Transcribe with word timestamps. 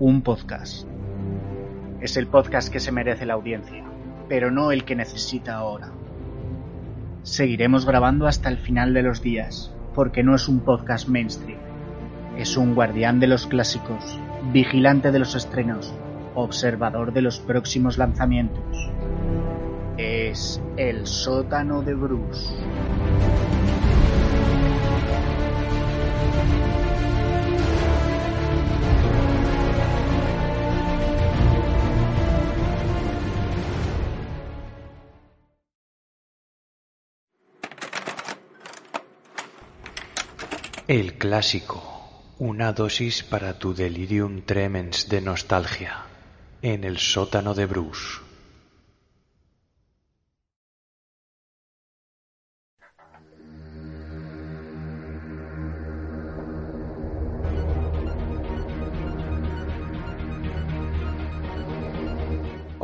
un 0.00 0.22
podcast. 0.22 0.88
Es 2.00 2.16
el 2.16 2.26
podcast 2.26 2.68
que 2.72 2.80
se 2.80 2.90
merece 2.90 3.26
la 3.26 3.34
audiencia, 3.34 3.84
pero 4.28 4.50
no 4.50 4.72
el 4.72 4.84
que 4.84 4.96
necesita 4.96 5.54
ahora. 5.54 5.92
Seguiremos 7.22 7.86
grabando 7.86 8.26
hasta 8.26 8.48
el 8.48 8.58
final 8.58 8.92
de 8.92 9.02
los 9.02 9.22
días, 9.22 9.72
porque 9.94 10.24
no 10.24 10.34
es 10.34 10.48
un 10.48 10.60
podcast 10.60 11.08
mainstream. 11.08 11.60
Es 12.36 12.56
un 12.56 12.74
guardián 12.74 13.20
de 13.20 13.28
los 13.28 13.46
clásicos, 13.46 14.18
vigilante 14.52 15.12
de 15.12 15.20
los 15.20 15.36
estrenos, 15.36 15.94
observador 16.34 17.12
de 17.12 17.22
los 17.22 17.38
próximos 17.38 17.96
lanzamientos. 17.96 18.90
Es 19.96 20.60
el 20.76 21.06
sótano 21.06 21.82
de 21.82 21.94
Bruce. 21.94 22.52
El 40.86 41.14
clásico, 41.14 41.82
una 42.38 42.74
dosis 42.74 43.22
para 43.22 43.58
tu 43.58 43.72
delirium 43.72 44.42
tremens 44.42 45.08
de 45.08 45.22
nostalgia, 45.22 46.04
en 46.60 46.84
el 46.84 46.98
sótano 46.98 47.54
de 47.54 47.64
Bruce. 47.64 48.20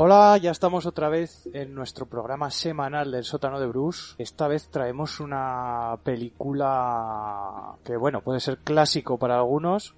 Hola, 0.03 0.39
ya 0.39 0.51
estamos 0.51 0.87
otra 0.87 1.11
vez 1.11 1.47
en 1.53 1.75
nuestro 1.75 2.06
programa 2.06 2.51
semanal 2.51 3.11
del 3.11 3.23
sótano 3.23 3.61
de 3.61 3.67
Bruce. 3.67 4.15
Esta 4.17 4.48
vez 4.48 4.70
traemos 4.70 5.20
una 5.20 5.98
película 6.03 7.75
que, 7.84 7.98
bueno, 7.98 8.23
puede 8.23 8.41
ser 8.41 8.61
clásico 8.61 9.19
para 9.19 9.37
algunos 9.37 9.95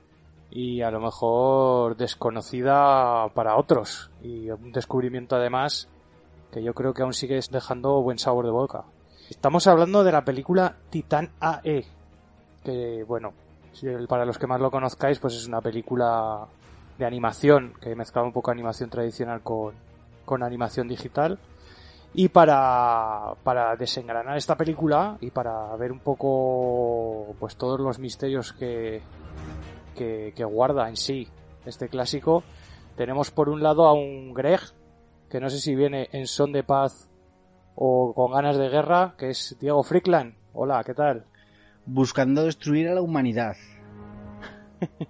y 0.50 0.82
a 0.82 0.90
lo 0.90 0.98
mejor 0.98 1.96
desconocida 1.96 3.28
para 3.28 3.56
otros. 3.56 4.10
Y 4.24 4.50
un 4.50 4.72
descubrimiento 4.72 5.36
además 5.36 5.88
que 6.50 6.64
yo 6.64 6.74
creo 6.74 6.94
que 6.94 7.04
aún 7.04 7.12
sigue 7.12 7.38
dejando 7.52 8.02
buen 8.02 8.18
sabor 8.18 8.46
de 8.46 8.50
boca. 8.50 8.82
Estamos 9.30 9.68
hablando 9.68 10.02
de 10.02 10.10
la 10.10 10.24
película 10.24 10.78
Titan 10.90 11.30
AE, 11.38 11.86
que, 12.64 13.04
bueno, 13.06 13.34
para 14.08 14.24
los 14.24 14.36
que 14.36 14.48
más 14.48 14.60
lo 14.60 14.72
conozcáis, 14.72 15.20
pues 15.20 15.34
es 15.34 15.46
una 15.46 15.60
película 15.60 16.48
de 16.98 17.06
animación 17.06 17.74
que 17.80 17.94
mezclaba 17.94 18.26
un 18.26 18.32
poco 18.32 18.50
animación 18.50 18.90
tradicional 18.90 19.42
con, 19.42 19.91
con 20.24 20.42
animación 20.42 20.88
digital. 20.88 21.38
Y 22.14 22.28
para, 22.28 23.34
para 23.42 23.74
desengranar 23.76 24.36
esta 24.36 24.56
película 24.56 25.16
y 25.20 25.30
para 25.30 25.74
ver 25.76 25.92
un 25.92 26.00
poco 26.00 27.34
pues 27.38 27.56
todos 27.56 27.80
los 27.80 27.98
misterios 27.98 28.52
que, 28.52 29.00
que, 29.94 30.44
guarda 30.44 30.88
en 30.88 30.96
sí 30.96 31.28
este 31.64 31.88
clásico, 31.88 32.42
tenemos 32.96 33.30
por 33.30 33.48
un 33.48 33.62
lado 33.62 33.86
a 33.86 33.94
un 33.94 34.34
Greg, 34.34 34.60
que 35.30 35.40
no 35.40 35.48
sé 35.48 35.58
si 35.58 35.74
viene 35.74 36.08
en 36.12 36.26
son 36.26 36.52
de 36.52 36.62
paz 36.62 37.08
o 37.74 38.12
con 38.14 38.32
ganas 38.32 38.58
de 38.58 38.68
guerra, 38.68 39.14
que 39.16 39.30
es 39.30 39.56
Diego 39.58 39.82
Frickland. 39.82 40.34
Hola, 40.52 40.84
¿qué 40.84 40.92
tal? 40.92 41.24
Buscando 41.86 42.44
destruir 42.44 42.88
a 42.88 42.94
la 42.94 43.00
humanidad. 43.00 43.56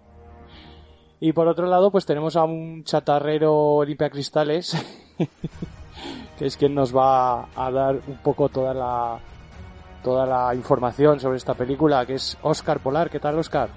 y 1.20 1.32
por 1.32 1.48
otro 1.48 1.66
lado, 1.66 1.90
pues 1.90 2.06
tenemos 2.06 2.36
a 2.36 2.44
un 2.44 2.84
chatarrero 2.84 3.82
limpia 3.84 4.10
cristales 4.10 4.76
que 6.38 6.46
es 6.46 6.56
quien 6.56 6.74
nos 6.74 6.96
va 6.96 7.48
a 7.54 7.70
dar 7.70 8.00
un 8.06 8.16
poco 8.22 8.48
toda 8.48 8.74
la 8.74 9.18
toda 10.02 10.26
la 10.26 10.54
información 10.54 11.20
sobre 11.20 11.36
esta 11.36 11.54
película, 11.54 12.04
que 12.04 12.14
es 12.14 12.36
Oscar 12.42 12.80
Polar. 12.80 13.08
¿Qué 13.08 13.20
tal, 13.20 13.38
Oscar? 13.38 13.68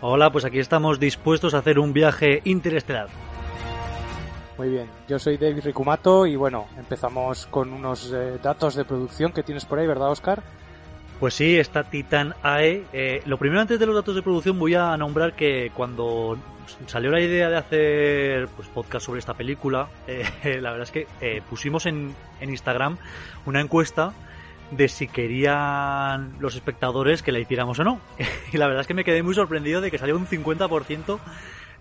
Hola, 0.00 0.30
pues 0.30 0.44
aquí 0.44 0.60
estamos 0.60 1.00
dispuestos 1.00 1.54
a 1.54 1.58
hacer 1.58 1.80
un 1.80 1.92
viaje 1.92 2.40
interestelar. 2.44 3.08
Muy 4.56 4.68
bien, 4.70 4.88
yo 5.08 5.18
soy 5.18 5.36
David 5.36 5.64
Ricumato 5.64 6.26
y 6.26 6.36
bueno, 6.36 6.66
empezamos 6.76 7.46
con 7.46 7.72
unos 7.72 8.12
eh, 8.12 8.38
datos 8.42 8.74
de 8.74 8.84
producción 8.84 9.32
que 9.32 9.42
tienes 9.44 9.64
por 9.64 9.78
ahí, 9.78 9.86
¿verdad, 9.86 10.10
Oscar? 10.10 10.42
Pues 11.20 11.34
sí, 11.34 11.58
está 11.58 11.82
Titan 11.84 12.34
AE. 12.42 12.84
Eh, 12.92 13.22
lo 13.26 13.38
primero 13.38 13.60
antes 13.60 13.80
de 13.80 13.86
los 13.86 13.94
datos 13.94 14.14
de 14.14 14.22
producción 14.22 14.56
voy 14.56 14.76
a 14.76 14.96
nombrar 14.96 15.34
que 15.34 15.72
cuando 15.74 16.38
salió 16.86 17.10
la 17.10 17.20
idea 17.20 17.50
de 17.50 17.56
hacer 17.56 18.48
pues, 18.54 18.68
podcast 18.68 19.06
sobre 19.06 19.18
esta 19.18 19.34
película, 19.34 19.88
eh, 20.06 20.24
la 20.60 20.70
verdad 20.70 20.84
es 20.84 20.92
que 20.92 21.06
eh, 21.20 21.42
pusimos 21.50 21.86
en, 21.86 22.14
en 22.40 22.50
Instagram 22.50 22.98
una 23.46 23.60
encuesta 23.60 24.12
de 24.70 24.88
si 24.88 25.08
querían 25.08 26.36
los 26.40 26.54
espectadores 26.54 27.22
que 27.22 27.32
la 27.32 27.40
hiciéramos 27.40 27.80
o 27.80 27.84
no. 27.84 28.00
y 28.52 28.56
la 28.56 28.66
verdad 28.66 28.82
es 28.82 28.86
que 28.86 28.94
me 28.94 29.04
quedé 29.04 29.24
muy 29.24 29.34
sorprendido 29.34 29.80
de 29.80 29.90
que 29.90 29.98
salió 29.98 30.16
un 30.16 30.26
50%, 30.26 31.18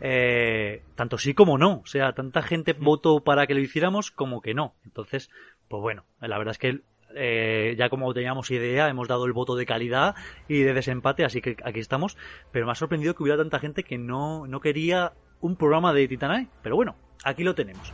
eh, 0.01 0.81
tanto 0.95 1.19
sí 1.19 1.35
como 1.35 1.59
no. 1.59 1.81
O 1.83 1.85
sea, 1.85 2.13
tanta 2.13 2.41
gente 2.41 2.73
votó 2.73 3.19
para 3.19 3.45
que 3.45 3.53
lo 3.53 3.59
hiciéramos 3.59 4.09
como 4.09 4.41
que 4.41 4.55
no. 4.55 4.73
Entonces, 4.83 5.29
pues 5.67 5.81
bueno, 5.81 6.05
la 6.21 6.39
verdad 6.39 6.53
es 6.53 6.57
que 6.57 6.81
eh, 7.15 7.75
ya 7.77 7.89
como 7.89 8.13
teníamos 8.13 8.51
idea, 8.51 8.89
hemos 8.89 9.07
dado 9.07 9.25
el 9.25 9.33
voto 9.33 9.55
de 9.55 9.65
calidad 9.65 10.15
y 10.47 10.61
de 10.61 10.73
desempate, 10.73 11.25
así 11.25 11.41
que 11.41 11.57
aquí 11.63 11.79
estamos. 11.79 12.17
Pero 12.51 12.65
me 12.65 12.71
ha 12.71 12.75
sorprendido 12.75 13.15
que 13.15 13.23
hubiera 13.23 13.37
tanta 13.37 13.59
gente 13.59 13.83
que 13.83 13.97
no, 13.97 14.47
no 14.47 14.59
quería 14.59 15.13
un 15.39 15.55
programa 15.55 15.93
de 15.93 16.07
Titanae, 16.07 16.47
pero 16.61 16.75
bueno, 16.75 16.95
aquí 17.23 17.43
lo 17.43 17.55
tenemos. 17.55 17.93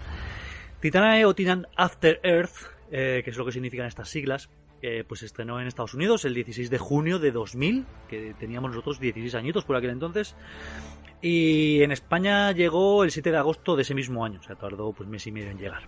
Titanae 0.80 1.26
o 1.26 1.34
Titan 1.34 1.68
After 1.76 2.20
Earth, 2.24 2.56
eh, 2.92 3.22
que 3.24 3.30
es 3.30 3.38
lo 3.38 3.46
que 3.46 3.52
significan 3.52 3.88
estas 3.88 4.10
siglas, 4.10 4.50
eh, 4.82 5.06
pues 5.08 5.24
estrenó 5.24 5.62
en 5.62 5.68
Estados 5.68 5.94
Unidos 5.94 6.26
el 6.26 6.34
16 6.34 6.70
de 6.70 6.78
junio 6.78 7.18
de 7.18 7.32
2000, 7.32 7.86
que 8.10 8.34
teníamos 8.38 8.72
nosotros 8.72 9.00
16 9.00 9.36
añitos 9.36 9.64
por 9.64 9.78
aquel 9.78 9.92
entonces. 9.92 10.36
Y 11.22 11.82
en 11.84 11.94
España 11.94 12.52
llegó 12.52 13.06
el 13.06 13.12
7 13.12 13.32
de 13.32 13.38
agosto 13.38 13.78
de 13.78 13.84
ese 13.84 13.96
mismo 13.96 14.26
año, 14.26 14.42
o 14.42 14.44
sea, 14.44 14.58
tardó 14.58 14.92
pues 14.92 15.08
mes 15.08 15.26
y 15.26 15.32
medio 15.32 15.52
en 15.52 15.58
llegar. 15.58 15.84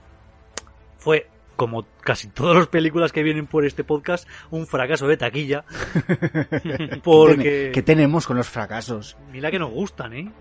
Fue 0.98 1.28
como 1.56 1.86
casi 2.02 2.28
todas 2.30 2.56
las 2.56 2.68
películas 2.68 3.12
que 3.12 3.24
vienen 3.24 3.48
por 3.48 3.66
este 3.66 3.84
podcast, 3.84 4.28
un 4.52 4.68
fracaso 4.68 5.08
de 5.08 5.18
taquilla. 5.18 5.66
porque... 7.04 7.72
¿Qué 7.74 7.82
tenemos 7.82 8.28
con 8.28 8.38
los 8.38 8.50
fracasos? 8.50 9.18
Mira 9.32 9.52
que 9.52 9.60
nos 9.60 9.72
gustan, 9.72 10.14
¿eh? 10.14 10.32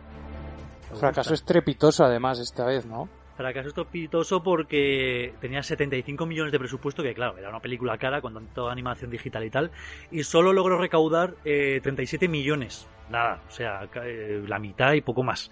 fracaso 0.94 1.34
estrepitoso 1.34 2.04
además 2.04 2.38
esta 2.38 2.64
vez, 2.64 2.86
¿no? 2.86 3.08
Fracaso 3.36 3.68
estrepitoso 3.68 4.42
porque 4.42 5.34
tenía 5.40 5.62
75 5.62 6.24
millones 6.24 6.52
de 6.52 6.58
presupuesto, 6.58 7.02
que 7.02 7.14
claro, 7.14 7.36
era 7.36 7.48
una 7.48 7.58
película 7.58 7.98
cara 7.98 8.20
con 8.20 8.34
tanta 8.34 8.70
animación 8.70 9.10
digital 9.10 9.44
y 9.44 9.50
tal, 9.50 9.70
y 10.12 10.22
solo 10.22 10.52
logró 10.52 10.78
recaudar 10.78 11.34
37 11.42 12.24
eh, 12.24 12.28
millones. 12.28 12.86
Nada, 13.10 13.42
o 13.48 13.50
sea, 13.50 13.88
eh, 14.04 14.42
la 14.46 14.58
mitad 14.60 14.92
y 14.92 15.00
poco 15.00 15.24
más. 15.24 15.50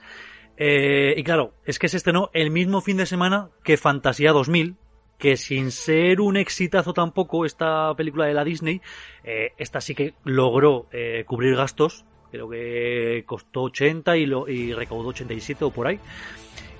Eh, 0.56 1.15
y 1.17 1.25
claro, 1.25 1.55
es 1.65 1.81
que 1.81 1.89
se 1.89 1.97
estrenó 1.97 2.31
el 2.34 2.51
mismo 2.53 2.81
fin 2.81 2.99
de 2.99 3.06
semana 3.06 3.49
que 3.65 3.77
Fantasía 3.77 4.31
2000, 4.33 4.77
que 5.22 5.37
sin 5.37 5.71
ser 5.71 6.21
un 6.21 6.37
exitazo 6.37 6.93
tampoco 6.93 7.47
esta 7.47 7.94
película 7.94 8.27
de 8.27 8.34
la 8.34 8.43
Disney, 8.43 8.81
eh, 9.22 9.53
esta 9.56 9.81
sí 9.81 9.94
que 9.94 10.15
logró 10.25 10.87
eh, 10.91 11.22
cubrir 11.28 11.55
gastos, 11.55 12.05
creo 12.33 12.50
que 12.50 13.22
costó 13.25 13.62
80 13.62 14.16
y, 14.16 14.27
lo, 14.27 14.49
y 14.49 14.72
recaudó 14.72 15.10
87 15.10 15.65
o 15.65 15.71
por 15.71 15.87
ahí. 15.87 16.00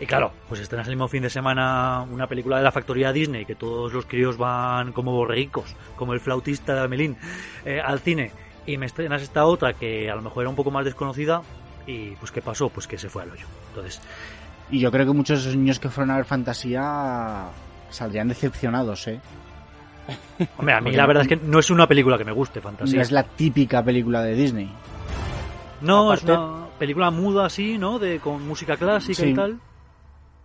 Y 0.01 0.07
claro, 0.07 0.33
pues 0.49 0.61
estrenas 0.61 0.89
el 0.89 0.97
mismo 0.97 1.07
fin 1.07 1.23
de 1.23 1.31
semana 1.31 2.05
una 2.11 2.27
película 2.27 2.57
de 2.57 2.65
la 2.65 2.73
factoría 2.73 3.13
Disney, 3.13 3.45
que 3.45 3.55
todos 3.55 3.93
los 3.93 4.07
críos 4.07 4.37
van 4.39 4.91
como 4.91 5.13
borreguicos, 5.13 5.77
como 5.95 6.13
el 6.13 6.19
flautista 6.19 6.75
de 6.75 6.81
Amelín, 6.81 7.17
eh, 7.65 7.81
al 7.81 8.01
cine, 8.01 8.33
y 8.67 8.77
me 8.77 8.87
estrenas 8.87 9.23
esta 9.23 9.45
otra 9.45 9.75
que 9.75 10.11
a 10.11 10.17
lo 10.17 10.23
mejor 10.23 10.43
era 10.43 10.51
un 10.51 10.57
poco 10.57 10.73
más 10.73 10.85
desconocida, 10.85 11.43
y 11.87 12.17
pues 12.17 12.33
¿qué 12.33 12.43
pasó? 12.43 12.71
Pues 12.71 12.89
que 12.89 12.99
se 12.99 13.09
fue 13.09 13.23
al 13.23 13.31
hoyo. 13.31 13.47
Entonces... 13.69 14.03
Y 14.69 14.81
yo 14.81 14.91
creo 14.91 15.07
que 15.07 15.13
muchos 15.13 15.39
de 15.39 15.51
esos 15.51 15.57
niños 15.57 15.79
que 15.79 15.91
fueron 15.91 16.11
a 16.11 16.17
ver 16.17 16.25
fantasía 16.25 17.53
saldrían 17.93 18.29
decepcionados, 18.29 19.09
¿eh? 19.09 19.21
Hombre, 20.59 20.75
a 20.75 20.81
mí 20.81 20.93
la 20.93 21.07
verdad 21.07 21.23
es 21.23 21.29
que 21.29 21.37
no 21.37 21.59
es 21.59 21.71
una 21.71 21.87
película 21.87 22.19
que 22.19 22.25
me 22.25 22.33
guste, 22.33 22.61
fantasía. 22.61 22.97
No 22.97 23.03
es 23.03 23.13
la 23.13 23.23
típica 23.23 23.85
película 23.85 24.23
de 24.23 24.35
Disney. 24.35 24.71
No, 25.81 26.13
es 26.13 26.23
una 26.25 26.67
película 26.79 27.11
muda 27.11 27.47
así, 27.47 27.79
¿no? 27.79 27.99
De, 27.99 28.19
con 28.19 28.47
música 28.47 28.77
clásica 28.77 29.27
y 29.27 29.35
tal. 29.35 29.61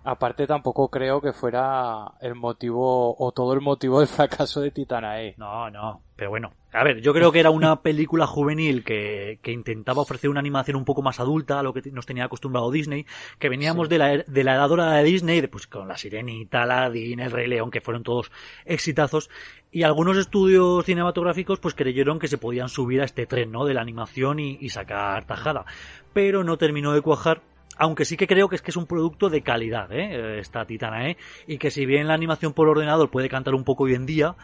Aparte 0.09 0.47
tampoco 0.47 0.87
creo 0.87 1.19
que 1.19 1.33
fuera 1.33 2.13
el 2.21 2.33
motivo 2.33 3.13
o 3.19 3.33
todo 3.33 3.51
el 3.51 3.59
motivo 3.59 3.99
del 3.99 4.07
fracaso 4.07 4.61
de 4.61 4.71
Titanae. 4.71 5.35
No, 5.35 5.69
no, 5.69 6.01
pero 6.15 6.29
bueno. 6.29 6.53
A 6.71 6.85
ver, 6.85 7.01
yo 7.01 7.13
creo 7.13 7.29
que 7.33 7.41
era 7.41 7.49
una 7.49 7.81
película 7.81 8.25
juvenil 8.25 8.85
que, 8.85 9.39
que 9.41 9.51
intentaba 9.51 10.03
ofrecer 10.03 10.29
una 10.29 10.39
animación 10.39 10.77
un 10.77 10.85
poco 10.85 11.01
más 11.01 11.19
adulta 11.19 11.59
a 11.59 11.63
lo 11.63 11.73
que 11.73 11.91
nos 11.91 12.05
tenía 12.05 12.23
acostumbrado 12.23 12.71
Disney, 12.71 13.05
que 13.37 13.49
veníamos 13.49 13.89
de, 13.89 13.97
la, 13.97 14.17
de 14.19 14.43
la 14.45 14.55
edad 14.55 14.69
dorada 14.69 14.95
de 14.95 15.03
Disney, 15.03 15.45
pues 15.47 15.67
con 15.67 15.89
La 15.89 15.97
Sirenita, 15.97 16.63
Aladdin, 16.63 17.19
El 17.19 17.31
Rey 17.31 17.49
León, 17.49 17.69
que 17.69 17.81
fueron 17.81 18.03
todos 18.03 18.31
exitazos, 18.63 19.29
y 19.71 19.83
algunos 19.83 20.15
estudios 20.15 20.85
cinematográficos 20.85 21.59
pues 21.59 21.73
creyeron 21.73 22.17
que 22.17 22.29
se 22.29 22.37
podían 22.37 22.69
subir 22.69 23.01
a 23.01 23.05
este 23.05 23.25
tren, 23.25 23.51
¿no? 23.51 23.65
De 23.65 23.73
la 23.73 23.81
animación 23.81 24.39
y, 24.39 24.57
y 24.61 24.69
sacar 24.69 25.25
tajada. 25.25 25.65
Pero 26.13 26.45
no 26.45 26.57
terminó 26.57 26.93
de 26.93 27.01
cuajar 27.01 27.41
aunque 27.77 28.05
sí 28.05 28.17
que 28.17 28.27
creo 28.27 28.49
que 28.49 28.55
es 28.55 28.61
que 28.61 28.71
es 28.71 28.77
un 28.77 28.87
producto 28.87 29.29
de 29.29 29.41
calidad, 29.41 29.91
¿eh? 29.91 30.39
esta 30.39 30.65
Titana, 30.65 31.09
¿eh? 31.09 31.17
y 31.47 31.57
que 31.57 31.71
si 31.71 31.85
bien 31.85 32.07
la 32.07 32.13
animación 32.13 32.53
por 32.53 32.67
ordenador 32.67 33.09
puede 33.09 33.29
cantar 33.29 33.55
un 33.55 33.63
poco 33.63 33.85
hoy 33.85 33.93
en 33.93 34.05
día, 34.05 34.35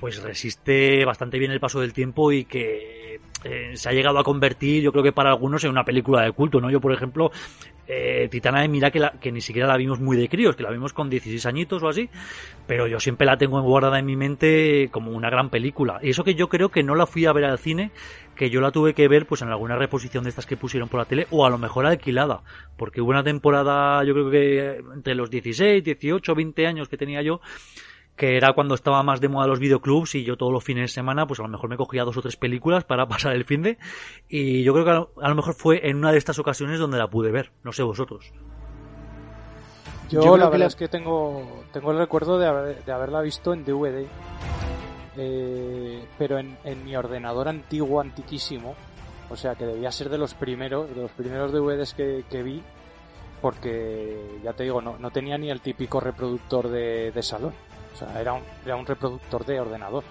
pues 0.00 0.22
resiste 0.22 1.04
bastante 1.04 1.38
bien 1.38 1.52
el 1.52 1.60
paso 1.60 1.80
del 1.80 1.92
tiempo 1.92 2.32
y 2.32 2.46
que 2.46 3.20
eh, 3.44 3.72
se 3.74 3.88
ha 3.88 3.92
llegado 3.92 4.18
a 4.18 4.24
convertir, 4.24 4.82
yo 4.82 4.92
creo 4.92 5.04
que 5.04 5.12
para 5.12 5.30
algunos, 5.30 5.62
en 5.64 5.70
una 5.70 5.84
película 5.84 6.22
de 6.22 6.32
culto, 6.32 6.60
¿no? 6.60 6.70
Yo, 6.70 6.80
por 6.80 6.92
ejemplo, 6.92 7.30
eh, 7.86 8.28
Titana, 8.30 8.66
mira 8.66 8.90
que, 8.90 8.98
la, 8.98 9.12
que 9.12 9.30
ni 9.30 9.40
siquiera 9.40 9.68
la 9.68 9.76
vimos 9.76 10.00
muy 10.00 10.16
de 10.16 10.28
críos, 10.28 10.56
que 10.56 10.62
la 10.62 10.70
vimos 10.70 10.92
con 10.92 11.10
16 11.10 11.44
añitos 11.46 11.82
o 11.82 11.88
así, 11.88 12.08
pero 12.66 12.86
yo 12.86 12.98
siempre 12.98 13.26
la 13.26 13.36
tengo 13.36 13.60
guardada 13.62 13.98
en 13.98 14.06
mi 14.06 14.16
mente 14.16 14.88
como 14.90 15.10
una 15.10 15.28
gran 15.28 15.50
película. 15.50 15.98
Y 16.02 16.10
eso 16.10 16.24
que 16.24 16.34
yo 16.34 16.48
creo 16.48 16.70
que 16.70 16.82
no 16.82 16.94
la 16.94 17.06
fui 17.06 17.26
a 17.26 17.32
ver 17.32 17.44
al 17.44 17.58
cine, 17.58 17.90
que 18.36 18.48
yo 18.48 18.60
la 18.60 18.70
tuve 18.70 18.94
que 18.94 19.08
ver 19.08 19.26
pues 19.26 19.42
en 19.42 19.48
alguna 19.48 19.76
reposición 19.76 20.24
de 20.24 20.30
estas 20.30 20.46
que 20.46 20.56
pusieron 20.56 20.88
por 20.88 21.00
la 21.00 21.04
tele 21.04 21.26
o 21.30 21.44
a 21.44 21.50
lo 21.50 21.58
mejor 21.58 21.86
alquilada, 21.86 22.42
porque 22.76 23.00
hubo 23.00 23.10
una 23.10 23.24
temporada, 23.24 24.02
yo 24.04 24.14
creo 24.14 24.30
que 24.30 24.82
entre 24.94 25.14
los 25.14 25.30
16, 25.30 25.84
18, 25.84 26.34
20 26.34 26.66
años 26.66 26.88
que 26.88 26.96
tenía 26.96 27.22
yo, 27.22 27.40
que 28.20 28.36
era 28.36 28.52
cuando 28.52 28.74
estaba 28.74 29.02
más 29.02 29.22
de 29.22 29.30
moda 29.30 29.46
los 29.46 29.58
videoclubs 29.58 30.14
y 30.14 30.24
yo 30.24 30.36
todos 30.36 30.52
los 30.52 30.62
fines 30.62 30.82
de 30.82 30.88
semana 30.88 31.26
pues 31.26 31.40
a 31.40 31.42
lo 31.44 31.48
mejor 31.48 31.70
me 31.70 31.78
cogía 31.78 32.04
dos 32.04 32.18
o 32.18 32.20
tres 32.20 32.36
películas 32.36 32.84
para 32.84 33.06
pasar 33.08 33.34
el 33.34 33.46
fin 33.46 33.62
de 33.62 33.78
y 34.28 34.62
yo 34.62 34.74
creo 34.74 34.84
que 34.84 34.90
a 34.90 35.28
lo, 35.28 35.34
mejor 35.34 35.54
fue 35.54 35.88
en 35.88 35.96
una 35.96 36.12
de 36.12 36.18
estas 36.18 36.38
ocasiones 36.38 36.78
donde 36.78 36.98
la 36.98 37.08
pude 37.08 37.30
ver, 37.30 37.50
no 37.64 37.72
sé 37.72 37.82
vosotros. 37.82 38.30
Yo, 40.10 40.36
la 40.36 40.50
verdad 40.50 40.66
es 40.66 40.76
que 40.76 40.88
tengo, 40.88 41.64
tengo 41.72 41.92
el 41.92 41.98
recuerdo 41.98 42.38
de, 42.38 42.74
de 42.74 42.92
haberla 42.92 43.22
visto 43.22 43.54
en 43.54 43.64
DVD, 43.64 44.06
eh, 45.16 46.04
pero 46.18 46.38
en, 46.38 46.84
mi 46.84 46.94
ordenador 46.96 47.48
antiguo, 47.48 48.02
antiquísimo, 48.02 48.74
o 49.30 49.36
sea 49.36 49.54
que 49.54 49.64
debía 49.64 49.90
ser 49.92 50.10
de 50.10 50.18
los 50.18 50.34
primeros, 50.34 50.90
de 50.94 51.00
los 51.00 51.12
primeros 51.12 51.52
DVDs 51.52 51.94
que, 51.94 52.24
que 52.28 52.42
vi, 52.42 52.62
porque 53.40 54.40
ya 54.44 54.52
te 54.52 54.64
digo, 54.64 54.82
no, 54.82 54.98
no 54.98 55.10
tenía 55.10 55.38
ni 55.38 55.48
el 55.48 55.62
típico 55.62 56.00
reproductor 56.00 56.68
de, 56.68 57.12
de 57.12 57.22
salón. 57.22 57.54
O 57.92 57.96
sea, 57.96 58.20
era 58.20 58.32
un, 58.32 58.42
era 58.64 58.76
un 58.76 58.86
reproductor 58.86 59.44
de 59.44 59.60
ordenador. 59.60 60.04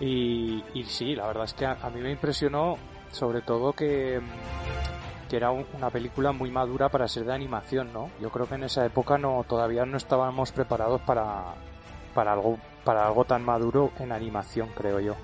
Y, 0.00 0.62
y 0.74 0.84
sí, 0.84 1.14
la 1.14 1.26
verdad 1.26 1.44
es 1.44 1.54
que 1.54 1.66
a, 1.66 1.90
mí 1.94 2.00
me 2.00 2.10
impresionó 2.10 2.76
sobre 3.10 3.40
todo 3.40 3.72
que, 3.72 4.20
que 5.28 5.36
era 5.36 5.50
una 5.50 5.90
película 5.90 6.32
muy 6.32 6.50
madura 6.50 6.88
para 6.88 7.08
ser 7.08 7.24
de 7.24 7.34
animación, 7.34 7.92
¿no? 7.92 8.10
Yo 8.20 8.30
creo 8.30 8.46
que 8.46 8.56
en 8.56 8.64
esa 8.64 8.84
época 8.84 9.16
no 9.16 9.44
todavía 9.48 9.86
no 9.86 9.96
estábamos 9.96 10.52
preparados 10.52 11.00
para, 11.02 11.54
para 12.14 12.32
algo 12.32 12.58
para 12.84 13.04
algo 13.04 13.24
tan 13.24 13.44
maduro 13.44 13.90
en 13.98 14.12
animación, 14.12 14.68
creo 14.76 15.00
yo. 15.00 15.16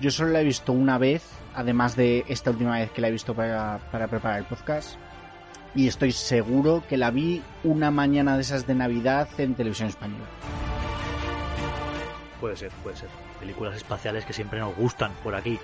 Yo 0.00 0.10
solo 0.10 0.30
la 0.30 0.40
he 0.40 0.44
visto 0.44 0.72
una 0.72 0.96
vez, 0.96 1.28
además 1.54 1.96
de 1.96 2.24
esta 2.28 2.50
última 2.50 2.78
vez 2.78 2.90
que 2.92 3.00
la 3.00 3.08
he 3.08 3.10
visto 3.10 3.34
para, 3.34 3.80
para 3.90 4.06
preparar 4.06 4.38
el 4.38 4.44
podcast. 4.44 4.96
Y 5.74 5.88
estoy 5.88 6.12
seguro 6.12 6.82
que 6.88 6.96
la 6.96 7.10
vi 7.10 7.42
una 7.64 7.90
mañana 7.90 8.36
de 8.36 8.42
esas 8.42 8.66
de 8.66 8.74
Navidad 8.74 9.28
en 9.38 9.54
televisión 9.54 9.88
española. 9.88 10.24
Puede 12.40 12.56
ser, 12.56 12.70
puede 12.82 12.96
ser. 12.96 13.08
Películas 13.40 13.76
espaciales 13.76 14.24
que 14.24 14.32
siempre 14.32 14.58
nos 14.58 14.76
gustan 14.76 15.12
por 15.22 15.34
aquí. 15.34 15.58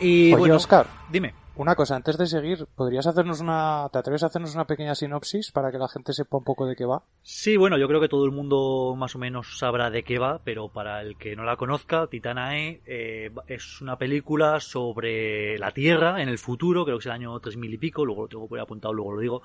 Y 0.00 0.32
Oye, 0.32 0.36
bueno, 0.36 0.56
Oscar, 0.56 0.86
dime. 1.10 1.34
Una 1.58 1.74
cosa, 1.74 1.96
antes 1.96 2.18
de 2.18 2.26
seguir, 2.26 2.66
¿podrías 2.74 3.06
hacernos 3.06 3.40
una, 3.40 3.88
te 3.90 3.98
atreves 3.98 4.22
a 4.22 4.26
hacernos 4.26 4.54
una 4.54 4.66
pequeña 4.66 4.94
sinopsis 4.94 5.52
para 5.52 5.72
que 5.72 5.78
la 5.78 5.88
gente 5.88 6.12
sepa 6.12 6.36
un 6.36 6.44
poco 6.44 6.66
de 6.66 6.76
qué 6.76 6.84
va? 6.84 7.02
Sí, 7.22 7.56
bueno, 7.56 7.78
yo 7.78 7.88
creo 7.88 7.98
que 7.98 8.10
todo 8.10 8.26
el 8.26 8.30
mundo 8.30 8.94
más 8.94 9.16
o 9.16 9.18
menos 9.18 9.58
sabrá 9.58 9.88
de 9.88 10.02
qué 10.02 10.18
va, 10.18 10.42
pero 10.44 10.68
para 10.68 11.00
el 11.00 11.16
que 11.16 11.34
no 11.34 11.44
la 11.44 11.56
conozca, 11.56 12.08
Titanae 12.08 12.82
eh, 12.84 13.30
es 13.48 13.80
una 13.80 13.96
película 13.96 14.60
sobre 14.60 15.56
la 15.56 15.70
Tierra 15.70 16.20
en 16.20 16.28
el 16.28 16.36
futuro, 16.36 16.84
creo 16.84 16.98
que 16.98 17.04
es 17.04 17.06
el 17.06 17.12
año 17.12 17.40
3000 17.40 17.72
y 17.72 17.78
pico, 17.78 18.04
luego 18.04 18.24
lo 18.24 18.28
tengo 18.28 18.48
por 18.48 18.60
apuntado, 18.60 18.92
luego 18.92 19.14
lo 19.14 19.20
digo, 19.22 19.42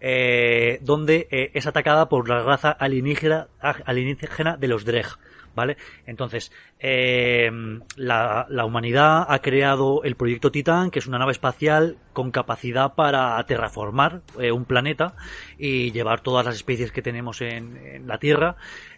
eh, 0.00 0.80
donde 0.82 1.28
eh, 1.30 1.50
es 1.54 1.66
atacada 1.66 2.10
por 2.10 2.28
la 2.28 2.42
raza 2.42 2.72
alienígena, 2.72 3.48
alienígena 3.86 4.58
de 4.58 4.68
los 4.68 4.84
Dreg 4.84 5.06
¿vale? 5.54 5.76
Entonces, 6.06 6.52
eh, 6.78 7.50
la, 7.96 8.46
la, 8.48 8.64
humanidad 8.64 9.26
ha 9.28 9.38
creado 9.40 10.02
el 10.04 10.16
proyecto 10.16 10.50
Titán, 10.50 10.90
que 10.90 10.98
es 10.98 11.06
una 11.06 11.18
nave 11.18 11.32
espacial 11.32 11.98
con 12.12 12.30
capacidad 12.30 12.94
para 12.94 13.42
terraformar 13.46 14.22
eh, 14.38 14.52
un 14.52 14.64
planeta 14.64 15.14
y 15.58 15.92
llevar 15.92 16.20
todas 16.20 16.44
las 16.46 16.56
especies 16.56 16.92
que 16.92 17.02
tenemos 17.02 17.40
en, 17.40 17.76
en 17.76 18.06
la 18.06 18.18
Tierra 18.18 18.56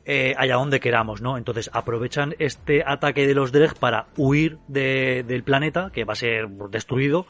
eh, 0.09 0.35
allá 0.39 0.55
donde 0.55 0.79
queramos, 0.79 1.21
¿no? 1.21 1.37
Entonces 1.37 1.69
aprovechan 1.73 2.37
este 2.39 2.85
ataque 2.87 3.27
de 3.27 3.35
los 3.35 3.51
Dreg 3.51 3.75
para 3.75 4.07
huir 4.17 4.59
de, 4.69 5.25
del 5.27 5.43
planeta, 5.43 5.91
que 5.93 6.05
va 6.05 6.13
a 6.13 6.17
ser 6.17 6.49
destruido. 6.71 7.27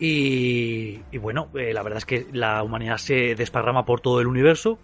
Y, 0.00 0.98
bueno, 1.18 1.48
eh, 1.54 1.72
la 1.72 1.84
verdad 1.84 1.98
es 1.98 2.04
que 2.04 2.26
la 2.32 2.64
humanidad 2.64 2.96
se 2.96 3.36
desparrama 3.36 3.84
por 3.84 4.00
todo 4.00 4.20
el 4.20 4.26
universo, 4.26 4.80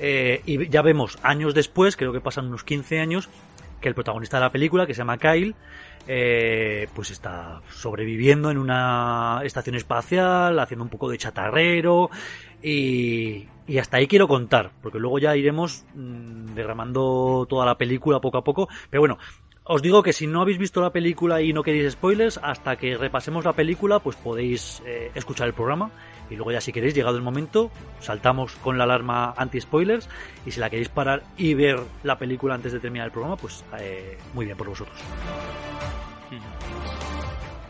eh, 0.00 0.40
y 0.46 0.68
ya 0.68 0.80
vemos 0.80 1.18
años 1.22 1.54
después, 1.54 1.96
creo 1.96 2.12
que 2.12 2.20
pasan 2.20 2.46
unos 2.46 2.64
15 2.64 3.00
años, 3.00 3.28
que 3.80 3.88
el 3.88 3.94
protagonista 3.94 4.38
de 4.38 4.44
la 4.44 4.52
película, 4.52 4.86
que 4.86 4.94
se 4.94 4.98
llama 4.98 5.18
Kyle, 5.18 5.54
eh, 6.08 6.88
pues 6.94 7.10
está 7.10 7.60
sobreviviendo 7.70 8.50
en 8.50 8.56
una 8.56 9.42
estación 9.44 9.76
espacial, 9.76 10.58
haciendo 10.58 10.84
un 10.84 10.90
poco 10.90 11.10
de 11.10 11.18
chatarrero 11.18 12.10
y, 12.62 13.46
hasta 13.78 13.98
ahí 13.98 14.06
quiero 14.06 14.26
contar, 14.26 14.72
porque 14.82 14.98
luego 14.98 15.18
ya 15.18 15.36
iremos 15.36 15.84
mmm, 15.94 16.54
derramando 16.54 17.46
toda 17.48 17.66
la 17.66 17.76
película 17.76 18.20
poco 18.20 18.38
a 18.38 18.44
poco, 18.44 18.68
pero 18.88 19.02
bueno, 19.02 19.18
os 19.64 19.82
digo 19.82 20.02
que 20.02 20.12
si 20.12 20.26
no 20.26 20.40
habéis 20.40 20.58
visto 20.58 20.80
la 20.80 20.90
película 20.90 21.42
y 21.42 21.52
no 21.52 21.62
queréis 21.62 21.92
spoilers, 21.92 22.40
hasta 22.42 22.76
que 22.76 22.96
repasemos 22.96 23.44
la 23.44 23.52
película, 23.52 24.00
pues 24.00 24.16
podéis 24.16 24.82
eh, 24.86 25.12
escuchar 25.14 25.46
el 25.46 25.54
programa 25.54 25.90
y 26.30 26.36
luego 26.36 26.52
ya 26.52 26.60
si 26.60 26.72
queréis, 26.72 26.94
llegado 26.94 27.16
el 27.16 27.22
momento, 27.22 27.70
saltamos 28.00 28.54
con 28.56 28.78
la 28.78 28.84
alarma 28.84 29.34
anti-spoilers 29.36 30.08
y 30.46 30.52
si 30.52 30.60
la 30.60 30.70
queréis 30.70 30.88
parar 30.88 31.22
y 31.36 31.54
ver 31.54 31.80
la 32.02 32.18
película 32.18 32.54
antes 32.54 32.72
de 32.72 32.80
terminar 32.80 33.06
el 33.06 33.12
programa, 33.12 33.36
pues 33.36 33.64
eh, 33.78 34.18
muy 34.32 34.46
bien 34.46 34.56
por 34.56 34.68
vosotros. 34.68 34.96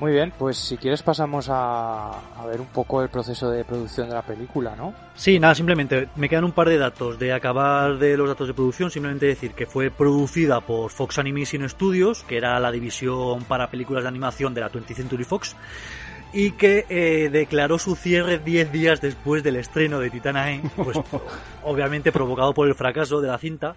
Muy 0.00 0.12
bien, 0.12 0.32
pues 0.38 0.56
si 0.56 0.78
quieres 0.78 1.02
pasamos 1.02 1.50
a, 1.50 2.08
a, 2.08 2.46
ver 2.46 2.58
un 2.58 2.68
poco 2.68 3.02
el 3.02 3.10
proceso 3.10 3.50
de 3.50 3.66
producción 3.66 4.08
de 4.08 4.14
la 4.14 4.22
película, 4.22 4.74
¿no? 4.74 4.94
Sí, 5.14 5.38
nada, 5.38 5.54
simplemente 5.54 6.08
me 6.16 6.26
quedan 6.26 6.44
un 6.44 6.52
par 6.52 6.70
de 6.70 6.78
datos 6.78 7.18
de 7.18 7.34
acabar 7.34 7.98
de 7.98 8.16
los 8.16 8.26
datos 8.26 8.48
de 8.48 8.54
producción, 8.54 8.90
simplemente 8.90 9.26
decir 9.26 9.52
que 9.52 9.66
fue 9.66 9.90
producida 9.90 10.62
por 10.62 10.90
Fox 10.90 11.18
Animation 11.18 11.68
Studios, 11.68 12.22
que 12.22 12.38
era 12.38 12.58
la 12.60 12.72
división 12.72 13.44
para 13.44 13.70
películas 13.70 14.04
de 14.04 14.08
animación 14.08 14.54
de 14.54 14.62
la 14.62 14.72
20th 14.72 14.94
Century 14.94 15.24
Fox, 15.24 15.54
y 16.32 16.52
que 16.52 16.86
eh, 16.88 17.28
declaró 17.30 17.78
su 17.78 17.96
cierre 17.96 18.38
10 18.38 18.72
días 18.72 19.00
después 19.00 19.42
del 19.42 19.56
estreno 19.56 19.98
de 19.98 20.10
Titanae, 20.10 20.62
pues 20.76 20.98
obviamente 21.64 22.12
provocado 22.12 22.54
por 22.54 22.68
el 22.68 22.74
fracaso 22.74 23.20
de 23.20 23.28
la 23.28 23.38
cinta 23.38 23.76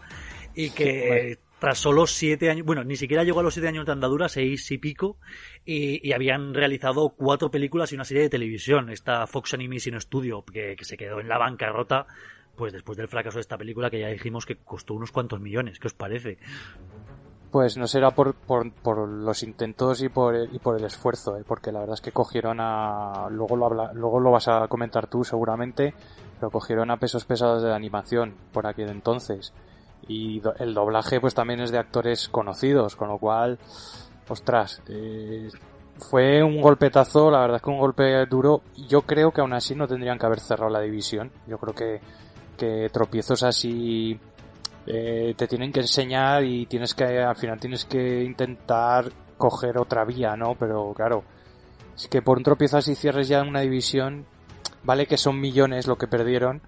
y 0.56 0.70
que 0.70 1.32
eh, 1.32 1.38
tras 1.60 1.80
solo 1.80 2.06
7 2.06 2.50
años, 2.50 2.66
bueno, 2.66 2.84
ni 2.84 2.96
siquiera 2.96 3.24
llegó 3.24 3.40
a 3.40 3.44
los 3.44 3.54
7 3.54 3.68
años 3.70 3.86
de 3.86 3.92
andadura, 3.92 4.30
6 4.30 4.72
y 4.72 4.78
pico, 4.78 5.18
y, 5.66 6.08
y, 6.08 6.14
habían 6.14 6.54
realizado 6.54 7.10
cuatro 7.10 7.50
películas 7.50 7.92
y 7.92 7.96
una 7.96 8.04
serie 8.04 8.24
de 8.24 8.30
televisión, 8.30 8.90
esta 8.90 9.26
Fox 9.28 9.54
Animation 9.54 10.00
Studio, 10.00 10.44
que, 10.44 10.76
que 10.76 10.86
se 10.86 10.98
quedó 10.98 11.20
en 11.22 11.30
la 11.30 11.38
bancarrota 11.38 12.06
pues 12.56 12.72
después 12.72 12.98
del 12.98 13.08
fracaso 13.08 13.38
de 13.38 13.42
esta 13.42 13.58
película 13.58 13.90
que 13.90 14.00
ya 14.00 14.10
dijimos 14.10 14.46
que 14.46 14.58
costó 14.58 14.94
unos 14.94 15.12
cuantos 15.12 15.40
millones, 15.40 15.80
¿qué 15.80 15.88
os 15.88 15.94
parece? 15.94 16.38
Pues 17.54 17.78
no 17.78 17.86
será 17.86 18.10
por, 18.10 18.34
por, 18.34 18.72
por 18.72 19.08
los 19.08 19.44
intentos 19.44 20.02
y 20.02 20.10
por, 20.10 20.36
y 20.36 20.58
por 20.58 20.76
el 20.76 20.86
esfuerzo, 20.86 21.38
¿eh? 21.38 21.44
porque 21.48 21.72
la 21.72 21.82
verdad 21.82 21.94
es 21.94 22.02
que 22.02 22.12
cogieron 22.12 22.58
a. 22.60 23.28
Luego 23.30 23.56
lo, 23.56 23.68
habla, 23.68 23.94
luego 23.94 24.20
lo 24.20 24.32
vas 24.32 24.48
a 24.48 24.68
comentar 24.68 25.06
tú 25.06 25.24
seguramente, 25.24 25.94
pero 26.40 26.50
cogieron 26.50 26.90
a 26.90 26.98
pesos 26.98 27.26
pesados 27.26 27.62
de 27.62 27.70
la 27.70 27.76
animación 27.76 28.34
por 28.52 28.66
aquel 28.66 28.90
entonces. 28.90 29.54
Y 30.08 30.42
el 30.58 30.74
doblaje, 30.74 31.22
pues 31.22 31.36
también 31.36 31.60
es 31.60 31.70
de 31.70 31.78
actores 31.78 32.28
conocidos, 32.28 32.96
con 32.96 33.10
lo 33.10 33.20
cual. 33.20 33.60
Ostras, 34.28 34.82
eh, 34.88 35.52
fue 36.00 36.42
un 36.42 36.60
golpetazo, 36.60 37.30
la 37.30 37.42
verdad 37.42 37.58
es 37.58 37.62
que 37.62 37.70
un 37.70 37.78
golpe 37.78 38.26
duro. 38.26 38.64
Yo 38.88 39.04
creo 39.04 39.30
que 39.30 39.42
aún 39.42 39.54
así 39.54 39.76
no 39.76 39.88
tendrían 39.88 40.18
que 40.18 40.26
haber 40.26 40.40
cerrado 40.40 40.72
la 40.72 40.82
división. 40.82 41.32
Yo 41.46 41.60
creo 41.60 41.76
que, 41.76 42.02
que 42.58 42.90
tropiezos 42.92 43.44
así 43.44 44.20
eh, 44.86 45.34
te 45.38 45.48
tienen 45.48 45.72
que 45.72 45.80
enseñar 45.82 46.44
y 46.44 46.66
tienes 46.66 46.94
que, 46.94 47.20
al 47.20 47.36
final 47.36 47.60
tienes 47.60 47.86
que 47.86 48.24
intentar 48.24 49.12
coger 49.38 49.78
otra 49.78 50.06
vía, 50.06 50.36
¿no? 50.36 50.56
Pero 50.56 50.94
claro, 50.94 51.24
es 51.96 52.08
que 52.08 52.22
por 52.22 52.38
un 52.38 52.44
tropiezo 52.44 52.78
así 52.78 52.96
cierres 52.96 53.28
ya 53.28 53.42
una 53.42 53.62
división, 53.62 54.26
vale 54.84 55.06
que 55.06 55.18
son 55.18 55.40
millones 55.40 55.88
lo 55.88 55.98
que 55.98 56.08
perdieron, 56.08 56.62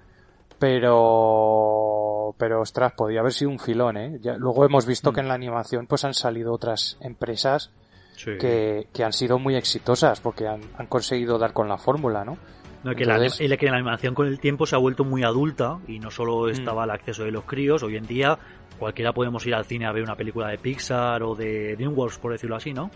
pero, 0.59 2.35
pero 2.37 2.61
ostras, 2.61 2.93
podía 2.93 3.19
haber 3.19 3.33
sido 3.33 3.51
un 3.51 3.59
filón, 3.59 3.97
¿eh? 3.97 4.19
Ya, 4.21 4.37
luego 4.37 4.65
hemos 4.65 4.85
visto 4.85 5.11
mm. 5.11 5.13
que 5.13 5.21
en 5.21 5.27
la 5.27 5.33
animación 5.33 5.87
pues 5.87 6.05
han 6.05 6.13
salido 6.13 6.53
otras 6.53 6.97
empresas 7.01 7.71
sí. 8.15 8.37
que, 8.39 8.87
que 8.93 9.03
han 9.03 9.13
sido 9.13 9.39
muy 9.39 9.55
exitosas 9.55 10.21
porque 10.21 10.47
han, 10.47 10.61
han 10.77 10.87
conseguido 10.87 11.37
dar 11.37 11.53
con 11.53 11.67
la 11.67 11.77
fórmula, 11.77 12.23
¿no? 12.23 12.37
No, 12.85 12.93
que, 12.93 13.03
Entonces... 13.03 13.49
la, 13.49 13.57
que 13.57 13.65
la 13.65 13.77
animación 13.77 14.13
con 14.13 14.27
el 14.27 14.39
tiempo 14.39 14.67
se 14.67 14.75
ha 14.75 14.77
vuelto 14.77 15.03
muy 15.03 15.23
adulta 15.23 15.79
y 15.87 15.97
no 15.97 16.11
solo 16.11 16.49
estaba 16.49 16.81
mm. 16.81 16.83
el 16.83 16.91
acceso 16.91 17.23
de 17.23 17.31
los 17.31 17.43
críos, 17.43 17.81
hoy 17.81 17.97
en 17.97 18.05
día 18.05 18.37
cualquiera 18.77 19.11
podemos 19.11 19.43
ir 19.47 19.55
al 19.55 19.65
cine 19.65 19.87
a 19.87 19.91
ver 19.91 20.03
una 20.03 20.15
película 20.15 20.49
de 20.49 20.59
Pixar 20.59 21.23
o 21.23 21.33
de 21.33 21.75
DreamWorks, 21.75 22.19
por 22.19 22.33
decirlo 22.33 22.55
así, 22.55 22.73
¿no? 22.73 22.91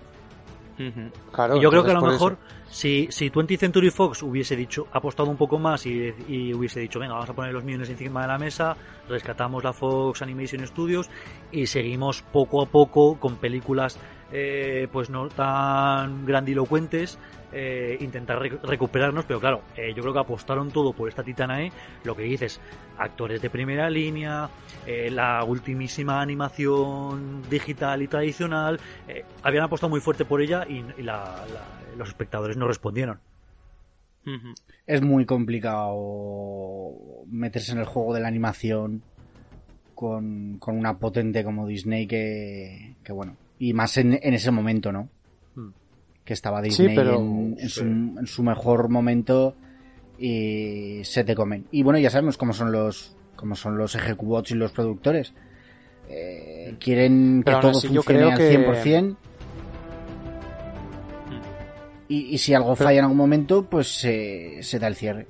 Claro, 1.32 1.58
y 1.58 1.62
yo 1.62 1.72
creo 1.72 1.84
que 1.84 1.92
a 1.92 1.96
lo 1.96 2.04
mejor 2.04 2.38
si, 2.70 3.08
si 3.10 3.30
20th 3.32 3.58
Century 3.58 3.90
Fox 3.90 4.22
hubiese 4.22 4.56
dicho, 4.56 4.88
apostado 4.94 5.30
un 5.30 5.36
poco 5.36 5.58
más 5.58 5.86
y, 5.88 6.14
y 6.28 6.54
hubiese 6.54 6.80
dicho, 6.82 7.00
venga, 7.00 7.16
vamos 7.16 7.30
a 7.30 7.34
poner 7.34 7.52
los 7.52 7.66
millones 7.66 7.90
encima 7.90 8.22
de 8.22 8.28
la 8.28 8.38
mesa, 8.38 8.78
rescatamos 9.10 9.64
la 9.64 9.74
Fox 9.74 10.22
Animation 10.22 10.66
Studios 10.68 11.10
y 11.52 11.66
seguimos 11.66 12.22
poco 12.22 12.62
a 12.62 12.68
poco 12.68 13.20
con 13.20 13.38
películas 13.38 14.00
eh, 14.32 14.88
pues 14.92 15.10
no 15.10 15.28
tan 15.30 16.26
grandilocuentes, 16.26 17.18
eh, 17.52 17.98
intentar 18.02 18.40
rec- 18.40 18.62
recuperarnos, 18.62 19.26
pero 19.26 19.40
claro, 19.40 19.64
eh, 19.76 19.94
yo 19.96 20.04
creo 20.04 20.14
que 20.14 20.20
apostaron 20.20 20.72
todo 20.72 20.94
por 20.94 21.10
esta 21.10 21.24
Titanae, 21.24 21.72
lo 22.04 22.16
que 22.16 22.24
dices, 22.24 22.60
actores 22.98 23.42
de 23.42 23.50
primera 23.50 23.90
línea, 23.90 24.50
eh, 24.86 25.10
la 25.10 25.44
ultimísima 25.44 26.22
animación 26.22 27.42
digital 27.50 28.02
y 28.02 28.08
tradicional, 28.08 28.80
eh, 29.08 29.24
habían 29.42 29.64
apostado 29.64 29.90
muy 29.90 30.00
fuerte 30.02 30.26
por 30.26 30.42
ella 30.42 30.66
y, 30.68 30.84
y 30.98 31.04
la- 31.04 31.46
la- 31.52 31.96
los 31.98 32.10
espectadores 32.10 32.56
no 32.58 32.68
respondieron. 32.68 33.20
Es 34.86 35.02
muy 35.02 35.26
complicado 35.26 37.24
meterse 37.28 37.72
en 37.72 37.80
el 37.80 37.86
juego 37.86 38.14
de 38.14 38.20
la 38.22 38.28
animación 38.28 39.02
con, 39.96 40.58
con 40.60 40.78
una 40.78 40.98
potente 41.00 41.44
como 41.44 41.66
Disney 41.68 42.06
que, 42.08 42.96
que 43.04 43.12
bueno, 43.12 43.38
y 43.60 43.74
más 43.74 43.98
en, 43.98 44.18
en 44.22 44.34
ese 44.34 44.50
momento, 44.52 44.92
¿no? 44.92 45.10
Hmm. 45.56 45.70
Que 46.26 46.34
estaba 46.34 46.62
Disney 46.62 46.96
pero- 46.96 47.16
en, 47.20 47.56
en 47.60 47.70
sí. 47.70 47.80
su, 47.80 47.84
en 47.86 48.26
su 48.28 48.42
mejor 48.44 48.90
momento 48.90 49.56
y 50.18 51.02
se 51.04 51.24
te 51.24 51.36
comen. 51.36 51.68
Y 51.72 51.84
bueno, 51.84 52.00
ya 52.00 52.10
sabemos 52.10 52.38
cómo 52.38 52.54
son 52.54 52.72
los 52.72 53.16
cómo 53.36 53.56
son 53.56 53.78
los 53.78 53.96
ejecubots 53.96 54.52
y 54.52 54.56
los 54.56 54.72
productores. 54.72 55.34
Eh, 56.10 56.76
quieren 56.80 57.40
que 57.44 57.46
Pero 57.52 57.60
todo 57.60 57.72
así 57.72 57.88
yo 57.90 58.02
funcione 58.02 58.20
creo 58.20 58.32
al 58.32 58.38
que- 58.38 58.50
100%. 58.98 59.16
Y, 62.08 62.34
y 62.34 62.38
si 62.40 62.54
algo 62.54 62.74
Pero- 62.76 62.88
falla 62.88 63.00
en 63.00 63.04
algún 63.06 63.18
momento, 63.18 63.64
pues 63.70 63.88
se, 64.00 64.64
se 64.64 64.80
da 64.80 64.88
el 64.88 64.96
cierre. 64.96 65.28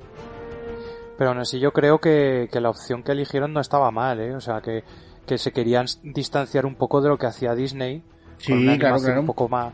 Pero 1.18 1.32
aún 1.32 1.40
así 1.40 1.60
yo 1.60 1.74
creo 1.74 2.00
que, 2.00 2.48
que 2.52 2.62
la 2.62 2.70
opción 2.70 3.04
que 3.04 3.12
eligieron 3.12 3.52
no 3.52 3.60
estaba 3.60 3.92
mal, 3.92 4.22
¿eh? 4.22 4.34
O 4.34 4.40
sea, 4.40 4.62
que, 4.62 4.84
que 5.26 5.38
se 5.38 5.52
querían 5.52 5.86
distanciar 6.04 6.66
un 6.66 6.76
poco 6.76 7.02
de 7.02 7.10
lo 7.10 7.18
que 7.18 7.26
hacía 7.26 7.54
Disney. 7.56 8.02
Sí, 8.39 8.51
con 8.51 8.62
una 8.63 8.77
claro, 8.77 8.96
animación 8.96 9.05
claro. 9.05 9.22
Un 9.22 9.27
poco 9.27 9.48
más, 9.50 9.74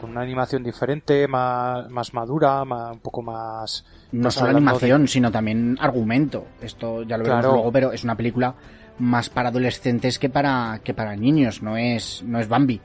con 0.00 0.10
una 0.10 0.22
animación 0.22 0.62
diferente, 0.62 1.28
más, 1.28 1.90
más 1.90 2.14
madura, 2.14 2.64
más, 2.64 2.92
un 2.92 3.00
poco 3.00 3.20
más... 3.22 3.84
No 4.12 4.30
solo 4.30 4.50
animación, 4.50 5.06
sino 5.06 5.30
también 5.30 5.76
argumento. 5.80 6.46
Esto 6.62 7.02
ya 7.02 7.18
lo 7.18 7.24
veremos 7.24 7.42
Claro. 7.42 7.54
luego, 7.56 7.72
pero 7.72 7.92
es 7.92 8.04
una 8.04 8.14
película 8.16 8.54
más 8.98 9.28
para 9.28 9.50
adolescentes 9.50 10.18
que 10.18 10.28
para 10.30 10.80
que 10.82 10.94
para 10.94 11.14
niños, 11.14 11.62
no 11.62 11.76
es 11.76 12.22
no 12.24 12.40
es 12.40 12.48
Bambi. 12.48 12.80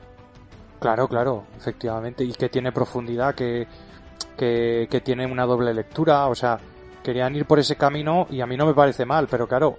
Claro, 0.80 1.08
claro, 1.08 1.44
efectivamente, 1.56 2.22
y 2.24 2.32
que 2.32 2.48
tiene 2.50 2.70
profundidad, 2.70 3.34
que, 3.34 3.66
que, 4.36 4.86
que 4.90 5.00
tiene 5.00 5.24
una 5.26 5.46
doble 5.46 5.72
lectura, 5.72 6.26
o 6.26 6.34
sea, 6.34 6.58
querían 7.02 7.34
ir 7.34 7.46
por 7.46 7.58
ese 7.58 7.76
camino 7.76 8.26
y 8.30 8.42
a 8.42 8.46
mí 8.46 8.56
no 8.56 8.66
me 8.66 8.74
parece 8.74 9.06
mal, 9.06 9.26
pero 9.30 9.48
claro, 9.48 9.78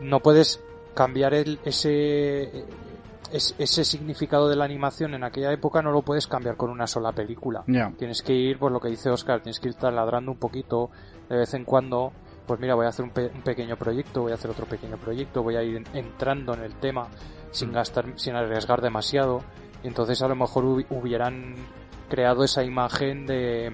no 0.00 0.20
puedes 0.20 0.60
cambiar 0.94 1.34
el, 1.34 1.58
ese, 1.64 2.64
es- 3.32 3.54
ese 3.58 3.84
significado 3.84 4.48
de 4.48 4.56
la 4.56 4.64
animación 4.64 5.14
en 5.14 5.24
aquella 5.24 5.52
época, 5.52 5.82
no 5.82 5.90
lo 5.92 6.02
puedes 6.02 6.26
cambiar 6.26 6.56
con 6.56 6.70
una 6.70 6.86
sola 6.86 7.12
película. 7.12 7.62
Tienes 7.96 8.22
que 8.22 8.32
ir, 8.34 8.58
pues 8.58 8.72
lo 8.72 8.80
que 8.80 8.88
dice 8.88 9.10
Oscar, 9.10 9.40
tienes 9.42 9.60
que 9.60 9.68
ir 9.68 9.74
taladrando 9.74 10.32
un 10.32 10.38
poquito 10.38 10.90
de 11.28 11.36
vez 11.38 11.54
en 11.54 11.64
cuando. 11.64 12.12
Pues 12.46 12.60
mira, 12.60 12.74
voy 12.76 12.86
a 12.86 12.90
hacer 12.90 13.04
un, 13.04 13.10
pe- 13.10 13.30
un 13.34 13.42
pequeño 13.42 13.76
proyecto, 13.76 14.22
voy 14.22 14.32
a 14.32 14.36
hacer 14.36 14.50
otro 14.50 14.66
pequeño 14.66 14.96
proyecto, 14.98 15.42
voy 15.42 15.56
a 15.56 15.62
ir 15.62 15.76
en- 15.78 15.86
entrando 15.94 16.54
en 16.54 16.62
el 16.62 16.74
tema 16.76 17.08
sin 17.50 17.72
gastar, 17.72 18.06
sin 18.16 18.34
arriesgar 18.36 18.80
demasiado. 18.82 19.42
Y 19.82 19.88
entonces 19.88 20.22
a 20.22 20.28
lo 20.28 20.36
mejor 20.36 20.64
hubi- 20.64 20.86
hubieran 20.90 21.54
creado 22.08 22.44
esa 22.44 22.62
imagen 22.62 23.26
de, 23.26 23.72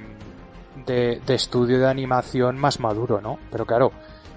de, 0.87 1.21
de 1.27 1.35
estudio 1.35 1.79
de 1.79 1.87
animación 1.89 2.59
más 2.59 2.81
maduro, 2.81 3.21
¿no? 3.21 3.39
Pero 3.51 3.67
claro, 3.67 3.93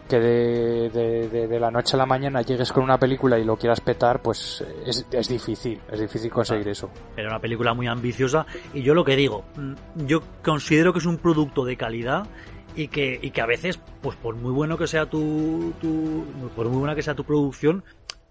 que 0.08 0.20
de, 0.20 0.90
de, 0.90 1.48
de- 1.48 1.60
la 1.60 1.72
noche 1.72 1.96
a 1.96 1.98
la 1.98 2.06
mañana 2.06 2.42
llegues 2.42 2.72
con 2.72 2.84
una 2.84 3.00
película 3.00 3.40
y 3.40 3.44
lo 3.44 3.58
quieras 3.58 3.82
petar, 3.82 4.22
pues 4.22 4.64
es, 4.86 5.06
es 5.12 5.28
difícil, 5.28 5.80
es 5.92 6.00
difícil 6.00 6.30
conseguir 6.32 6.68
eso. 6.68 6.90
Era 7.18 7.30
una 7.30 7.40
película 7.40 7.74
muy 7.74 7.88
ambiciosa 7.88 8.46
y 8.74 8.82
yo 8.84 8.94
lo 8.94 9.04
que 9.04 9.16
digo, 9.16 9.46
mm, 9.56 9.74
yo 10.06 10.22
considero 10.44 10.94
que 10.94 11.00
es 11.00 11.06
un 11.06 11.18
producto 11.18 11.66
de 11.66 11.78
calidad 11.78 12.28
y 12.76 12.90
que, 12.90 13.20
y 13.22 13.32
que 13.32 13.42
a 13.42 13.46
veces, 13.46 13.80
pues 14.02 14.16
por 14.18 14.36
muy 14.36 14.52
bueno 14.52 14.78
que 14.78 14.88
sea 14.88 15.06
tu, 15.10 15.74
tu 15.82 16.26
por 16.56 16.68
muy 16.68 16.80
buena 16.80 16.96
que 16.96 17.02
sea 17.02 17.16
tu 17.16 17.24
producción, 17.24 17.84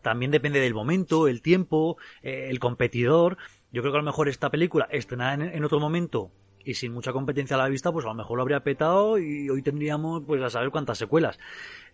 también 0.03 0.31
depende 0.31 0.61
del 0.61 0.75
momento, 0.75 1.29
el 1.29 1.41
tiempo, 1.41 1.97
eh, 2.23 2.49
el 2.51 2.59
competidor. 2.61 3.39
Yo 3.73 3.81
creo 3.83 3.93
que 3.93 3.99
a 3.99 4.03
lo 4.03 4.07
mejor 4.07 4.29
esta 4.29 4.51
película 4.51 4.87
estrenada 4.91 5.35
en, 5.35 5.43
en 5.43 5.65
otro 5.65 5.81
momento 5.81 6.31
y 6.65 6.75
sin 6.75 6.93
mucha 6.93 7.13
competencia 7.13 7.57
a 7.57 7.59
la 7.59 7.69
vista, 7.69 7.93
pues 7.93 8.05
a 8.05 8.09
lo 8.09 8.15
mejor 8.15 8.37
lo 8.37 8.43
habría 8.43 8.61
petado 8.61 9.19
y 9.19 9.49
hoy 9.51 9.63
tendríamos 9.63 10.23
pues 10.27 10.43
a 10.43 10.51
saber 10.51 10.71
cuántas 10.71 10.99
secuelas. 10.99 11.39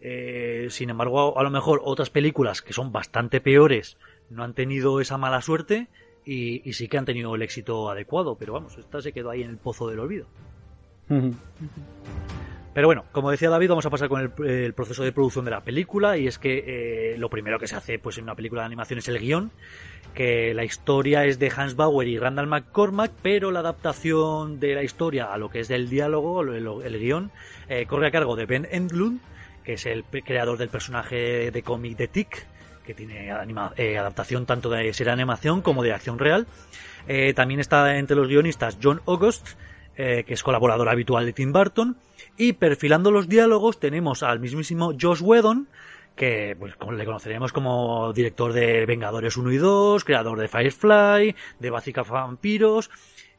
Eh, 0.00 0.68
sin 0.70 0.90
embargo, 0.90 1.38
a 1.38 1.42
lo 1.42 1.50
mejor 1.50 1.80
otras 1.84 2.10
películas 2.10 2.62
que 2.62 2.72
son 2.72 2.92
bastante 2.92 3.40
peores 3.40 3.98
no 4.30 4.44
han 4.44 4.54
tenido 4.54 5.00
esa 5.00 5.18
mala 5.18 5.42
suerte 5.42 5.88
y, 6.24 6.68
y 6.68 6.72
sí 6.74 6.88
que 6.88 6.98
han 6.98 7.04
tenido 7.04 7.34
el 7.34 7.42
éxito 7.42 7.90
adecuado, 7.90 8.36
pero 8.36 8.52
vamos, 8.52 8.78
esta 8.78 9.02
se 9.02 9.12
quedó 9.12 9.30
ahí 9.30 9.42
en 9.42 9.50
el 9.50 9.58
pozo 9.58 9.88
del 9.88 10.00
olvido. 10.00 10.26
Pero 12.72 12.86
bueno, 12.86 13.04
como 13.10 13.32
decía 13.32 13.50
David, 13.50 13.68
vamos 13.68 13.86
a 13.86 13.90
pasar 13.90 14.08
con 14.08 14.20
el, 14.20 14.46
el 14.48 14.74
proceso 14.74 15.02
de 15.02 15.10
producción 15.10 15.44
de 15.44 15.50
la 15.50 15.64
película 15.64 16.16
y 16.16 16.28
es 16.28 16.38
que 16.38 17.14
eh, 17.14 17.18
lo 17.18 17.28
primero 17.28 17.58
que 17.58 17.66
se 17.66 17.74
hace 17.74 17.98
pues 17.98 18.16
en 18.18 18.24
una 18.24 18.36
película 18.36 18.62
de 18.62 18.66
animación 18.66 19.00
es 19.00 19.08
el 19.08 19.18
guion, 19.18 19.50
que 20.14 20.54
la 20.54 20.64
historia 20.64 21.24
es 21.24 21.38
de 21.38 21.52
Hans 21.54 21.76
Bauer 21.76 22.08
y 22.08 22.18
Randall 22.18 22.46
McCormack, 22.46 23.12
pero 23.22 23.50
la 23.50 23.60
adaptación 23.60 24.60
de 24.60 24.74
la 24.74 24.82
historia 24.82 25.32
a 25.32 25.38
lo 25.38 25.50
que 25.50 25.60
es 25.60 25.68
del 25.68 25.88
diálogo, 25.88 26.42
el, 26.42 26.66
el 26.66 26.98
guion, 26.98 27.30
eh, 27.68 27.86
corre 27.86 28.08
a 28.08 28.10
cargo 28.10 28.36
de 28.36 28.46
Ben 28.46 28.68
Endlund, 28.70 29.20
que 29.64 29.74
es 29.74 29.86
el 29.86 30.04
creador 30.04 30.58
del 30.58 30.68
personaje 30.68 31.50
de 31.50 31.62
cómic 31.62 31.96
de 31.96 32.08
Tick, 32.08 32.46
que 32.84 32.94
tiene 32.94 33.28
eh, 33.76 33.98
adaptación 33.98 34.46
tanto 34.46 34.70
de 34.70 34.92
serie 34.92 35.12
animación 35.12 35.62
como 35.62 35.82
de 35.82 35.92
acción 35.92 36.18
real. 36.18 36.46
Eh, 37.06 37.32
también 37.34 37.60
está 37.60 37.96
entre 37.96 38.16
los 38.16 38.28
guionistas 38.28 38.78
John 38.82 39.00
August, 39.06 39.48
que 39.96 40.24
es 40.26 40.42
colaborador 40.42 40.88
habitual 40.88 41.26
de 41.26 41.34
Tim 41.34 41.52
Burton. 41.52 41.94
Y 42.38 42.54
perfilando 42.54 43.10
los 43.10 43.28
diálogos 43.28 43.78
tenemos 43.78 44.22
al 44.22 44.40
mismísimo 44.40 44.94
Josh 44.98 45.20
Whedon, 45.20 45.68
que 46.20 46.54
pues, 46.58 46.74
le 46.98 47.06
conoceremos 47.06 47.50
como 47.50 48.12
director 48.12 48.52
de 48.52 48.84
Vengadores 48.84 49.38
1 49.38 49.52
y 49.52 49.56
2, 49.56 50.04
creador 50.04 50.38
de 50.38 50.48
Firefly, 50.48 51.34
de 51.58 51.70
Básica 51.70 52.02
Vampiros, 52.02 52.90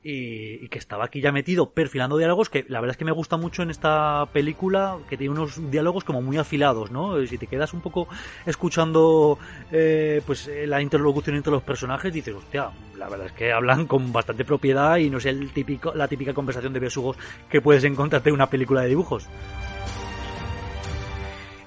y, 0.04 0.66
y 0.66 0.68
que 0.68 0.80
estaba 0.80 1.06
aquí 1.06 1.22
ya 1.22 1.32
metido 1.32 1.70
perfilando 1.70 2.18
diálogos 2.18 2.50
que 2.50 2.66
la 2.70 2.82
verdad 2.82 2.96
es 2.96 2.98
que 2.98 3.06
me 3.06 3.12
gusta 3.12 3.38
mucho 3.38 3.62
en 3.62 3.70
esta 3.70 4.26
película, 4.34 4.98
que 5.08 5.16
tiene 5.16 5.32
unos 5.32 5.70
diálogos 5.70 6.04
como 6.04 6.24
muy 6.24 6.40
afilados, 6.40 6.90
¿no? 6.90 7.24
Si 7.28 7.38
te 7.38 7.46
quedas 7.46 7.72
un 7.76 7.82
poco 7.82 8.08
escuchando 8.48 9.38
eh, 9.72 10.24
pues 10.26 10.48
eh, 10.48 10.66
la 10.66 10.82
interlocución 10.82 11.36
entre 11.36 11.52
los 11.52 11.62
personajes, 11.62 12.12
dices, 12.12 12.34
hostia, 12.34 12.72
la 12.98 13.08
verdad 13.10 13.28
es 13.28 13.34
que 13.34 13.52
hablan 13.52 13.86
con 13.86 14.12
bastante 14.12 14.44
propiedad 14.44 14.98
y 14.98 15.12
no 15.12 15.20
es 15.20 15.28
el 15.28 15.52
típico, 15.52 15.94
la 15.94 16.08
típica 16.08 16.34
conversación 16.34 16.74
de 16.74 16.80
besugos 16.80 17.16
que 17.48 17.62
puedes 17.62 17.84
encontrarte 17.84 18.30
en 18.30 18.34
una 18.34 18.50
película 18.50 18.82
de 18.82 18.90
dibujos. 18.90 19.30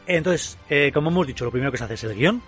Entonces, 0.06 0.58
eh, 0.68 0.90
como 0.92 1.10
hemos 1.10 1.26
dicho, 1.26 1.44
lo 1.44 1.50
primero 1.50 1.70
que 1.72 1.78
se 1.78 1.84
hace 1.84 1.94
es 1.94 2.04
el 2.04 2.14
guion. 2.14 2.42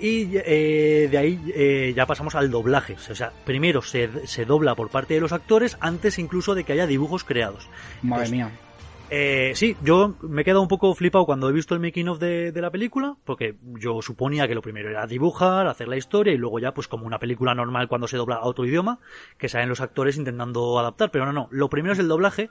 Y 0.00 0.36
eh, 0.36 1.08
de 1.10 1.18
ahí 1.18 1.40
eh, 1.54 1.92
ya 1.96 2.06
pasamos 2.06 2.36
al 2.36 2.50
doblaje. 2.50 2.94
O 3.10 3.14
sea, 3.16 3.32
primero 3.44 3.82
se, 3.82 4.26
se 4.28 4.44
dobla 4.44 4.76
por 4.76 4.90
parte 4.90 5.14
de 5.14 5.20
los 5.20 5.32
actores 5.32 5.76
antes 5.80 6.20
incluso 6.20 6.54
de 6.54 6.62
que 6.62 6.72
haya 6.72 6.86
dibujos 6.86 7.24
creados. 7.24 7.68
Madre 8.02 8.26
Entonces, 8.26 8.30
mía. 8.32 8.50
Eh, 9.10 9.52
sí, 9.54 9.74
yo 9.82 10.14
me 10.20 10.42
he 10.42 10.44
quedado 10.44 10.60
un 10.60 10.68
poco 10.68 10.94
flipado 10.94 11.24
cuando 11.24 11.48
he 11.48 11.52
visto 11.52 11.74
el 11.74 11.80
making 11.80 12.08
of 12.10 12.18
de, 12.20 12.52
de 12.52 12.60
la 12.60 12.70
película, 12.70 13.16
porque 13.24 13.56
yo 13.80 14.02
suponía 14.02 14.46
que 14.46 14.54
lo 14.54 14.60
primero 14.60 14.90
era 14.90 15.06
dibujar, 15.06 15.66
hacer 15.66 15.88
la 15.88 15.96
historia 15.96 16.34
y 16.34 16.36
luego 16.36 16.58
ya, 16.60 16.72
pues 16.74 16.88
como 16.88 17.06
una 17.06 17.18
película 17.18 17.54
normal 17.54 17.88
cuando 17.88 18.06
se 18.06 18.18
dobla 18.18 18.36
a 18.36 18.44
otro 18.44 18.66
idioma, 18.66 18.98
que 19.38 19.48
salen 19.48 19.70
los 19.70 19.80
actores 19.80 20.18
intentando 20.18 20.78
adaptar, 20.78 21.10
pero 21.10 21.24
no, 21.24 21.32
no, 21.32 21.48
lo 21.50 21.70
primero 21.70 21.94
es 21.94 21.98
el 21.98 22.06
doblaje 22.08 22.50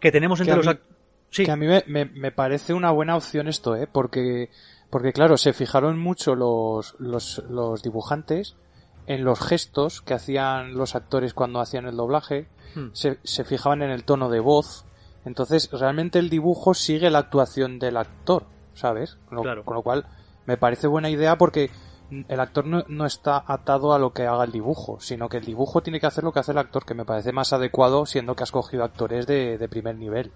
que 0.00 0.10
tenemos 0.10 0.40
entre 0.40 0.54
a 0.54 0.56
los 0.56 0.66
mí- 0.66 0.72
actores. 0.72 0.93
Sí, 1.34 1.44
Que 1.44 1.50
a 1.52 1.56
mí 1.56 1.66
me, 1.66 1.82
me- 1.86 2.04
me 2.04 2.30
parece 2.32 2.74
una 2.74 2.90
buena 2.90 3.16
opción 3.16 3.48
esto, 3.48 3.74
¿eh? 3.76 3.88
Porque, 3.90 4.50
porque 4.90 5.12
claro, 5.12 5.36
se 5.36 5.52
fijaron 5.52 5.98
mucho 5.98 6.34
los, 6.34 6.94
los, 6.98 7.42
los 7.48 7.82
dibujantes 7.82 8.56
en 9.06 9.24
los 9.24 9.40
gestos 9.40 10.00
que 10.00 10.14
hacían 10.14 10.74
los 10.74 10.94
actores 10.94 11.34
cuando 11.34 11.60
hacían 11.60 11.86
el 11.86 11.96
doblaje, 11.96 12.48
Hmm. 12.74 12.88
se, 12.92 13.18
se 13.22 13.44
fijaban 13.44 13.82
en 13.82 13.90
el 13.90 14.02
tono 14.04 14.28
de 14.30 14.40
voz, 14.40 14.84
entonces 15.24 15.70
realmente 15.72 16.18
el 16.18 16.28
dibujo 16.28 16.74
sigue 16.74 17.08
la 17.10 17.20
actuación 17.20 17.78
del 17.78 17.96
actor, 17.96 18.46
¿sabes? 18.74 19.16
Con 19.26 19.36
lo, 19.36 19.42
Claro. 19.42 19.64
con 19.64 19.74
lo 19.76 19.82
cual 19.82 20.06
me 20.46 20.56
parece 20.56 20.88
buena 20.88 21.08
idea 21.08 21.38
porque 21.38 21.70
el 22.10 22.40
actor 22.40 22.66
no, 22.66 22.84
no 22.88 23.06
está 23.06 23.42
atado 23.46 23.92
a 23.94 23.98
lo 24.00 24.12
que 24.12 24.26
haga 24.26 24.42
el 24.44 24.50
dibujo, 24.52 24.98
sino 25.00 25.28
que 25.28 25.36
el 25.36 25.44
dibujo 25.44 25.82
tiene 25.82 26.00
que 26.00 26.06
hacer 26.06 26.24
lo 26.24 26.32
que 26.32 26.40
hace 26.40 26.50
el 26.52 26.58
actor, 26.58 26.84
que 26.84 26.94
me 26.94 27.04
parece 27.04 27.32
más 27.32 27.52
adecuado 27.52 28.06
siendo 28.06 28.34
que 28.34 28.42
has 28.42 28.50
cogido 28.52 28.82
actores 28.84 29.26
de, 29.26 29.56
de 29.56 29.68
primer 29.68 29.96
nivel. 29.96 30.32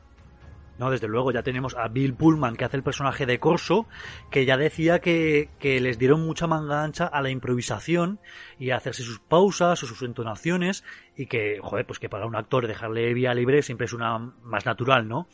No, 0.78 0.90
desde 0.90 1.08
luego, 1.08 1.32
ya 1.32 1.42
tenemos 1.42 1.76
a 1.76 1.88
Bill 1.88 2.14
Pullman, 2.14 2.56
que 2.56 2.64
hace 2.64 2.76
el 2.76 2.84
personaje 2.84 3.26
de 3.26 3.40
Corso, 3.40 3.86
que 4.30 4.44
ya 4.44 4.56
decía 4.56 5.00
que, 5.00 5.48
que 5.58 5.80
les 5.80 5.98
dieron 5.98 6.24
mucha 6.24 6.46
manga 6.46 6.84
ancha 6.84 7.06
a 7.06 7.20
la 7.20 7.30
improvisación 7.30 8.20
y 8.58 8.70
a 8.70 8.76
hacerse 8.76 9.02
sus 9.02 9.18
pausas 9.18 9.82
o 9.82 9.86
sus 9.86 10.02
entonaciones, 10.02 10.84
y 11.16 11.26
que, 11.26 11.58
joder, 11.60 11.84
pues 11.84 11.98
que 11.98 12.08
para 12.08 12.26
un 12.26 12.36
actor 12.36 12.68
dejarle 12.68 13.12
vía 13.12 13.34
libre 13.34 13.62
siempre 13.62 13.86
es 13.86 13.92
una 13.92 14.18
más 14.18 14.66
natural, 14.66 15.08
¿no? 15.08 15.26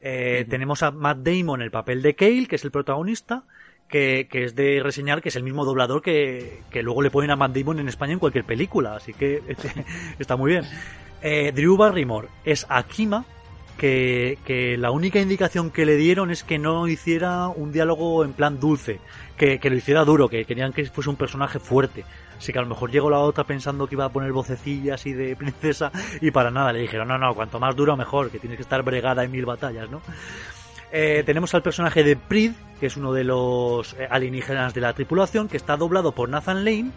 Eh, 0.00 0.46
Tenemos 0.48 0.82
a 0.82 0.90
Matt 0.90 1.18
Damon 1.18 1.62
el 1.62 1.70
papel 1.70 2.00
de 2.00 2.14
Cale, 2.14 2.46
que 2.46 2.56
es 2.56 2.64
el 2.64 2.70
protagonista, 2.70 3.44
que, 3.88 4.28
que, 4.30 4.44
es 4.44 4.54
de 4.54 4.80
reseñar 4.82 5.22
que 5.22 5.28
es 5.28 5.36
el 5.36 5.42
mismo 5.42 5.64
doblador 5.64 6.02
que, 6.02 6.60
que, 6.70 6.82
luego 6.82 7.02
le 7.02 7.10
ponen 7.10 7.30
a 7.30 7.36
Matt 7.36 7.54
Damon 7.54 7.80
en 7.80 7.88
España 7.88 8.14
en 8.14 8.18
cualquier 8.18 8.44
película, 8.44 8.96
así 8.96 9.12
que 9.12 9.42
está 10.18 10.36
muy 10.36 10.52
bien. 10.52 10.64
Eh, 11.22 11.52
Drew 11.52 11.76
Barrymore 11.76 12.28
es 12.44 12.66
Akima, 12.68 13.24
que, 13.76 14.38
que, 14.44 14.76
la 14.76 14.90
única 14.90 15.20
indicación 15.20 15.70
que 15.70 15.86
le 15.86 15.96
dieron 15.96 16.30
es 16.30 16.44
que 16.44 16.58
no 16.58 16.88
hiciera 16.88 17.48
un 17.48 17.72
diálogo 17.72 18.24
en 18.24 18.32
plan 18.32 18.58
dulce, 18.58 19.00
que, 19.36 19.58
lo 19.62 19.76
hiciera 19.76 20.04
duro, 20.04 20.28
que 20.28 20.44
querían 20.44 20.72
que 20.72 20.84
fuese 20.86 21.10
un 21.10 21.16
personaje 21.16 21.58
fuerte. 21.58 22.04
Así 22.38 22.52
que 22.52 22.58
a 22.58 22.62
lo 22.62 22.68
mejor 22.68 22.90
llegó 22.90 23.10
la 23.10 23.18
otra 23.18 23.44
pensando 23.44 23.86
que 23.86 23.94
iba 23.94 24.04
a 24.04 24.08
poner 24.08 24.32
vocecillas 24.32 25.06
y 25.06 25.12
de 25.12 25.36
princesa 25.36 25.90
y 26.20 26.30
para 26.30 26.50
nada 26.50 26.72
le 26.72 26.80
dijeron, 26.80 27.08
no, 27.08 27.18
no, 27.18 27.34
cuanto 27.34 27.58
más 27.60 27.76
duro 27.76 27.96
mejor, 27.96 28.30
que 28.30 28.38
tienes 28.38 28.56
que 28.56 28.62
estar 28.62 28.82
bregada 28.82 29.24
en 29.24 29.30
mil 29.30 29.46
batallas, 29.46 29.90
¿no? 29.90 30.00
Eh, 30.92 31.24
tenemos 31.26 31.52
al 31.54 31.62
personaje 31.62 32.04
de 32.04 32.16
Prid, 32.16 32.52
que 32.78 32.86
es 32.86 32.96
uno 32.96 33.12
de 33.12 33.24
los 33.24 33.94
eh, 33.94 34.06
alienígenas 34.08 34.72
de 34.72 34.80
la 34.80 34.92
tripulación, 34.92 35.48
que 35.48 35.56
está 35.56 35.76
doblado 35.76 36.12
por 36.12 36.28
Nathan 36.28 36.64
Lane, 36.64 36.92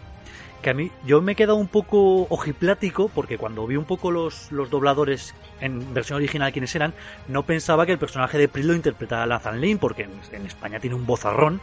que 0.62 0.70
a 0.70 0.74
mí 0.74 0.90
yo 1.04 1.20
me 1.20 1.32
he 1.32 1.34
quedado 1.34 1.56
un 1.56 1.68
poco 1.68 2.22
ojiplático 2.28 3.08
porque 3.08 3.36
cuando 3.36 3.66
vi 3.66 3.76
un 3.76 3.84
poco 3.84 4.10
los, 4.10 4.52
los 4.52 4.70
dobladores 4.70 5.34
en 5.60 5.94
versión 5.94 6.16
original 6.16 6.52
quienes 6.52 6.74
eran, 6.74 6.94
no 7.28 7.44
pensaba 7.44 7.86
que 7.86 7.92
el 7.92 7.98
personaje 7.98 8.38
de 8.38 8.48
Prid 8.48 8.64
lo 8.64 8.74
interpretara 8.74 9.26
Nathan 9.26 9.60
Lane 9.60 9.78
porque 9.78 10.02
en, 10.04 10.12
en, 10.32 10.46
España 10.46 10.80
tiene 10.80 10.96
un 10.96 11.06
vozarrón 11.06 11.60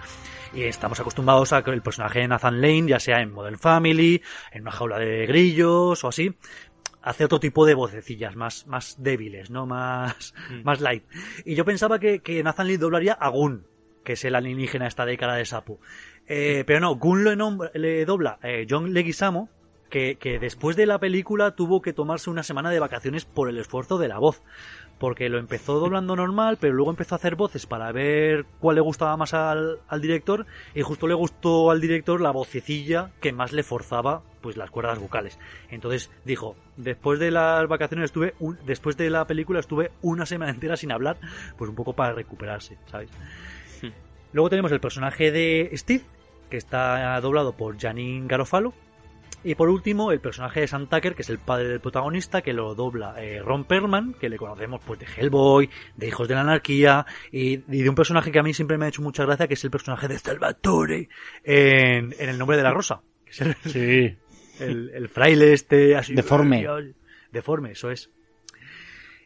y 0.54 0.64
estamos 0.64 1.00
acostumbrados 1.00 1.54
a 1.54 1.64
que 1.64 1.72
el 1.72 1.82
personaje 1.82 2.20
de 2.20 2.28
Nathan 2.28 2.62
Lane, 2.62 2.88
ya 2.88 3.00
sea 3.00 3.22
en 3.22 3.32
Modern 3.32 3.60
Family, 3.60 4.22
en 4.52 4.62
una 4.62 4.72
jaula 4.72 4.98
de 4.98 5.26
grillos 5.26 6.04
o 6.04 6.08
así, 6.08 6.36
hace 7.02 7.26
otro 7.26 7.40
tipo 7.40 7.66
de 7.66 7.74
vocecillas 7.74 8.36
más, 8.36 8.68
más 8.68 8.96
débiles, 9.02 9.50
¿no? 9.50 9.66
Más, 9.66 10.34
mm. 10.50 10.64
más 10.64 10.82
light. 10.82 11.04
Y 11.46 11.56
yo 11.56 11.66
pensaba 11.66 12.00
que, 12.00 12.20
que 12.20 12.44
Nathan 12.44 12.68
Lane 12.68 12.78
doblaría 12.78 13.14
a 13.14 13.30
Gun, 13.30 13.66
que 14.04 14.14
es 14.14 14.26
el 14.26 14.36
alienígena 14.36 14.88
esta 14.88 15.06
de 15.06 15.18
cara 15.18 15.36
de 15.36 15.46
sapo. 15.46 15.80
Eh, 16.28 16.64
pero 16.68 16.80
no, 16.80 16.96
Gun 16.96 17.24
nombra, 17.38 17.72
le 17.74 18.06
dobla 18.06 18.40
eh, 18.44 18.66
John 18.70 18.94
Leguizamo, 18.94 19.50
que, 19.90 20.16
que, 20.16 20.40
después 20.40 20.76
de 20.76 20.86
la 20.86 21.00
película 21.00 21.52
tuvo 21.52 21.82
que 21.82 21.94
tomarse 21.94 22.30
una 22.30 22.44
semana 22.44 22.70
de 22.70 22.80
vacaciones 22.80 23.26
por 23.26 23.50
el 23.50 23.58
esfuerzo 23.58 23.98
de 23.98 24.08
la 24.08 24.20
voz. 24.20 24.42
Porque 25.00 25.30
lo 25.30 25.38
empezó 25.38 25.80
doblando 25.80 26.16
normal, 26.16 26.58
pero 26.60 26.74
luego 26.74 26.90
empezó 26.90 27.14
a 27.14 27.18
hacer 27.18 27.36
voces 27.36 27.68
para 27.68 27.92
ver 27.92 28.46
cuál 28.60 28.76
le 28.76 28.82
gustaba 28.82 29.16
más 29.16 29.36
al, 29.36 29.80
al 29.88 30.02
director. 30.02 30.48
Y 30.74 30.82
justo 30.82 31.08
le 31.08 31.14
gustó 31.14 31.70
al 31.70 31.82
director 31.82 32.20
la 32.20 32.32
vocecilla 32.32 33.12
que 33.22 33.32
más 33.32 33.54
le 33.54 33.62
forzaba 33.62 34.24
pues 34.42 34.58
las 34.58 34.72
cuerdas 34.72 34.98
vocales. 34.98 35.38
Entonces 35.70 36.10
dijo, 36.24 36.56
después 36.78 37.20
de 37.20 37.32
las 37.32 37.68
vacaciones 37.68 38.06
estuve, 38.06 38.34
un, 38.40 38.58
después 38.66 38.96
de 38.98 39.10
la 39.10 39.28
película 39.28 39.60
estuve 39.60 39.92
una 40.02 40.26
semana 40.26 40.52
entera 40.52 40.78
sin 40.78 40.92
hablar, 40.92 41.18
pues 41.58 41.70
un 41.70 41.76
poco 41.76 41.94
para 41.94 42.14
recuperarse, 42.14 42.78
¿sabes? 42.90 43.10
Hmm. 43.82 43.92
Luego 44.32 44.50
tenemos 44.50 44.72
el 44.72 44.80
personaje 44.80 45.32
de 45.32 45.70
Steve, 45.74 46.06
que 46.50 46.58
está 46.58 47.20
doblado 47.20 47.54
por 47.54 47.78
Janine 47.78 48.28
Garofalo. 48.28 48.74
Y 49.44 49.56
por 49.56 49.70
último, 49.70 50.12
el 50.12 50.20
personaje 50.20 50.62
de 50.62 50.68
Sam 50.68 50.88
Tucker, 50.88 51.16
que 51.16 51.22
es 51.22 51.30
el 51.30 51.38
padre 51.40 51.70
del 51.70 51.80
protagonista, 51.80 52.42
que 52.42 52.54
lo 52.54 52.76
dobla 52.76 53.16
eh, 53.24 53.40
Ron 53.40 53.66
Perlman, 53.66 54.14
que 54.14 54.30
le 54.30 54.38
conocemos 54.38 54.82
pues 54.86 55.00
de 55.00 55.06
Hellboy, 55.06 55.70
de 55.96 56.08
Hijos 56.08 56.28
de 56.28 56.36
la 56.36 56.42
Anarquía, 56.42 57.06
y, 57.32 57.54
y, 57.54 57.84
de 57.84 57.90
un 57.90 57.96
personaje 57.96 58.32
que 58.32 58.40
a 58.40 58.44
mí 58.44 58.54
siempre 58.54 58.78
me 58.78 58.86
ha 58.86 58.90
hecho 58.90 59.02
mucha 59.02 59.24
gracia, 59.26 59.48
que 59.48 59.54
es 59.54 59.64
el 59.64 59.72
personaje 59.72 60.08
de 60.08 60.20
Salvatore 60.20 61.10
en, 61.44 62.16
en 62.18 62.30
El 62.30 62.38
nombre 62.38 62.58
de 62.58 62.64
la 62.64 62.72
rosa. 62.72 63.02
Que 63.24 63.32
es 63.32 63.42
el, 63.42 63.56
sí. 63.64 64.18
el, 64.60 64.90
el, 64.94 65.08
fraile 65.08 65.54
este 65.54 65.96
así... 65.96 66.14
Deforme. 66.14 66.66
Deforme, 67.32 67.72
eso 67.72 67.92
es. 67.92 68.10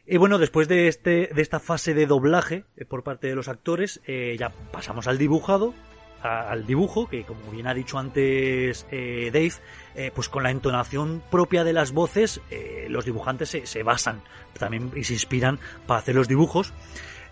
Y 0.06 0.16
bueno, 0.16 0.38
después 0.38 0.68
de, 0.68 0.88
este, 0.88 1.30
de 1.32 1.42
esta 1.42 1.60
fase 1.60 1.94
de 1.94 2.06
doblaje 2.06 2.64
eh, 2.76 2.84
por 2.84 3.04
parte 3.04 3.28
de 3.28 3.34
los 3.34 3.48
actores, 3.48 4.00
eh, 4.06 4.36
ya 4.38 4.50
pasamos 4.72 5.06
al 5.06 5.16
dibujado, 5.16 5.74
al 6.22 6.66
dibujo, 6.66 7.08
que 7.08 7.24
como 7.24 7.50
bien 7.50 7.66
ha 7.66 7.74
dicho 7.74 7.98
antes 7.98 8.86
eh, 8.90 9.30
Dave, 9.32 9.52
eh, 9.94 10.10
pues 10.14 10.28
con 10.28 10.42
la 10.42 10.50
entonación 10.50 11.22
propia 11.30 11.64
de 11.64 11.72
las 11.72 11.92
voces, 11.92 12.40
eh, 12.50 12.86
los 12.88 13.04
dibujantes 13.04 13.50
se, 13.50 13.66
se, 13.66 13.82
basan 13.82 14.22
también 14.58 14.90
y 14.94 15.04
se 15.04 15.14
inspiran 15.14 15.58
para 15.86 16.00
hacer 16.00 16.14
los 16.14 16.28
dibujos, 16.28 16.72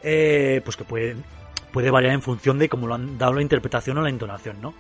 pues 0.03 0.77
que 0.77 0.85
pueden, 0.85 1.25
puede 1.73 1.91
variar 1.91 2.15
en 2.15 2.23
función 2.23 2.59
de 2.59 2.69
cómo 2.69 2.87
lo 2.87 2.95
han 2.95 3.19
dado 3.19 3.35
la 3.35 3.43
interpretación 3.43 3.99
o 3.99 4.03
la 4.03 4.11
entonación, 4.11 4.61
¿no? 4.61 4.75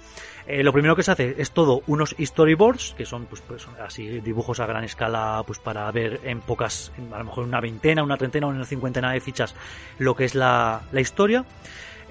lo 0.48 0.72
primero 0.72 0.96
que 0.96 1.04
se 1.04 1.12
hace 1.12 1.36
es 1.38 1.52
todo 1.52 1.82
unos 1.86 2.16
storyboards, 2.18 2.94
que 2.98 3.06
son 3.06 3.26
pues, 3.26 3.40
pues, 3.42 3.68
así 3.80 4.20
dibujos 4.20 4.58
a 4.58 4.66
gran 4.66 4.82
escala, 4.82 5.44
pues 5.46 5.60
para 5.60 5.88
ver 5.92 6.22
en 6.24 6.40
pocas, 6.40 6.90
a 7.12 7.18
lo 7.18 7.24
mejor 7.24 7.44
una 7.44 7.60
veintena, 7.60 8.02
una 8.02 8.16
treintena 8.16 8.48
o 8.48 8.50
una 8.50 8.64
cincuentena 8.64 9.12
de 9.12 9.20
fichas 9.20 9.54
lo 9.98 10.16
que 10.16 10.24
es 10.24 10.34
la, 10.34 10.82
la 10.90 11.00
historia. 11.00 11.44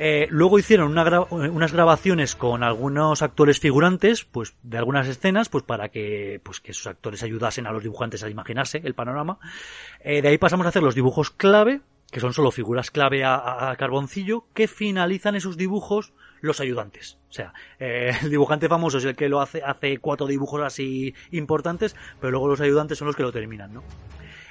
Eh, 0.01 0.27
luego 0.29 0.57
hicieron 0.57 0.89
una 0.89 1.03
gra 1.03 1.21
unas 1.29 1.73
grabaciones 1.73 2.38
con 2.38 2.63
algunos 2.63 3.21
actores 3.21 3.59
figurantes, 3.59 4.23
pues 4.23 4.55
de 4.63 4.77
algunas 4.77 5.07
escenas, 5.09 5.49
pues 5.49 5.65
para 5.65 5.89
que, 5.89 6.39
pues 6.41 6.62
que 6.62 6.71
esos 6.71 6.88
actores 6.88 7.21
ayudasen 7.21 7.67
a 7.67 7.73
los 7.73 7.83
dibujantes 7.83 8.23
a 8.23 8.29
imaginarse 8.29 8.81
el 8.81 8.93
panorama. 8.93 9.39
Eh, 9.99 10.21
de 10.21 10.29
ahí 10.29 10.38
pasamos 10.38 10.65
a 10.65 10.69
hacer 10.69 10.83
los 10.83 10.95
dibujos 10.95 11.31
clave, 11.31 11.81
que 12.12 12.21
son 12.21 12.33
solo 12.33 12.51
figuras 12.51 12.91
clave 12.91 13.25
a, 13.25 13.35
a, 13.35 13.71
a 13.71 13.75
carboncillo, 13.75 14.45
que 14.53 14.69
finalizan 14.69 15.35
esos 15.35 15.57
dibujos 15.57 16.13
los 16.39 16.62
ayudantes. 16.62 17.17
O 17.29 17.33
sea, 17.33 17.53
eh, 17.77 18.13
el 18.23 18.29
dibujante 18.29 18.69
famoso 18.69 18.99
es 18.99 19.03
el 19.03 19.17
que 19.17 19.27
lo 19.27 19.41
hace, 19.41 19.62
hace 19.63 19.97
cuatro 19.97 20.27
dibujos 20.27 20.62
así 20.62 21.13
importantes, 21.31 21.93
pero 22.21 22.31
luego 22.31 22.47
los 22.47 22.62
ayudantes 22.62 22.97
son 22.97 23.07
los 23.07 23.17
que 23.17 23.23
lo 23.23 23.33
terminan, 23.33 23.73
¿no? 23.73 23.83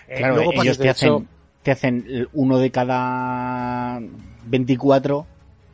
Eh, 0.08 0.18
claro, 0.18 0.34
luego, 0.36 0.62
ellos 0.62 0.76
te 0.76 0.90
hacen, 0.90 1.26
te 1.62 1.70
hacen 1.70 2.28
uno 2.34 2.58
de 2.58 2.70
cada 2.70 3.98
24 4.44 5.26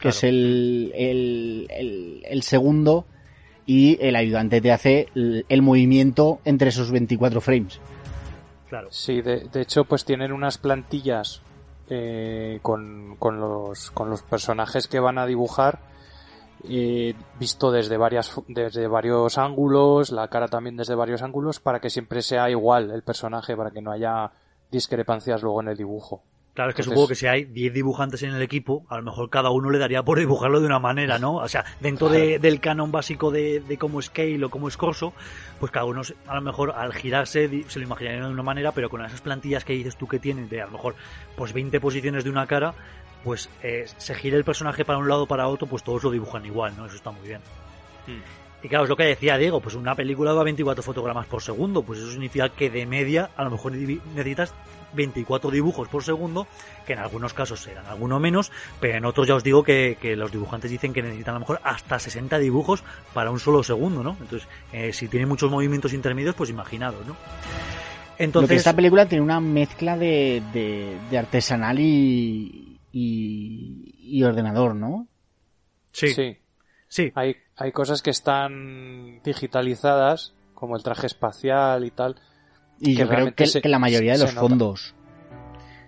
que 0.04 0.10
claro. 0.10 0.16
es 0.16 0.24
el, 0.24 0.92
el, 0.94 1.66
el, 1.70 2.22
el, 2.26 2.42
segundo, 2.42 3.06
y 3.64 3.96
el 4.04 4.16
ayudante 4.16 4.60
te 4.60 4.70
hace 4.70 5.08
el, 5.14 5.46
el, 5.48 5.62
movimiento 5.62 6.40
entre 6.44 6.68
esos 6.68 6.90
24 6.90 7.40
frames. 7.40 7.80
Claro. 8.68 8.88
Sí, 8.90 9.22
de, 9.22 9.48
de 9.50 9.62
hecho, 9.62 9.84
pues 9.84 10.04
tienen 10.04 10.32
unas 10.32 10.58
plantillas 10.58 11.40
eh, 11.88 12.58
con, 12.60 13.16
con, 13.18 13.40
los, 13.40 13.90
con 13.92 14.10
los 14.10 14.22
personajes 14.22 14.88
que 14.88 15.00
van 15.00 15.16
a 15.16 15.24
dibujar, 15.24 15.78
eh, 16.68 17.14
visto 17.40 17.70
desde, 17.70 17.96
varias, 17.96 18.38
desde 18.46 18.86
varios 18.86 19.38
ángulos, 19.38 20.10
la 20.12 20.28
cara 20.28 20.48
también 20.48 20.76
desde 20.76 20.94
varios 20.94 21.22
ángulos, 21.22 21.60
para 21.60 21.80
que 21.80 21.88
siempre 21.88 22.20
sea 22.20 22.50
igual 22.50 22.90
el 22.90 23.02
personaje, 23.02 23.56
para 23.56 23.70
que 23.70 23.80
no 23.80 23.90
haya 23.90 24.32
discrepancias 24.70 25.42
luego 25.42 25.62
en 25.62 25.68
el 25.68 25.78
dibujo. 25.78 26.22
Claro, 26.54 26.70
es 26.70 26.76
que 26.76 26.82
Entonces, 26.82 26.94
supongo 26.94 27.08
que 27.08 27.14
si 27.16 27.26
hay 27.26 27.44
10 27.46 27.72
dibujantes 27.72 28.22
en 28.22 28.30
el 28.30 28.40
equipo, 28.40 28.86
a 28.88 28.96
lo 28.98 29.02
mejor 29.02 29.28
cada 29.28 29.50
uno 29.50 29.70
le 29.70 29.78
daría 29.80 30.04
por 30.04 30.20
dibujarlo 30.20 30.60
de 30.60 30.66
una 30.66 30.78
manera, 30.78 31.18
¿no? 31.18 31.34
O 31.36 31.48
sea, 31.48 31.64
dentro 31.80 32.08
de, 32.08 32.38
del 32.38 32.60
canon 32.60 32.92
básico 32.92 33.32
de, 33.32 33.58
de 33.58 33.76
cómo 33.76 33.98
es 33.98 34.06
Scale 34.06 34.44
o 34.44 34.50
cómo 34.50 34.68
es 34.68 34.76
Corso, 34.76 35.14
pues 35.58 35.72
cada 35.72 35.84
uno 35.86 36.02
a 36.28 36.34
lo 36.36 36.40
mejor 36.42 36.72
al 36.76 36.94
girarse 36.94 37.64
se 37.66 37.78
lo 37.80 37.84
imaginaría 37.84 38.24
de 38.24 38.30
una 38.30 38.44
manera, 38.44 38.70
pero 38.70 38.88
con 38.88 39.04
esas 39.04 39.20
plantillas 39.20 39.64
que 39.64 39.72
dices 39.72 39.96
tú 39.96 40.06
que 40.06 40.20
tienen 40.20 40.48
de 40.48 40.62
a 40.62 40.66
lo 40.66 40.72
mejor 40.72 40.94
pues 41.36 41.52
20 41.52 41.80
posiciones 41.80 42.22
de 42.22 42.30
una 42.30 42.46
cara, 42.46 42.72
pues 43.24 43.50
eh, 43.64 43.86
se 43.96 44.14
gira 44.14 44.36
el 44.36 44.44
personaje 44.44 44.84
para 44.84 44.98
un 44.98 45.08
lado 45.08 45.24
o 45.24 45.26
para 45.26 45.48
otro, 45.48 45.66
pues 45.66 45.82
todos 45.82 46.04
lo 46.04 46.12
dibujan 46.12 46.46
igual, 46.46 46.74
¿no? 46.76 46.86
Eso 46.86 46.94
está 46.94 47.10
muy 47.10 47.26
bien. 47.26 47.40
Hmm. 48.06 48.20
Y 48.62 48.68
claro, 48.68 48.84
es 48.84 48.90
lo 48.90 48.96
que 48.96 49.04
decía 49.04 49.36
Diego, 49.36 49.60
pues 49.60 49.74
una 49.74 49.96
película 49.96 50.32
va 50.32 50.42
a 50.42 50.44
24 50.44 50.84
fotogramas 50.84 51.26
por 51.26 51.42
segundo, 51.42 51.82
pues 51.82 51.98
eso 51.98 52.10
significa 52.12 52.48
que 52.48 52.70
de 52.70 52.86
media 52.86 53.30
a 53.36 53.44
lo 53.44 53.50
mejor 53.50 53.72
necesitas 53.72 54.54
24 54.94 55.50
dibujos 55.50 55.88
por 55.88 56.02
segundo, 56.02 56.46
que 56.87 56.94
en 56.94 56.98
algunos 56.98 57.35
casos 57.35 57.61
serán 57.61 57.87
alguno 57.87 58.20
menos, 58.20 58.52
pero 58.80 58.98
en 58.98 59.04
otros 59.04 59.26
ya 59.26 59.35
os 59.35 59.44
digo 59.44 59.62
que, 59.62 59.98
que, 60.00 60.16
los 60.16 60.33
dibujantes 60.33 60.70
dicen 60.70 60.92
que 60.92 61.02
necesitan 61.02 61.35
a 61.35 61.38
lo 61.38 61.40
mejor 61.40 61.61
hasta 61.64 61.98
60 61.98 62.38
dibujos 62.38 62.85
para 63.12 63.30
un 63.30 63.40
solo 63.40 63.62
segundo, 63.62 64.02
¿no? 64.02 64.16
Entonces, 64.20 64.48
eh, 64.72 64.92
si 64.92 65.09
tiene 65.09 65.26
muchos 65.26 65.50
movimientos 65.50 65.92
intermedios, 65.92 66.35
pues 66.35 66.50
imaginados, 66.50 67.07
¿no? 67.07 67.16
Entonces, 68.18 68.50
Lo 68.50 68.54
que 68.54 68.59
esta 68.59 68.76
película 68.76 69.07
tiene 69.07 69.24
una 69.24 69.40
mezcla 69.40 69.96
de, 69.96 70.42
de, 70.52 70.96
de 71.11 71.18
artesanal 71.18 71.78
y, 71.80 72.78
y, 72.92 73.94
y, 73.98 74.22
ordenador, 74.22 74.76
¿no? 74.76 75.09
Sí. 75.90 76.09
Sí. 76.09 76.38
sí. 76.87 77.12
Hay, 77.14 77.37
hay 77.57 77.72
cosas 77.72 78.02
que 78.02 78.11
están 78.11 79.20
digitalizadas, 79.24 80.35
como 80.54 80.76
el 80.76 80.83
traje 80.83 81.07
espacial 81.07 81.85
y 81.85 81.90
tal, 81.90 82.16
y 82.80 82.96
yo 82.96 83.08
creo 83.08 83.34
que, 83.34 83.46
se, 83.46 83.60
que, 83.60 83.68
la 83.68 83.78
mayoría 83.78 84.12
de 84.12 84.18
los 84.18 84.32
fondos. 84.32 84.94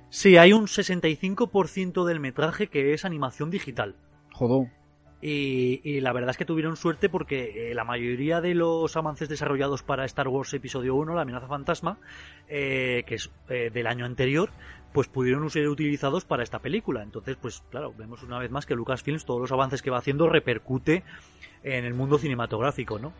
Sí, 0.08 0.36
hay 0.36 0.52
un 0.52 0.66
65% 0.66 2.04
del 2.04 2.20
metraje 2.20 2.68
que 2.68 2.94
es 2.94 3.04
animación 3.04 3.50
digital. 3.50 3.96
Joder. 4.32 4.70
Y, 5.22 5.80
y, 5.82 6.00
la 6.00 6.12
verdad 6.12 6.30
es 6.30 6.36
que 6.36 6.44
tuvieron 6.44 6.76
suerte 6.76 7.08
porque 7.08 7.70
eh, 7.70 7.74
la 7.74 7.84
mayoría 7.84 8.42
de 8.42 8.54
los 8.54 8.96
avances 8.96 9.28
desarrollados 9.28 9.82
para 9.82 10.04
Star 10.04 10.28
Wars 10.28 10.52
Episodio 10.52 10.94
1, 10.94 11.14
la 11.14 11.22
amenaza 11.22 11.48
fantasma, 11.48 11.98
eh, 12.48 13.02
que 13.06 13.14
es 13.14 13.30
eh, 13.48 13.70
del 13.72 13.86
año 13.86 14.04
anterior, 14.04 14.50
pues 14.96 15.08
pudieron 15.08 15.50
ser 15.50 15.68
utilizados 15.68 16.24
para 16.24 16.42
esta 16.42 16.58
película. 16.58 17.02
Entonces, 17.02 17.36
pues 17.38 17.62
claro, 17.68 17.92
vemos 17.98 18.22
una 18.22 18.38
vez 18.38 18.50
más 18.50 18.64
que 18.64 18.74
Lucasfilms, 18.74 19.26
todos 19.26 19.42
los 19.42 19.52
avances 19.52 19.82
que 19.82 19.90
va 19.90 19.98
haciendo, 19.98 20.26
repercute 20.26 21.04
en 21.62 21.84
el 21.84 21.92
mundo 21.92 22.16
cinematográfico, 22.16 22.98
¿no? 22.98 23.12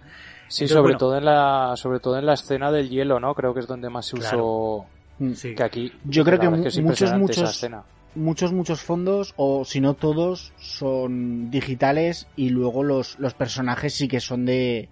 Sí, 0.48 0.66
sobre 0.68 0.94
todo 0.94 1.18
en 1.18 1.26
la, 1.26 1.74
sobre 1.76 2.00
todo 2.00 2.18
en 2.18 2.24
la 2.24 2.32
escena 2.32 2.72
del 2.72 2.88
hielo, 2.88 3.20
¿no? 3.20 3.34
Creo 3.34 3.52
que 3.52 3.60
es 3.60 3.66
donde 3.66 3.90
más 3.90 4.06
se 4.06 4.16
usó. 4.16 4.86
Mm. 5.18 5.32
Sí. 5.34 5.54
Que 5.54 5.64
aquí. 5.64 5.92
Yo 6.04 6.24
creo 6.24 6.38
que, 6.38 6.46
es 6.46 6.80
muchos, 6.80 7.12
muchos, 7.12 7.50
escena. 7.50 7.84
muchos, 8.14 8.54
muchos 8.54 8.80
fondos, 8.80 9.34
o 9.36 9.66
si 9.66 9.82
no 9.82 9.92
todos, 9.92 10.54
son 10.56 11.50
digitales 11.50 12.26
y 12.36 12.48
luego 12.48 12.84
los, 12.84 13.18
los 13.18 13.34
personajes 13.34 13.92
sí 13.92 14.08
que 14.08 14.20
son 14.20 14.46
de, 14.46 14.88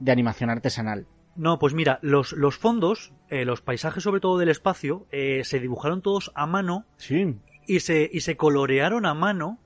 de 0.00 0.12
animación 0.12 0.48
artesanal. 0.48 1.04
No, 1.34 1.58
pues 1.58 1.72
mira, 1.74 1.98
los, 2.02 2.32
los 2.32 2.56
fondos, 2.58 3.12
eh, 3.30 3.44
los 3.44 3.62
paisajes 3.62 4.02
sobre 4.02 4.20
todo 4.20 4.38
del 4.38 4.50
espacio, 4.50 5.06
eh, 5.10 5.42
se 5.44 5.60
dibujaron 5.60 6.02
todos 6.02 6.30
a 6.34 6.46
mano 6.46 6.84
Sí. 6.96 7.36
y 7.66 7.80
se, 7.80 8.08
y 8.12 8.20
se 8.20 8.36
colorearon 8.36 9.06
a 9.06 9.14
mano 9.14 9.58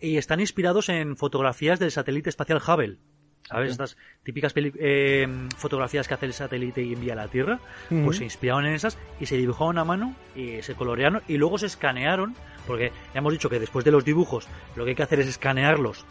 y 0.00 0.18
están 0.18 0.40
inspirados 0.40 0.88
en 0.90 1.16
fotografías 1.16 1.78
del 1.78 1.90
satélite 1.90 2.28
espacial 2.30 2.60
Hubble. 2.66 2.98
¿Sabes? 3.46 3.72
Estas 3.72 3.98
típicas 4.22 4.54
peli- 4.54 4.72
eh, 4.78 5.28
fotografías 5.58 6.08
que 6.08 6.14
hace 6.14 6.24
el 6.24 6.32
satélite 6.32 6.82
y 6.82 6.94
envía 6.94 7.12
a 7.12 7.16
la 7.16 7.28
Tierra. 7.28 7.60
Pues 7.90 8.16
se 8.16 8.24
inspiraron 8.24 8.64
en 8.64 8.72
esas 8.72 8.96
y 9.20 9.26
se 9.26 9.36
dibujaron 9.36 9.76
a 9.76 9.84
mano 9.84 10.14
y 10.34 10.62
se 10.62 10.74
colorearon 10.74 11.20
y 11.28 11.36
luego 11.36 11.58
se 11.58 11.66
escanearon, 11.66 12.34
porque 12.66 12.90
ya 13.12 13.18
hemos 13.18 13.34
dicho 13.34 13.50
que 13.50 13.60
después 13.60 13.84
de 13.84 13.90
los 13.90 14.02
dibujos 14.04 14.48
lo 14.76 14.84
que 14.84 14.90
hay 14.90 14.96
que 14.96 15.02
hacer 15.02 15.20
es 15.20 15.26
escanearlos 15.28 16.06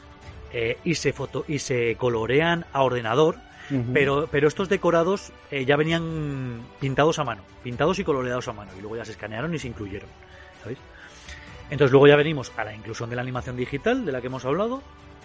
eh, 0.53 0.77
y, 0.83 0.93
se 0.93 1.11
foto 1.11 1.43
y 1.47 1.57
se 1.57 1.95
colorean 1.95 2.67
a 2.71 2.83
ordenador, 2.83 3.37
Pero, 3.93 4.27
pero 4.29 4.47
estos 4.47 4.69
decorados 4.69 5.31
eh, 5.49 5.65
ya 5.65 5.75
venían 5.77 6.61
pintados 6.79 7.17
a 7.19 7.23
mano, 7.23 7.43
pintados 7.63 7.97
y 7.99 8.03
coloreados 8.03 8.47
a 8.47 8.53
mano, 8.53 8.71
y 8.77 8.81
luego 8.81 8.97
ya 8.97 9.05
se 9.05 9.11
escanearon 9.11 9.53
y 9.53 9.59
se 9.59 9.67
incluyeron, 9.67 10.09
¿sabéis? 10.61 10.79
Entonces 11.69 11.91
luego 11.91 12.07
ya 12.07 12.15
venimos 12.15 12.51
a 12.57 12.65
la 12.65 12.75
inclusión 12.75 13.09
de 13.09 13.15
la 13.15 13.21
animación 13.21 13.55
digital, 13.55 14.05
de 14.05 14.11
la 14.11 14.21
que 14.21 14.27
hemos 14.27 14.45
hablado, 14.45 14.83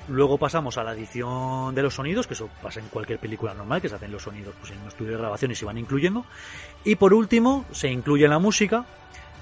luego 0.09 0.39
pasamos 0.39 0.79
a 0.79 0.85
la 0.85 0.93
edición 0.93 1.75
de 1.75 1.83
los 1.83 1.95
sonidos, 1.95 2.27
que 2.27 2.35
eso 2.35 2.49
pasa 2.63 2.81
en 2.81 2.89
cualquier 2.89 3.19
película 3.19 3.55
normal, 3.55 3.81
que 3.81 3.89
se 3.89 3.97
hacen 3.97 4.11
los 4.11 4.23
sonidos 4.23 4.55
pues, 4.61 4.73
en 4.73 4.81
un 4.81 4.89
estudio 4.89 5.13
de 5.13 5.19
grabación 5.19 5.51
y 5.51 5.55
se 5.55 5.65
van 5.65 5.79
incluyendo, 5.79 6.25
y 6.85 6.95
por 6.95 7.15
último 7.15 7.65
se 7.73 7.91
incluye 7.91 8.27
la 8.29 8.39
música, 8.39 8.87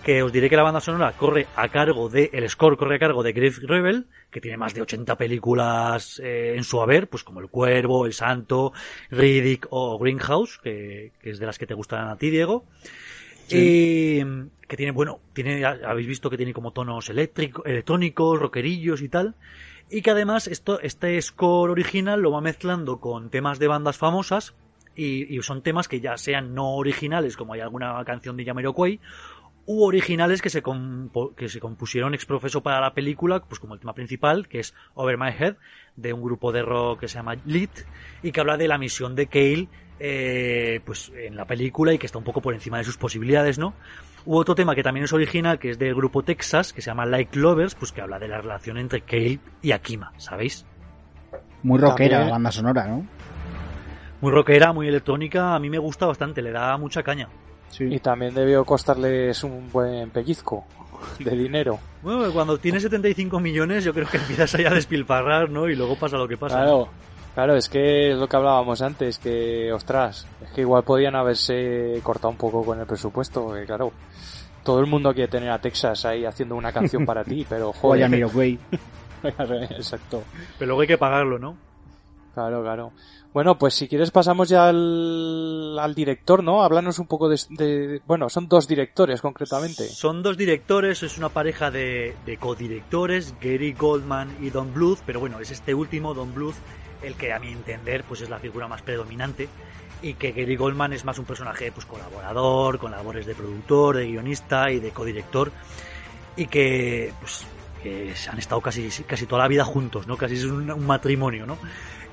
que 0.06 0.22
os 0.22 0.30
diré 0.30 0.48
que 0.48 0.54
la 0.54 0.62
banda 0.62 0.80
sonora 0.80 1.10
corre 1.18 1.48
a 1.56 1.66
cargo 1.68 2.08
de, 2.08 2.30
el 2.32 2.48
score 2.48 2.76
corre 2.76 2.94
a 2.94 2.98
cargo 3.00 3.24
de 3.24 3.32
Griff 3.32 3.58
Rebel, 3.58 4.06
que 4.30 4.40
tiene 4.40 4.56
más 4.56 4.72
de 4.72 4.82
80 4.82 5.16
películas 5.16 6.20
eh, 6.22 6.54
en 6.54 6.62
su 6.62 6.80
haber, 6.80 7.08
pues 7.08 7.24
como 7.24 7.40
El 7.40 7.48
Cuervo, 7.48 8.06
El 8.06 8.12
Santo, 8.12 8.72
Riddick 9.10 9.66
o 9.70 9.98
Greenhouse, 9.98 10.58
que, 10.62 11.10
que 11.20 11.30
es 11.30 11.40
de 11.40 11.46
las 11.46 11.58
que 11.58 11.66
te 11.66 11.74
gustan 11.74 12.06
a 12.06 12.16
ti, 12.16 12.30
Diego. 12.30 12.64
Y 13.48 14.22
que 14.68 14.76
tiene, 14.76 14.92
bueno, 14.92 15.18
tiene, 15.32 15.64
habéis 15.64 16.06
visto 16.06 16.30
que 16.30 16.36
tiene 16.36 16.52
como 16.54 16.70
tonos 16.70 17.08
electrónicos, 17.08 18.38
rockerillos 18.38 19.02
y 19.02 19.08
tal. 19.08 19.34
Y 19.90 20.02
que 20.02 20.12
además 20.12 20.46
esto, 20.46 20.80
este 20.82 21.20
score 21.20 21.72
original 21.72 22.20
lo 22.20 22.30
va 22.30 22.40
mezclando 22.40 23.00
con 23.00 23.28
temas 23.28 23.58
de 23.58 23.66
bandas 23.66 23.98
famosas 23.98 24.54
y, 24.94 25.36
y 25.36 25.42
son 25.42 25.62
temas 25.62 25.88
que 25.88 26.00
ya 26.00 26.16
sean 26.16 26.54
no 26.54 26.74
originales, 26.76 27.36
como 27.36 27.54
hay 27.54 27.60
alguna 27.60 28.02
canción 28.04 28.36
de 28.36 28.44
Jamiroquai, 28.44 29.00
u 29.66 29.84
originales 29.84 30.40
que 30.40 30.48
se, 30.50 30.62
que 31.36 31.48
se 31.48 31.60
compusieron 31.60 32.14
ex 32.14 32.24
profeso 32.24 32.62
para 32.62 32.80
la 32.80 32.94
película, 32.94 33.40
pues 33.40 33.58
como 33.60 33.74
el 33.74 33.80
tema 33.80 33.94
principal, 33.94 34.48
que 34.48 34.60
es 34.60 34.74
Over 34.94 35.18
My 35.18 35.30
Head, 35.30 35.56
de 35.96 36.12
un 36.12 36.22
grupo 36.22 36.52
de 36.52 36.62
rock 36.62 37.00
que 37.00 37.08
se 37.08 37.16
llama 37.16 37.34
Lit, 37.44 37.70
y 38.22 38.30
que 38.32 38.40
habla 38.40 38.56
de 38.56 38.68
la 38.68 38.78
misión 38.78 39.14
de 39.16 39.26
Cale 39.26 39.68
eh, 39.98 40.80
pues 40.84 41.10
en 41.16 41.36
la 41.36 41.46
película 41.46 41.92
y 41.92 41.98
que 41.98 42.06
está 42.06 42.18
un 42.18 42.24
poco 42.24 42.40
por 42.42 42.54
encima 42.54 42.78
de 42.78 42.84
sus 42.84 42.96
posibilidades, 42.98 43.58
¿no? 43.58 43.74
U 44.26 44.36
otro 44.36 44.54
tema 44.54 44.74
que 44.74 44.82
también 44.82 45.04
es 45.04 45.12
original, 45.12 45.58
que 45.58 45.70
es 45.70 45.78
del 45.78 45.94
grupo 45.94 46.22
Texas, 46.22 46.72
que 46.72 46.82
se 46.82 46.90
llama 46.90 47.06
Like 47.06 47.38
Lovers, 47.38 47.74
pues 47.74 47.92
que 47.92 48.02
habla 48.02 48.18
de 48.18 48.28
la 48.28 48.40
relación 48.40 48.76
entre 48.78 49.00
Cale 49.00 49.38
y 49.62 49.72
Akima, 49.72 50.12
¿sabéis? 50.18 50.66
Muy 51.62 51.78
rockera 51.80 52.10
También- 52.10 52.26
la 52.26 52.32
banda 52.32 52.52
sonora, 52.52 52.86
¿no? 52.86 53.06
Muy 54.20 54.32
rockera, 54.32 54.72
muy 54.72 54.86
electrónica, 54.88 55.54
a 55.54 55.58
mí 55.58 55.70
me 55.70 55.78
gusta 55.78 56.06
bastante, 56.06 56.42
le 56.42 56.50
da 56.50 56.76
mucha 56.76 57.02
caña. 57.02 57.28
Y 57.78 57.98
también 58.00 58.34
debió 58.34 58.64
costarles 58.64 59.42
un 59.44 59.70
buen 59.70 60.10
pellizco 60.10 60.64
de 61.18 61.30
dinero. 61.36 61.78
Bueno, 62.02 62.32
cuando 62.32 62.58
tienes 62.58 62.82
75 62.82 63.38
millones 63.40 63.84
yo 63.84 63.92
creo 63.92 64.08
que 64.08 64.16
empiezas 64.16 64.54
ahí 64.54 64.64
a 64.64 64.70
despilfarrar, 64.70 65.50
¿no? 65.50 65.68
Y 65.68 65.76
luego 65.76 65.96
pasa 65.96 66.16
lo 66.16 66.28
que 66.28 66.36
pasa. 66.36 66.56
Claro, 66.56 66.88
claro, 67.34 67.56
es 67.56 67.68
que 67.68 68.12
es 68.12 68.18
lo 68.18 68.28
que 68.28 68.36
hablábamos 68.36 68.80
antes, 68.82 69.18
que, 69.18 69.72
ostras, 69.72 70.26
es 70.42 70.50
que 70.50 70.62
igual 70.62 70.84
podían 70.84 71.14
haberse 71.16 72.00
cortado 72.02 72.30
un 72.30 72.36
poco 72.36 72.64
con 72.64 72.80
el 72.80 72.86
presupuesto, 72.86 73.52
que 73.52 73.64
claro, 73.64 73.92
todo 74.62 74.80
el 74.80 74.86
mundo 74.86 75.12
quiere 75.14 75.28
tener 75.28 75.50
a 75.50 75.60
Texas 75.60 76.04
ahí 76.04 76.24
haciendo 76.24 76.56
una 76.56 76.72
canción 76.72 77.04
para 77.04 77.24
ti, 77.24 77.46
pero 77.48 77.72
joder. 77.80 78.02
Jamiroquai. 78.02 78.58
Exacto. 79.70 80.22
Pero 80.58 80.66
luego 80.68 80.82
hay 80.82 80.88
que 80.88 80.98
pagarlo, 80.98 81.38
¿no? 81.38 81.56
Claro, 82.36 82.62
claro. 82.62 82.92
Bueno, 83.32 83.56
pues 83.56 83.72
si 83.72 83.88
quieres 83.88 84.10
pasamos 84.10 84.50
ya 84.50 84.68
al, 84.68 85.78
al 85.78 85.94
director, 85.94 86.44
¿no? 86.44 86.62
Háblanos 86.62 86.98
un 86.98 87.06
poco 87.06 87.30
de, 87.30 88.02
Bueno, 88.06 88.28
son 88.28 88.46
dos 88.46 88.68
directores 88.68 89.22
concretamente. 89.22 89.88
Son 89.88 90.22
dos 90.22 90.36
directores, 90.36 91.02
es 91.02 91.16
una 91.16 91.30
pareja 91.30 91.70
de, 91.70 92.14
de 92.26 92.36
codirectores, 92.36 93.34
Gary 93.40 93.72
Goldman 93.72 94.36
y 94.42 94.50
Don 94.50 94.74
Bluth, 94.74 94.98
pero 95.06 95.18
bueno, 95.18 95.40
es 95.40 95.50
este 95.50 95.72
último, 95.72 96.12
Don 96.12 96.34
Bluth, 96.34 96.56
el 97.02 97.14
que 97.14 97.32
a 97.32 97.38
mi 97.38 97.48
entender 97.48 98.04
pues 98.04 98.20
es 98.20 98.28
la 98.28 98.38
figura 98.38 98.68
más 98.68 98.82
predominante 98.82 99.48
y 100.02 100.12
que 100.12 100.32
Gary 100.32 100.56
Goldman 100.56 100.92
es 100.92 101.06
más 101.06 101.18
un 101.18 101.24
personaje 101.24 101.72
pues 101.72 101.86
colaborador, 101.86 102.78
con 102.78 102.90
labores 102.90 103.24
de 103.24 103.34
productor, 103.34 103.96
de 103.96 104.08
guionista 104.08 104.70
y 104.70 104.78
de 104.78 104.90
codirector 104.90 105.52
y 106.36 106.48
que 106.48 107.14
pues 107.18 107.46
que 107.82 108.12
han 108.30 108.38
estado 108.38 108.60
casi, 108.60 108.88
casi 109.06 109.26
toda 109.26 109.42
la 109.42 109.48
vida 109.48 109.64
juntos, 109.64 110.06
¿no? 110.06 110.16
Casi 110.16 110.34
es 110.34 110.44
un 110.44 110.86
matrimonio, 110.86 111.46
¿no? 111.46 111.56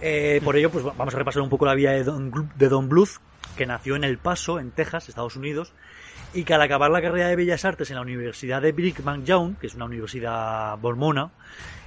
Eh, 0.06 0.42
por 0.44 0.58
ello, 0.58 0.70
pues 0.70 0.84
vamos 0.84 1.16
a 1.16 1.18
repasar 1.18 1.42
un 1.42 1.48
poco 1.48 1.66
la 1.66 1.76
vida 1.76 1.92
de 1.92 2.04
Don, 2.04 2.90
Bluth, 2.90 3.22
que 3.56 3.66
nació 3.66 3.96
en 3.96 4.04
El 4.04 4.18
Paso, 4.18 4.60
en 4.60 4.72
Texas, 4.72 5.08
Estados 5.08 5.38
Unidos, 5.38 5.72
y 6.34 6.44
que 6.44 6.54
al 6.54 6.62
acabar 6.62 6.92
la 6.92 7.02
carrera 7.02 7.30
de 7.30 7.38
Bellas 7.38 7.64
Artes 7.64 7.90
en 7.90 7.96
la 7.96 8.02
Universidad 8.02 8.62
de 8.62 8.74
Brigham 8.74 9.24
Young, 9.24 9.58
que 9.58 9.68
es 9.68 9.76
una 9.76 9.86
universidad 9.86 10.78
mormona, 10.80 11.32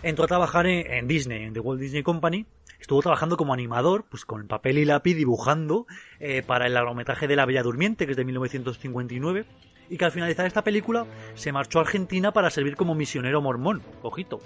entró 0.02 0.24
a 0.24 0.29
trabajar 0.29 0.66
en, 0.66 0.90
en 0.90 1.07
Disney, 1.07 1.42
en 1.42 1.52
The 1.52 1.61
Walt 1.61 1.79
Disney 1.79 2.02
Company. 2.02 2.46
Estuvo 2.81 3.02
trabajando 3.02 3.37
como 3.37 3.52
animador, 3.52 4.07
pues 4.09 4.24
con 4.24 4.46
papel 4.46 4.79
y 4.79 4.87
lápiz 4.87 5.14
dibujando 5.14 5.87
eh, 6.18 6.42
para 6.42 6.68
el 6.68 6.72
largometraje 6.72 7.29
de 7.29 7.37
La 7.37 7.44
Bella 7.44 7.62
Durmiente, 7.62 8.07
que 8.07 8.12
es 8.12 8.16
de 8.16 8.24
1959, 8.24 9.44
y 9.90 9.98
que 9.98 10.05
al 10.07 10.12
finalizar 10.12 10.46
esta 10.46 10.64
película 10.64 11.05
se 11.35 11.52
marchó 11.52 11.81
a 11.81 11.83
Argentina 11.83 12.33
para 12.33 12.48
servir 12.48 12.76
como 12.76 12.94
misionero 12.94 13.42
mormón. 13.42 13.83
Ojito, 14.02 14.40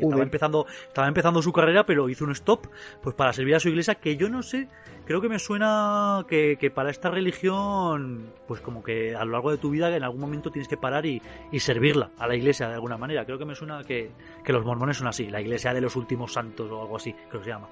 estaba 0.00 0.22
empezando, 0.22 0.66
estaba 0.88 1.08
empezando 1.08 1.42
su 1.42 1.52
carrera, 1.52 1.84
pero 1.86 2.08
hizo 2.08 2.24
un 2.24 2.32
stop 2.32 2.66
pues 3.02 3.14
para 3.14 3.32
servir 3.32 3.54
a 3.54 3.60
su 3.60 3.68
iglesia, 3.68 3.96
que 3.96 4.16
yo 4.16 4.28
no 4.28 4.42
sé, 4.42 4.68
creo 5.04 5.20
que 5.20 5.28
me 5.28 5.38
suena 5.38 6.24
que, 6.28 6.56
que 6.60 6.70
para 6.70 6.90
esta 6.90 7.10
religión, 7.10 8.32
pues 8.46 8.60
como 8.60 8.82
que 8.82 9.14
a 9.14 9.24
lo 9.24 9.32
largo 9.32 9.50
de 9.50 9.58
tu 9.58 9.70
vida 9.70 9.94
en 9.94 10.02
algún 10.02 10.20
momento 10.20 10.50
tienes 10.50 10.68
que 10.68 10.76
parar 10.76 11.06
y, 11.06 11.20
y 11.52 11.60
servirla 11.60 12.10
a 12.18 12.26
la 12.26 12.36
iglesia 12.36 12.68
de 12.68 12.74
alguna 12.74 12.96
manera. 12.96 13.24
Creo 13.24 13.38
que 13.38 13.44
me 13.44 13.54
suena 13.54 13.82
que, 13.84 14.10
que 14.44 14.52
los 14.52 14.64
mormones 14.64 14.96
son 14.98 15.06
así, 15.08 15.28
la 15.30 15.40
iglesia 15.40 15.72
de 15.72 15.80
los 15.80 15.96
últimos 15.96 16.32
santos 16.32 16.70
o 16.70 16.80
algo 16.82 16.96
así, 16.96 17.14
creo 17.28 17.40
que 17.40 17.44
se 17.44 17.50
llama. 17.50 17.68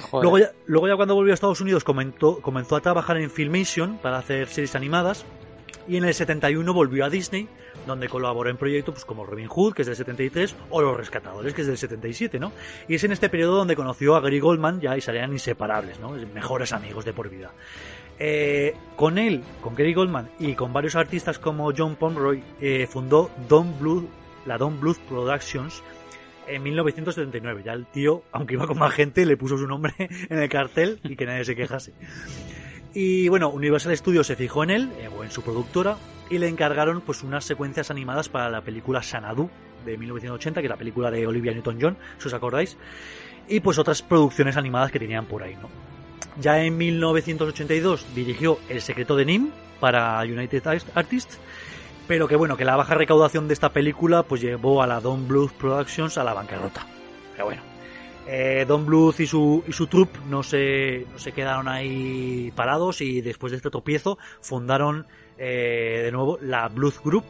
Joder. 0.00 0.22
Luego 0.24 0.38
ya, 0.38 0.50
luego 0.66 0.88
ya 0.88 0.96
cuando 0.96 1.14
volvió 1.14 1.32
a 1.32 1.34
Estados 1.34 1.60
Unidos 1.60 1.84
comentó- 1.84 2.40
comenzó 2.40 2.76
a 2.76 2.80
trabajar 2.80 3.18
en 3.18 3.30
Filmation 3.30 3.98
para 3.98 4.16
hacer 4.18 4.46
series 4.48 4.74
animadas 4.74 5.26
y 5.88 5.96
en 5.96 6.04
el 6.04 6.14
71 6.14 6.72
volvió 6.72 7.04
a 7.04 7.10
Disney 7.10 7.48
donde 7.86 8.08
colaboró 8.08 8.50
en 8.50 8.56
proyectos 8.56 8.94
pues, 8.94 9.04
como 9.04 9.26
Robin 9.26 9.48
Hood, 9.48 9.74
que 9.74 9.82
es 9.82 9.86
del 9.86 9.96
73, 9.96 10.56
o 10.70 10.82
Los 10.82 10.96
Rescatadores, 10.96 11.54
que 11.54 11.62
es 11.62 11.66
del 11.66 11.78
77, 11.78 12.38
¿no? 12.38 12.52
Y 12.88 12.94
es 12.94 13.04
en 13.04 13.12
este 13.12 13.28
periodo 13.28 13.56
donde 13.56 13.76
conoció 13.76 14.14
a 14.14 14.20
Gary 14.20 14.40
Goldman 14.40 14.80
ya 14.80 14.96
y 14.96 15.00
salían 15.00 15.32
inseparables, 15.32 15.98
¿no? 16.00 16.10
Mejores 16.34 16.72
amigos 16.72 17.04
de 17.04 17.12
por 17.12 17.28
vida. 17.28 17.50
Eh, 18.18 18.74
con 18.96 19.18
él, 19.18 19.42
con 19.62 19.74
Gary 19.74 19.94
Goldman 19.94 20.30
y 20.38 20.54
con 20.54 20.72
varios 20.72 20.94
artistas 20.94 21.38
como 21.38 21.72
John 21.76 21.96
Pomeroy, 21.96 22.42
eh, 22.60 22.86
fundó 22.88 23.30
Don 23.48 23.78
Bluth, 23.78 24.08
la 24.46 24.58
Don 24.58 24.78
Bluth 24.80 24.98
Productions 25.08 25.82
en 26.46 26.62
1979. 26.62 27.62
Ya 27.64 27.72
el 27.72 27.86
tío, 27.86 28.22
aunque 28.32 28.54
iba 28.54 28.66
con 28.66 28.78
más 28.78 28.92
gente, 28.92 29.26
le 29.26 29.36
puso 29.36 29.58
su 29.58 29.66
nombre 29.66 29.94
en 29.98 30.38
el 30.38 30.48
cartel 30.48 31.00
y 31.02 31.16
que 31.16 31.26
nadie 31.26 31.44
se 31.44 31.56
quejase. 31.56 31.92
Y 32.94 33.28
bueno, 33.28 33.48
Universal 33.48 33.96
Studios 33.96 34.26
se 34.26 34.36
fijó 34.36 34.64
en 34.64 34.70
él, 34.70 34.92
eh, 34.98 35.08
o 35.08 35.24
en 35.24 35.30
su 35.30 35.42
productora, 35.42 35.96
y 36.28 36.38
le 36.38 36.48
encargaron 36.48 37.00
pues 37.00 37.22
unas 37.22 37.44
secuencias 37.44 37.90
animadas 37.90 38.28
para 38.28 38.50
la 38.50 38.60
película 38.60 39.02
Sanadu 39.02 39.50
de 39.84 39.96
1980, 39.96 40.60
que 40.60 40.66
es 40.66 40.70
la 40.70 40.76
película 40.76 41.10
de 41.10 41.26
Olivia 41.26 41.52
Newton-John, 41.52 41.96
si 42.18 42.28
os 42.28 42.34
acordáis, 42.34 42.76
y 43.48 43.60
pues 43.60 43.78
otras 43.78 44.02
producciones 44.02 44.56
animadas 44.56 44.92
que 44.92 44.98
tenían 44.98 45.26
por 45.26 45.42
ahí, 45.42 45.56
¿no? 45.56 45.68
Ya 46.40 46.62
en 46.62 46.76
1982 46.78 48.14
dirigió 48.14 48.58
El 48.68 48.80
secreto 48.80 49.16
de 49.16 49.24
Nim 49.24 49.50
para 49.80 50.20
United 50.20 50.62
Artists, 50.94 51.38
pero 52.06 52.28
que 52.28 52.36
bueno, 52.36 52.56
que 52.56 52.64
la 52.64 52.76
baja 52.76 52.94
recaudación 52.94 53.48
de 53.48 53.54
esta 53.54 53.70
película 53.70 54.22
pues 54.22 54.40
llevó 54.40 54.82
a 54.82 54.86
la 54.86 55.00
Don 55.00 55.28
Bluth 55.28 55.52
Productions 55.52 56.16
a 56.18 56.24
la 56.24 56.32
bancarrota. 56.32 56.86
Pero 57.32 57.46
bueno, 57.46 57.62
eh, 58.26 58.64
Don 58.66 58.86
Bluth 58.86 59.18
y 59.20 59.26
su, 59.26 59.64
y 59.66 59.72
su 59.72 59.86
troupe 59.86 60.18
no 60.28 60.42
se, 60.42 61.06
no 61.12 61.18
se 61.18 61.32
quedaron 61.32 61.68
ahí 61.68 62.52
parados 62.54 63.00
y 63.00 63.20
después 63.20 63.50
de 63.50 63.56
este 63.56 63.70
tropiezo 63.70 64.18
fundaron 64.40 65.06
eh, 65.38 66.02
de 66.04 66.12
nuevo 66.12 66.38
la 66.40 66.68
Bluth 66.68 67.02
Group, 67.04 67.24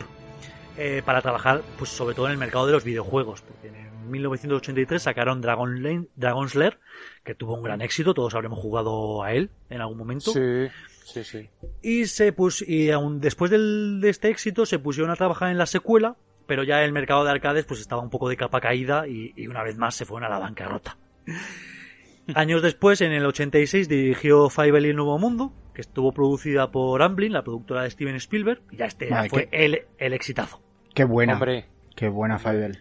eh, 0.76 1.02
para 1.04 1.20
trabajar, 1.22 1.62
pues 1.78 1.90
sobre 1.90 2.14
todo 2.14 2.26
en 2.26 2.32
el 2.32 2.38
mercado 2.38 2.66
de 2.66 2.72
los 2.72 2.84
videojuegos. 2.84 3.42
Porque 3.42 3.68
en 3.68 4.10
1983 4.10 5.02
sacaron 5.02 5.40
Dragon 5.40 5.82
Lane, 5.82 6.06
Lair, 6.54 6.78
que 7.24 7.34
tuvo 7.34 7.54
un 7.54 7.62
gran 7.62 7.80
éxito, 7.82 8.14
todos 8.14 8.34
habremos 8.34 8.58
jugado 8.58 9.22
a 9.22 9.32
él 9.32 9.50
en 9.70 9.80
algún 9.80 9.98
momento. 9.98 10.32
Sí, 10.32 10.68
sí, 11.04 11.24
sí. 11.24 11.48
Y 11.82 12.06
se 12.06 12.32
pus 12.32 12.62
y 12.66 12.90
aún 12.90 13.20
después 13.20 13.50
del- 13.50 14.00
de 14.00 14.08
este 14.10 14.28
éxito 14.30 14.64
se 14.66 14.78
pusieron 14.78 15.10
a 15.10 15.16
trabajar 15.16 15.50
en 15.50 15.58
la 15.58 15.66
secuela, 15.66 16.16
pero 16.46 16.62
ya 16.64 16.82
el 16.82 16.92
mercado 16.92 17.24
de 17.24 17.30
arcades 17.30 17.64
pues 17.64 17.80
estaba 17.80 18.02
un 18.02 18.10
poco 18.10 18.28
de 18.28 18.36
capa 18.36 18.60
caída 18.60 19.06
y, 19.08 19.32
y 19.36 19.46
una 19.46 19.62
vez 19.62 19.76
más 19.78 19.94
se 19.94 20.04
fueron 20.04 20.26
a 20.26 20.30
la 20.34 20.38
bancarrota. 20.38 20.96
Años 22.34 22.62
después, 22.62 23.00
en 23.00 23.12
el 23.12 23.26
86, 23.26 23.88
dirigió 23.88 24.48
Fievel 24.48 24.86
y 24.86 24.90
el 24.90 24.96
Nuevo 24.96 25.18
Mundo, 25.18 25.52
que 25.74 25.80
estuvo 25.80 26.12
producida 26.12 26.70
por 26.70 27.02
Amblin, 27.02 27.32
la 27.32 27.42
productora 27.42 27.82
de 27.82 27.90
Steven 27.90 28.14
Spielberg, 28.16 28.62
y 28.70 28.76
ya 28.76 28.84
este 28.86 29.08
fue 29.28 29.48
que- 29.48 29.64
el, 29.64 29.82
el 29.98 30.12
exitazo. 30.12 30.62
Qué 30.94 31.04
buena. 31.04 31.34
Hombre, 31.34 31.66
Qué 31.96 32.08
buena 32.08 32.38
Fievel. 32.38 32.78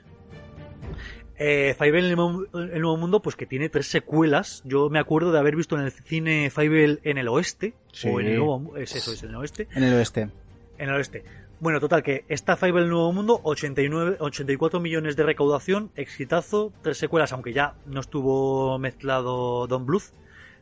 Eh, 1.38 1.76
Fievel 1.78 2.06
el 2.06 2.15
Nuevo, 2.15 2.43
el 2.54 2.82
Nuevo 2.82 2.97
Mundo, 2.97 3.21
pues 3.21 3.36
que 3.36 3.45
tiene 3.47 3.67
tres 3.69 3.88
secuelas. 3.88 4.62
Yo 4.63 4.89
me 4.89 5.00
acuerdo 5.00 5.32
de 5.32 5.39
haber 5.39 5.56
visto 5.56 5.76
en 5.76 5.82
el 5.86 5.91
cine 5.91 6.50
Fievel 6.52 7.00
en 7.04 7.17
el 7.17 7.28
oeste, 7.28 7.74
Sí. 7.91 8.10
o 8.10 8.19
en 8.19 8.28
el 8.28 8.38
Nuevo 8.38 8.78
es 8.78 8.95
eso, 8.95 9.12
es 9.12 9.24
en 9.24 9.30
el 9.30 9.36
oeste. 9.38 9.67
En 9.74 9.84
el 9.84 9.93
oeste. 9.95 10.30
En 10.78 10.89
el 10.89 10.95
oeste. 10.95 11.24
Bueno, 11.62 11.80
total, 11.80 12.02
que 12.02 12.26
esta 12.28 12.58
Fable 12.58 12.88
Nuevo 12.88 13.13
Mundo, 13.13 13.39
89, 13.43 14.17
84 14.19 14.80
millones 14.80 15.15
de 15.15 15.21
recaudación, 15.21 15.91
exitazo, 15.95 16.74
tres 16.82 16.97
secuelas, 16.97 17.34
aunque 17.34 17.54
ya 17.54 17.76
no 17.86 18.00
estuvo 18.00 18.80
mezclado 18.80 19.67
Don 19.67 19.86
Bluth, 19.86 20.06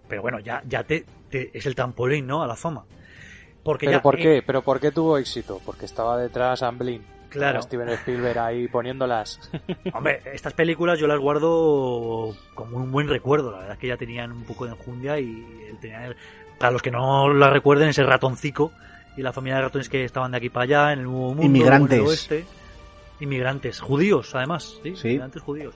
pero 0.09 0.21
bueno, 0.21 0.39
ya, 0.41 0.62
ya 0.67 0.83
te, 0.83 1.05
te- 1.29 1.57
es 1.57 1.65
el 1.65 1.75
trampolín, 1.75 2.27
¿no? 2.27 2.43
A 2.43 2.47
la 2.47 2.57
fama. 2.57 2.83
Porque 3.63 3.85
¿pero 3.85 3.99
ya, 3.99 4.01
por 4.01 4.19
eh, 4.19 4.23
qué? 4.23 4.43
¿Pero 4.45 4.62
por 4.62 4.81
qué 4.81 4.91
tuvo 4.91 5.17
éxito? 5.17 5.62
Porque 5.65 5.85
estaba 5.85 6.17
detrás 6.17 6.62
Amblin. 6.63 7.01
Claro. 7.29 7.62
Steven 7.62 7.88
Spielberg 7.89 8.38
ahí 8.39 8.67
poniéndolas. 8.67 9.39
Hombre, 9.93 10.21
estas 10.33 10.51
películas 10.51 10.99
yo 10.99 11.07
las 11.07 11.19
guardo 11.19 12.35
como 12.55 12.75
un 12.75 12.91
buen 12.91 13.07
recuerdo, 13.07 13.51
la 13.51 13.59
verdad 13.59 13.73
es 13.75 13.79
que 13.79 13.88
ya 13.88 13.95
tenían 13.97 14.33
un 14.33 14.43
poco 14.43 14.65
de 14.65 14.71
enjundia 14.71 15.17
y 15.17 15.27
él 15.69 15.77
tenía 15.79 16.07
el- 16.07 16.17
para 16.57 16.71
los 16.73 16.81
que 16.81 16.91
no 16.91 17.33
la 17.33 17.49
recuerden, 17.49 17.88
ese 17.88 18.03
ratoncico 18.03 18.73
y 19.17 19.21
la 19.21 19.33
familia 19.33 19.55
de 19.57 19.61
ratones 19.63 19.89
que 19.89 20.03
estaban 20.05 20.31
de 20.31 20.37
aquí 20.37 20.49
para 20.49 20.63
allá, 20.63 20.93
en 20.93 20.99
el 20.99 21.05
Nuevo 21.05 21.27
Mundo, 21.29 21.43
Inmigrantes. 21.43 21.97
en 21.97 22.03
el 22.03 22.09
oeste. 22.09 22.45
Inmigrantes, 23.19 23.79
judíos 23.79 24.33
además, 24.33 24.75
¿sí? 24.83 24.95
Sí. 24.95 25.07
Inmigrantes 25.09 25.41
judíos. 25.41 25.75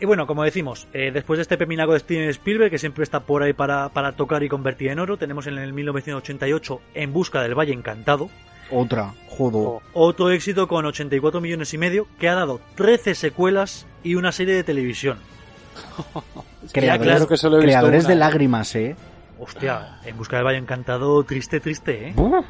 Y 0.00 0.04
bueno, 0.04 0.26
como 0.26 0.42
decimos, 0.42 0.88
eh, 0.92 1.10
después 1.12 1.38
de 1.38 1.42
este 1.42 1.56
pepinaco 1.56 1.92
de 1.92 2.00
Steven 2.00 2.28
Spielberg, 2.30 2.70
que 2.70 2.78
siempre 2.78 3.04
está 3.04 3.20
por 3.20 3.42
ahí 3.42 3.52
para, 3.52 3.88
para 3.90 4.12
tocar 4.12 4.42
y 4.42 4.48
convertir 4.48 4.88
en 4.90 4.98
oro, 4.98 5.16
tenemos 5.16 5.46
en 5.46 5.58
el 5.58 5.72
1988 5.72 6.80
En 6.94 7.12
Busca 7.12 7.40
del 7.42 7.54
Valle 7.56 7.72
Encantado, 7.72 8.28
Otra. 8.70 9.14
Jodo. 9.28 9.60
Oh, 9.60 9.82
otro 9.92 10.30
éxito 10.30 10.66
con 10.66 10.84
84 10.86 11.40
millones 11.40 11.72
y 11.74 11.78
medio, 11.78 12.06
que 12.18 12.28
ha 12.28 12.34
dado 12.34 12.60
13 12.74 13.14
secuelas 13.14 13.86
y 14.02 14.14
una 14.16 14.32
serie 14.32 14.54
de 14.54 14.64
televisión. 14.64 15.18
Creadores, 16.72 17.12
claro 17.12 17.28
que 17.28 17.36
solo 17.36 17.56
he 17.56 17.60
visto 17.60 17.70
creadores 17.70 18.06
de 18.06 18.14
lágrimas, 18.14 18.74
¿eh? 18.76 18.96
Hostia, 19.44 19.98
En 20.04 20.16
Busca 20.16 20.36
del 20.36 20.46
Valle 20.46 20.58
Encantado, 20.58 21.22
triste, 21.24 21.58
triste, 21.58 22.08
¿eh? 22.08 22.12
Buf. 22.14 22.44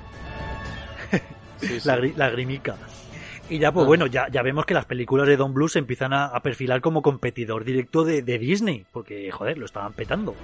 sí, 1.60 1.80
sí. 1.80 1.88
Lagri- 1.88 2.14
lagrimica. 2.16 2.76
Y 3.48 3.58
ya, 3.58 3.72
pues 3.72 3.84
Ah. 3.84 3.86
bueno, 3.88 4.06
ya, 4.06 4.28
ya 4.30 4.42
vemos 4.42 4.66
que 4.66 4.74
las 4.74 4.84
películas 4.84 5.26
de 5.26 5.36
Don 5.36 5.52
Bluth 5.54 5.70
se 5.72 5.78
empiezan 5.78 6.12
a, 6.12 6.26
a 6.26 6.40
perfilar 6.40 6.80
como 6.80 7.02
competidor 7.02 7.64
directo 7.64 8.04
de, 8.04 8.22
de 8.22 8.38
Disney, 8.38 8.84
porque, 8.92 9.30
joder, 9.30 9.58
lo 9.58 9.64
estaban 9.66 9.92
petando. 9.94 10.34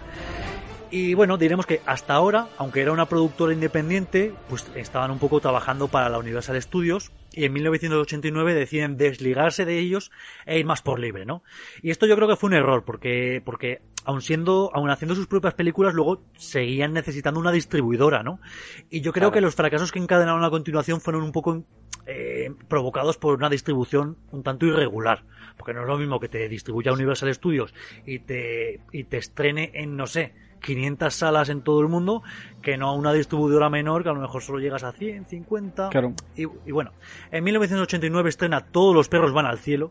Y 0.91 1.13
bueno, 1.13 1.37
diremos 1.37 1.67
que 1.67 1.83
hasta 1.85 2.15
ahora, 2.15 2.47
aunque 2.57 2.81
era 2.81 2.93
una 2.93 3.05
productora 3.07 3.53
independiente, 3.53 4.33
pues 4.49 4.71
estaban 4.75 5.11
un 5.11 5.19
poco 5.19 5.39
trabajando 5.39 5.89
para 5.89 6.09
la 6.09 6.19
Universal 6.19 6.61
Studios 6.63 7.13
y 7.33 7.45
en 7.45 7.53
1989 7.53 8.55
deciden 8.55 8.97
desligarse 8.97 9.67
de 9.67 9.79
ellos 9.79 10.11
e 10.47 10.59
ir 10.59 10.65
más 10.65 10.81
por 10.81 10.99
libre, 10.99 11.27
¿no? 11.27 11.43
Y 11.83 11.91
esto 11.91 12.07
yo 12.07 12.17
creo 12.17 12.27
que 12.27 12.37
fue 12.37 12.49
un 12.49 12.55
error, 12.55 12.85
porque, 12.87 13.43
porque 13.45 13.83
aun 14.09 14.23
siendo, 14.23 14.71
aun 14.75 14.88
haciendo 14.90 15.14
sus 15.14 15.27
propias 15.27 15.53
películas, 15.53 15.92
luego 15.94 16.23
seguían 16.38 16.94
necesitando 16.94 17.38
una 17.38 17.53
distribuidora, 17.53 18.23
¿no? 18.23 18.40
Y 18.88 19.03
yo 19.03 19.12
creo 19.12 19.29
Claro. 19.29 19.33
que 19.33 19.40
los 19.42 19.55
fracasos 19.55 19.92
que 19.92 19.99
encadenaron 19.99 20.42
a 20.44 20.49
continuación 20.51 21.01
fueron 21.03 21.23
un 21.23 21.31
poco 21.33 21.62
eh, 22.07 22.51
provocados 22.68 23.18
por 23.18 23.35
una 23.37 23.51
distribución 23.51 24.16
un 24.33 24.42
tanto 24.42 24.64
irregular. 24.64 25.25
Porque 25.59 25.75
no 25.75 25.83
es 25.83 25.87
lo 25.87 25.99
mismo 25.99 26.18
que 26.21 26.29
te 26.29 26.49
distribuya 26.49 26.90
Universal 26.92 27.35
Studios 27.35 27.75
y 28.07 28.21
te, 28.21 28.81
y 28.92 29.05
te 29.05 29.18
estrene 29.18 29.73
en, 29.75 29.94
no 29.97 30.07
sé, 30.07 30.33
500 30.62 31.12
salas 31.14 31.51
en 31.51 31.61
todo 31.61 31.83
el 31.83 31.88
mundo, 31.88 32.23
que 32.62 32.79
no 32.79 32.88
a 32.88 32.94
una 32.94 33.12
distribuidora 33.12 33.68
menor 33.68 34.05
que 34.05 34.09
a 34.09 34.12
lo 34.14 34.21
mejor 34.23 34.40
solo 34.40 34.59
llegas 34.59 34.85
a 34.85 34.92
100, 34.92 35.27
50. 35.27 35.90
Claro. 35.90 36.14
Y, 36.35 36.44
y 36.44 36.73
bueno, 36.73 36.92
en 37.31 37.44
1989 37.44 38.31
estrena 38.31 38.62
Todos 38.62 38.94
los 38.94 39.09
perros 39.11 39.35
van 39.35 39.44
al 39.44 39.59
cielo. 39.59 39.90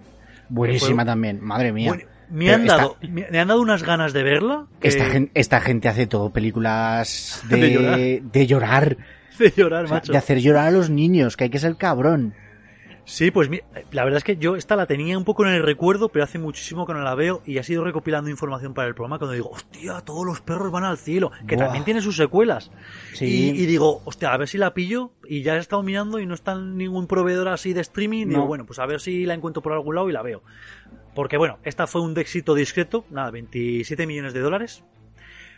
Buenísima 0.49 1.03
Fue- 1.03 1.05
también. 1.05 1.39
Madre 1.43 1.71
mía. 1.71 1.95
Me, 2.29 2.53
han 2.53 2.61
esta- 2.61 2.77
dado, 2.77 2.97
me, 3.09 3.23
han 3.39 3.47
dado 3.47 3.61
unas 3.61 3.83
ganas 3.83 4.13
de 4.13 4.23
verla. 4.23 4.65
que- 4.79 4.87
Esta, 4.87 5.05
gen- 5.05 5.31
esta 5.33 5.61
gente 5.61 5.87
hace 5.87 6.07
todo 6.07 6.31
películas 6.31 7.43
de, 7.49 7.57
De 7.57 7.71
llorar. 7.71 7.97
de 7.99 8.47
llorar. 8.47 8.97
de 9.39 9.53
llorar, 9.55 9.83
O 9.85 9.87
sea, 9.87 9.97
macho. 9.97 10.11
de 10.11 10.17
hacer 10.17 10.39
llorar 10.41 10.67
a 10.67 10.71
los 10.71 10.89
niños, 10.89 11.37
que 11.37 11.45
hay 11.45 11.49
que 11.49 11.59
ser 11.59 11.75
cabrón. 11.77 12.33
Sí, 13.09 13.31
pues 13.31 13.47
mi- 13.49 13.61
la 13.91 14.03
verdad 14.03 14.17
es 14.17 14.25
que 14.25 14.35
yo 14.35 14.57
esta 14.57 14.75
la 14.75 14.85
tenía 14.85 15.17
un 15.17 15.23
poco 15.23 15.45
en 15.45 15.53
el 15.53 15.63
recuerdo, 15.63 16.09
pero 16.09 16.25
hace 16.25 16.39
muchísimo 16.39 16.85
que 16.85 16.91
no 16.91 16.99
la 16.99 17.15
veo 17.15 17.41
y 17.45 17.57
ha 17.57 17.63
sido 17.63 17.85
recopilando 17.85 18.29
información 18.29 18.73
para 18.73 18.89
el 18.89 18.95
programa 18.95 19.17
cuando 19.17 19.33
digo, 19.33 19.49
hostia, 19.49 20.01
todos 20.01 20.25
los 20.25 20.41
perros 20.41 20.73
van 20.73 20.83
al 20.83 20.97
cielo, 20.97 21.31
que 21.47 21.55
Buah. 21.55 21.65
también 21.67 21.85
tiene 21.85 22.01
sus 22.01 22.17
secuelas. 22.17 22.69
Sí. 23.13 23.53
Y, 23.55 23.61
y 23.61 23.65
digo, 23.65 24.01
hostia, 24.03 24.33
a 24.33 24.37
ver 24.37 24.49
si 24.49 24.57
la 24.57 24.73
pillo 24.73 25.13
y 25.25 25.41
ya 25.41 25.55
he 25.55 25.59
estado 25.59 25.83
mirando 25.83 26.19
y 26.19 26.25
no 26.25 26.33
está 26.33 26.51
en 26.51 26.75
ningún 26.75 27.07
proveedor 27.07 27.47
así 27.47 27.71
de 27.71 27.79
streaming. 27.79 28.27
Digo, 28.27 28.41
No. 28.41 28.45
bueno, 28.47 28.65
pues 28.65 28.77
a 28.79 28.85
ver 28.85 28.99
si 28.99 29.25
la 29.25 29.35
encuentro 29.35 29.61
por 29.61 29.71
algún 29.71 29.95
lado 29.95 30.09
y 30.09 30.11
la 30.11 30.21
veo. 30.21 30.43
Porque 31.17 31.37
bueno, 31.37 31.57
esta 31.63 31.87
fue 31.87 32.01
un 32.01 32.15
éxito 32.15 32.53
discreto, 32.53 33.03
nada, 33.09 33.31
27 33.31 34.05
millones 34.05 34.35
de 34.35 34.39
dólares. 34.39 34.83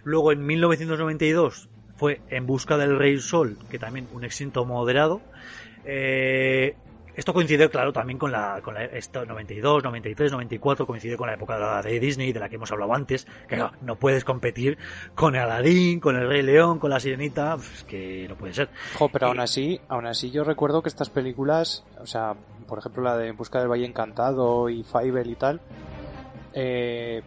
Luego 0.05 0.31
en 0.31 0.45
1992 0.45 1.67
fue 1.97 2.21
En 2.29 2.45
Busca 2.45 2.77
del 2.77 2.97
Rey 2.97 3.19
Sol, 3.19 3.57
que 3.69 3.77
también 3.77 4.07
un 4.13 4.23
éxito 4.23 4.63
moderado. 4.63 5.19
Eh, 5.83 6.77
esto 7.19 7.33
coincide, 7.33 7.69
claro, 7.69 7.93
también 7.93 8.17
con 8.17 8.31
la, 8.31 8.61
con 8.63 8.73
la 8.73 8.83
esto, 8.85 9.25
92, 9.25 9.83
93, 9.83 10.31
94, 10.31 10.87
coincide 10.87 11.17
con 11.17 11.27
la 11.27 11.35
época 11.35 11.81
de 11.81 11.99
Disney, 11.99 12.33
de 12.33 12.39
la 12.39 12.49
que 12.49 12.55
hemos 12.55 12.71
hablado 12.71 12.93
antes, 12.93 13.27
que 13.47 13.57
no, 13.57 13.71
no 13.81 13.95
puedes 13.97 14.23
competir 14.23 14.77
con 15.15 15.35
Aladdin, 15.35 15.99
con 15.99 16.15
el 16.15 16.27
Rey 16.27 16.41
León, 16.41 16.79
con 16.79 16.89
la 16.89 16.99
Sirenita, 16.99 17.55
pues, 17.57 17.83
que 17.83 18.25
no 18.27 18.35
puede 18.35 18.53
ser. 18.53 18.69
Jo, 18.97 19.09
pero 19.09 19.27
Y- 19.27 19.29
aún 19.29 19.39
así, 19.39 19.81
aún 19.87 20.05
así 20.07 20.31
yo 20.31 20.43
recuerdo 20.43 20.81
que 20.81 20.89
estas 20.89 21.09
películas, 21.09 21.85
o 21.99 22.05
sea, 22.07 22.35
por 22.67 22.79
ejemplo 22.79 23.03
la 23.03 23.17
de 23.17 23.27
En 23.29 23.37
busca 23.37 23.59
del 23.59 23.67
Valle 23.69 23.85
Encantado 23.85 24.69
y 24.69 24.83
Fievel 24.83 25.29
y 25.29 25.35
tal, 25.35 25.61
eh, 26.53 27.21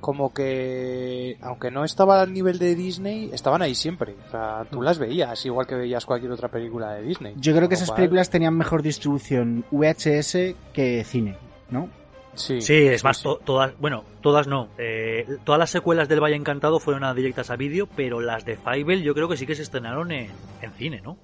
como 0.00 0.32
que, 0.32 1.36
aunque 1.40 1.70
no 1.70 1.84
estaba 1.84 2.20
al 2.20 2.32
nivel 2.32 2.58
de 2.58 2.74
Disney, 2.74 3.30
estaban 3.32 3.62
ahí 3.62 3.74
siempre. 3.74 4.14
O 4.26 4.30
sea, 4.30 4.64
tú 4.70 4.82
las 4.82 4.98
veías, 4.98 5.44
igual 5.46 5.66
que 5.66 5.74
veías 5.74 6.04
cualquier 6.06 6.32
otra 6.32 6.48
película 6.48 6.92
de 6.94 7.02
Disney. 7.02 7.34
Yo 7.38 7.54
creo 7.54 7.68
que 7.68 7.74
esas 7.74 7.88
cual- 7.88 7.96
películas 7.96 8.30
tenían 8.30 8.56
mejor 8.56 8.82
distribución 8.82 9.64
VHS 9.70 10.54
que 10.72 11.02
cine, 11.04 11.36
¿no? 11.70 11.88
Sí, 12.34 12.60
Sí, 12.60 12.74
es 12.74 13.02
más, 13.02 13.16
sí. 13.16 13.22
to- 13.24 13.40
todas, 13.42 13.72
bueno, 13.78 14.04
todas 14.20 14.46
no. 14.46 14.68
Eh, 14.76 15.26
todas 15.44 15.58
las 15.58 15.70
secuelas 15.70 16.06
del 16.08 16.20
Valle 16.22 16.36
Encantado 16.36 16.78
fueron 16.80 17.02
a 17.02 17.14
directas 17.14 17.50
a 17.50 17.56
vídeo, 17.56 17.88
pero 17.96 18.20
las 18.20 18.44
de 18.44 18.56
Fievel 18.56 19.02
yo 19.02 19.14
creo 19.14 19.28
que 19.28 19.38
sí 19.38 19.46
que 19.46 19.54
se 19.54 19.62
estrenaron 19.62 20.12
en, 20.12 20.30
en 20.60 20.72
cine, 20.74 21.00
¿no? 21.02 21.16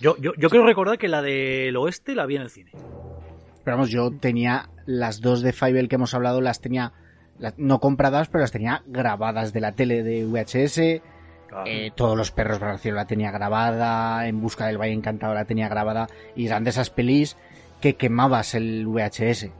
Yo, 0.00 0.16
yo, 0.18 0.32
yo 0.36 0.50
creo 0.50 0.64
recordar 0.66 0.98
que 0.98 1.06
la 1.06 1.22
del 1.22 1.76
oeste 1.76 2.16
la 2.16 2.26
vi 2.26 2.34
en 2.36 2.42
el 2.42 2.50
cine. 2.50 2.72
Pero 3.62 3.76
vamos, 3.76 3.90
yo 3.90 4.10
tenía 4.10 4.68
las 4.86 5.20
dos 5.20 5.40
de 5.40 5.52
Fievel 5.52 5.88
que 5.88 5.94
hemos 5.94 6.12
hablado, 6.14 6.40
las 6.40 6.60
tenía 6.60 6.92
no 7.56 7.80
compradas, 7.80 8.28
pero 8.28 8.42
las 8.42 8.52
tenía 8.52 8.82
grabadas 8.86 9.52
de 9.52 9.60
la 9.60 9.72
tele 9.72 10.02
de 10.02 10.24
VHS. 10.24 11.02
Eh, 11.66 11.92
todos 11.94 12.16
los 12.16 12.32
perros 12.32 12.58
cielo 12.80 12.96
la 12.96 13.06
tenía 13.06 13.30
grabada, 13.30 14.26
En 14.26 14.40
busca 14.40 14.66
del 14.66 14.78
Valle 14.78 14.92
Encantado 14.92 15.34
la 15.34 15.44
tenía 15.44 15.68
grabada, 15.68 16.08
y 16.34 16.46
eran 16.46 16.64
de 16.64 16.70
esas 16.70 16.90
pelis 16.90 17.36
que 17.80 17.94
quemabas 17.94 18.54
el 18.54 18.86
VHS. 18.86 19.50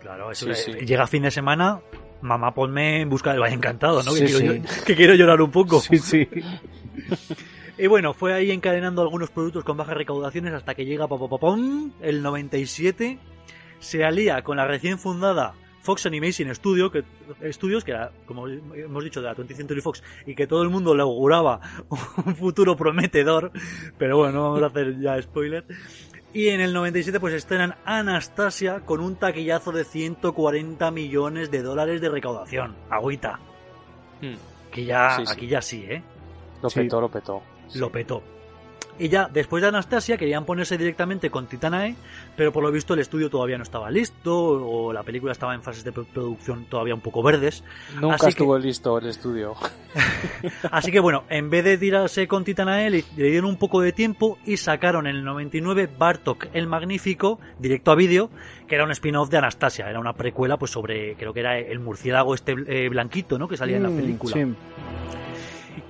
Claro, 0.00 0.30
eso 0.30 0.52
Sí, 0.54 0.72
sí. 0.72 0.84
llega 0.84 1.06
fin 1.06 1.22
de 1.22 1.30
semana, 1.30 1.80
mamá 2.20 2.54
ponme 2.54 3.00
en 3.00 3.08
busca 3.08 3.32
del 3.32 3.40
Valle 3.40 3.54
Encantado, 3.54 4.02
¿no? 4.02 4.12
Sí, 4.12 4.24
que, 4.26 4.32
quiero, 4.32 4.64
que 4.86 4.96
quiero 4.96 5.14
llorar 5.14 5.40
un 5.40 5.50
poco. 5.50 5.80
Sí, 5.80 5.98
sí. 5.98 6.28
Y 7.78 7.86
bueno, 7.86 8.12
fue 8.12 8.34
ahí 8.34 8.50
encadenando 8.50 9.00
algunos 9.02 9.30
productos 9.30 9.64
con 9.64 9.78
bajas 9.78 9.96
recaudaciones 9.96 10.52
hasta 10.52 10.74
que 10.74 10.84
llega 10.84 11.08
pam, 11.08 11.92
el 12.02 12.22
97, 12.22 13.18
se 13.80 14.04
alía 14.04 14.42
con 14.42 14.58
la 14.58 14.66
recién 14.66 14.98
fundada 14.98 15.54
Fox 15.82 16.06
Animation 16.06 16.54
Studio, 16.54 16.90
que, 16.90 17.04
Studios, 17.52 17.84
que 17.84 17.90
era, 17.90 18.10
como 18.26 18.46
hemos 18.48 19.04
dicho, 19.04 19.20
de 19.20 19.26
la 19.26 19.34
20th 19.36 19.56
Century 19.56 19.80
Fox, 19.80 20.02
y 20.26 20.34
que 20.34 20.46
todo 20.46 20.62
el 20.62 20.70
mundo 20.70 20.94
le 20.94 21.02
auguraba 21.02 21.60
un 22.24 22.34
futuro 22.36 22.76
prometedor, 22.76 23.50
pero 23.98 24.16
bueno, 24.18 24.32
no 24.32 24.42
vamos 24.44 24.62
a 24.62 24.66
hacer 24.66 24.98
ya 25.00 25.20
spoiler. 25.20 25.64
Y 26.34 26.48
en 26.48 26.62
el 26.62 26.72
97 26.72 27.20
pues 27.20 27.34
estrenan 27.34 27.74
Anastasia 27.84 28.80
con 28.86 29.00
un 29.00 29.16
taquillazo 29.16 29.70
de 29.72 29.84
140 29.84 30.90
millones 30.90 31.50
de 31.50 31.60
dólares 31.62 32.00
de 32.00 32.08
recaudación. 32.08 32.74
Agüita. 32.88 33.38
Hmm, 34.22 34.36
Que 34.70 34.84
ya, 34.86 35.16
Sí, 35.16 35.26
sí. 35.26 35.32
aquí 35.32 35.46
ya 35.46 35.60
sí, 35.60 35.84
¿eh? 35.86 36.02
Lo 36.62 36.70
Sí. 36.70 36.80
petó, 36.80 37.00
lo 37.02 37.10
petó. 37.10 37.42
lo 37.74 37.90
petó. 37.92 38.22
Y 38.98 39.08
ya 39.08 39.28
después 39.32 39.62
de 39.62 39.68
Anastasia 39.68 40.18
querían 40.18 40.44
ponerse 40.44 40.76
directamente 40.76 41.30
con 41.30 41.46
Titanae, 41.46 41.96
pero 42.36 42.52
por 42.52 42.62
lo 42.62 42.70
visto 42.70 42.92
el 42.94 43.00
estudio 43.00 43.30
todavía 43.30 43.56
no 43.56 43.62
estaba 43.62 43.90
listo 43.90 44.36
o 44.36 44.92
la 44.92 45.02
película 45.02 45.32
estaba 45.32 45.54
en 45.54 45.62
fases 45.62 45.82
de 45.82 45.92
producción 45.92 46.66
todavía 46.66 46.94
un 46.94 47.00
poco 47.00 47.22
verdes. 47.22 47.64
Nunca 48.00 48.28
estuvo 48.28 48.58
listo 48.58 48.98
el 48.98 49.06
estudio. 49.06 49.54
Así 50.70 50.92
que 50.92 51.00
bueno, 51.00 51.24
en 51.30 51.48
vez 51.48 51.64
de 51.64 51.78
tirarse 51.78 52.28
con 52.28 52.44
Titanae 52.44 52.90
le, 52.90 53.04
dieron 53.16 53.46
un 53.46 53.56
poco 53.56 53.80
de 53.80 53.92
tiempo 53.92 54.38
y 54.44 54.58
sacaron 54.58 55.06
en 55.06 55.16
el 55.16 55.24
99 55.24 55.88
Bartok 55.98 56.48
el 56.52 56.66
Magnífico, 56.66 57.40
directo 57.58 57.92
a 57.92 57.94
vídeo, 57.94 58.30
que 58.68 58.74
era 58.74 58.84
un 58.84 58.90
spin-off 58.90 59.30
de 59.30 59.38
Anastasia, 59.38 59.88
era 59.88 60.00
una 60.00 60.12
precuela 60.12 60.58
pues 60.58 60.70
sobre, 60.70 61.14
creo 61.16 61.32
que 61.32 61.40
era 61.40 61.58
el 61.58 61.80
murciélago 61.80 62.34
este 62.34 62.54
eh, 62.66 62.88
blanquito, 62.90 63.38
¿no? 63.38 63.48
Que 63.48 63.56
salía 63.56 63.78
en 63.78 63.82
la 63.84 63.90
mm, 63.90 63.96
película. 63.96 64.36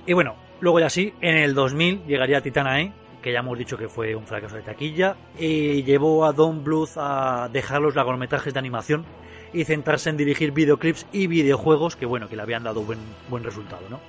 Y 0.05 0.13
bueno, 0.13 0.35
luego 0.59 0.79
ya 0.79 0.89
sí, 0.89 1.13
en 1.21 1.37
el 1.37 1.53
2000 1.53 2.05
llegaría 2.05 2.41
Titanae, 2.41 2.93
que 3.21 3.31
ya 3.31 3.39
hemos 3.39 3.57
dicho 3.57 3.77
que 3.77 3.87
fue 3.87 4.15
un 4.15 4.25
fracaso 4.25 4.55
de 4.55 4.61
taquilla, 4.61 5.15
y 5.39 5.83
llevó 5.83 6.25
a 6.25 6.33
Don 6.33 6.63
Bluth 6.63 6.97
a 6.97 7.49
dejar 7.51 7.81
los 7.81 7.95
largometrajes 7.95 8.53
de 8.53 8.59
animación 8.59 9.05
y 9.53 9.63
centrarse 9.63 10.09
en 10.09 10.17
dirigir 10.17 10.51
videoclips 10.51 11.05
y 11.11 11.27
videojuegos 11.27 11.95
que 11.95 12.05
bueno, 12.05 12.27
que 12.27 12.35
le 12.35 12.41
habían 12.41 12.63
dado 12.63 12.83
buen, 12.83 12.99
buen 13.29 13.43
resultado, 13.43 13.83
¿no? 13.89 13.99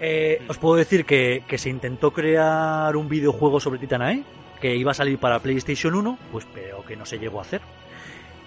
Eh, 0.00 0.42
os 0.48 0.56
puedo 0.56 0.76
decir 0.76 1.04
que, 1.04 1.44
se 1.58 1.68
intentó 1.68 2.10
crear 2.10 2.96
un 2.96 3.08
videojuego 3.08 3.60
sobre 3.60 3.78
Titanae, 3.78 4.24
que 4.60 4.74
iba 4.74 4.92
a 4.92 4.94
salir 4.94 5.18
para 5.18 5.40
PlayStation 5.40 5.94
1, 5.94 6.18
pues 6.32 6.46
pero 6.54 6.82
que 6.84 6.96
no 6.96 7.04
se 7.04 7.18
llegó 7.18 7.38
a 7.38 7.42
hacer. 7.42 7.60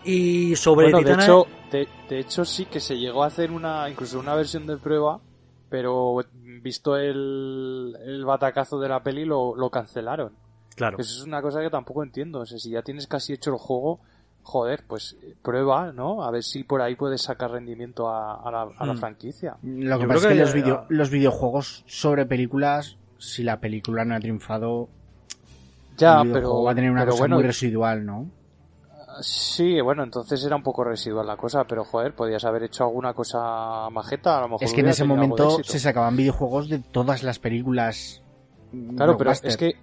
Y 0.03 0.55
sobre 0.55 0.87
Titanae... 0.91 1.15
De 1.15 1.23
hecho, 1.23 1.47
de 2.09 2.19
hecho 2.19 2.45
sí 2.45 2.65
que 2.65 2.79
se 2.79 2.97
llegó 2.97 3.23
a 3.23 3.27
hacer 3.27 3.51
una, 3.51 3.87
incluso 3.89 4.19
una 4.19 4.33
versión 4.33 4.65
de 4.65 4.77
prueba, 4.77 5.19
pero 5.69 6.13
visto 6.63 6.97
el, 6.97 7.95
el 8.03 8.25
batacazo 8.25 8.79
de 8.79 8.89
la 8.89 9.03
peli, 9.03 9.25
lo, 9.25 9.55
lo 9.55 9.69
cancelaron. 9.69 10.31
Claro. 10.75 10.97
Eso 10.97 11.21
es 11.21 11.27
una 11.27 11.41
cosa 11.41 11.61
que 11.61 11.69
tampoco 11.69 12.03
entiendo. 12.03 12.39
O 12.39 12.45
sea, 12.45 12.57
si 12.57 12.71
ya 12.71 12.81
tienes 12.81 13.05
casi 13.05 13.33
hecho 13.33 13.51
el 13.51 13.57
juego, 13.57 13.99
joder, 14.41 14.83
pues 14.87 15.15
prueba, 15.41 15.91
¿no? 15.91 16.23
A 16.23 16.31
ver 16.31 16.43
si 16.43 16.63
por 16.63 16.81
ahí 16.81 16.95
puedes 16.95 17.21
sacar 17.21 17.51
rendimiento 17.51 18.09
a, 18.09 18.35
a, 18.35 18.51
la, 18.51 18.61
a 18.77 18.85
la, 18.85 18.93
hmm. 18.93 18.97
franquicia. 18.97 19.57
Lo 19.61 19.99
que 19.99 20.07
pasa 20.07 20.27
es 20.29 20.33
que, 20.33 20.39
los, 20.39 20.53
video, 20.53 20.85
los 20.89 21.09
videojuegos 21.09 21.83
sobre 21.85 22.25
películas, 22.25 22.97
si 23.17 23.43
la 23.43 23.59
película 23.59 24.05
no 24.05 24.15
ha 24.15 24.19
triunfado, 24.19 24.89
ya, 25.97 26.23
pero 26.31 26.63
va 26.63 26.71
a 26.71 26.75
tener 26.75 26.91
una 26.91 27.05
cosa 27.05 27.27
muy 27.27 27.43
residual, 27.43 28.05
¿no? 28.05 28.27
Sí, 29.21 29.79
bueno, 29.81 30.03
entonces 30.03 30.43
era 30.43 30.55
un 30.55 30.63
poco 30.63 30.83
residual 30.83 31.27
la 31.27 31.37
cosa, 31.37 31.65
pero 31.65 31.85
joder, 31.85 32.15
podías 32.15 32.43
haber 32.45 32.63
hecho 32.63 32.83
alguna 32.83 33.13
cosa 33.13 33.89
majeta, 33.89 34.37
a 34.37 34.41
lo 34.41 34.49
mejor. 34.49 34.63
Es 34.63 34.73
que 34.73 34.81
en 34.81 34.89
ese 34.89 35.03
momento 35.03 35.63
se 35.63 35.79
sacaban 35.79 36.15
videojuegos 36.15 36.69
de 36.69 36.79
todas 36.79 37.23
las 37.23 37.39
películas. 37.39 38.21
Claro, 38.95 39.17
pero 39.17 39.31
es 39.31 39.57
que 39.57 39.75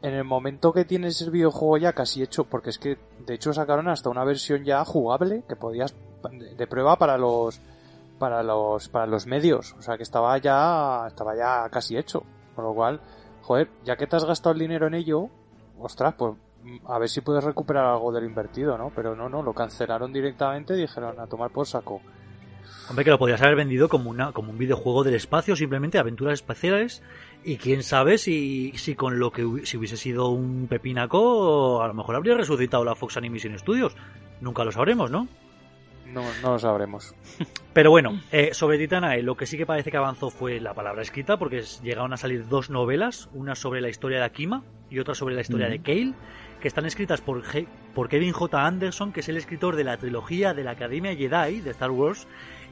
en 0.00 0.14
el 0.14 0.24
momento 0.24 0.72
que 0.72 0.84
tienes 0.84 1.20
el 1.22 1.30
videojuego 1.30 1.76
ya 1.76 1.92
casi 1.92 2.22
hecho, 2.22 2.44
porque 2.44 2.70
es 2.70 2.78
que 2.78 2.98
de 3.26 3.34
hecho 3.34 3.52
sacaron 3.52 3.88
hasta 3.88 4.10
una 4.10 4.24
versión 4.24 4.64
ya 4.64 4.84
jugable 4.84 5.42
que 5.48 5.56
podías 5.56 5.94
de 6.56 6.66
prueba 6.66 6.96
para 6.96 7.18
los 7.18 7.60
para 8.18 8.42
los 8.42 8.88
para 8.88 9.06
los 9.06 9.26
medios, 9.26 9.74
o 9.78 9.82
sea 9.82 9.96
que 9.96 10.02
estaba 10.02 10.36
ya 10.38 11.06
estaba 11.08 11.36
ya 11.36 11.68
casi 11.70 11.96
hecho, 11.96 12.22
con 12.54 12.64
lo 12.64 12.74
cual, 12.74 13.00
joder, 13.42 13.70
ya 13.84 13.96
que 13.96 14.06
te 14.06 14.16
has 14.16 14.24
gastado 14.24 14.52
el 14.52 14.60
dinero 14.60 14.86
en 14.86 14.94
ello, 14.94 15.28
ostras, 15.78 16.14
pues 16.16 16.34
a 16.86 16.98
ver 16.98 17.08
si 17.08 17.20
puedes 17.20 17.44
recuperar 17.44 17.86
algo 17.86 18.12
del 18.12 18.24
invertido, 18.24 18.76
¿no? 18.76 18.90
Pero 18.94 19.14
no, 19.14 19.28
no, 19.28 19.42
lo 19.42 19.52
cancelaron 19.52 20.12
directamente 20.12 20.74
y 20.74 20.80
dijeron 20.82 21.18
a 21.20 21.26
tomar 21.26 21.50
por 21.50 21.66
saco. 21.66 22.00
Hombre, 22.88 23.04
que 23.04 23.10
lo 23.10 23.18
podías 23.18 23.40
haber 23.42 23.56
vendido 23.56 23.88
como, 23.88 24.08
una, 24.10 24.32
como 24.32 24.50
un 24.50 24.58
videojuego 24.58 25.04
del 25.04 25.14
espacio, 25.14 25.56
simplemente 25.56 25.98
aventuras 25.98 26.34
espaciales. 26.34 27.02
Y 27.44 27.56
quién 27.56 27.82
sabe 27.82 28.18
si, 28.18 28.72
si 28.76 28.94
con 28.94 29.18
lo 29.18 29.30
que 29.30 29.44
si 29.64 29.76
hubiese 29.76 29.96
sido 29.96 30.28
un 30.28 30.66
pepinaco, 30.68 31.82
a 31.82 31.86
lo 31.86 31.94
mejor 31.94 32.16
habría 32.16 32.34
resucitado 32.34 32.84
la 32.84 32.94
Fox 32.94 33.16
Animation 33.16 33.58
Studios. 33.58 33.96
Nunca 34.40 34.64
lo 34.64 34.72
sabremos, 34.72 35.10
¿no? 35.10 35.28
No, 36.06 36.22
no 36.42 36.52
lo 36.52 36.58
sabremos. 36.58 37.14
Pero 37.74 37.90
bueno, 37.90 38.20
eh, 38.32 38.54
sobre 38.54 38.78
Titanae, 38.78 39.22
lo 39.22 39.36
que 39.36 39.46
sí 39.46 39.58
que 39.58 39.66
parece 39.66 39.90
que 39.90 39.98
avanzó 39.98 40.30
fue 40.30 40.58
la 40.58 40.72
palabra 40.72 41.02
escrita, 41.02 41.36
porque 41.36 41.62
llegaron 41.82 42.12
a 42.14 42.16
salir 42.16 42.48
dos 42.48 42.70
novelas, 42.70 43.28
una 43.34 43.54
sobre 43.54 43.82
la 43.82 43.90
historia 43.90 44.18
de 44.18 44.24
Akima 44.24 44.64
y 44.90 44.98
otra 44.98 45.14
sobre 45.14 45.34
la 45.34 45.42
historia 45.42 45.68
de 45.68 45.80
Kale 45.80 46.14
que 46.60 46.68
están 46.68 46.86
escritas 46.86 47.20
por, 47.20 47.42
por 47.94 48.08
Kevin 48.08 48.32
J. 48.32 48.66
Anderson, 48.66 49.12
que 49.12 49.20
es 49.20 49.28
el 49.28 49.36
escritor 49.36 49.76
de 49.76 49.84
la 49.84 49.96
trilogía 49.96 50.54
de 50.54 50.64
la 50.64 50.72
Academia 50.72 51.14
Jedi 51.14 51.60
de 51.60 51.70
Star 51.70 51.90
Wars 51.90 52.26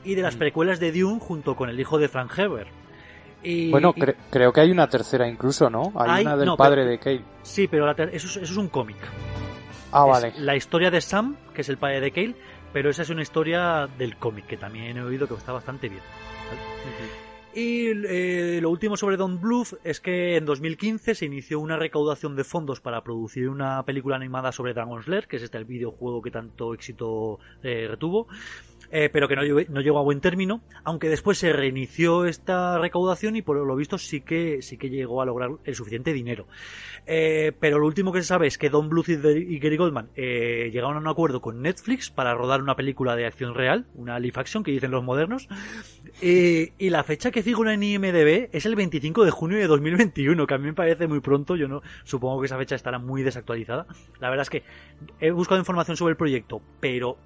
y 0.05 0.15
de 0.15 0.23
las 0.23 0.37
mm. 0.37 0.39
precuelas 0.39 0.81
de 0.81 0.93
Dune 0.93 1.21
junto 1.21 1.57
con 1.57 1.69
el 1.69 1.79
hijo 1.79 1.99
de 1.99 2.09
Frank 2.09 2.37
Herbert. 2.37 2.69
Y, 3.43 3.71
bueno, 3.71 3.95
creo 4.31 4.53
que 4.53 4.61
hay 4.61 4.71
una 4.71 4.89
tercera 4.89 5.29
incluso, 5.29 5.71
¿no? 5.71 5.93
Hay, 5.95 6.23
una 6.23 6.37
del 6.37 6.57
padre 6.57 6.85
de 6.85 6.99
Kale. 6.99 7.23
Sí, 7.43 7.69
pero 7.69 7.89
eso, 7.91 8.41
es, 8.41 8.57
un 8.57 8.69
cómic. 8.69 8.97
Ah, 9.93 10.05
vale. 10.05 10.33
La 10.39 10.57
historia 10.57 10.91
de 10.91 11.01
Sam, 11.01 11.37
que 11.55 11.61
es 11.61 11.69
el 11.69 11.77
padre 11.77 12.01
de 12.01 12.11
Kale, 12.11 12.35
pero 12.73 12.91
esa 12.91 13.03
es 13.03 13.11
una 13.11 13.23
historia 13.23 13.89
del 13.99 14.17
cómic, 14.17 14.47
que 14.47 14.57
también 14.57 14.97
he 14.97 15.03
oído 15.03 15.29
que 15.29 15.35
está 15.35 15.53
bastante 15.53 15.89
bien. 15.89 16.03
Y 17.57 17.89
eh, 17.89 18.59
lo 18.61 18.69
último 18.69 18.99
sobre 18.99 19.17
Don 19.17 19.41
Bluth 19.41 19.79
es 19.83 19.99
que 19.99 20.37
en 20.37 20.45
2015 20.45 21.15
se 21.15 21.25
inició 21.25 21.59
una 21.59 21.79
recaudación 21.79 22.37
de 22.37 22.45
fondos 22.45 22.83
para 22.83 23.03
producir 23.03 23.49
una 23.49 23.83
película 23.85 24.15
animada 24.15 24.53
sobre 24.53 24.75
Dragon's 24.75 25.09
Lair, 25.09 25.27
que 25.27 25.37
es 25.37 25.43
este 25.43 25.57
el 25.57 25.65
videojuego 25.65 26.21
que 26.21 26.31
tanto 26.31 26.75
éxito 26.75 27.39
eh, 27.63 27.87
retuvo. 27.89 28.29
Eh, 28.91 29.11
pero 29.13 29.29
que 29.29 29.37
no, 29.37 29.81
llegó 29.81 29.99
a 29.99 30.03
buen 30.03 30.21
término, 30.21 30.63
aunque 30.85 31.09
después 31.09 31.39
se 31.39 31.53
reinició 31.53 32.25
esta 32.27 32.79
recaudación 32.79 33.37
y 33.37 33.43
por 33.43 33.57
lo 33.57 33.77
visto 33.77 33.99
sí 33.99 34.21
que, 34.21 34.63
sí 34.63 34.77
que 34.77 34.91
llegó 34.91 35.23
a 35.23 35.27
lograr 35.27 35.51
el 35.65 35.75
suficiente 35.75 36.13
dinero. 36.13 36.47
Eh, 37.07 37.53
pero 37.61 37.79
lo 37.79 37.87
último 37.87 38.13
que 38.13 38.23
se 38.23 38.29
sabe 38.29 38.47
es 38.47 38.59
que 38.59 38.71
Don 38.71 38.89
Bluth 38.89 39.09
y 39.09 39.59
Gary 39.59 39.77
Goldman 39.77 40.11
eh, 40.17 40.71
llegaron 40.73 40.97
a 40.97 41.01
un 41.01 41.09
acuerdo 41.09 41.41
con 41.41 41.63
Netflix 41.63 42.11
para 42.11 42.35
rodar 42.35 42.63
una 42.63 42.77
película 42.77 43.17
de 43.17 43.27
acción 43.27 43.55
real, 43.55 43.87
una 43.95 44.19
live 44.19 44.35
action 44.37 44.63
que 44.65 44.73
dicen 44.73 44.91
los 44.91 45.05
modernos, 45.05 45.49
y 46.21 46.91
la 46.91 47.05
fecha 47.05 47.31
que 47.31 47.43
figura 47.43 47.75
en 47.75 47.83
IMDB 47.83 48.49
es 48.53 48.67
el 48.67 48.75
25 48.75 49.25
de 49.25 49.31
junio 49.31 49.59
de 49.59 49.67
2021, 49.67 50.47
que 50.47 50.55
a 50.55 50.59
mí 50.59 50.65
me 50.65 50.75
parece 50.75 51.07
muy 51.07 51.21
pronto, 51.21 51.57
yo 51.57 51.69
no 51.69 51.83
supongo 52.05 52.41
que 52.41 52.47
esa 52.47 52.57
fecha 52.57 52.75
estará 52.75 52.99
muy 52.99 53.23
desactualizada. 53.23 53.87
La 54.21 54.31
verdad 54.31 54.43
es 54.43 54.51
que 54.51 54.63
he 55.21 55.31
buscado 55.31 55.61
información 55.61 55.97
sobre 55.97 56.13
el 56.13 56.17
proyecto, 56.17 56.63
pero 56.81 57.19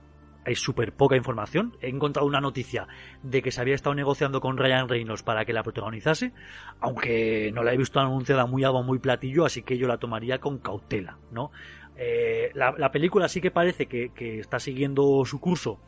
hay 0.45 0.55
súper 0.55 0.93
poca 0.93 1.17
información. 1.17 1.77
He 1.81 1.89
encontrado 1.89 2.27
una 2.27 2.41
noticia 2.41 2.89
de 3.23 3.43
que 3.43 3.51
se 3.51 3.61
había 3.61 3.75
estado 3.75 3.95
negociando 3.95 4.41
con 4.41 4.57
Ryan 4.57 4.89
Reynolds 4.89 5.23
para 5.23 5.45
que 5.45 5.53
la 5.53 5.63
protagonizase, 5.63 6.33
aunque 6.81 7.51
no 7.53 7.63
la 7.63 7.73
he 7.73 7.77
visto 7.77 8.01
anunciada 8.01 8.47
muy 8.47 8.65
algo 8.65 8.83
muy 8.83 8.99
platillo, 8.99 9.45
así 9.45 9.63
que 9.63 9.79
yo 9.79 9.87
la 9.87 9.99
tomaría 9.99 10.39
con 10.39 10.59
cautela, 10.59 11.19
¿no? 11.31 11.51
Eh, 11.97 12.51
la, 12.55 12.91
película 12.91 13.29
sí 13.29 13.43
que 13.43 13.51
parece 13.51 13.87
que, 13.87 14.11
que 14.15 14.39
está 14.39 14.59
siguiendo 14.59 15.23
su 15.27 15.39
curso 15.39 15.79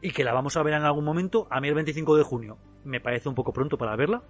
y 0.00 0.10
que 0.10 0.24
la 0.24 0.32
vamos 0.32 0.56
a 0.56 0.62
ver 0.62 0.74
en 0.74 0.82
algún 0.82 1.04
momento. 1.04 1.46
A 1.50 1.60
mí 1.60 1.68
el 1.68 1.74
25 1.74 2.16
de 2.16 2.24
junio 2.24 2.58
me 2.84 3.00
parece 3.00 3.28
un 3.28 3.36
poco 3.36 3.52
pronto 3.52 3.78
para 3.78 3.94
verla 3.94 4.24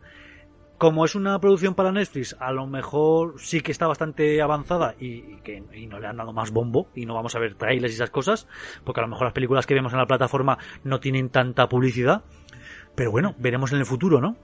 como 0.83 1.05
es 1.05 1.15
una 1.15 1.39
producción 1.39 1.77
para 1.77 1.93
Netflix, 1.93 2.35
a 2.41 2.51
lo 2.51 2.67
mejor 2.67 3.35
sí 3.39 3.61
que 3.61 3.71
está 3.71 3.87
bastante 3.87 4.43
avanzada 4.43 4.97
y, 4.99 5.37
que 5.45 5.61
no 5.61 6.01
le 6.01 6.09
han 6.09 6.17
dado 6.17 6.33
más 6.33 6.51
bombo 6.51 6.89
y 6.93 7.07
no 7.07 7.15
vamos 7.15 7.37
a 7.37 7.39
ver 7.39 7.55
trailers 7.55 7.93
y 7.93 7.95
esas 7.95 8.11
cosas, 8.11 8.49
porque 8.83 8.99
a 8.99 9.05
lo 9.05 9.09
mejor 9.09 9.27
las 9.27 9.33
películas 9.33 9.65
que 9.65 9.75
vemos 9.75 9.93
en 9.93 10.01
la 10.01 10.07
plataforma 10.07 10.59
no 10.83 10.99
tienen 10.99 11.29
tanta 11.29 11.69
publicidad. 11.69 12.25
Pero 12.97 13.13
bueno, 13.13 13.37
veremos 13.39 13.71
en 13.71 13.79
el 13.79 13.87
futuro, 13.87 14.21
¿no? 14.21 14.35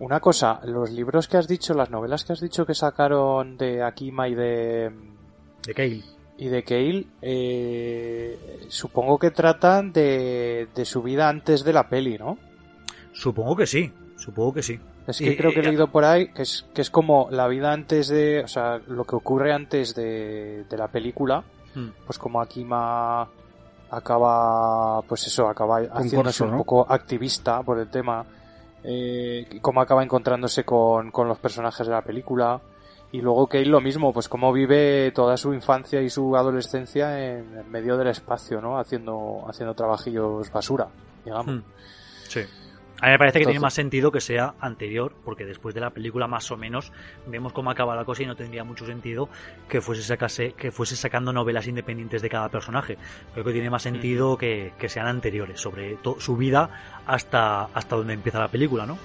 Una 0.00 0.18
cosa, 0.18 0.60
los 0.64 0.90
libros 0.90 1.28
que 1.28 1.36
has 1.36 1.46
dicho, 1.46 1.72
las 1.74 1.92
novelas 1.92 2.24
que 2.24 2.32
has 2.32 2.40
dicho 2.40 2.66
que 2.66 2.74
sacaron 2.74 3.56
de 3.56 3.84
Akima 3.84 4.28
y 4.28 4.34
de... 4.34 4.92
De 5.64 5.72
Kale. 5.72 6.02
Y 6.36 6.48
de 6.48 6.64
Kale, 6.64 7.06
eh, 7.22 8.66
supongo 8.70 9.20
que 9.20 9.30
tratan 9.30 9.92
de, 9.92 10.66
de 10.74 10.84
su 10.84 11.00
vida 11.00 11.28
antes 11.28 11.62
de 11.62 11.72
la 11.72 11.88
peli, 11.88 12.18
¿no? 12.18 12.38
Supongo 13.12 13.54
que 13.54 13.68
sí. 13.68 13.92
Supongo 14.16 14.54
que 14.54 14.62
sí. 14.62 14.80
Es 15.06 15.18
que 15.18 15.36
creo 15.36 15.52
que 15.52 15.60
he 15.60 15.62
leído 15.62 15.88
por 15.88 16.04
ahí 16.04 16.28
que 16.28 16.42
es, 16.42 16.66
que 16.74 16.82
es 16.82 16.90
como 16.90 17.28
la 17.30 17.46
vida 17.46 17.72
antes 17.72 18.08
de, 18.08 18.42
o 18.42 18.48
sea, 18.48 18.80
lo 18.88 19.04
que 19.04 19.14
ocurre 19.14 19.52
antes 19.52 19.94
de, 19.94 20.64
de 20.64 20.76
la 20.76 20.88
película, 20.88 21.44
hmm. 21.74 21.88
pues 22.04 22.18
como 22.18 22.40
Akima 22.40 23.28
acaba, 23.90 25.02
pues 25.02 25.26
eso, 25.26 25.48
acaba 25.48 25.78
haciéndose 25.78 26.44
un 26.44 26.58
poco 26.58 26.86
activista 26.90 27.62
por 27.62 27.78
el 27.78 27.88
tema, 27.88 28.24
eh, 28.82 29.58
cómo 29.60 29.80
acaba 29.80 30.02
encontrándose 30.02 30.64
con, 30.64 31.10
con 31.10 31.28
los 31.28 31.38
personajes 31.38 31.86
de 31.86 31.92
la 31.92 32.02
película, 32.02 32.60
y 33.12 33.20
luego 33.20 33.46
que 33.46 33.64
lo 33.64 33.80
mismo, 33.80 34.12
pues 34.12 34.28
cómo 34.28 34.52
vive 34.52 35.12
toda 35.12 35.36
su 35.36 35.54
infancia 35.54 36.02
y 36.02 36.10
su 36.10 36.36
adolescencia 36.36 37.36
en, 37.36 37.70
medio 37.70 37.96
del 37.96 38.08
espacio, 38.08 38.60
¿no? 38.60 38.78
Haciendo, 38.78 39.44
haciendo 39.48 39.74
trabajillos 39.74 40.50
basura, 40.50 40.88
digamos. 41.24 41.56
Hmm. 41.56 41.62
Sí. 42.28 42.40
A 43.00 43.06
mí 43.06 43.12
me 43.12 43.18
parece 43.18 43.40
que 43.40 43.44
tiene 43.44 43.60
más 43.60 43.74
sentido 43.74 44.10
que 44.10 44.20
sea 44.20 44.54
anterior, 44.58 45.12
porque 45.24 45.44
después 45.44 45.74
de 45.74 45.82
la 45.82 45.90
película 45.90 46.26
más 46.26 46.50
o 46.50 46.56
menos 46.56 46.92
vemos 47.26 47.52
cómo 47.52 47.70
acaba 47.70 47.94
la 47.94 48.06
cosa 48.06 48.22
y 48.22 48.26
no 48.26 48.36
tendría 48.36 48.64
mucho 48.64 48.86
sentido 48.86 49.28
que 49.68 49.82
fuese, 49.82 50.02
sacase, 50.02 50.52
que 50.52 50.70
fuese 50.70 50.96
sacando 50.96 51.32
novelas 51.32 51.66
independientes 51.66 52.22
de 52.22 52.30
cada 52.30 52.48
personaje. 52.48 52.96
Creo 53.34 53.44
que 53.44 53.52
tiene 53.52 53.68
más 53.68 53.82
sentido 53.82 54.38
que, 54.38 54.72
sean 54.88 55.08
anteriores, 55.08 55.60
sobre 55.60 55.98
su 56.18 56.36
vida 56.36 56.70
hasta, 57.06 57.64
hasta 57.64 57.96
donde 57.96 58.14
empieza 58.14 58.38
la 58.38 58.48
película, 58.48 58.86
¿no? 58.86 58.96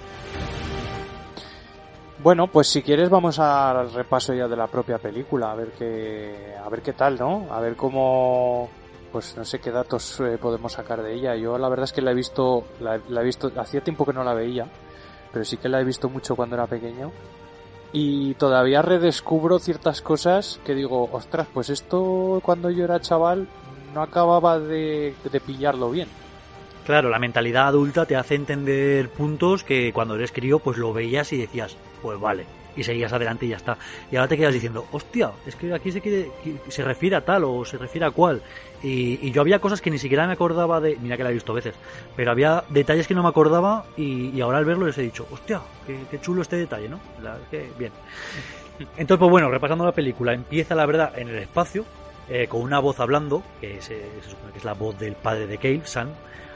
Bueno, 2.22 2.46
pues 2.46 2.68
si 2.68 2.82
quieres 2.82 3.10
vamos 3.10 3.40
al 3.40 3.92
repaso 3.92 4.32
ya 4.32 4.46
de 4.46 4.56
la 4.56 4.68
propia 4.68 4.98
película, 4.98 5.50
a 5.50 5.54
ver 5.56 5.72
qué, 5.76 6.54
a 6.64 6.68
ver 6.68 6.80
qué 6.80 6.92
tal, 6.92 7.18
¿no? 7.18 7.48
A 7.50 7.60
ver 7.60 7.74
cómo, 7.74 8.70
pues 9.12 9.36
no 9.36 9.44
sé 9.44 9.58
qué 9.58 9.70
datos 9.70 10.18
eh, 10.20 10.38
podemos 10.40 10.72
sacar 10.72 11.02
de 11.02 11.14
ella. 11.14 11.36
Yo 11.36 11.58
la 11.58 11.68
verdad 11.68 11.84
es 11.84 11.92
que 11.92 12.00
la 12.00 12.12
he 12.12 12.14
visto, 12.14 12.64
la, 12.80 12.96
he 12.96 13.24
visto, 13.24 13.52
hacía 13.56 13.82
tiempo 13.82 14.06
que 14.06 14.12
no 14.12 14.24
la 14.24 14.34
veía, 14.34 14.66
pero 15.32 15.44
sí 15.44 15.58
que 15.58 15.68
la 15.68 15.80
he 15.80 15.84
visto 15.84 16.08
mucho 16.08 16.34
cuando 16.34 16.56
era 16.56 16.66
pequeño. 16.66 17.12
Y 17.92 18.34
todavía 18.34 18.80
redescubro 18.80 19.58
ciertas 19.58 20.00
cosas 20.00 20.58
que 20.64 20.74
digo, 20.74 21.10
ostras, 21.12 21.46
pues 21.52 21.68
esto 21.68 22.40
cuando 22.42 22.70
yo 22.70 22.84
era 22.84 23.00
chaval 23.00 23.46
no 23.92 24.02
acababa 24.02 24.58
de, 24.58 25.14
de 25.30 25.40
pillarlo 25.40 25.90
bien. 25.90 26.08
Claro, 26.86 27.10
la 27.10 27.18
mentalidad 27.18 27.68
adulta 27.68 28.06
te 28.06 28.16
hace 28.16 28.34
entender 28.34 29.10
puntos 29.10 29.62
que 29.62 29.92
cuando 29.92 30.14
eres 30.14 30.32
crío 30.32 30.58
pues 30.58 30.78
lo 30.78 30.92
veías 30.92 31.32
y 31.32 31.36
decías, 31.36 31.76
pues 32.00 32.18
vale, 32.18 32.46
y 32.76 32.82
seguías 32.82 33.12
adelante 33.12 33.46
y 33.46 33.50
ya 33.50 33.56
está. 33.56 33.76
Y 34.10 34.16
ahora 34.16 34.28
te 34.28 34.36
quedas 34.36 34.54
diciendo, 34.54 34.86
hostia, 34.92 35.30
es 35.46 35.56
que 35.56 35.72
aquí 35.72 35.92
se, 35.92 36.00
quiere, 36.00 36.30
se 36.68 36.84
refiere 36.84 37.16
a 37.16 37.24
tal 37.24 37.44
o 37.44 37.64
se 37.64 37.78
refiere 37.78 38.06
a 38.06 38.10
cual. 38.10 38.42
Y, 38.82 39.30
yo 39.30 39.40
había 39.40 39.60
cosas 39.60 39.80
que 39.80 39.90
ni 39.90 39.98
siquiera 39.98 40.26
me 40.26 40.32
acordaba 40.32 40.80
de, 40.80 40.96
mira 41.00 41.16
que 41.16 41.24
la 41.24 41.30
he 41.30 41.34
visto 41.34 41.54
veces, 41.54 41.74
pero 42.16 42.30
había 42.32 42.64
detalles 42.68 43.06
que 43.06 43.14
no 43.14 43.22
me 43.22 43.28
acordaba 43.28 43.84
y, 43.96 44.40
ahora 44.40 44.58
al 44.58 44.64
verlo 44.64 44.86
les 44.86 44.98
he 44.98 45.02
dicho, 45.02 45.26
hostia, 45.30 45.60
qué, 45.86 46.20
chulo 46.20 46.42
este 46.42 46.56
detalle, 46.56 46.88
¿no? 46.88 47.00
La, 47.22 47.38
que, 47.50 47.70
bien. 47.78 47.92
Entonces, 48.96 49.18
pues 49.18 49.30
bueno, 49.30 49.50
repasando 49.50 49.84
la 49.84 49.92
película, 49.92 50.32
empieza 50.32 50.74
la 50.74 50.86
verdad 50.86 51.16
en 51.16 51.28
el 51.28 51.38
espacio, 51.38 51.84
eh, 52.28 52.48
con 52.48 52.62
una 52.62 52.80
voz 52.80 52.98
hablando, 52.98 53.42
que 53.60 53.80
se, 53.80 54.02
supone 54.28 54.52
que 54.52 54.58
es 54.58 54.64
la 54.64 54.74
voz 54.74 54.98
del 54.98 55.14
padre 55.14 55.46
de 55.46 55.58
Cale, 55.58 55.82
Sam, 55.84 56.08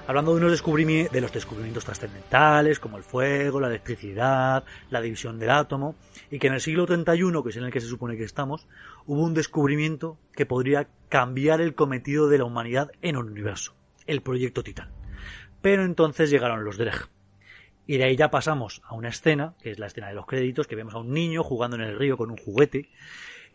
hablando 0.07 0.33
de, 0.33 0.39
unos 0.39 0.51
descubrimientos, 0.53 1.13
de 1.13 1.21
los 1.21 1.33
descubrimientos 1.33 1.85
trascendentales, 1.85 2.79
como 2.79 2.97
el 2.97 3.03
fuego, 3.03 3.61
la 3.61 3.69
electricidad, 3.69 4.65
la 4.91 5.01
división 5.01 5.39
del 5.39 5.51
átomo, 5.51 5.97
y 6.31 6.39
que 6.39 6.47
en 6.47 6.55
el 6.55 6.61
siglo 6.61 6.87
31, 6.87 7.43
que 7.43 7.51
es 7.51 7.57
en 7.57 7.65
el 7.65 7.73
que 7.73 7.81
se 7.81 7.89
supone 7.89 8.17
que 8.17 8.25
estamos, 8.25 8.69
hubo 9.07 9.23
un 9.23 9.35
descubrimiento 9.35 10.19
que 10.33 10.47
podría 10.47 10.89
cambiar 11.09 11.61
el 11.61 11.75
cometido 11.75 12.29
de 12.29 12.39
la 12.39 12.45
humanidad 12.45 12.91
en 13.03 13.17
un 13.17 13.31
universo, 13.31 13.75
el 14.07 14.23
proyecto 14.23 14.63
Titán. 14.63 14.91
Pero 15.63 15.85
entonces 15.85 16.31
llegaron 16.31 16.65
los 16.65 16.79
Dreg. 16.79 17.09
Y 17.89 17.99
de 17.99 18.05
ahí 18.05 18.17
ya 18.17 18.31
pasamos 18.31 18.83
a 18.85 18.95
una 18.95 19.09
escena, 19.09 19.55
que 19.63 19.71
es 19.71 19.79
la 19.79 19.87
escena 19.87 20.09
de 20.09 20.15
los 20.15 20.27
créditos, 20.27 20.67
que 20.67 20.75
vemos 20.75 20.95
a 20.95 20.99
un 20.99 21.13
niño 21.13 21.43
jugando 21.45 21.77
en 21.77 21.83
el 21.83 21.99
río 21.99 22.17
con 22.17 22.31
un 22.31 22.37
juguete, 22.37 22.91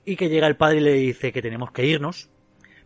y 0.06 0.16
que 0.16 0.30
llega 0.30 0.48
el 0.48 0.56
padre 0.56 0.78
y 0.78 0.82
le 0.82 0.94
dice 0.94 1.32
que 1.32 1.42
tenemos 1.42 1.72
que 1.72 1.86
irnos, 1.86 2.30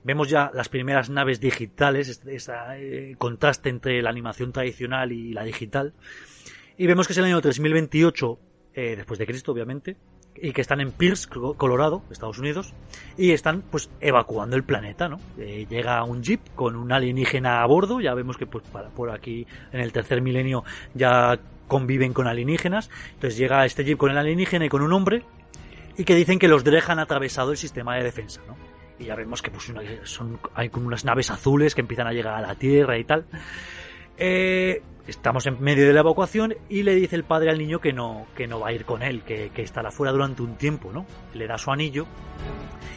Vemos 0.05 0.29
ya 0.29 0.51
las 0.53 0.69
primeras 0.69 1.09
naves 1.09 1.39
digitales, 1.39 2.21
ese 2.27 2.53
eh, 2.75 3.15
contraste 3.17 3.69
entre 3.69 4.03
la 4.03 4.11
animación 4.11 4.51
tradicional 4.51 5.11
y 5.11 5.33
la 5.33 5.43
digital. 5.43 5.93
Y 6.77 6.85
vemos 6.85 7.07
que 7.07 7.13
es 7.13 7.17
el 7.17 7.25
año 7.25 7.41
3028, 7.41 8.39
eh, 8.75 8.93
después 8.97 9.17
de 9.17 9.25
Cristo, 9.25 9.51
obviamente, 9.51 9.97
y 10.35 10.51
que 10.51 10.61
están 10.61 10.79
en 10.79 10.91
Pierce, 10.91 11.27
Colorado, 11.57 12.03
Estados 12.11 12.37
Unidos, 12.37 12.75
y 13.17 13.31
están 13.31 13.63
pues 13.63 13.89
evacuando 13.99 14.55
el 14.55 14.63
planeta, 14.63 15.09
¿no? 15.09 15.19
Eh, 15.39 15.65
llega 15.67 16.03
un 16.03 16.21
jeep 16.21 16.39
con 16.53 16.75
un 16.75 16.91
alienígena 16.91 17.63
a 17.63 17.65
bordo, 17.65 17.99
ya 17.99 18.13
vemos 18.13 18.37
que 18.37 18.45
pues 18.45 18.63
para, 18.71 18.89
por 18.89 19.09
aquí 19.09 19.47
en 19.71 19.79
el 19.79 19.91
tercer 19.91 20.21
milenio 20.21 20.63
ya 20.93 21.39
conviven 21.67 22.13
con 22.13 22.27
alienígenas, 22.27 22.91
entonces 23.15 23.39
llega 23.39 23.65
este 23.65 23.83
jeep 23.83 23.97
con 23.97 24.11
el 24.11 24.19
alienígena 24.19 24.65
y 24.65 24.69
con 24.69 24.83
un 24.83 24.93
hombre, 24.93 25.23
y 25.97 26.03
que 26.03 26.13
dicen 26.13 26.37
que 26.37 26.47
los 26.47 26.63
Dreg 26.63 26.83
han 26.91 26.99
atravesado 26.99 27.49
el 27.49 27.57
sistema 27.57 27.95
de 27.95 28.03
defensa, 28.03 28.41
¿no? 28.45 28.55
Y 28.99 29.05
ya 29.05 29.15
vemos 29.15 29.41
que 29.41 29.51
pues, 29.51 29.71
son, 30.03 30.39
hay 30.53 30.69
como 30.69 30.87
unas 30.87 31.05
naves 31.05 31.31
azules 31.31 31.75
que 31.75 31.81
empiezan 31.81 32.07
a 32.07 32.13
llegar 32.13 32.35
a 32.35 32.41
la 32.41 32.55
Tierra 32.55 32.97
y 32.97 33.03
tal. 33.03 33.25
Eh, 34.17 34.81
estamos 35.07 35.45
en 35.45 35.61
medio 35.61 35.85
de 35.85 35.93
la 35.93 35.99
evacuación 35.99 36.55
y 36.69 36.83
le 36.83 36.95
dice 36.95 37.15
el 37.15 37.23
padre 37.23 37.49
al 37.49 37.57
niño 37.57 37.79
que 37.79 37.93
no, 37.93 38.27
que 38.35 38.47
no 38.47 38.59
va 38.59 38.69
a 38.69 38.73
ir 38.73 38.85
con 38.85 39.03
él, 39.03 39.23
que, 39.23 39.49
que 39.49 39.61
estará 39.61 39.91
fuera 39.91 40.11
durante 40.11 40.41
un 40.41 40.55
tiempo, 40.55 40.91
¿no? 40.91 41.05
Le 41.33 41.47
da 41.47 41.57
su 41.57 41.71
anillo 41.71 42.05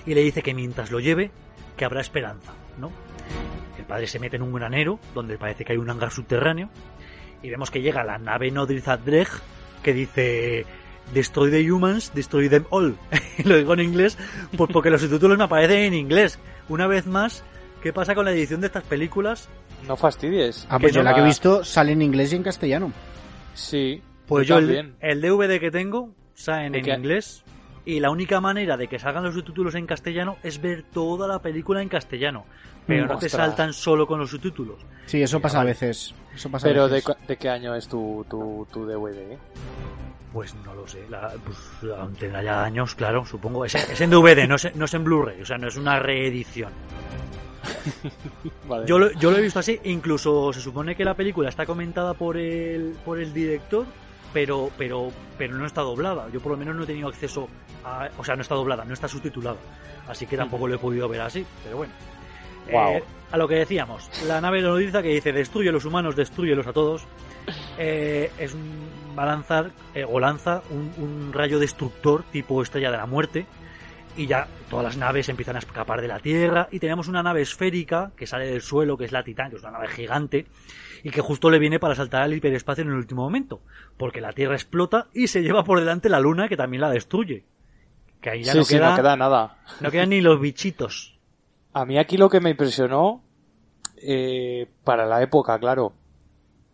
y 0.07 0.15
le 0.15 0.23
dice 0.23 0.43
que 0.43 0.55
mientras 0.55 0.91
lo 0.91 1.01
lleve, 1.01 1.31
que 1.77 1.85
habrá 1.85 2.01
esperanza, 2.01 2.55
¿no? 2.79 2.91
El 3.77 3.85
padre 3.85 4.07
se 4.07 4.19
mete 4.19 4.37
en 4.37 4.43
un 4.43 4.53
granero 4.53 4.99
donde 5.15 5.39
parece 5.39 5.65
que 5.65 5.73
hay 5.73 5.79
un 5.79 5.91
hangar 5.91 6.11
subterráneo 6.11 6.69
y 7.43 7.51
vemos 7.51 7.71
que 7.71 7.81
llega 7.81 8.05
la 8.05 8.19
nave 8.19 8.51
nodriza 8.51 8.97
Dreg 8.97 9.29
que 9.83 9.93
dice 9.93 10.67
Destroy 11.13 11.51
the 11.51 11.71
Humans, 11.71 12.13
Destroy 12.15 12.49
Them 12.49 12.65
All. 12.71 12.97
lo 13.45 13.57
digo 13.57 13.75
en 13.75 13.81
inglés 13.81 14.19
pues 14.57 14.71
porque 14.73 14.91
los 14.91 15.01
subtítulos 15.01 15.39
me 15.39 15.45
aparecen 15.45 15.79
en 15.79 15.95
inglés. 15.95 16.39
Una 16.69 16.87
vez 16.87 17.07
más, 17.07 17.45
¿qué 17.83 17.93
pasa 17.93 18.15
con 18.15 18.25
la 18.25 18.33
edición 18.33 18.61
de 18.61 18.67
estas 18.67 18.85
películas? 18.85 19.49
No 19.87 19.97
fastidies. 19.97 20.67
Ah, 20.69 20.79
pues 20.79 20.93
yo 20.93 21.03
la 21.03 21.15
que 21.15 21.21
he 21.21 21.25
visto 21.25 21.65
sale 21.65 21.93
en 21.93 22.03
inglés 22.03 22.33
y 22.33 22.37
en 22.37 22.43
castellano. 22.43 22.93
Sí. 23.55 24.03
Pues 24.27 24.47
yo, 24.47 24.59
el, 24.59 25.21
DVD 25.23 25.59
que 25.59 25.71
tengo 25.71 26.11
sale 26.35 26.67
en, 26.67 26.75
inglés 26.75 27.43
y 27.87 28.01
la 28.01 28.11
única 28.11 28.41
manera 28.41 28.77
de 28.77 28.87
que 28.87 28.99
salgan 28.99 29.25
los 29.25 29.33
subtítulos 29.33 29.75
en 29.75 29.87
castellano 29.87 30.37
es 30.43 30.61
ver 30.61 30.83
toda 30.83 31.27
la 31.27 31.41
película 31.41 31.81
en 31.81 31.89
castellano. 31.89 32.45
Pero 32.87 33.07
no 33.07 33.19
te 33.19 33.29
saltan 33.29 33.73
solo 33.73 34.07
con 34.07 34.19
los 34.19 34.31
subtítulos. 34.31 34.79
Sí, 35.07 35.23
eso 35.23 35.41
pasa 35.41 35.61
a 35.61 35.65
veces. 35.65 36.15
Eso 36.35 36.51
pasa 36.51 36.69
Pero 36.69 36.85
a 36.85 36.89
veces. 36.89 37.07
De, 37.07 37.27
¿de, 37.27 37.37
qué 37.37 37.49
año 37.49 37.75
es 37.75 37.87
tu, 37.87 38.25
tu, 38.29 38.67
tu 38.73 38.87
DVD? 38.87 39.39
Pues 40.33 40.55
no 40.65 40.75
lo 40.75 40.87
sé, 40.87 41.07
la, 41.09 41.33
pues, 41.45 41.57
tendrá 42.19 42.43
ya 42.43 42.63
años, 42.63 42.95
claro, 42.95 43.25
supongo. 43.25 43.65
Es, 43.65 43.75
en 43.75 44.11
DVD, 44.11 44.47
no 44.47 44.57
es, 44.57 44.75
no 44.75 44.85
es 44.85 44.95
en 44.95 45.05
Blu-ray, 45.05 45.41
o 45.41 45.47
sea, 45.47 45.57
no 45.57 45.69
es 45.69 45.77
una 45.77 45.99
reedición. 45.99 46.73
yo, 48.87 48.99
lo, 48.99 49.11
yo 49.13 49.31
lo 49.31 49.39
he 49.39 49.43
visto 49.43 49.59
así, 49.59 49.81
incluso 49.85 50.53
se 50.53 50.61
supone 50.61 50.95
que 50.95 51.05
la 51.05 51.15
película 51.15 51.49
está 51.49 51.65
comentada 51.65 52.15
por 52.15 52.37
el, 52.37 52.95
por 53.05 53.19
el 53.19 53.33
director, 53.33 53.87
pero, 54.33 54.71
pero, 54.77 55.11
pero 55.39 55.57
no 55.57 55.67
está 55.67 55.81
doblada. 55.81 56.29
Yo 56.33 56.41
por 56.41 56.53
lo 56.53 56.59
menos 56.59 56.77
no 56.77 56.85
he 56.85 56.87
tenido 56.87 57.09
acceso 57.09 57.49
a... 57.85 58.09
O 58.19 58.25
sea, 58.25 58.37
no 58.37 58.43
está 58.43 58.55
doblada, 58.55 58.85
no 58.85 58.95
está 58.95 59.09
subtitulada. 59.09 59.59
Así 60.07 60.27
que 60.27 60.37
tampoco 60.37 60.69
lo 60.69 60.75
he 60.75 60.79
podido 60.79 61.09
ver 61.09 61.23
así, 61.23 61.45
pero 61.65 61.79
bueno. 61.79 61.93
Eh, 62.69 63.03
a 63.31 63.37
lo 63.37 63.49
que 63.49 63.57
decíamos, 63.57 64.11
la 64.27 64.41
nave 64.41 64.61
nodriza 64.61 65.03
que 65.03 65.09
dice 65.09 65.33
destruye 65.33 65.71
a 65.71 65.73
los 65.73 65.87
humanos, 65.87 66.17
destruyelos 66.17 66.67
a 66.67 66.73
todos, 66.73 67.07
eh, 67.79 68.31
es 68.39 68.55
un, 68.55 68.89
va 69.19 69.25
a 69.25 69.27
lanzar 69.27 69.73
eh, 69.95 70.05
o 70.09 70.21
lanza 70.21 70.63
un, 70.71 71.33
rayo 71.33 71.59
destructor 71.59 72.25
tipo 72.31 72.63
estrella 72.63 72.91
de 72.91 72.97
la 72.97 73.07
muerte 73.07 73.47
y 74.17 74.27
ya 74.27 74.47
todas 74.71 74.85
las 74.85 74.97
naves 74.97 75.29
empiezan 75.29 75.57
a 75.57 75.59
escapar 75.59 76.01
de 76.01 76.09
la 76.09 76.21
Tierra 76.21 76.69
y 76.71 76.79
tenemos 76.79 77.09
una 77.09 77.23
nave 77.23 77.43
esférica 77.43 78.13
que 78.17 78.27
sale 78.27 78.47
del 78.47 78.63
suelo, 78.63 78.97
que 78.97 79.05
es 79.05 79.13
la 79.13 79.23
Titán, 79.23 79.51
que 79.51 79.57
es 79.57 79.63
una 79.63 79.73
nave 79.73 79.89
gigante 79.89 80.47
y 81.03 81.11
que 81.11 81.21
justo 81.21 81.51
le 81.51 81.59
viene 81.59 81.79
para 81.79 81.95
saltar 81.95 82.23
al 82.23 82.35
hiperespacio 82.35 82.83
en 82.83 82.91
el 82.91 82.97
último 82.97 83.23
momento, 83.23 83.61
porque 83.97 84.21
la 84.21 84.33
Tierra 84.33 84.55
explota 84.55 85.07
y 85.13 85.29
se 85.29 85.43
lleva 85.43 85.65
por 85.65 85.79
delante 85.79 86.09
la 86.09 86.21
Luna 86.21 86.49
que 86.49 86.57
también 86.57 86.81
la 86.81 86.91
destruye. 86.91 87.45
Que 88.21 88.31
ahí 88.31 88.43
ya 88.43 88.55
no, 88.55 88.65
queda, 88.65 88.91
no 88.91 88.97
queda 88.97 89.17
nada. 89.17 89.59
No 89.81 89.91
quedan 89.91 90.11
ni 90.11 90.21
los 90.21 90.41
bichitos. 90.41 91.17
A 91.73 91.85
mí 91.85 91.99
aquí 91.99 92.17
lo 92.17 92.29
que 92.29 92.41
me 92.41 92.51
impresionó, 92.51 93.23
eh, 94.03 94.67
para 94.83 95.07
la 95.07 95.23
época, 95.23 95.57
claro, 95.61 95.93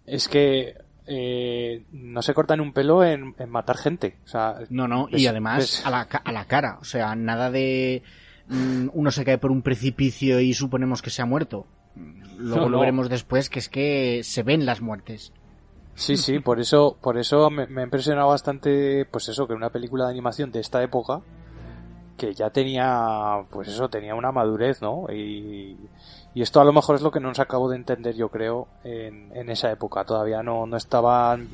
es 0.07 0.29
que 0.29 0.84
eh, 1.07 1.85
no 1.93 2.23
se 2.23 2.35
cortan 2.35 2.61
un 2.61 2.73
pelo 2.73 3.05
en, 3.05 3.35
matar 3.49 3.77
gente. 3.77 4.19
O 4.25 4.29
sea, 4.29 4.61
no, 4.71 4.89
no, 4.89 5.09
y 5.11 5.27
además 5.27 5.85
a, 5.85 5.91
la, 5.91 6.01
a 6.03 6.33
la 6.33 6.45
cara. 6.47 6.79
O 6.81 6.85
sea, 6.85 7.15
nada 7.15 7.51
de 7.51 8.03
mm, 8.49 8.89
uno 8.93 9.11
se 9.11 9.25
cae 9.25 9.39
por 9.39 9.51
un 9.51 9.63
precipicio 9.63 10.41
y 10.41 10.55
suponemos 10.55 11.03
que 11.03 11.11
se 11.11 11.23
ha 11.23 11.27
muerto. 11.27 11.67
Luego 12.39 12.69
lo 12.69 12.81
veremos 12.81 13.09
después, 13.09 13.49
que 13.49 13.59
es 13.61 13.69
que 13.69 14.21
se 14.25 14.43
ven 14.43 14.67
las 14.67 14.81
muertes. 14.81 15.33
Sí, 15.95 16.17
sí, 16.17 16.41
por 16.41 16.59
eso, 16.59 16.97
por 17.01 17.19
eso 17.19 17.51
me, 17.51 17.67
me 17.69 17.83
ha 17.83 17.85
impresionado 17.85 18.29
bastante, 18.29 19.07
pues 19.07 19.29
eso, 19.29 19.47
que 19.47 19.55
una 19.55 19.71
película 19.71 20.07
de 20.07 20.11
animación 20.11 20.51
de 20.51 20.59
esta 20.59 20.83
época, 20.83 21.23
que 22.17 22.35
ya 22.35 22.51
tenía, 22.51 23.45
pues 23.51 23.69
eso, 23.69 23.89
tenía 23.89 24.15
una 24.15 24.33
madurez, 24.33 24.83
¿no? 24.83 25.07
Y, 25.13 25.77
y 26.35 26.43
esto 26.43 26.61
a 26.61 26.65
lo 26.65 26.73
mejor 26.73 26.97
es 26.97 27.03
lo 27.03 27.11
que 27.11 27.21
no 27.21 27.29
nos 27.29 27.39
acabo 27.39 27.71
de 27.71 27.77
entender, 27.77 28.15
yo 28.17 28.29
creo, 28.29 28.67
en, 28.83 29.31
en 29.35 29.49
esa 29.51 29.71
época. 29.71 30.05
Todavía 30.05 30.43
no, 30.43 30.67
no 30.67 30.77
estaban... 30.77 31.49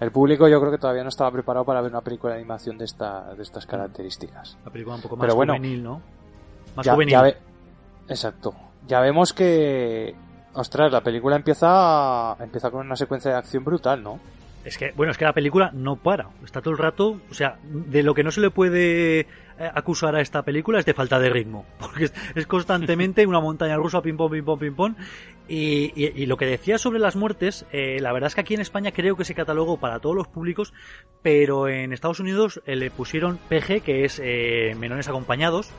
El 0.00 0.10
público 0.10 0.48
yo 0.48 0.58
creo 0.58 0.72
que 0.72 0.78
todavía 0.78 1.04
no 1.04 1.08
estaba 1.08 1.30
preparado 1.30 1.64
para 1.64 1.80
ver 1.80 1.92
una 1.92 2.00
película 2.00 2.32
de 2.32 2.40
animación 2.40 2.76
de, 2.76 2.84
esta, 2.84 3.34
de 3.34 3.42
estas 3.42 3.64
características. 3.66 4.58
La 4.64 4.72
película 4.72 4.96
un 4.96 5.02
poco 5.02 5.16
más 5.16 5.32
juvenil, 5.32 5.82
¿no? 5.82 6.02
Más 6.74 6.88
juvenil. 6.88 7.36
Exacto. 8.08 8.52
Ya 8.88 9.00
vemos 9.00 9.32
que... 9.32 10.14
Ostras, 10.54 10.90
la 10.90 11.00
película 11.00 11.36
empieza, 11.36 12.36
empieza 12.40 12.70
con 12.70 12.84
una 12.84 12.96
secuencia 12.96 13.30
de 13.30 13.36
acción 13.38 13.64
brutal, 13.64 14.02
¿no? 14.02 14.18
Es 14.64 14.78
que, 14.78 14.92
bueno, 14.96 15.10
es 15.10 15.18
que 15.18 15.24
la 15.24 15.32
película 15.32 15.70
no 15.72 15.96
para. 15.96 16.28
Está 16.44 16.60
todo 16.60 16.72
el 16.72 16.78
rato. 16.78 17.20
O 17.30 17.34
sea, 17.34 17.58
de 17.64 18.02
lo 18.02 18.14
que 18.14 18.22
no 18.22 18.30
se 18.30 18.40
le 18.40 18.50
puede 18.50 19.20
eh, 19.20 19.26
acusar 19.74 20.14
a 20.14 20.20
esta 20.20 20.42
película 20.42 20.78
es 20.78 20.84
de 20.84 20.94
falta 20.94 21.18
de 21.18 21.30
ritmo. 21.30 21.66
Porque 21.78 22.10
es, 22.34 22.46
constantemente 22.46 23.26
una 23.26 23.40
montaña 23.40 23.76
rusa, 23.76 24.02
ping 24.02 24.16
pong, 24.16 24.30
ping 24.30 24.44
pong, 24.44 24.60
ping 24.60 24.74
pong. 24.74 24.94
Y, 25.48 26.26
lo 26.26 26.36
que 26.36 26.46
decía 26.46 26.78
sobre 26.78 26.98
las 26.98 27.16
muertes, 27.16 27.66
eh, 27.72 27.98
la 28.00 28.12
verdad 28.12 28.28
es 28.28 28.34
que 28.34 28.40
aquí 28.40 28.54
en 28.54 28.60
España 28.60 28.92
creo 28.92 29.16
que 29.16 29.24
se 29.24 29.34
catalogó 29.34 29.78
para 29.78 29.98
todos 29.98 30.16
los 30.16 30.28
públicos, 30.28 30.72
pero 31.20 31.68
en 31.68 31.92
Estados 31.92 32.20
Unidos 32.20 32.62
eh, 32.64 32.76
le 32.76 32.90
pusieron 32.90 33.38
PG, 33.48 33.82
que 33.82 34.04
es 34.04 34.20
menores 34.76 35.08
acompañados. 35.08 35.72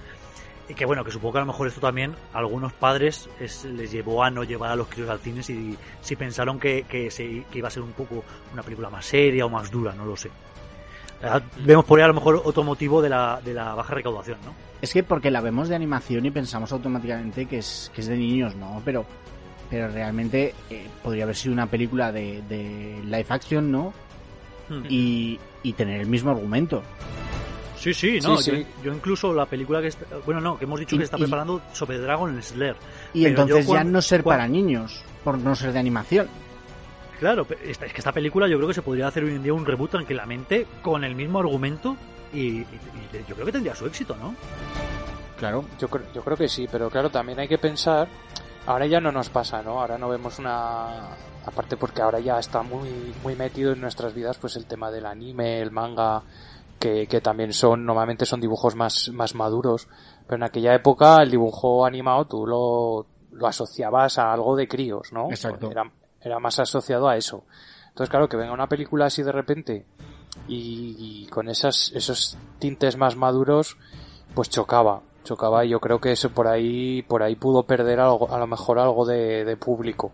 Y 0.73 0.75
que 0.75 0.87
bueno, 0.87 1.03
que 1.03 1.11
supongo 1.11 1.33
que 1.33 1.37
a 1.37 1.41
lo 1.41 1.47
mejor 1.47 1.67
esto 1.67 1.81
también 1.81 2.15
a 2.33 2.39
algunos 2.39 2.73
padres 2.73 3.29
les 3.39 3.91
llevó 3.91 4.23
a 4.23 4.31
no 4.31 4.43
llevar 4.43 4.71
a 4.71 4.75
los 4.75 4.87
críos 4.87 5.07
al 5.07 5.19
cine 5.19 5.43
si, 5.43 5.77
si 6.01 6.15
pensaron 6.15 6.59
que, 6.59 6.81
que, 6.89 7.11
se, 7.11 7.43
que 7.51 7.59
iba 7.59 7.67
a 7.67 7.71
ser 7.71 7.83
un 7.83 7.91
poco 7.91 8.23
una 8.51 8.63
película 8.63 8.89
más 8.89 9.05
seria 9.05 9.45
o 9.45 9.49
más 9.49 9.69
dura, 9.69 9.93
no 9.93 10.03
lo 10.03 10.17
sé. 10.17 10.31
Vemos 11.63 11.85
por 11.85 11.99
ahí 11.99 12.05
a 12.05 12.07
lo 12.07 12.15
mejor 12.15 12.41
otro 12.43 12.63
motivo 12.63 13.03
de 13.03 13.09
la, 13.09 13.39
de 13.45 13.53
la 13.53 13.75
baja 13.75 13.93
recaudación, 13.93 14.39
¿no? 14.43 14.55
Es 14.81 14.91
que 14.91 15.03
porque 15.03 15.29
la 15.29 15.41
vemos 15.41 15.69
de 15.69 15.75
animación 15.75 16.25
y 16.25 16.31
pensamos 16.31 16.71
automáticamente 16.71 17.45
que 17.45 17.59
es, 17.59 17.91
que 17.93 18.01
es 18.01 18.07
de 18.07 18.17
niños, 18.17 18.55
¿no? 18.55 18.81
Pero, 18.83 19.05
pero 19.69 19.89
realmente 19.89 20.55
eh, 20.71 20.87
podría 21.03 21.25
haber 21.25 21.35
sido 21.35 21.53
una 21.53 21.67
película 21.67 22.11
de, 22.11 22.41
de 22.49 22.99
live 23.03 23.27
action, 23.29 23.71
¿no? 23.71 23.93
Hmm. 24.69 24.85
Y, 24.89 25.39
y 25.61 25.73
tener 25.73 26.01
el 26.01 26.07
mismo 26.07 26.31
argumento. 26.31 26.81
Sí, 27.83 27.93
sí, 27.93 28.19
no. 28.21 28.37
Sí, 28.37 28.51
yo, 28.51 28.57
sí. 28.57 28.65
yo 28.83 28.93
incluso 28.93 29.33
la 29.33 29.45
película 29.45 29.81
que 29.81 29.87
está, 29.87 30.05
bueno, 30.25 30.39
no, 30.39 30.57
que 30.57 30.63
hemos 30.63 30.79
dicho 30.79 30.95
Y- 30.95 30.99
que 30.99 31.03
está 31.05 31.17
y- 31.17 31.21
preparando 31.21 31.61
sobre 31.73 31.99
Dragon 31.99 32.41
Slayer. 32.41 32.77
Y 33.13 33.25
entonces 33.25 33.67
ya 33.67 33.83
no 33.83 34.01
ser 34.01 34.23
para 34.23 34.47
niños, 34.47 35.03
por 35.23 35.37
no 35.37 35.53
ser 35.55 35.73
de 35.73 35.79
animación. 35.79 36.27
Claro, 37.19 37.45
es 37.63 37.77
que 37.77 37.85
esta 37.97 38.11
película 38.11 38.47
yo 38.47 38.55
creo 38.57 38.67
que 38.69 38.73
se 38.73 38.81
podría 38.81 39.07
hacer 39.07 39.23
hoy 39.23 39.31
en 39.35 39.43
día 39.43 39.53
un 39.53 39.65
reboot 39.65 39.91
tranquilamente 39.91 40.65
con 40.81 41.03
el 41.03 41.15
mismo 41.15 41.39
argumento 41.39 41.95
y, 42.33 42.39
y- 42.39 42.61
y 42.61 43.25
yo 43.27 43.35
creo 43.35 43.45
que 43.45 43.51
tendría 43.51 43.75
su 43.75 43.85
éxito, 43.85 44.15
¿no? 44.15 44.33
Claro. 45.37 45.65
Yo, 45.79 45.87
creo- 45.89 46.05
yo 46.13 46.21
creo 46.23 46.37
que 46.37 46.47
sí, 46.47 46.67
pero 46.71 46.89
claro, 46.89 47.09
también 47.09 47.39
hay 47.39 47.47
que 47.47 47.57
pensar, 47.57 48.07
ahora 48.65 48.85
ya 48.87 48.99
no 49.01 49.11
nos 49.11 49.29
pasa, 49.29 49.61
¿no? 49.61 49.81
Ahora 49.81 49.97
no 49.97 50.07
vemos 50.09 50.39
una... 50.39 51.09
Aparte 51.45 51.75
porque 51.75 52.01
ahora 52.01 52.21
ya 52.21 52.39
está 52.39 52.61
muy, 52.63 52.89
muy 53.21 53.35
metido 53.35 53.73
en 53.73 53.81
nuestras 53.81 54.13
vidas 54.13 54.37
pues 54.37 54.55
el 54.55 54.65
tema 54.65 54.89
del 54.89 55.05
anime, 55.05 55.59
el 55.61 55.71
manga, 55.71 56.23
que, 56.83 57.07
que 57.07 57.21
también 57.21 57.53
son, 57.53 57.85
normalmente 57.85 58.25
son 58.25 58.41
dibujos 58.41 58.75
más, 58.75 59.09
más 59.13 59.35
maduros, 59.35 59.87
pero 60.27 60.35
en 60.35 60.43
aquella 60.43 60.75
época 60.75 61.23
el 61.23 61.31
dibujo 61.31 61.85
animado 61.85 62.25
tú 62.25 62.45
lo, 62.45 63.05
lo 63.31 63.47
asociabas 63.47 64.17
a 64.17 64.33
algo 64.33 64.57
de 64.57 64.67
críos, 64.67 65.13
¿no? 65.13 65.29
Exacto. 65.29 65.71
Era, 65.71 65.89
era 66.19 66.39
más 66.39 66.59
asociado 66.59 67.07
a 67.07 67.15
eso. 67.15 67.45
Entonces, 67.87 68.09
claro, 68.09 68.27
que 68.27 68.35
venga 68.35 68.51
una 68.51 68.67
película 68.67 69.05
así 69.05 69.23
de 69.23 69.31
repente 69.31 69.85
y, 70.49 71.23
y 71.23 71.27
con 71.27 71.47
esas, 71.47 71.93
esos 71.95 72.37
tintes 72.59 72.97
más 72.97 73.15
maduros, 73.15 73.77
pues 74.35 74.49
chocaba, 74.49 75.03
chocaba 75.23 75.63
y 75.63 75.69
yo 75.69 75.79
creo 75.79 76.01
que 76.01 76.11
eso 76.11 76.31
por 76.31 76.49
ahí, 76.49 77.01
por 77.03 77.23
ahí 77.23 77.37
pudo 77.37 77.63
perder 77.63 78.01
algo, 78.01 78.29
a 78.29 78.37
lo 78.37 78.45
mejor 78.45 78.77
algo 78.77 79.05
de, 79.05 79.45
de 79.45 79.55
público. 79.55 80.11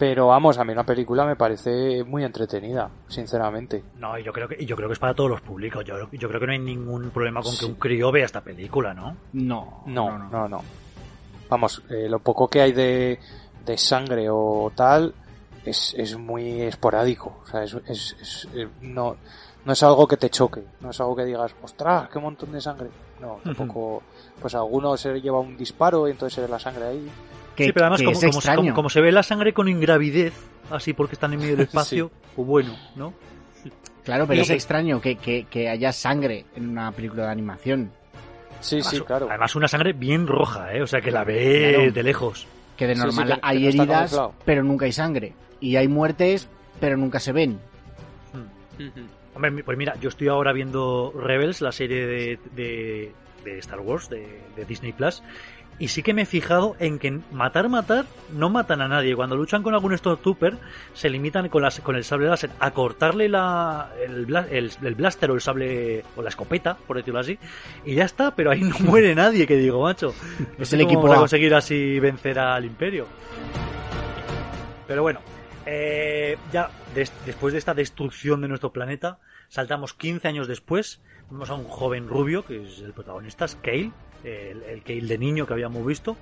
Pero 0.00 0.28
vamos, 0.28 0.56
a 0.56 0.64
mí 0.64 0.72
una 0.72 0.84
película 0.84 1.26
me 1.26 1.36
parece 1.36 2.02
muy 2.04 2.24
entretenida, 2.24 2.88
sinceramente. 3.06 3.84
No, 3.98 4.18
y 4.18 4.24
yo 4.24 4.32
creo 4.32 4.48
que, 4.48 4.56
y 4.58 4.64
yo 4.64 4.74
creo 4.74 4.88
que 4.88 4.94
es 4.94 4.98
para 4.98 5.12
todos 5.14 5.28
los 5.28 5.42
públicos. 5.42 5.84
Yo, 5.84 5.94
yo 6.10 6.26
creo 6.28 6.40
que 6.40 6.46
no 6.46 6.52
hay 6.52 6.58
ningún 6.58 7.10
problema 7.10 7.42
con 7.42 7.52
Sí. 7.52 7.58
que 7.60 7.66
un 7.66 7.74
crío 7.74 8.10
vea 8.10 8.24
esta 8.24 8.40
película, 8.40 8.94
¿no? 8.94 9.14
No, 9.34 9.82
No, 9.86 10.18
no, 10.30 10.48
no. 10.48 10.62
Vamos, 11.50 11.82
eh, 11.90 12.08
lo 12.08 12.18
poco 12.20 12.48
que 12.48 12.62
hay 12.62 12.72
de, 12.72 13.18
de 13.66 13.76
sangre 13.76 14.28
o 14.30 14.72
tal 14.74 15.12
es, 15.66 15.94
es 15.98 16.16
muy 16.16 16.62
esporádico. 16.62 17.40
O 17.42 17.46
sea, 17.46 17.62
es, 17.62 17.74
es- 17.86 18.16
es- 18.20 18.48
eh, 18.54 18.68
no, 18.80 19.16
no 19.66 19.72
es 19.74 19.82
algo 19.82 20.08
que 20.08 20.16
te 20.16 20.30
choque. 20.30 20.64
No 20.80 20.90
es 20.92 21.00
algo 21.02 21.14
que 21.14 21.26
digas, 21.26 21.54
ostras, 21.62 22.08
qué 22.08 22.18
montón 22.18 22.52
de 22.52 22.60
sangre. 22.62 22.88
No, 23.20 23.38
tampoco. 23.44 24.02
Pues 24.40 24.54
alguno 24.54 24.96
se 24.96 25.20
lleva 25.20 25.38
un 25.40 25.58
disparo 25.58 26.08
y 26.08 26.12
entonces 26.12 26.36
se 26.36 26.40
ve 26.40 26.48
la 26.48 26.58
sangre 26.58 26.86
ahí. 26.86 27.10
Que, 27.60 27.66
sí, 27.66 27.72
pero 27.72 27.86
además 27.86 28.00
que 28.00 28.04
como, 28.06 28.18
es 28.18 28.24
como- 28.24 28.38
extraño. 28.38 28.60
como- 28.60 28.74
como 28.74 28.88
se 28.90 29.00
ve 29.00 29.12
la 29.12 29.22
sangre 29.22 29.52
con 29.52 29.68
ingravidez, 29.68 30.32
así 30.70 30.92
porque 30.92 31.14
están 31.14 31.32
en 31.34 31.40
medio 31.40 31.56
del 31.56 31.66
espacio, 31.66 32.10
pues 32.36 32.46
bueno, 32.48 32.76
¿no? 32.96 33.14
Claro, 34.04 34.26
pero 34.26 34.40
Y- 34.40 34.42
es 34.42 34.50
extraño 34.50 35.00
que, 35.00 35.16
que, 35.16 35.44
que 35.44 35.68
haya 35.68 35.92
sangre 35.92 36.46
en 36.56 36.68
una 36.70 36.90
película 36.92 37.24
de 37.26 37.30
animación. 37.32 37.90
Sí, 38.60 38.76
Además, 38.76 38.90
sí, 38.94 39.00
claro. 39.02 39.26
Además 39.30 39.56
una 39.56 39.68
sangre 39.68 39.92
bien 39.92 40.26
roja, 40.26 40.72
¿eh? 40.74 40.82
O 40.82 40.86
sea 40.86 41.00
que 41.00 41.10
la 41.10 41.24
ve 41.24 41.72
Claro. 41.76 41.92
de 41.92 42.02
lejos. 42.02 42.46
Que 42.76 42.86
de 42.86 42.94
Sí, 42.94 43.00
sí, 43.00 43.06
normal 43.06 43.34
que- 43.34 43.40
hay 43.42 43.62
no 43.62 43.68
heridas, 43.68 43.88
camuflado. 44.10 44.34
pero 44.44 44.62
nunca 44.64 44.84
hay 44.86 44.92
sangre. 44.92 45.32
Y 45.60 45.76
hay 45.76 45.88
muertes, 45.88 46.48
pero 46.80 46.96
nunca 46.96 47.20
se 47.20 47.32
ven. 47.32 47.58
Hombre, 49.34 49.50
mi- 49.50 49.62
pues 49.62 49.76
mira, 49.78 49.94
yo 50.00 50.08
estoy 50.08 50.28
ahora 50.28 50.52
viendo 50.52 51.12
Rebels, 51.14 51.60
la 51.60 51.72
serie 51.72 52.06
de, 52.06 52.38
de, 52.54 53.12
de 53.44 53.58
Star 53.58 53.80
Wars, 53.80 54.08
de, 54.08 54.40
de 54.56 54.64
Disney 54.64 54.92
Plus, 54.92 55.22
y 55.80 55.88
sí 55.88 56.02
que 56.04 56.14
me 56.14 56.22
he 56.22 56.26
fijado 56.26 56.76
en 56.78 56.98
que 57.00 57.18
matar, 57.32 57.68
matar, 57.68 58.04
no 58.32 58.50
matan 58.50 58.82
a 58.82 58.86
nadie. 58.88 59.16
Cuando 59.16 59.34
luchan 59.34 59.62
con 59.64 59.74
algún 59.74 59.96
Stormtrooper, 59.96 60.58
se 60.92 61.08
limitan 61.10 61.48
con, 61.48 61.62
las, 61.62 61.80
con 61.80 61.96
el 61.96 62.04
sable 62.04 62.28
láser 62.28 62.50
a 62.60 62.70
cortarle 62.70 63.28
la, 63.28 63.90
el, 64.04 64.32
el, 64.50 64.70
el 64.82 64.94
blaster 64.94 65.30
o 65.30 65.34
el 65.34 65.40
sable, 65.40 66.04
o 66.16 66.22
la 66.22 66.28
escopeta, 66.28 66.76
por 66.76 66.98
decirlo 66.98 67.18
así, 67.18 67.38
y 67.84 67.94
ya 67.94 68.04
está, 68.04 68.36
pero 68.36 68.50
ahí 68.52 68.60
no 68.60 68.78
muere 68.80 69.14
nadie, 69.14 69.46
que 69.46 69.56
digo, 69.56 69.82
macho. 69.82 70.14
No 70.58 70.62
Es 70.62 70.72
el 70.74 70.82
equipo 70.82 71.00
vamos 71.02 71.14
a 71.14 71.16
A. 71.16 71.20
conseguir 71.20 71.54
así 71.54 71.98
vencer 71.98 72.38
al 72.38 72.64
Imperio. 72.64 73.06
Pero 74.86 75.02
bueno, 75.02 75.20
eh, 75.66 76.36
ya 76.52 76.70
des- 76.94 77.12
después 77.24 77.52
de 77.52 77.58
esta 77.58 77.74
destrucción 77.74 78.40
de 78.40 78.48
nuestro 78.48 78.72
planeta, 78.72 79.18
saltamos 79.48 79.94
15 79.94 80.28
años 80.28 80.48
después, 80.48 81.00
vemos 81.30 81.48
a 81.50 81.54
un 81.54 81.64
joven 81.64 82.08
rubio, 82.08 82.44
que 82.44 82.64
es 82.64 82.80
el 82.80 82.92
protagonista, 82.92 83.44
es 83.44 83.54
El, 84.24 84.62
el 84.62 84.82
Kale 84.82 85.06
de 85.06 85.18
niño 85.18 85.46
que 85.46 85.52
habíamos 85.52 85.84
visto, 85.84 86.16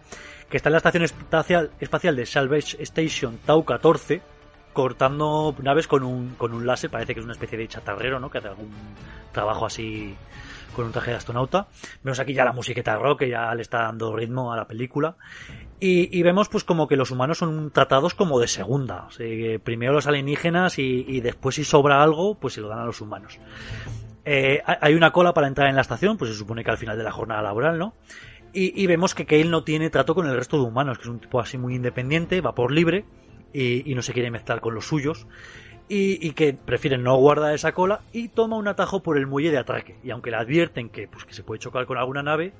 que 0.48 0.56
está 0.56 0.68
en 0.68 0.72
la 0.72 0.78
estación 0.78 1.02
espacial, 1.04 1.70
espacial 1.80 2.16
de 2.16 2.26
Salvage 2.26 2.82
Station 2.82 3.38
Tau 3.44 3.64
14, 3.64 4.22
cortando 4.72 5.54
naves 5.62 5.88
con 5.88 6.04
un, 6.04 6.34
con 6.36 6.52
un 6.52 6.66
láser, 6.66 6.90
parece 6.90 7.14
que 7.14 7.20
es 7.20 7.24
una 7.24 7.32
especie 7.34 7.58
de 7.58 7.68
chatarrero, 7.68 8.20
¿no? 8.20 8.30
Que 8.30 8.38
hace 8.38 8.48
algún 8.48 8.70
trabajo 9.32 9.66
así 9.66 10.16
con 10.74 10.86
un 10.86 10.92
traje 10.92 11.10
de 11.10 11.16
astronauta. 11.16 11.66
Vemos 12.04 12.20
aquí 12.20 12.32
ya 12.32 12.44
la 12.44 12.52
musiqueta 12.52 12.94
rock 12.94 13.20
que 13.20 13.30
ya 13.30 13.52
le 13.56 13.62
está 13.62 13.78
dando 13.82 14.14
ritmo 14.14 14.52
a 14.52 14.56
la 14.56 14.68
película. 14.68 15.16
Y, 15.80 16.22
vemos 16.22 16.48
pues 16.48 16.62
como 16.64 16.86
que 16.86 16.96
los 16.96 17.10
humanos 17.10 17.38
son 17.38 17.70
tratados 17.72 18.14
como 18.14 18.38
de 18.38 18.46
segunda. 18.46 19.08
Primero 19.64 19.92
los 19.92 20.06
alienígenas 20.06 20.78
y, 20.78 21.04
y 21.08 21.20
después 21.20 21.56
si 21.56 21.64
sobra 21.64 22.02
algo, 22.02 22.36
pues 22.36 22.54
se 22.54 22.60
lo 22.60 22.68
dan 22.68 22.78
a 22.78 22.84
los 22.84 23.00
humanos. 23.00 23.38
Eh, 24.30 24.62
hay- 24.66 24.94
una 24.94 25.10
cola 25.10 25.32
para 25.32 25.46
entrar 25.46 25.70
en 25.70 25.74
la 25.74 25.80
estación, 25.80 26.18
pues 26.18 26.30
se 26.30 26.36
supone 26.36 26.62
que 26.62 26.70
al 26.70 26.76
final 26.76 26.98
de 26.98 27.02
la 27.02 27.12
jornada 27.12 27.40
laboral, 27.40 27.78
¿no? 27.78 27.94
Y, 28.52 28.86
vemos 28.86 29.14
que 29.14 29.24
Kale 29.24 29.44
no 29.44 29.62
tiene 29.64 29.88
trato 29.88 30.14
con 30.14 30.26
el 30.26 30.34
resto 30.36 30.58
de 30.58 30.64
humanos, 30.64 30.98
que 30.98 31.04
es 31.04 31.08
un 31.08 31.20
tipo 31.20 31.40
así 31.40 31.56
muy 31.56 31.74
independiente, 31.74 32.42
va 32.42 32.54
por 32.54 32.72
libre 32.72 33.06
y, 33.54 33.94
no 33.94 34.02
se 34.02 34.12
quiere 34.12 34.30
mezclar 34.30 34.60
con 34.60 34.74
los 34.74 34.86
suyos. 34.86 35.26
Y, 35.88 36.32
que 36.32 36.52
prefiere 36.52 36.98
no 36.98 37.16
guardar 37.16 37.54
esa 37.54 37.72
cola 37.72 38.00
y 38.12 38.28
toma 38.28 38.56
un 38.58 38.68
atajo 38.68 39.02
por 39.02 39.16
el 39.16 39.26
muelle 39.26 39.50
de 39.50 39.58
atraque. 39.58 39.96
Y 40.02 40.10
aunque 40.10 40.30
le 40.30 40.36
advierten 40.36 40.90
que, 40.90 41.08
pues, 41.08 41.24
que 41.24 41.32
se 41.32 41.42
puede 41.42 41.60
chocar 41.60 41.86
con 41.86 41.96
alguna 41.96 42.22
nave, 42.22 42.52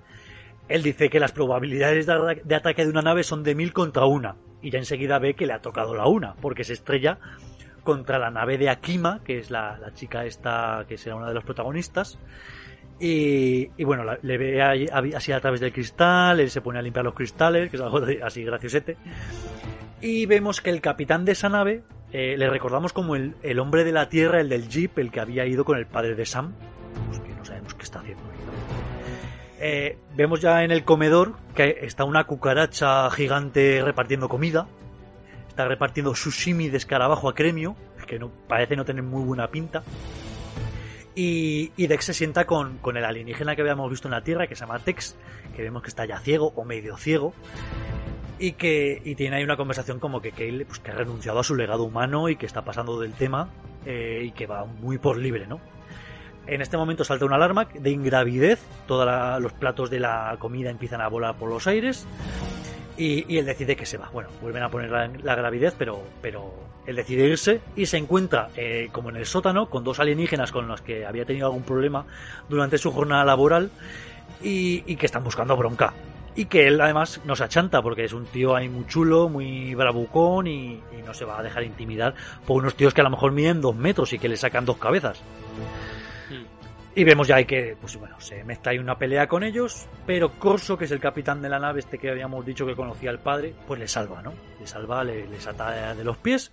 él 0.69 0.83
dice 0.83 1.11
que 1.11 1.21
las 1.21 1.33
probabilidades 1.33 2.07
de 2.07 2.55
ataque 2.55 2.85
de 2.85 2.91
una 2.91 3.03
nave 3.03 3.25
son 3.25 3.43
de 3.43 3.55
mil 3.55 3.75
contra 3.75 4.07
una. 4.07 4.37
Y 4.62 4.71
ya 4.71 4.79
enseguida 4.79 5.19
ve 5.19 5.35
que 5.35 5.47
le 5.47 5.53
ha 5.53 5.61
tocado 5.61 5.95
la 5.95 6.07
una, 6.07 6.35
porque 6.37 6.64
se 6.64 6.73
estrella 6.73 7.19
contra 7.83 8.18
la 8.18 8.31
nave 8.31 8.59
de 8.59 8.68
Akima, 8.68 9.20
que 9.24 9.39
es 9.39 9.51
la, 9.51 9.79
la 9.79 9.93
chica 9.95 10.24
esta 10.24 10.85
que 10.89 10.99
será 10.99 11.16
una 11.16 11.29
de 11.29 11.35
los 11.35 11.45
protagonistas. 11.45 12.18
Y, 13.01 13.70
y 13.76 13.85
bueno, 13.85 14.05
le 14.22 14.39
ve 14.39 14.61
así 15.14 15.33
a 15.33 15.41
través 15.41 15.61
del 15.61 15.72
cristal, 15.72 16.41
él 16.41 16.51
se 16.51 16.61
pone 16.61 16.79
a 16.79 16.83
limpiar 16.83 17.05
los 17.05 17.14
cristales, 17.14 17.70
que 17.70 17.76
es 17.76 17.83
algo 17.83 18.01
así 18.24 18.43
graciosete. 18.43 18.97
Y 20.01 20.26
vemos 20.26 20.61
que 20.61 20.70
el 20.70 20.81
capitán 20.81 21.24
de 21.24 21.33
esa 21.33 21.49
nave 21.49 21.83
eh, 22.12 22.37
le 22.37 22.49
recordamos 22.51 22.93
como 22.93 23.16
el, 23.16 23.35
el 23.43 23.59
hombre 23.59 23.85
de 23.85 23.93
la 23.93 24.09
Tierra, 24.09 24.41
el 24.41 24.49
del 24.49 24.68
Jeep, 24.68 24.99
el 24.99 25.11
que 25.11 25.20
había 25.20 25.47
ido 25.47 25.64
con 25.64 25.79
el 25.79 25.87
padre 25.87 26.14
de 26.14 26.26
Sam. 26.26 26.55
Pues 27.09 27.20
que 27.20 27.35
no 27.35 27.45
sabemos 27.45 27.74
qué 27.74 27.83
está 27.83 28.01
haciendo. 28.01 28.22
Eh, 29.61 29.99
vemos 30.14 30.41
ya 30.41 30.62
en 30.62 30.70
el 30.70 30.85
comedor 30.85 31.35
que 31.55 31.79
está 31.83 32.05
una 32.05 32.24
cucaracha 32.24 33.11
gigante 33.11 33.83
repartiendo 33.85 34.29
comida. 34.29 34.68
Está 35.59 35.66
repartiendo 35.66 36.14
sushimi 36.14 36.68
de 36.68 36.76
escarabajo 36.76 37.28
a 37.28 37.34
cremio, 37.34 37.74
que 38.06 38.20
no, 38.20 38.30
parece 38.46 38.76
no 38.76 38.84
tener 38.84 39.02
muy 39.02 39.24
buena 39.24 39.48
pinta. 39.48 39.82
Y, 41.16 41.72
y 41.76 41.88
Dex 41.88 42.04
se 42.04 42.14
sienta 42.14 42.46
con, 42.46 42.78
con 42.78 42.96
el 42.96 43.04
alienígena 43.04 43.56
que 43.56 43.62
habíamos 43.62 43.90
visto 43.90 44.06
en 44.06 44.12
la 44.12 44.22
Tierra, 44.22 44.46
que 44.46 44.54
se 44.54 44.61
llama 44.61 44.78
Tex, 44.78 45.16
que 45.56 45.62
vemos 45.62 45.82
que 45.82 45.88
está 45.88 46.04
ya 46.06 46.20
ciego 46.20 46.52
o 46.54 46.64
medio 46.64 46.96
ciego. 46.96 47.34
Y 48.38 48.52
que 48.52 49.02
y 49.04 49.16
tiene 49.16 49.38
ahí 49.38 49.42
una 49.42 49.56
conversación 49.56 49.98
como 49.98 50.22
que 50.22 50.30
Kale 50.30 50.64
pues, 50.64 50.78
que 50.78 50.92
ha 50.92 50.94
renunciado 50.94 51.40
a 51.40 51.42
su 51.42 51.56
legado 51.56 51.82
humano 51.82 52.28
y 52.28 52.36
que 52.36 52.46
está 52.46 52.62
pasando 52.62 53.00
del 53.00 53.14
tema 53.14 53.48
eh, 53.84 54.22
y 54.26 54.30
que 54.30 54.46
va 54.46 54.64
muy 54.64 54.98
por 54.98 55.18
libre, 55.18 55.48
¿no? 55.48 55.61
En 56.46 56.62
este 56.62 56.76
momento 56.76 57.02
salta 57.02 57.24
una 57.24 57.34
alarma 57.34 57.64
de 57.64 57.90
ingravidez, 57.90 58.61
todos 58.86 59.42
los 59.42 59.52
platos 59.54 59.90
de 59.90 59.98
la 59.98 60.36
comida 60.38 60.70
empiezan 60.70 61.00
a 61.00 61.09
volar 61.09 61.36
por 61.36 61.50
los 61.50 61.66
aires 61.66 62.06
y, 62.99 63.38
él 63.38 63.46
decide 63.46 63.76
que 63.76 63.86
se 63.86 63.96
va. 63.96 64.11
Bueno, 64.12 64.28
vuelven 64.42 64.62
a 64.62 64.68
poner 64.68 64.90
la, 64.90 65.07
la 65.22 65.34
gravidez, 65.36 65.74
pero, 65.78 66.03
pero 66.20 66.53
él 66.86 66.96
decide 66.96 67.26
irse 67.26 67.61
y 67.76 67.86
se 67.86 67.96
encuentra 67.96 68.49
eh, 68.57 68.88
como 68.92 69.11
en 69.11 69.16
el 69.16 69.26
sótano 69.26 69.70
con 69.70 69.84
dos 69.84 70.01
alienígenas 70.01 70.51
con 70.51 70.66
los 70.66 70.80
que 70.80 71.07
había 71.07 71.24
tenido 71.24 71.46
algún 71.46 71.62
problema 71.62 72.05
durante 72.49 72.76
su 72.76 72.90
jornada 72.90 73.24
laboral 73.24 73.70
y, 74.42 74.82
y 74.86 74.96
que 74.96 75.07
están 75.07 75.22
buscando 75.22 75.57
bronca. 75.57 75.94
Y 76.34 76.46
que 76.46 76.66
él 76.66 76.80
además 76.80 77.20
nos 77.24 77.40
achanta 77.40 77.82
porque 77.82 78.05
es 78.05 78.12
un 78.12 78.26
tío 78.26 78.55
ahí 78.55 78.68
muy 78.68 78.86
chulo, 78.86 79.28
muy 79.28 79.74
bravucón 79.74 80.46
y, 80.46 80.80
y 80.96 81.03
no 81.05 81.14
se 81.14 81.24
va 81.24 81.38
a 81.38 81.42
dejar 81.42 81.64
intimidar 81.64 82.14
por 82.46 82.59
unos 82.59 82.74
tíos 82.74 82.94
que 82.94 83.01
a 83.01 83.05
lo 83.05 83.11
mejor 83.11 83.32
miden 83.32 83.61
dos 83.61 83.74
metros 83.74 84.12
y 84.12 84.18
que 84.18 84.28
le 84.28 84.36
sacan 84.36 84.64
dos 84.64 84.78
cabezas. 84.78 85.22
Y 86.99 87.05
vemos 87.05 87.28
ya 87.28 87.40
que, 87.44 87.76
pues 87.80 87.96
bueno, 87.96 88.20
se 88.20 88.42
mezcla 88.42 88.72
ahí 88.72 88.78
una 88.78 88.99
pelea 88.99 89.28
con 89.28 89.44
ellos, 89.44 89.86
pero 90.05 90.36
Corso, 90.36 90.76
que 90.76 90.86
es 90.86 90.90
el 90.90 90.99
capitán 90.99 91.40
de 91.40 91.49
la 91.49 91.61
nave, 91.61 91.78
este 91.78 91.96
que 91.96 92.11
habíamos 92.11 92.44
dicho 92.44 92.66
que 92.66 92.74
conocía 92.74 93.11
al 93.11 93.20
padre, 93.20 93.55
pues 93.68 93.78
le 93.78 93.86
salva, 93.86 94.20
¿no? 94.20 94.34
Le 94.59 94.66
salva, 94.66 95.05
le, 95.05 95.28
les 95.28 95.46
ata 95.46 95.94
de 95.94 96.03
los 96.03 96.16
pies. 96.16 96.51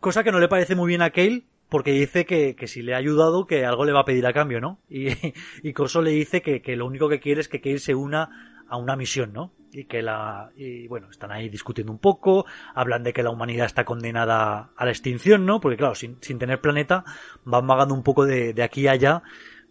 Cosa 0.00 0.24
que 0.24 0.32
no 0.32 0.40
le 0.40 0.48
parece 0.48 0.74
muy 0.74 0.88
bien 0.88 1.02
a 1.02 1.10
Kale, 1.10 1.42
porque 1.68 1.92
dice 1.92 2.24
que, 2.24 2.56
que 2.56 2.66
si 2.66 2.80
le 2.80 2.94
ha 2.94 2.96
ayudado 2.96 3.46
que 3.46 3.66
algo 3.66 3.84
le 3.84 3.92
va 3.92 4.00
a 4.00 4.04
pedir 4.06 4.26
a 4.26 4.32
cambio, 4.32 4.58
¿no? 4.58 4.78
Y, 4.88 5.08
y 5.62 5.72
Corso 5.74 6.00
le 6.00 6.12
dice 6.12 6.40
que, 6.40 6.62
que 6.62 6.76
lo 6.76 6.86
único 6.86 7.10
que 7.10 7.20
quiere 7.20 7.42
es 7.42 7.48
que 7.48 7.60
Kale 7.60 7.78
se 7.78 7.94
una 7.94 8.54
a 8.66 8.78
una 8.78 8.96
misión, 8.96 9.34
¿no? 9.34 9.52
Y 9.70 9.84
que 9.84 10.00
la 10.00 10.50
y 10.56 10.86
bueno, 10.88 11.10
están 11.10 11.30
ahí 11.30 11.50
discutiendo 11.50 11.92
un 11.92 11.98
poco, 11.98 12.46
hablan 12.74 13.02
de 13.02 13.12
que 13.12 13.22
la 13.22 13.30
humanidad 13.30 13.66
está 13.66 13.84
condenada 13.84 14.70
a 14.76 14.84
la 14.86 14.90
extinción, 14.90 15.44
¿no? 15.44 15.60
Porque 15.60 15.76
claro, 15.76 15.94
sin, 15.94 16.16
sin 16.22 16.38
tener 16.38 16.62
planeta 16.62 17.04
van 17.44 17.66
vagando 17.66 17.94
un 17.94 18.02
poco 18.02 18.24
de, 18.24 18.54
de 18.54 18.62
aquí 18.62 18.86
a 18.86 18.92
allá, 18.92 19.22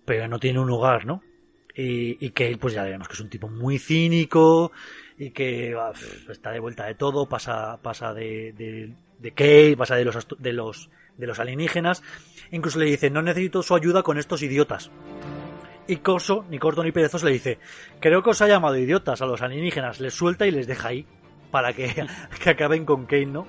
pero 0.06 0.28
no 0.28 0.39
tiene 0.39 0.60
un 0.60 0.68
lugar, 0.68 1.06
¿no? 1.06 1.22
Y, 1.76 2.24
y 2.24 2.30
que 2.32 2.56
pues 2.58 2.74
ya 2.74 2.84
vemos 2.84 3.08
que 3.08 3.16
es 3.16 3.20
un 3.20 3.30
tipo 3.30 3.49
muy 3.49 3.80
cínico 3.80 4.72
y 5.18 5.32
que 5.32 5.76
está 6.30 6.51
de 6.51 6.60
vuelta 6.60 6.86
de 6.86 6.95
todo, 6.95 7.28
pasa 7.28 7.82
pasa 7.82 8.14
de 8.14 8.54
de, 8.54 8.93
de 9.20 9.76
pasa 9.76 9.95
de 9.95 10.06
los 10.06 10.28
de 10.38 10.54
los 10.54 10.89
de 11.18 11.28
los 11.28 11.39
alienígenas, 11.39 12.04
incluso 12.51 12.80
le 12.80 12.86
dice, 12.86 13.10
"No 13.10 13.22
necesito 13.22 13.64
su 13.64 13.76
ayuda 13.76 14.04
con 14.04 14.18
estos 14.18 14.41
idiotas." 14.43 14.91
Y 15.88 15.97
Corso, 15.97 16.45
ni 16.49 16.60
corto 16.60 16.84
ni 16.84 16.91
perezoso, 16.91 17.26
le 17.26 17.34
dice, 17.34 17.60
creo 17.99 18.24
que 18.24 18.30
os 18.30 18.41
ha 18.41 18.47
llamado 18.47 18.78
idiotas 18.78 19.22
a 19.22 19.26
los 19.26 19.41
alienígenas, 19.41 19.99
les 19.99 20.14
suelta 20.14 20.47
y 20.47 20.51
les 20.51 20.66
deja 20.66 20.88
ahí 20.89 21.06
para 21.51 21.74
que, 21.74 22.08
que 22.43 22.49
acaben 22.49 22.86
con 22.86 23.06
Kane, 23.06 23.26
¿no? 23.26 23.45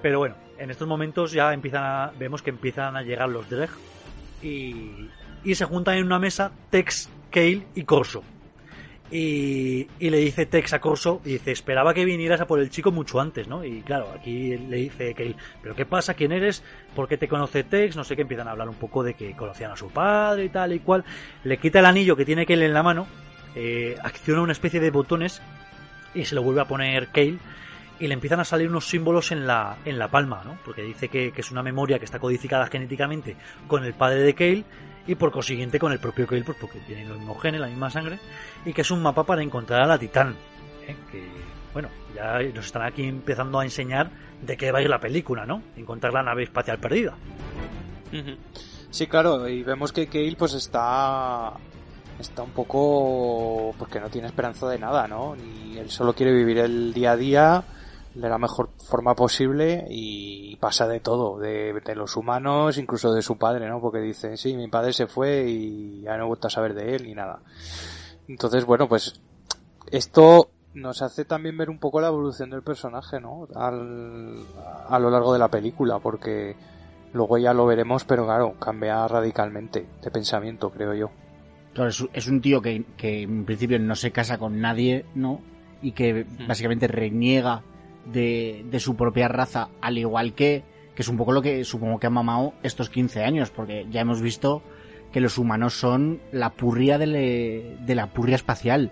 Pero 0.00 0.20
bueno, 0.20 0.36
en 0.58 0.70
estos 0.70 0.86
momentos 0.86 1.32
ya 1.32 1.52
empiezan 1.52 1.82
a, 1.82 2.12
vemos 2.18 2.42
que 2.42 2.50
empiezan 2.50 2.96
a 2.96 3.02
llegar 3.02 3.28
los 3.28 3.48
Dreg 3.50 3.70
y, 4.42 5.08
y 5.44 5.54
se 5.54 5.64
juntan 5.64 5.96
en 5.96 6.06
una 6.06 6.18
mesa 6.18 6.52
Tex, 6.70 7.08
Kale 7.30 7.66
y 7.74 7.84
Corso. 7.84 8.22
Y, 9.10 9.86
y 10.00 10.10
le 10.10 10.16
dice 10.16 10.46
Tex 10.46 10.72
a 10.72 10.80
Corso, 10.80 11.20
y 11.24 11.34
dice, 11.34 11.52
esperaba 11.52 11.94
que 11.94 12.04
vinieras 12.04 12.40
a 12.40 12.46
por 12.46 12.58
el 12.58 12.70
chico 12.70 12.90
mucho 12.90 13.20
antes, 13.20 13.46
¿no? 13.46 13.64
Y 13.64 13.82
claro, 13.82 14.08
aquí 14.18 14.56
le 14.56 14.76
dice 14.78 15.14
Kale, 15.14 15.36
¿pero 15.62 15.76
qué 15.76 15.84
pasa? 15.84 16.14
¿Quién 16.14 16.32
eres? 16.32 16.64
¿Por 16.96 17.06
qué 17.06 17.18
te 17.18 17.28
conoce 17.28 17.62
Tex? 17.62 17.96
No 17.96 18.02
sé 18.02 18.16
qué, 18.16 18.22
empiezan 18.22 18.48
a 18.48 18.52
hablar 18.52 18.68
un 18.68 18.74
poco 18.74 19.02
de 19.02 19.14
que 19.14 19.36
conocían 19.36 19.70
a 19.70 19.76
su 19.76 19.90
padre 19.90 20.46
y 20.46 20.48
tal 20.48 20.72
y 20.72 20.80
cual. 20.80 21.04
Le 21.44 21.58
quita 21.58 21.80
el 21.80 21.86
anillo 21.86 22.16
que 22.16 22.24
tiene 22.24 22.46
Kale 22.46 22.64
en 22.64 22.74
la 22.74 22.82
mano, 22.82 23.06
eh, 23.54 23.96
acciona 24.02 24.40
una 24.40 24.52
especie 24.52 24.80
de 24.80 24.90
botones 24.90 25.42
y 26.14 26.24
se 26.24 26.34
lo 26.34 26.42
vuelve 26.42 26.62
a 26.62 26.64
poner 26.64 27.08
Kale 27.08 27.38
y 28.00 28.06
le 28.08 28.14
empiezan 28.14 28.40
a 28.40 28.44
salir 28.44 28.68
unos 28.68 28.88
símbolos 28.88 29.30
en 29.30 29.46
la, 29.46 29.76
en 29.84 29.98
la 29.98 30.08
palma, 30.08 30.42
¿no? 30.44 30.58
Porque 30.64 30.82
dice 30.82 31.08
que, 31.08 31.30
que 31.30 31.40
es 31.42 31.50
una 31.52 31.62
memoria 31.62 31.98
que 31.98 32.04
está 32.04 32.18
codificada 32.18 32.66
genéticamente 32.66 33.36
con 33.68 33.84
el 33.84 33.94
padre 33.94 34.22
de 34.22 34.34
Kale 34.34 34.64
y 35.06 35.14
por 35.14 35.30
consiguiente 35.32 35.78
con 35.78 35.92
el 35.92 35.98
propio 35.98 36.26
Kale, 36.26 36.44
pues 36.44 36.58
porque 36.60 36.78
tienen 36.80 37.08
los 37.08 37.18
mismos 37.18 37.40
genes, 37.40 37.60
la 37.60 37.66
misma 37.66 37.90
sangre, 37.90 38.18
y 38.64 38.72
que 38.72 38.82
es 38.82 38.90
un 38.90 39.02
mapa 39.02 39.24
para 39.24 39.42
encontrar 39.42 39.82
a 39.82 39.86
la 39.86 39.98
Titán. 39.98 40.36
¿eh? 40.86 40.96
Que, 41.10 41.26
bueno, 41.72 41.88
ya 42.14 42.38
nos 42.54 42.66
están 42.66 42.82
aquí 42.82 43.04
empezando 43.04 43.58
a 43.58 43.64
enseñar 43.64 44.10
de 44.40 44.56
qué 44.56 44.72
va 44.72 44.78
a 44.78 44.82
ir 44.82 44.88
la 44.88 45.00
película, 45.00 45.44
¿no? 45.44 45.62
Encontrar 45.76 46.12
la 46.12 46.22
nave 46.22 46.44
espacial 46.44 46.78
perdida. 46.78 47.14
Sí, 48.90 49.06
claro, 49.08 49.48
y 49.48 49.62
vemos 49.64 49.92
que 49.92 50.06
Kale 50.06 50.36
pues 50.38 50.54
está 50.54 51.52
está 52.18 52.42
un 52.44 52.50
poco 52.50 53.74
porque 53.76 53.98
no 53.98 54.08
tiene 54.08 54.28
esperanza 54.28 54.68
de 54.68 54.78
nada, 54.78 55.08
¿no? 55.08 55.34
Y 55.36 55.78
él 55.78 55.90
solo 55.90 56.14
quiere 56.14 56.32
vivir 56.32 56.58
el 56.58 56.94
día 56.94 57.12
a 57.12 57.16
día 57.16 57.64
de 58.14 58.28
la 58.28 58.38
mejor 58.38 58.70
forma 58.78 59.14
posible 59.14 59.86
y 59.90 60.56
pasa 60.56 60.86
de 60.86 61.00
todo, 61.00 61.38
de, 61.38 61.72
de 61.84 61.94
los 61.96 62.16
humanos, 62.16 62.78
incluso 62.78 63.12
de 63.12 63.22
su 63.22 63.36
padre, 63.36 63.68
¿no? 63.68 63.80
Porque 63.80 63.98
dice, 63.98 64.36
sí, 64.36 64.54
mi 64.54 64.68
padre 64.68 64.92
se 64.92 65.06
fue 65.06 65.44
y 65.48 66.02
ya 66.02 66.16
no 66.16 66.24
he 66.24 66.28
vuelto 66.28 66.46
a 66.46 66.50
saber 66.50 66.74
de 66.74 66.94
él 66.94 67.04
ni 67.04 67.14
nada. 67.14 67.40
Entonces, 68.28 68.64
bueno, 68.64 68.88
pues 68.88 69.20
esto 69.90 70.50
nos 70.74 71.02
hace 71.02 71.24
también 71.24 71.58
ver 71.58 71.70
un 71.70 71.78
poco 71.78 72.00
la 72.00 72.08
evolución 72.08 72.50
del 72.50 72.62
personaje, 72.62 73.20
¿no? 73.20 73.48
Al, 73.54 74.38
a 74.88 74.98
lo 74.98 75.10
largo 75.10 75.32
de 75.32 75.38
la 75.40 75.48
película, 75.48 75.98
porque 75.98 76.56
luego 77.12 77.38
ya 77.38 77.52
lo 77.52 77.66
veremos, 77.66 78.04
pero 78.04 78.24
claro, 78.26 78.54
cambia 78.60 79.06
radicalmente 79.08 79.86
de 80.02 80.10
pensamiento, 80.10 80.70
creo 80.70 80.94
yo. 80.94 81.10
Claro, 81.72 81.90
es, 81.90 82.04
es 82.12 82.28
un 82.28 82.40
tío 82.40 82.62
que, 82.62 82.84
que 82.96 83.22
en 83.22 83.44
principio 83.44 83.78
no 83.80 83.96
se 83.96 84.12
casa 84.12 84.38
con 84.38 84.60
nadie, 84.60 85.04
¿no? 85.16 85.40
Y 85.82 85.92
que 85.92 86.26
básicamente 86.46 86.86
reniega 86.86 87.62
de, 88.12 88.64
de 88.70 88.80
su 88.80 88.96
propia 88.96 89.28
raza, 89.28 89.68
al 89.80 89.98
igual 89.98 90.34
que, 90.34 90.62
que 90.94 91.02
es 91.02 91.08
un 91.08 91.16
poco 91.16 91.32
lo 91.32 91.42
que 91.42 91.64
supongo 91.64 91.98
que 91.98 92.06
ha 92.06 92.10
mamado 92.10 92.54
estos 92.62 92.90
15 92.90 93.24
años, 93.24 93.50
porque 93.50 93.86
ya 93.90 94.00
hemos 94.00 94.20
visto 94.20 94.62
que 95.12 95.20
los 95.20 95.38
humanos 95.38 95.74
son 95.78 96.20
la 96.32 96.50
purria 96.50 96.98
de, 96.98 97.06
le- 97.06 97.76
de 97.84 97.94
la 97.94 98.08
purria 98.08 98.36
espacial. 98.36 98.90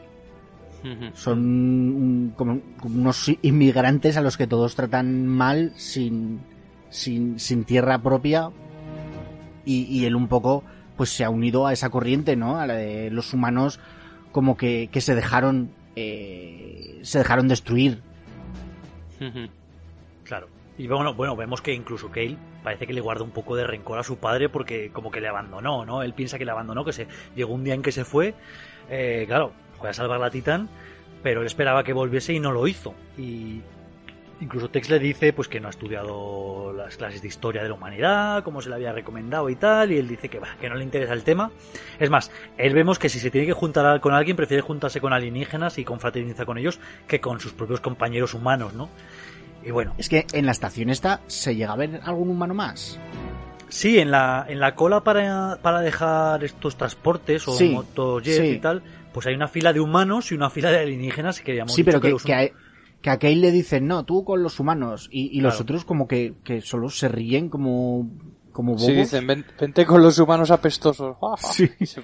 Son 1.14 2.32
como, 2.36 2.60
como 2.80 2.94
unos 3.00 3.30
inmigrantes 3.42 4.16
a 4.16 4.20
los 4.20 4.36
que 4.36 4.46
todos 4.48 4.74
tratan 4.74 5.26
mal, 5.28 5.72
sin, 5.76 6.40
sin, 6.90 7.38
sin 7.38 7.64
tierra 7.64 8.02
propia. 8.02 8.50
Y, 9.64 9.82
y 9.84 10.06
él 10.06 10.16
un 10.16 10.26
poco, 10.26 10.64
pues 10.96 11.10
se 11.10 11.24
ha 11.24 11.30
unido 11.30 11.66
a 11.68 11.72
esa 11.72 11.90
corriente, 11.90 12.34
¿no? 12.34 12.58
A 12.58 12.66
la 12.66 12.74
de 12.74 13.10
los 13.10 13.32
humanos 13.32 13.78
como 14.32 14.56
que, 14.56 14.88
que 14.90 15.00
se 15.00 15.14
dejaron, 15.14 15.70
eh, 15.94 16.98
se 17.02 17.18
dejaron 17.18 17.46
destruir. 17.48 18.00
Claro. 20.24 20.48
Y 20.78 20.86
bueno, 20.86 21.14
bueno, 21.14 21.36
vemos 21.36 21.60
que 21.60 21.74
incluso 21.74 22.10
Kale 22.10 22.36
parece 22.62 22.86
que 22.86 22.92
le 22.92 23.00
guarda 23.00 23.24
un 23.24 23.30
poco 23.30 23.56
de 23.56 23.66
rencor 23.66 23.98
a 23.98 24.02
su 24.02 24.16
padre 24.16 24.48
porque 24.48 24.90
como 24.90 25.10
que 25.10 25.20
le 25.20 25.28
abandonó, 25.28 25.84
¿no? 25.84 26.02
Él 26.02 26.14
piensa 26.14 26.38
que 26.38 26.44
le 26.44 26.50
abandonó, 26.50 26.84
que 26.84 26.92
se 26.92 27.06
llegó 27.36 27.52
un 27.52 27.64
día 27.64 27.74
en 27.74 27.82
que 27.82 27.92
se 27.92 28.04
fue, 28.04 28.34
eh, 28.88 29.24
claro, 29.26 29.52
fue 29.78 29.90
a 29.90 29.92
salvar 29.92 30.20
la 30.20 30.30
Titán, 30.30 30.68
pero 31.22 31.40
él 31.40 31.46
esperaba 31.46 31.84
que 31.84 31.92
volviese 31.92 32.32
y 32.32 32.40
no 32.40 32.52
lo 32.52 32.66
hizo. 32.66 32.94
Y 33.18 33.60
incluso 34.42 34.68
Tex 34.68 34.90
le 34.90 34.98
dice 34.98 35.32
pues 35.32 35.48
que 35.48 35.60
no 35.60 35.68
ha 35.68 35.70
estudiado 35.70 36.72
las 36.76 36.96
clases 36.96 37.22
de 37.22 37.28
historia 37.28 37.62
de 37.62 37.68
la 37.68 37.74
humanidad, 37.74 38.42
como 38.44 38.60
se 38.60 38.68
le 38.68 38.74
había 38.74 38.92
recomendado 38.92 39.48
y 39.48 39.56
tal, 39.56 39.92
y 39.92 39.98
él 39.98 40.08
dice 40.08 40.28
que, 40.28 40.38
bah, 40.38 40.56
que 40.60 40.68
no 40.68 40.74
le 40.74 40.84
interesa 40.84 41.12
el 41.14 41.22
tema. 41.24 41.50
Es 41.98 42.10
más, 42.10 42.30
él 42.58 42.74
vemos 42.74 42.98
que 42.98 43.08
si 43.08 43.18
se 43.20 43.30
tiene 43.30 43.46
que 43.46 43.52
juntar 43.52 44.00
con 44.00 44.12
alguien, 44.14 44.36
prefiere 44.36 44.60
juntarse 44.60 45.00
con 45.00 45.12
alienígenas 45.12 45.78
y 45.78 45.84
confraternizar 45.84 46.44
con 46.44 46.58
ellos 46.58 46.80
que 47.06 47.20
con 47.20 47.40
sus 47.40 47.52
propios 47.52 47.80
compañeros 47.80 48.34
humanos, 48.34 48.74
¿no? 48.74 48.88
Y 49.64 49.70
bueno, 49.70 49.94
Es 49.96 50.08
que 50.08 50.26
en 50.32 50.44
la 50.46 50.52
estación 50.52 50.90
esta 50.90 51.20
se 51.28 51.54
llega 51.54 51.72
a 51.72 51.76
ver 51.76 52.00
algún 52.04 52.28
humano 52.30 52.52
más. 52.52 52.98
Sí, 53.68 53.98
en 53.98 54.10
la, 54.10 54.44
en 54.48 54.60
la 54.60 54.74
cola 54.74 55.02
para, 55.02 55.58
para 55.62 55.80
dejar 55.80 56.44
estos 56.44 56.76
transportes 56.76 57.46
o 57.48 57.52
Sí, 57.52 57.70
motojets 57.70 58.36
sí. 58.36 58.46
y 58.56 58.58
tal, 58.58 58.82
pues 59.14 59.26
hay 59.26 59.34
una 59.34 59.48
fila 59.48 59.72
de 59.72 59.80
humanos 59.80 60.30
y 60.30 60.34
una 60.34 60.50
fila 60.50 60.70
de 60.70 60.80
alienígenas 60.80 61.40
que 61.40 61.56
hemos 61.56 61.72
Sí, 61.72 61.82
pero 61.84 62.00
que, 62.00 62.10
los- 62.10 62.22
que, 62.22 62.52
que 63.02 63.10
a 63.10 63.18
Kale 63.18 63.36
le 63.36 63.50
dicen, 63.50 63.86
no, 63.86 64.04
tú 64.04 64.24
con 64.24 64.42
los 64.42 64.58
humanos. 64.60 65.08
Y, 65.12 65.36
y 65.36 65.40
los 65.40 65.60
otros 65.60 65.84
como 65.84 66.06
que, 66.08 66.34
que 66.44 66.60
solo 66.60 66.88
se 66.88 67.08
ríen 67.08 67.48
como, 67.50 68.08
como 68.52 68.72
bobos. 68.74 68.86
Sí, 68.86 68.92
dicen, 68.94 69.26
"Ven- 69.26 69.44
vente 69.60 69.84
con 69.84 70.02
los 70.02 70.18
humanos 70.18 70.50
apestosos. 70.50 71.16
Sí. 71.40 71.68
Se. 71.84 72.00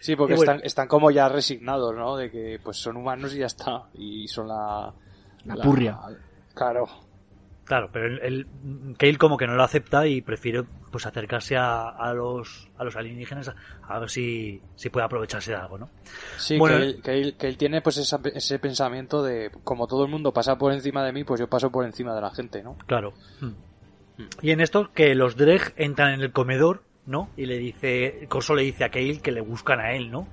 Sí, 0.00 0.16
porque 0.16 0.34
bueno. 0.34 0.52
están, 0.52 0.66
están 0.66 0.88
como 0.88 1.10
ya 1.10 1.28
resignados, 1.30 1.94
¿no? 1.96 2.16
De 2.16 2.30
que 2.30 2.58
pues 2.62 2.76
son 2.76 2.96
humanos 2.98 3.34
y 3.34 3.38
ya 3.38 3.46
está. 3.46 3.84
Y 3.94 4.28
son 4.28 4.48
la... 4.48 4.92
La 5.46 5.56
purria. 5.56 5.98
Claro. 6.54 6.86
Claro, 7.64 7.88
pero 7.90 8.06
el, 8.06 8.20
el- 8.20 8.96
Kale 8.98 9.16
como 9.16 9.38
que 9.38 9.46
no 9.46 9.54
lo 9.54 9.62
acepta 9.62 10.06
y 10.06 10.20
prefiere 10.20 10.64
pues 10.94 11.06
acercarse 11.06 11.56
a, 11.56 11.88
a 11.88 12.14
los 12.14 12.68
a 12.78 12.84
los 12.84 12.94
alienígenas 12.94 13.48
a, 13.48 13.54
a 13.82 13.98
ver 13.98 14.08
si, 14.08 14.62
si 14.76 14.90
puede 14.90 15.04
aprovecharse 15.06 15.50
de 15.50 15.56
algo, 15.56 15.76
¿no? 15.76 15.90
Sí, 16.36 16.56
Bueno, 16.56 16.76
que, 16.78 16.82
él, 16.84 17.00
que, 17.02 17.10
él, 17.20 17.36
que 17.36 17.48
él 17.48 17.56
tiene 17.56 17.82
pues 17.82 17.96
esa- 17.96 18.20
ese 18.32 18.60
pensamiento 18.60 19.24
de 19.24 19.50
como 19.64 19.88
todo 19.88 20.04
el 20.04 20.10
mundo 20.12 20.32
pasa 20.32 20.56
por 20.56 20.72
encima 20.72 21.04
de 21.04 21.12
mí, 21.12 21.24
pues 21.24 21.40
yo 21.40 21.48
paso 21.48 21.70
por 21.72 21.84
encima 21.84 22.14
de 22.14 22.20
la 22.20 22.30
gente, 22.30 22.62
¿no? 22.62 22.76
Claro. 22.86 23.12
Y 24.40 24.52
en 24.52 24.60
esto 24.60 24.92
que 24.92 25.14
los 25.16 25.36
Dreg 25.36 25.74
entran 25.76 26.14
en 26.14 26.20
el 26.20 26.30
comedor, 26.30 26.84
¿no? 27.06 27.28
Y 27.36 27.46
le 27.46 27.58
dice, 27.58 28.26
Corso 28.28 28.54
le 28.54 28.62
dice 28.62 28.84
a 28.84 28.90
Kale 28.90 29.20
que 29.20 29.32
le 29.32 29.40
buscan 29.40 29.80
a 29.80 29.92
él, 29.94 30.12
¿no? 30.12 30.28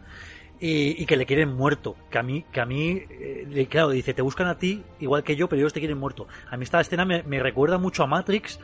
Y, 0.59 1.01
y 1.01 1.07
que 1.07 1.18
le 1.18 1.26
quieren 1.26 1.49
muerto. 1.53 1.95
Que 2.12 2.20
a 2.20 2.24
mí, 2.24 2.45
que 2.51 2.62
a 2.62 2.66
mí, 2.68 3.01
eh, 3.09 3.68
claro, 3.68 3.89
dice, 3.89 4.14
te 4.14 4.22
buscan 4.22 4.47
a 4.47 4.59
ti 4.59 4.84
igual 4.99 5.24
que 5.24 5.36
yo, 5.36 5.49
pero 5.49 5.59
ellos 5.59 5.74
te 5.74 5.80
quieren 5.80 5.97
muerto. 5.97 6.28
A 6.51 6.57
mí 6.57 6.64
esta 6.64 6.80
escena 6.80 7.03
me, 7.05 7.24
me 7.24 7.39
recuerda 7.41 7.80
mucho 7.80 8.03
a 8.03 8.07
Matrix, 8.07 8.59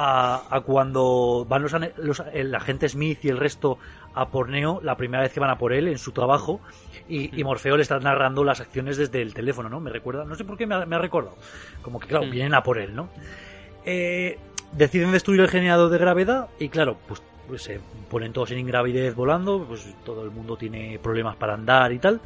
a, 0.00 0.42
a 0.56 0.60
cuando 0.60 1.44
van 1.48 1.62
los, 1.62 1.74
ane- 1.74 1.92
los- 1.96 2.22
el 2.32 2.54
agente 2.54 2.88
Smith 2.88 3.18
y 3.24 3.28
el 3.30 3.36
resto 3.36 3.78
a 4.14 4.28
por 4.28 4.48
Neo, 4.48 4.80
la 4.82 4.96
primera 4.96 5.24
vez 5.24 5.32
que 5.32 5.40
van 5.40 5.50
a 5.50 5.58
por 5.58 5.72
él 5.72 5.88
en 5.88 5.98
su 5.98 6.12
trabajo, 6.12 6.60
y, 7.08 7.36
y 7.38 7.42
Morfeo 7.42 7.76
le 7.76 7.82
está 7.82 7.98
narrando 7.98 8.44
las 8.44 8.60
acciones 8.60 8.96
desde 8.96 9.20
el 9.22 9.34
teléfono, 9.34 9.68
¿no? 9.68 9.80
Me 9.80 9.90
recuerda, 9.90 10.24
no 10.24 10.36
sé 10.36 10.44
por 10.44 10.56
qué 10.56 10.66
me 10.68 10.76
ha, 10.76 10.86
me 10.86 10.94
ha 10.94 11.00
recordado. 11.00 11.36
Como 11.82 11.98
que, 11.98 12.06
claro, 12.06 12.26
Mm. 12.26 12.30
vienen 12.30 12.54
a 12.54 12.62
por 12.62 12.78
él, 12.78 12.94
¿no? 12.94 13.08
Eh, 13.84 14.38
deciden 14.72 15.10
destruir 15.10 15.40
el 15.40 15.48
generador 15.48 15.90
de 15.90 15.98
gravedad 15.98 16.48
y 16.60 16.68
claro, 16.68 16.96
pues, 17.08 17.20
pues 17.48 17.62
se 17.62 17.80
ponen 18.08 18.32
todos 18.32 18.50
en 18.52 18.58
ingravidez 18.58 19.14
volando, 19.16 19.64
pues 19.66 19.84
todo 20.04 20.22
el 20.24 20.30
mundo 20.30 20.56
tiene 20.56 20.98
problemas 21.02 21.34
para 21.36 21.54
andar 21.54 21.90
y 21.92 21.98
tal. 21.98 22.20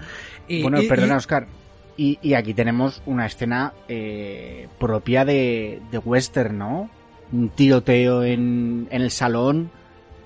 Y, 0.47 0.61
bueno, 0.63 0.83
y- 0.83 0.89
perdona, 0.89 1.15
y- 1.15 1.17
Oscar. 1.17 1.47
Y, 1.97 2.19
y 2.23 2.35
aquí 2.35 2.53
tenemos 2.55 3.03
una 3.07 3.27
escena 3.27 3.73
eh, 3.89 4.67
propia 4.79 5.25
de, 5.25 5.81
de 5.91 5.99
western, 5.99 6.57
¿no? 6.59 6.91
Un 7.33 7.49
tiroteo 7.49 8.23
en, 8.25 8.89
en 8.91 9.03
el 9.03 9.11
salón 9.11 9.71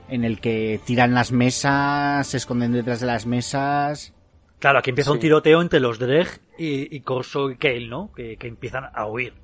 en 0.08 0.24
el 0.24 0.40
que 0.40 0.80
tiran 0.84 1.14
las 1.14 1.32
mesas, 1.32 2.26
se 2.26 2.36
esconden 2.36 2.72
detrás 2.72 3.00
de 3.00 3.06
las 3.06 3.26
mesas. 3.26 4.12
claro, 4.60 4.78
aquí 4.78 4.90
empieza 4.90 5.12
un 5.12 5.18
tiroteo 5.18 5.60
entre 5.62 5.80
los 5.80 5.98
Dreg 5.98 6.28
y, 6.58 6.94
y 6.94 7.00
Corso 7.00 7.50
y 7.50 7.56
Kale, 7.56 7.88
¿no? 7.88 8.12
Que, 8.14 8.36
que 8.36 8.46
empiezan 8.48 8.84
a 8.94 9.06
huir. 9.06 9.34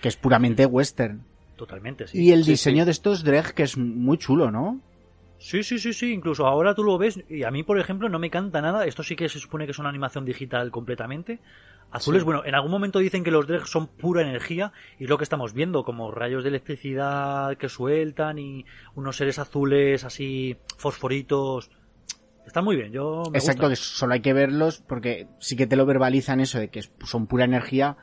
Que 0.00 0.08
es 0.08 0.16
puramente 0.16 0.66
western. 0.66 1.22
totalmente, 1.56 2.08
sí. 2.08 2.20
Y 2.20 2.32
el 2.32 2.42
Sí, 2.44 2.52
diseño 2.52 2.82
sí. 2.82 2.86
de 2.86 2.90
estos 2.90 3.22
Dreg, 3.24 3.54
que 3.54 3.62
es 3.62 3.76
muy 3.78 4.18
chulo, 4.18 4.50
¿no? 4.50 4.80
Sí, 5.38 5.62
sí, 5.64 5.78
sí, 5.78 5.92
sí, 5.92 6.12
incluso 6.12 6.46
ahora 6.46 6.74
tú 6.74 6.84
lo 6.84 6.98
ves 6.98 7.20
y 7.28 7.42
a 7.44 7.50
mí, 7.50 7.62
por 7.64 7.78
ejemplo, 7.78 8.08
no 8.08 8.18
me 8.20 8.30
canta 8.30 8.60
nada. 8.60 8.86
Esto 8.86 9.02
sí 9.02 9.16
que 9.16 9.28
se 9.28 9.40
supone 9.40 9.64
que 9.66 9.72
es 9.72 9.78
una 9.78 9.88
animación 9.88 10.24
digital 10.24 10.70
completamente. 10.70 11.40
Azules, 11.92 12.22
Sí. 12.22 12.24
bueno, 12.24 12.42
en 12.44 12.54
algún 12.54 12.70
momento 12.70 12.98
dicen 12.98 13.22
que 13.22 13.30
los 13.30 13.46
Dregs 13.46 13.68
son 13.70 13.86
pura 13.86 14.22
energía 14.22 14.72
y 14.98 15.04
es 15.04 15.10
lo 15.10 15.18
que 15.18 15.24
estamos 15.24 15.52
viendo, 15.52 15.84
como 15.84 16.10
rayos 16.10 16.42
de 16.42 16.48
electricidad 16.48 17.56
que 17.58 17.68
sueltan 17.68 18.38
y 18.38 18.64
unos 18.94 19.16
seres 19.16 19.38
azules 19.38 20.02
así 20.04 20.56
fosforitos. 20.78 21.70
Está 22.46 22.60
muy 22.62 22.76
bien, 22.76 22.92
yo 22.92 23.22
me 23.30 23.38
Exacto, 23.38 23.68
gusta. 23.68 23.84
solo 23.84 24.14
hay 24.14 24.20
que 24.20 24.32
verlos 24.32 24.82
porque 24.88 25.28
sí 25.38 25.54
que 25.54 25.66
te 25.66 25.76
lo 25.76 25.86
verbalizan 25.86 26.40
eso 26.40 26.58
de 26.58 26.68
que 26.70 26.82
son 27.04 27.26
pura 27.26 27.44
energía, 27.44 27.96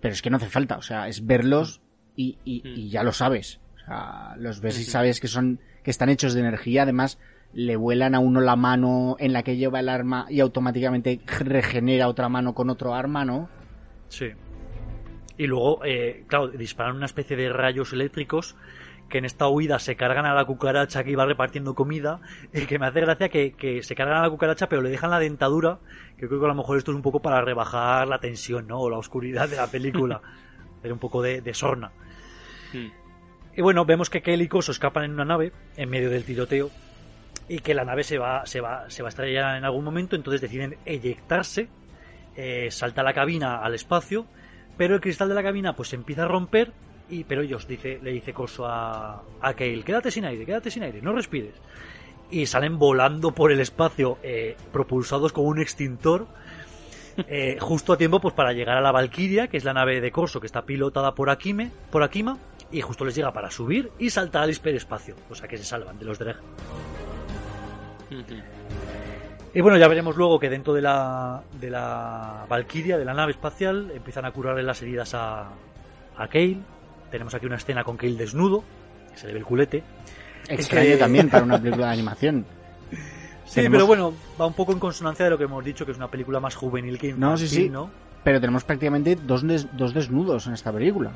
pero 0.00 0.14
es 0.14 0.22
que 0.22 0.30
no 0.30 0.36
hace 0.38 0.48
falta, 0.48 0.76
o 0.78 0.82
sea, 0.82 1.08
es 1.08 1.26
verlos 1.26 1.80
y, 2.16 2.38
y- 2.44 2.60
Mm. 2.62 2.66
y 2.78 2.90
ya 2.90 3.02
lo 3.02 3.12
sabes. 3.12 3.60
O 3.74 3.84
sea, 3.84 4.34
los 4.38 4.60
ves 4.60 4.78
y 4.80 4.84
sabes 4.84 5.20
que 5.20 5.28
son, 5.28 5.60
que 5.82 5.90
están 5.90 6.08
hechos 6.08 6.32
de 6.34 6.40
energía, 6.40 6.84
además 6.84 7.18
le 7.54 7.76
vuelan 7.76 8.14
a 8.14 8.20
uno 8.20 8.40
la 8.40 8.56
mano 8.56 9.16
en 9.18 9.32
la 9.32 9.42
que 9.42 9.56
lleva 9.56 9.80
el 9.80 9.88
arma 9.88 10.26
y 10.28 10.40
automáticamente 10.40 11.20
regenera 11.40 12.08
otra 12.08 12.28
mano 12.28 12.54
con 12.54 12.70
otro 12.70 12.94
arma, 12.94 13.24
¿no? 13.24 13.48
Sí. 14.08 14.30
Y 15.36 15.46
luego, 15.46 15.84
eh, 15.84 16.24
claro, 16.28 16.48
disparan 16.48 16.96
una 16.96 17.06
especie 17.06 17.36
de 17.36 17.50
rayos 17.50 17.92
eléctricos 17.92 18.56
que 19.08 19.18
en 19.18 19.24
esta 19.26 19.48
huida 19.48 19.78
se 19.78 19.96
cargan 19.96 20.24
a 20.24 20.34
la 20.34 20.44
cucaracha 20.46 21.04
que 21.04 21.10
iba 21.10 21.26
repartiendo 21.26 21.74
comida 21.74 22.20
y 22.52 22.64
que 22.64 22.78
me 22.78 22.86
hace 22.86 23.00
gracia 23.00 23.28
que, 23.28 23.52
que 23.52 23.82
se 23.82 23.94
cargan 23.94 24.18
a 24.18 24.22
la 24.22 24.30
cucaracha 24.30 24.68
pero 24.70 24.80
le 24.80 24.88
dejan 24.88 25.10
la 25.10 25.18
dentadura 25.18 25.80
que 26.16 26.28
creo 26.28 26.40
que 26.40 26.46
a 26.46 26.48
lo 26.48 26.54
mejor 26.54 26.78
esto 26.78 26.92
es 26.92 26.96
un 26.96 27.02
poco 27.02 27.20
para 27.20 27.42
rebajar 27.42 28.08
la 28.08 28.20
tensión 28.20 28.66
¿no? 28.68 28.78
o 28.78 28.88
la 28.88 28.96
oscuridad 28.96 29.50
de 29.50 29.56
la 29.56 29.66
película 29.66 30.22
hacer 30.78 30.92
un 30.94 30.98
poco 30.98 31.20
de, 31.20 31.42
de 31.42 31.52
sorna 31.52 31.92
Hmm. 32.72 32.90
y 33.54 33.60
bueno 33.60 33.84
vemos 33.84 34.08
que 34.08 34.22
Kelly 34.22 34.44
y 34.44 34.48
Coso 34.48 34.72
escapan 34.72 35.04
en 35.04 35.12
una 35.12 35.26
nave 35.26 35.52
en 35.76 35.90
medio 35.90 36.08
del 36.08 36.24
tiroteo 36.24 36.70
y 37.48 37.58
que 37.58 37.74
la 37.74 37.84
nave 37.84 38.04
se 38.04 38.18
va 38.18 38.46
se 38.46 38.60
va 38.60 38.88
se 38.88 39.02
va 39.02 39.08
a 39.08 39.10
estrellar 39.10 39.56
en 39.56 39.64
algún 39.64 39.84
momento 39.84 40.16
entonces 40.16 40.40
deciden 40.40 40.76
eyectarse 40.84 41.68
eh, 42.36 42.70
salta 42.70 43.02
la 43.02 43.12
cabina 43.12 43.58
al 43.62 43.74
espacio 43.74 44.26
pero 44.76 44.94
el 44.94 45.00
cristal 45.00 45.28
de 45.28 45.34
la 45.34 45.42
cabina 45.42 45.74
pues 45.74 45.90
se 45.90 45.96
empieza 45.96 46.24
a 46.24 46.28
romper 46.28 46.72
y 47.10 47.24
pero 47.24 47.42
ellos 47.42 47.66
dice 47.66 47.98
le 48.02 48.12
dice 48.12 48.32
Coso 48.32 48.66
a 48.66 49.22
a 49.40 49.54
Kale 49.54 49.82
quédate 49.82 50.10
sin 50.10 50.24
aire 50.24 50.46
quédate 50.46 50.70
sin 50.70 50.82
aire 50.82 51.02
no 51.02 51.12
respires 51.12 51.54
y 52.30 52.46
salen 52.46 52.78
volando 52.78 53.32
por 53.32 53.52
el 53.52 53.60
espacio 53.60 54.18
eh, 54.22 54.56
propulsados 54.72 55.32
con 55.32 55.44
un 55.44 55.60
extintor 55.60 56.26
eh, 57.28 57.58
justo 57.60 57.92
a 57.92 57.98
tiempo 57.98 58.20
pues 58.20 58.34
para 58.34 58.52
llegar 58.52 58.78
a 58.78 58.80
la 58.80 58.92
Valkyria 58.92 59.48
que 59.48 59.58
es 59.58 59.64
la 59.64 59.74
nave 59.74 60.00
de 60.00 60.10
Corso 60.10 60.40
que 60.40 60.46
está 60.46 60.62
pilotada 60.62 61.14
por 61.14 61.28
Akime 61.28 61.70
por 61.90 62.02
Akima 62.02 62.38
y 62.70 62.80
justo 62.80 63.04
les 63.04 63.14
llega 63.14 63.32
para 63.32 63.50
subir 63.50 63.90
y 63.98 64.08
saltar 64.08 64.44
al 64.44 64.50
hiperespacio 64.50 65.16
o 65.28 65.34
sea 65.34 65.48
que 65.48 65.58
se 65.58 65.64
salvan 65.64 65.98
de 65.98 66.06
los 66.06 66.18
Dreg 66.18 66.36
Y 69.54 69.60
bueno, 69.60 69.76
ya 69.78 69.86
veremos 69.88 70.16
luego 70.16 70.38
que 70.40 70.48
dentro 70.48 70.72
de 70.72 70.80
la, 70.82 71.42
de 71.60 71.70
la 71.70 72.46
Valkyria, 72.48 72.96
de 72.96 73.04
la 73.04 73.12
nave 73.14 73.32
espacial, 73.32 73.90
empiezan 73.94 74.24
a 74.24 74.30
curarle 74.30 74.62
las 74.62 74.80
heridas 74.82 75.14
a, 75.14 75.48
a 76.16 76.28
Kale. 76.28 76.58
Tenemos 77.10 77.34
aquí 77.34 77.44
una 77.46 77.56
escena 77.56 77.84
con 77.84 77.96
Kale 77.98 78.14
desnudo, 78.16 78.64
que 79.12 79.18
se 79.18 79.26
le 79.26 79.34
ve 79.34 79.38
el 79.40 79.44
culete. 79.44 79.82
Extraño 80.48 80.90
que- 80.92 80.96
también 80.96 81.28
para 81.28 81.44
una 81.44 81.58
película 81.62 81.86
de 81.88 81.92
animación. 81.92 82.46
Sí, 83.44 83.56
Tenemos- 83.56 83.76
pero 83.76 83.86
bueno, 83.86 84.14
va 84.40 84.46
un 84.46 84.54
poco 84.54 84.72
en 84.72 84.78
consonancia 84.78 85.26
de 85.26 85.30
lo 85.30 85.36
que 85.36 85.44
hemos 85.44 85.62
dicho, 85.62 85.84
que 85.84 85.92
es 85.92 85.98
una 85.98 86.08
película 86.08 86.40
más 86.40 86.54
juvenil 86.54 86.98
que 86.98 87.08
infantil, 87.08 87.20
No, 87.30 87.36
sí, 87.36 87.48
sí. 87.48 87.68
¿no? 87.68 87.90
Pero 88.24 88.40
tenemos 88.40 88.64
prácticamente 88.64 89.16
dos, 89.16 89.46
des- 89.46 89.66
dos 89.76 89.92
desnudos 89.92 90.46
en 90.46 90.54
esta 90.54 90.72
película. 90.72 91.10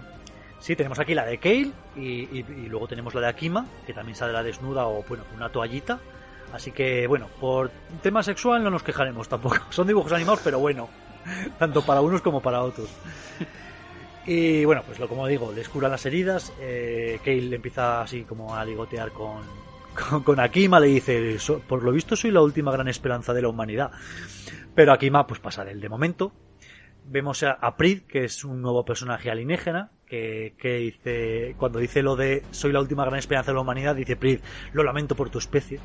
Sí, 0.58 0.76
tenemos 0.76 0.98
aquí 0.98 1.14
la 1.14 1.24
de 1.24 1.38
Kale 1.38 1.70
y, 1.96 2.00
y- 2.02 2.44
y 2.64 2.68
luego 2.68 2.86
tenemos 2.86 3.14
la 3.14 3.22
de 3.22 3.28
Akima, 3.28 3.64
que 3.86 3.94
también 3.94 4.16
sale 4.16 4.32
la 4.34 4.42
desnuda 4.42 4.86
o, 4.86 5.02
bueno, 5.08 5.24
una 5.34 5.48
toallita. 5.48 5.98
Así 6.52 6.70
que, 6.72 7.06
bueno, 7.06 7.28
por 7.40 7.70
tema 8.02 8.22
sexual 8.22 8.62
no 8.64 8.70
nos 8.70 8.82
quejaremos 8.82 9.28
tampoco. 9.28 9.56
Son 9.70 9.86
dibujos 9.86 10.12
animados, 10.12 10.40
pero 10.42 10.58
bueno, 10.58 10.88
tanto 11.58 11.82
para 11.82 12.00
unos 12.00 12.22
como 12.22 12.40
para 12.40 12.62
otros. 12.62 12.88
Y 14.28 14.64
bueno, 14.64 14.82
pues 14.84 14.98
lo 14.98 15.08
como 15.08 15.28
digo, 15.28 15.52
les 15.52 15.68
curan 15.68 15.92
las 15.92 16.04
heridas. 16.04 16.52
Eh, 16.58 17.20
Kale 17.24 17.54
empieza 17.54 18.00
así 18.02 18.24
como 18.24 18.56
a 18.56 18.64
ligotear 18.64 19.12
con, 19.12 19.42
con, 20.10 20.24
con 20.24 20.40
Akima, 20.40 20.80
le 20.80 20.88
dice, 20.88 21.38
"So- 21.38 21.60
por 21.60 21.84
lo 21.84 21.92
visto 21.92 22.16
soy 22.16 22.32
la 22.32 22.42
última 22.42 22.72
gran 22.72 22.88
esperanza 22.88 23.32
de 23.32 23.42
la 23.42 23.48
humanidad. 23.48 23.92
Pero 24.74 24.92
Akima 24.92 25.28
pues 25.28 25.38
pasa 25.38 25.64
del 25.64 25.80
de 25.80 25.88
momento. 25.88 26.32
Vemos 27.04 27.44
a, 27.44 27.52
a 27.52 27.76
Prid, 27.76 28.02
que 28.02 28.24
es 28.24 28.42
un 28.44 28.60
nuevo 28.60 28.84
personaje 28.84 29.30
alienígena, 29.30 29.92
que, 30.08 30.54
que 30.58 30.76
dice, 30.76 31.54
cuando 31.58 31.78
dice 31.78 32.02
lo 32.02 32.14
de 32.16 32.42
soy 32.52 32.72
la 32.72 32.80
última 32.80 33.04
gran 33.04 33.18
esperanza 33.18 33.50
de 33.50 33.56
la 33.56 33.60
humanidad, 33.62 33.94
dice 33.96 34.16
Prid, 34.16 34.38
lo 34.72 34.82
lamento 34.84 35.14
por 35.16 35.30
tu 35.30 35.38
especie. 35.38 35.80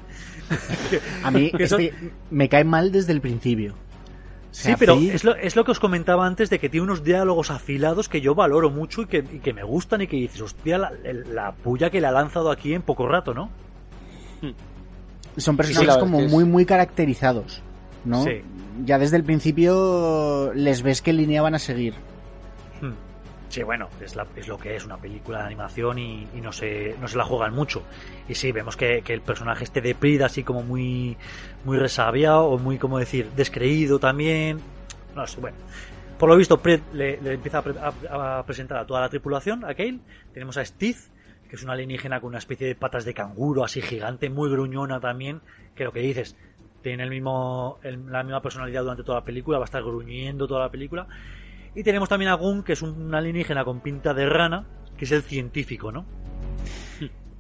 A 1.24 1.32
mí 1.32 1.50
son- 1.68 1.82
este 1.82 1.94
me 2.30 2.48
cae 2.50 2.64
mal 2.64 2.92
desde 2.92 3.14
el 3.14 3.22
principio. 3.22 3.74
O 3.74 4.54
Sí, 4.54 4.74
pero 4.78 4.96
es 4.96 5.24
lo, 5.24 5.34
es 5.36 5.56
lo 5.56 5.64
que 5.64 5.72
os 5.72 5.80
comentaba 5.80 6.28
antes 6.28 6.50
de 6.50 6.60
que 6.60 6.68
tiene 6.68 6.84
unos 6.84 7.04
diálogos 7.06 7.52
afilados 7.52 8.10
que 8.10 8.20
yo 8.20 8.36
valoro 8.36 8.70
mucho 8.70 9.04
y 9.04 9.06
que, 9.06 9.20
y 9.20 9.40
que 9.40 9.54
me 9.54 9.64
gustan 9.64 10.02
y 10.02 10.08
que 10.08 10.18
dices, 10.18 10.42
hostia, 10.42 10.78
la, 10.78 10.92
la 11.32 11.54
puya 11.54 11.90
que 11.90 12.02
le 12.02 12.08
ha 12.08 12.12
lanzado 12.12 12.52
aquí 12.52 12.74
en 12.74 12.82
poco 12.82 13.08
rato, 13.08 13.34
¿no? 13.34 13.50
son 15.38 15.56
Sí, 15.56 15.58
personajes 15.58 15.98
como 15.98 16.20
es- 16.20 16.32
muy 16.32 16.44
muy 16.44 16.66
caracterizados, 16.66 17.62
¿no? 18.04 18.24
Sí. 18.24 18.42
Ya 18.86 19.00
desde 19.00 19.16
el 19.18 19.24
principio 19.24 20.52
les 20.54 20.82
ves 20.82 21.02
qué 21.02 21.14
línea 21.14 21.42
van 21.42 21.56
a 21.56 21.60
seguir. 21.60 21.94
Sí, 23.52 23.64
bueno, 23.64 23.89
es, 23.99 24.16
lo 24.47 24.58
que 24.58 24.78
es 24.78 24.86
una 24.86 24.95
película 24.95 25.39
de 25.39 25.47
animación 25.47 25.99
y, 25.99 26.26
no, 26.41 26.54
se, 26.54 26.95
la 27.14 27.26
juegan 27.26 27.54
mucho. 27.54 27.84
Y 28.30 28.36
sí, 28.36 28.54
vemos 28.54 28.78
que, 28.78 29.04
el 29.06 29.20
personaje 29.20 29.66
este 29.66 29.82
de 29.82 29.93
Prida 29.93 30.28
así 30.28 30.41
como 30.41 30.64
muy, 30.64 31.18
muy 31.66 31.78
resabiado 31.78 32.45
o 32.45 32.58
muy, 32.58 32.78
como 32.78 32.97
decir, 32.97 33.30
descreído 33.36 33.99
también. 33.99 34.62
No 35.18 35.28
sé, 35.28 35.41
bueno. 35.41 35.58
Por 36.18 36.30
lo 36.30 36.38
visto, 36.38 36.62
Pred 36.62 36.80
le, 36.93 37.16
empieza 37.34 37.62
a- 37.62 38.38
a 38.39 38.45
presentar 38.45 38.78
a 38.78 38.86
toda 38.88 39.02
la 39.02 39.10
tripulación, 39.10 39.66
a 39.66 39.74
Kale. 39.74 39.99
Tenemos 40.34 40.56
a 40.56 40.64
Steve, 40.64 40.99
que 41.49 41.58
es 41.58 41.64
una 41.64 41.74
alienígena 41.74 42.22
con 42.22 42.30
una 42.30 42.38
especie 42.38 42.68
de 42.68 42.76
patas 42.76 43.04
de 43.04 43.14
canguro 43.14 43.66
así 43.66 43.82
gigante, 43.82 44.30
muy 44.30 44.49
gruñona 44.49 45.02
también, 45.02 45.41
que 45.76 45.84
lo 45.84 45.91
que 45.91 45.99
dices, 45.99 46.38
tiene 46.82 47.04
el 47.04 47.10
mismo, 47.10 47.80
el- 47.84 48.10
la 48.10 48.24
misma 48.24 48.41
personalidad 48.41 48.84
durante 48.84 49.04
toda 49.04 49.20
la 49.20 49.26
película, 49.26 49.58
va 49.58 49.66
a 49.66 49.66
estar 49.66 49.84
gruñendo 49.84 50.47
toda 50.47 50.62
la 50.62 50.72
película. 50.72 51.06
Y 51.76 51.84
tenemos 51.84 52.10
también 52.10 52.32
a 52.32 52.36
Gun, 52.36 52.64
que 52.64 52.74
es 52.74 52.82
un 52.82 53.14
alienígena 53.14 53.64
con 53.64 53.80
pinta 53.80 54.14
de 54.14 54.28
rana, 54.28 54.66
que 54.98 55.06
es 55.06 55.12
el 55.12 55.22
científico, 55.24 55.92
¿no? 55.92 56.06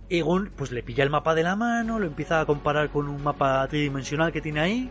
Y 0.09 0.21
Gun, 0.21 0.51
pues 0.55 0.71
le 0.71 0.83
pilla 0.83 1.03
el 1.03 1.09
mapa 1.09 1.35
de 1.35 1.43
la 1.43 1.55
mano, 1.55 1.99
lo 1.99 2.05
empieza 2.05 2.41
a 2.41 2.45
comparar 2.45 2.89
con 2.89 3.07
un 3.07 3.23
mapa 3.23 3.65
tridimensional 3.67 4.31
que 4.31 4.41
tiene 4.41 4.59
ahí. 4.59 4.89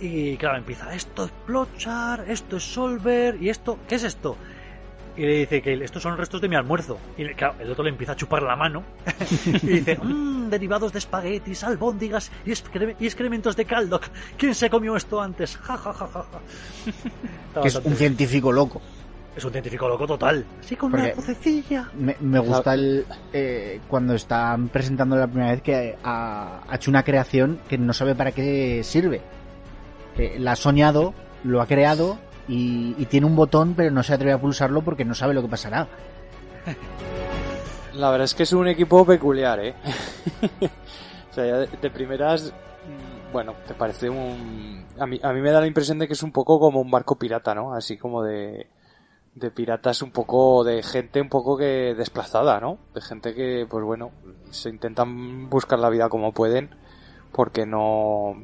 Y 0.00 0.36
claro, 0.36 0.58
empieza, 0.58 0.94
esto 0.94 1.24
es 1.24 1.32
Plotchar, 1.46 2.24
esto 2.28 2.56
es 2.56 2.62
Solver, 2.62 3.40
y 3.40 3.50
esto, 3.50 3.78
¿qué 3.88 3.96
es 3.96 4.04
esto? 4.04 4.36
Y 5.18 5.22
le 5.26 5.32
dice 5.40 5.60
que 5.60 5.74
estos 5.74 6.00
son 6.02 6.16
restos 6.16 6.40
de 6.40 6.48
mi 6.48 6.54
almuerzo. 6.54 6.96
Y 7.16 7.24
le- 7.24 7.34
claro, 7.34 7.56
el 7.58 7.70
otro 7.72 7.82
le 7.82 7.90
empieza 7.90 8.12
a 8.12 8.16
chupar 8.16 8.40
la 8.42 8.54
mano. 8.54 8.84
y 9.46 9.66
dice, 9.66 9.98
mmm, 10.00 10.48
derivados 10.48 10.92
de 10.92 11.00
espaguetis, 11.00 11.64
albóndigas 11.64 12.30
y, 12.46 12.50
excre- 12.52 12.94
y 13.00 13.04
excrementos 13.06 13.56
de 13.56 13.64
caldoc. 13.64 14.04
¿Quién 14.36 14.54
se 14.54 14.70
comió 14.70 14.94
esto 14.94 15.20
antes? 15.20 15.56
Ja, 15.56 15.76
ja, 15.76 15.92
ja, 15.92 16.06
ja, 16.06 16.24
es 17.64 17.74
un 17.76 17.94
científico 17.96 18.52
loco. 18.52 18.80
Es 19.36 19.44
un 19.44 19.52
científico 19.52 19.88
loco 19.88 20.06
total. 20.06 20.44
Sí, 20.60 20.76
con 20.76 20.90
Porque- 20.92 21.06
una 21.06 21.14
vocecilla. 21.14 21.88
Me, 21.94 22.16
me 22.20 22.38
gusta 22.40 22.74
el 22.74 23.04
eh, 23.32 23.80
cuando 23.88 24.14
están 24.14 24.68
presentando 24.68 25.16
la 25.16 25.26
primera 25.26 25.50
vez 25.52 25.62
que 25.62 25.96
ha, 26.02 26.60
ha 26.68 26.74
hecho 26.76 26.90
una 26.90 27.02
creación 27.02 27.58
que 27.68 27.76
no 27.78 27.92
sabe 27.92 28.14
para 28.14 28.32
qué 28.32 28.82
sirve. 28.84 29.20
Que 30.16 30.38
la 30.38 30.52
ha 30.52 30.56
soñado, 30.56 31.12
lo 31.44 31.60
ha 31.60 31.66
creado 31.66 32.18
y, 32.48 32.94
y 32.98 33.06
tiene 33.06 33.26
un 33.26 33.36
botón 33.36 33.74
pero 33.74 33.90
no 33.90 34.02
se 34.02 34.14
atreve 34.14 34.32
a 34.32 34.40
pulsarlo 34.40 34.82
porque 34.82 35.04
no 35.04 35.14
sabe 35.14 35.34
lo 35.34 35.42
que 35.42 35.48
pasará. 35.48 35.86
La 37.94 38.10
verdad 38.10 38.26
es 38.26 38.34
que 38.34 38.44
es 38.44 38.52
un 38.52 38.68
equipo 38.68 39.04
peculiar, 39.04 39.58
¿eh? 39.60 39.74
o 41.30 41.34
sea, 41.34 41.44
de, 41.44 41.90
primeras, 41.90 42.52
mm, 42.52 43.32
bueno, 43.32 43.54
te 43.66 43.74
parece 43.74 44.08
un... 44.08 44.86
A 44.98 45.06
mí, 45.06 45.18
a 45.22 45.32
me 45.32 45.50
da 45.50 45.60
la 45.60 45.66
impresión 45.66 45.98
de 45.98 46.06
que 46.06 46.12
es 46.12 46.22
un 46.22 46.30
poco 46.30 46.60
como 46.60 46.80
un 46.80 46.90
barco 46.90 47.18
pirata, 47.18 47.54
¿no? 47.54 47.74
Así 47.74 47.96
como 47.96 48.22
de, 48.22 48.68
de 49.34 49.50
piratas 49.50 50.02
un 50.02 50.12
poco, 50.12 50.62
de 50.62 50.82
gente 50.82 51.20
un 51.20 51.28
poco 51.28 51.56
que 51.56 51.94
desplazada, 51.96 52.60
¿no? 52.60 52.78
De 52.94 53.00
gente 53.00 53.34
que, 53.34 53.66
pues 53.68 53.84
bueno, 53.84 54.12
se 54.50 54.68
intentan 54.68 55.50
buscar 55.50 55.80
la 55.80 55.90
vida 55.90 56.08
como 56.08 56.32
pueden 56.32 56.70
porque 57.32 57.66
no, 57.66 58.36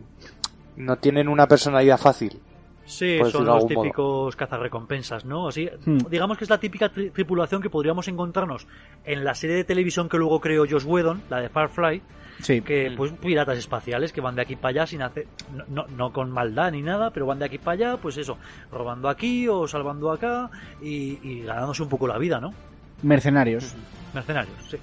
no 0.76 0.98
tienen 0.98 1.28
una 1.28 1.46
personalidad 1.46 1.98
fácil. 1.98 2.42
Sí, 2.86 3.18
son 3.30 3.46
los 3.46 3.66
típicos 3.66 4.36
cazarrecompensas, 4.36 5.24
¿no? 5.24 5.48
Así, 5.48 5.68
Hmm. 5.86 5.98
digamos 6.10 6.36
que 6.36 6.44
es 6.44 6.50
la 6.50 6.58
típica 6.58 6.92
tri- 6.92 7.10
tripulación 7.12 7.62
que 7.62 7.70
podríamos 7.70 8.08
encontrarnos 8.08 8.66
en 9.04 9.24
la 9.24 9.34
serie 9.34 9.56
de 9.56 9.64
televisión 9.64 10.08
que 10.08 10.18
luego 10.18 10.40
creó 10.40 10.64
Josh 10.68 10.84
Whedon, 10.84 11.22
la 11.30 11.40
de 11.40 11.48
Firefly, 11.48 12.02
Sí. 12.40 12.60
que 12.62 12.92
pues 12.96 13.12
piratas 13.12 13.56
espaciales 13.58 14.12
que 14.12 14.20
van 14.20 14.34
de 14.34 14.42
aquí 14.42 14.56
para 14.56 14.70
allá 14.70 14.86
sin 14.88 15.02
hacer 15.02 15.26
no, 15.54 15.64
no, 15.68 15.86
no 15.96 16.12
con 16.12 16.32
maldad 16.32 16.72
ni 16.72 16.82
nada 16.82 17.10
pero 17.12 17.26
van 17.26 17.38
de 17.38 17.44
aquí 17.44 17.58
para 17.58 17.72
allá 17.92 17.96
pues 17.96 18.16
eso 18.18 18.36
robando 18.72 19.08
aquí 19.08 19.46
o 19.46 19.68
salvando 19.68 20.10
acá 20.10 20.50
y, 20.82 21.16
y 21.22 21.42
ganándose 21.42 21.84
un 21.84 21.88
poco 21.88 22.08
la 22.08 22.18
vida 22.18 22.40
no 22.40 22.50
Mercenarios. 23.02 23.76
mercenarios, 24.12 24.56
sí. 24.68 24.76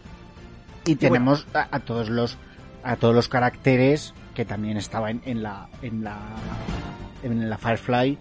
Y 0.85 0.95
tenemos 0.95 1.45
a, 1.53 1.67
a 1.75 1.79
todos 1.81 2.09
los 2.09 2.37
a 2.83 2.95
todos 2.95 3.13
los 3.13 3.27
caracteres 3.27 4.13
que 4.33 4.45
también 4.45 4.77
estaban 4.77 5.21
en 5.25 5.43
la 5.43 5.67
en 5.81 6.05
la 6.05 6.19
en 7.23 7.49
la 7.49 7.57
Firefly, 7.57 8.17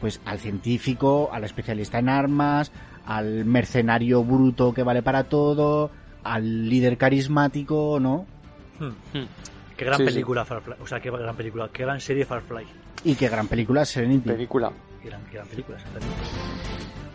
pues 0.00 0.20
al 0.24 0.38
científico, 0.38 1.30
al 1.32 1.44
especialista 1.44 1.98
en 1.98 2.08
armas, 2.08 2.72
al 3.06 3.44
mercenario 3.44 4.22
bruto 4.24 4.72
que 4.72 4.82
vale 4.82 5.02
para 5.02 5.24
todo, 5.24 5.90
al 6.22 6.68
líder 6.68 6.96
carismático, 6.98 7.98
¿no? 8.00 8.26
Hmm. 8.78 8.90
Qué 9.76 9.84
gran 9.84 9.98
Sí, 9.98 10.04
sí. 10.06 10.12
película 10.12 10.44
Firefly, 10.44 10.74
o 10.80 10.86
sea, 10.86 11.00
qué 11.00 11.10
gran 11.10 11.36
película, 11.36 11.68
qué 11.72 11.82
gran 11.84 12.00
serie 12.00 12.24
Firefly. 12.24 12.64
Y 13.04 13.14
qué 13.16 13.28
gran 13.28 13.48
película 13.48 13.84
Serenity. 13.84 14.28
Película. 14.30 14.72
Qué 15.02 15.08
gran, 15.08 15.20
qué 15.26 15.34
gran 15.36 15.48
película, 15.48 15.76
exactamente. 15.78 16.14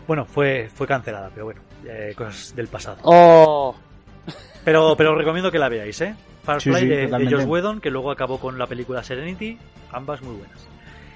Bueno, 0.07 0.25
fue, 0.25 0.69
fue 0.73 0.87
cancelada, 0.87 1.29
pero 1.33 1.45
bueno, 1.45 1.61
eh, 1.85 2.13
cosas 2.15 2.55
del 2.55 2.67
pasado. 2.67 2.97
¡Oh! 3.03 3.75
Pero, 4.65 4.95
pero 4.97 5.11
os 5.13 5.17
recomiendo 5.17 5.51
que 5.51 5.59
la 5.59 5.69
veáis, 5.69 5.99
¿eh? 6.01 6.15
Firefly 6.43 6.73
Sí, 6.73 6.79
sí, 6.81 6.87
de, 6.87 7.07
de 7.07 7.45
Whedon, 7.45 7.79
que 7.79 7.89
luego 7.89 8.11
acabó 8.11 8.39
con 8.39 8.57
la 8.57 8.67
película 8.67 9.03
Serenity, 9.03 9.57
ambas 9.91 10.21
muy 10.21 10.35
buenas. 10.35 10.67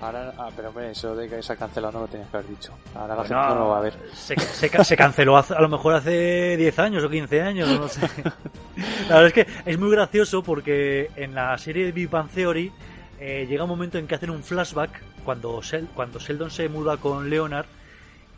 Ahora, 0.03 0.33
ah, 0.37 0.49
pero 0.55 0.69
hombre, 0.69 0.91
eso 0.91 1.15
de 1.15 1.29
que 1.29 1.41
se 1.41 1.53
ha 1.53 1.55
cancelado 1.55 1.93
no 1.93 1.99
lo 2.01 2.07
tenías 2.07 2.29
que 2.29 2.37
haber 2.37 2.49
dicho. 2.49 2.73
Ahora 2.93 3.15
la 3.15 3.21
Bueno, 3.21 3.41
gente 3.41 3.53
no 3.53 3.59
lo 3.61 3.69
va 3.69 3.77
a 3.77 3.81
ver. 3.81 3.93
Se, 4.13 4.35
se 4.37 4.83
se 4.83 4.97
canceló 4.97 5.37
a 5.37 5.61
lo 5.61 5.69
mejor 5.69 5.93
hace 5.95 6.57
10 6.57 6.79
años 6.79 7.03
o 7.03 7.09
15 7.09 7.41
años, 7.41 7.69
no 7.79 7.87
sé. 7.87 8.01
La 9.07 9.21
verdad 9.21 9.27
es 9.27 9.33
que 9.33 9.47
es 9.65 9.79
muy 9.79 9.91
gracioso 9.91 10.43
porque 10.43 11.09
en 11.15 11.33
la 11.33 11.57
serie 11.57 11.85
de 11.85 11.91
Big 11.93 12.09
Bang 12.09 12.27
Theory 12.29 12.71
eh, 13.19 13.45
llega 13.47 13.63
un 13.63 13.69
momento 13.69 13.97
en 13.97 14.07
que 14.07 14.15
hacen 14.15 14.29
un 14.29 14.43
flashback 14.43 15.01
cuando, 15.23 15.61
cuando 15.95 16.19
Sheldon 16.19 16.51
se 16.51 16.67
muda 16.67 16.97
con 16.97 17.29
Leonard 17.29 17.67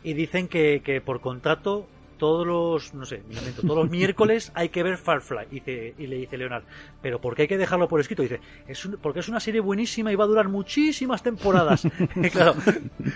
y 0.04 0.12
dicen 0.12 0.46
que, 0.46 0.82
que 0.84 1.00
por 1.00 1.20
contrato 1.20 1.88
todos 2.18 2.46
los, 2.46 2.94
no 2.94 3.04
sé, 3.04 3.22
me 3.28 3.36
todos 3.52 3.76
los 3.76 3.90
miércoles 3.90 4.50
hay 4.54 4.68
que 4.68 4.82
ver 4.82 4.96
Firefly. 4.98 5.46
Y, 5.50 6.06
le 6.06 6.16
dice 6.16 6.36
Leonard, 6.36 6.64
pero 7.02 7.20
¿por 7.20 7.34
qué 7.34 7.42
hay 7.42 7.48
que 7.48 7.58
dejarlo 7.58 7.88
por 7.88 8.00
escrito? 8.00 8.22
dice, 8.22 8.40
es 8.66 8.84
un- 8.84 8.98
porque 9.00 9.20
es 9.20 9.28
una 9.28 9.40
serie 9.40 9.60
buenísima 9.60 10.12
y 10.12 10.16
va 10.16 10.24
a 10.24 10.28
durar 10.28 10.48
muchísimas 10.48 11.22
temporadas. 11.22 11.84
Y 11.84 12.30
claro, 12.30 12.54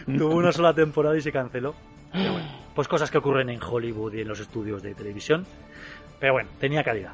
tuvo 0.07 0.35
una 0.35 0.53
sola 0.53 0.75
temporada 0.75 1.17
y 1.17 1.21
se 1.21 1.33
canceló. 1.33 1.75
Pero 2.13 2.33
bueno, 2.33 2.49
pues 2.75 2.89
cosas 2.89 3.11
que 3.11 3.19
ocurren 3.19 3.51
en 3.51 3.61
Hollywood 3.63 4.15
y 4.15 4.21
en 4.23 4.29
los 4.29 4.41
estudios 4.41 4.83
de 4.83 4.95
televisión. 4.95 5.47
Pero 6.19 6.33
bueno, 6.35 6.49
tenía 6.59 6.83
calidad. 6.83 7.13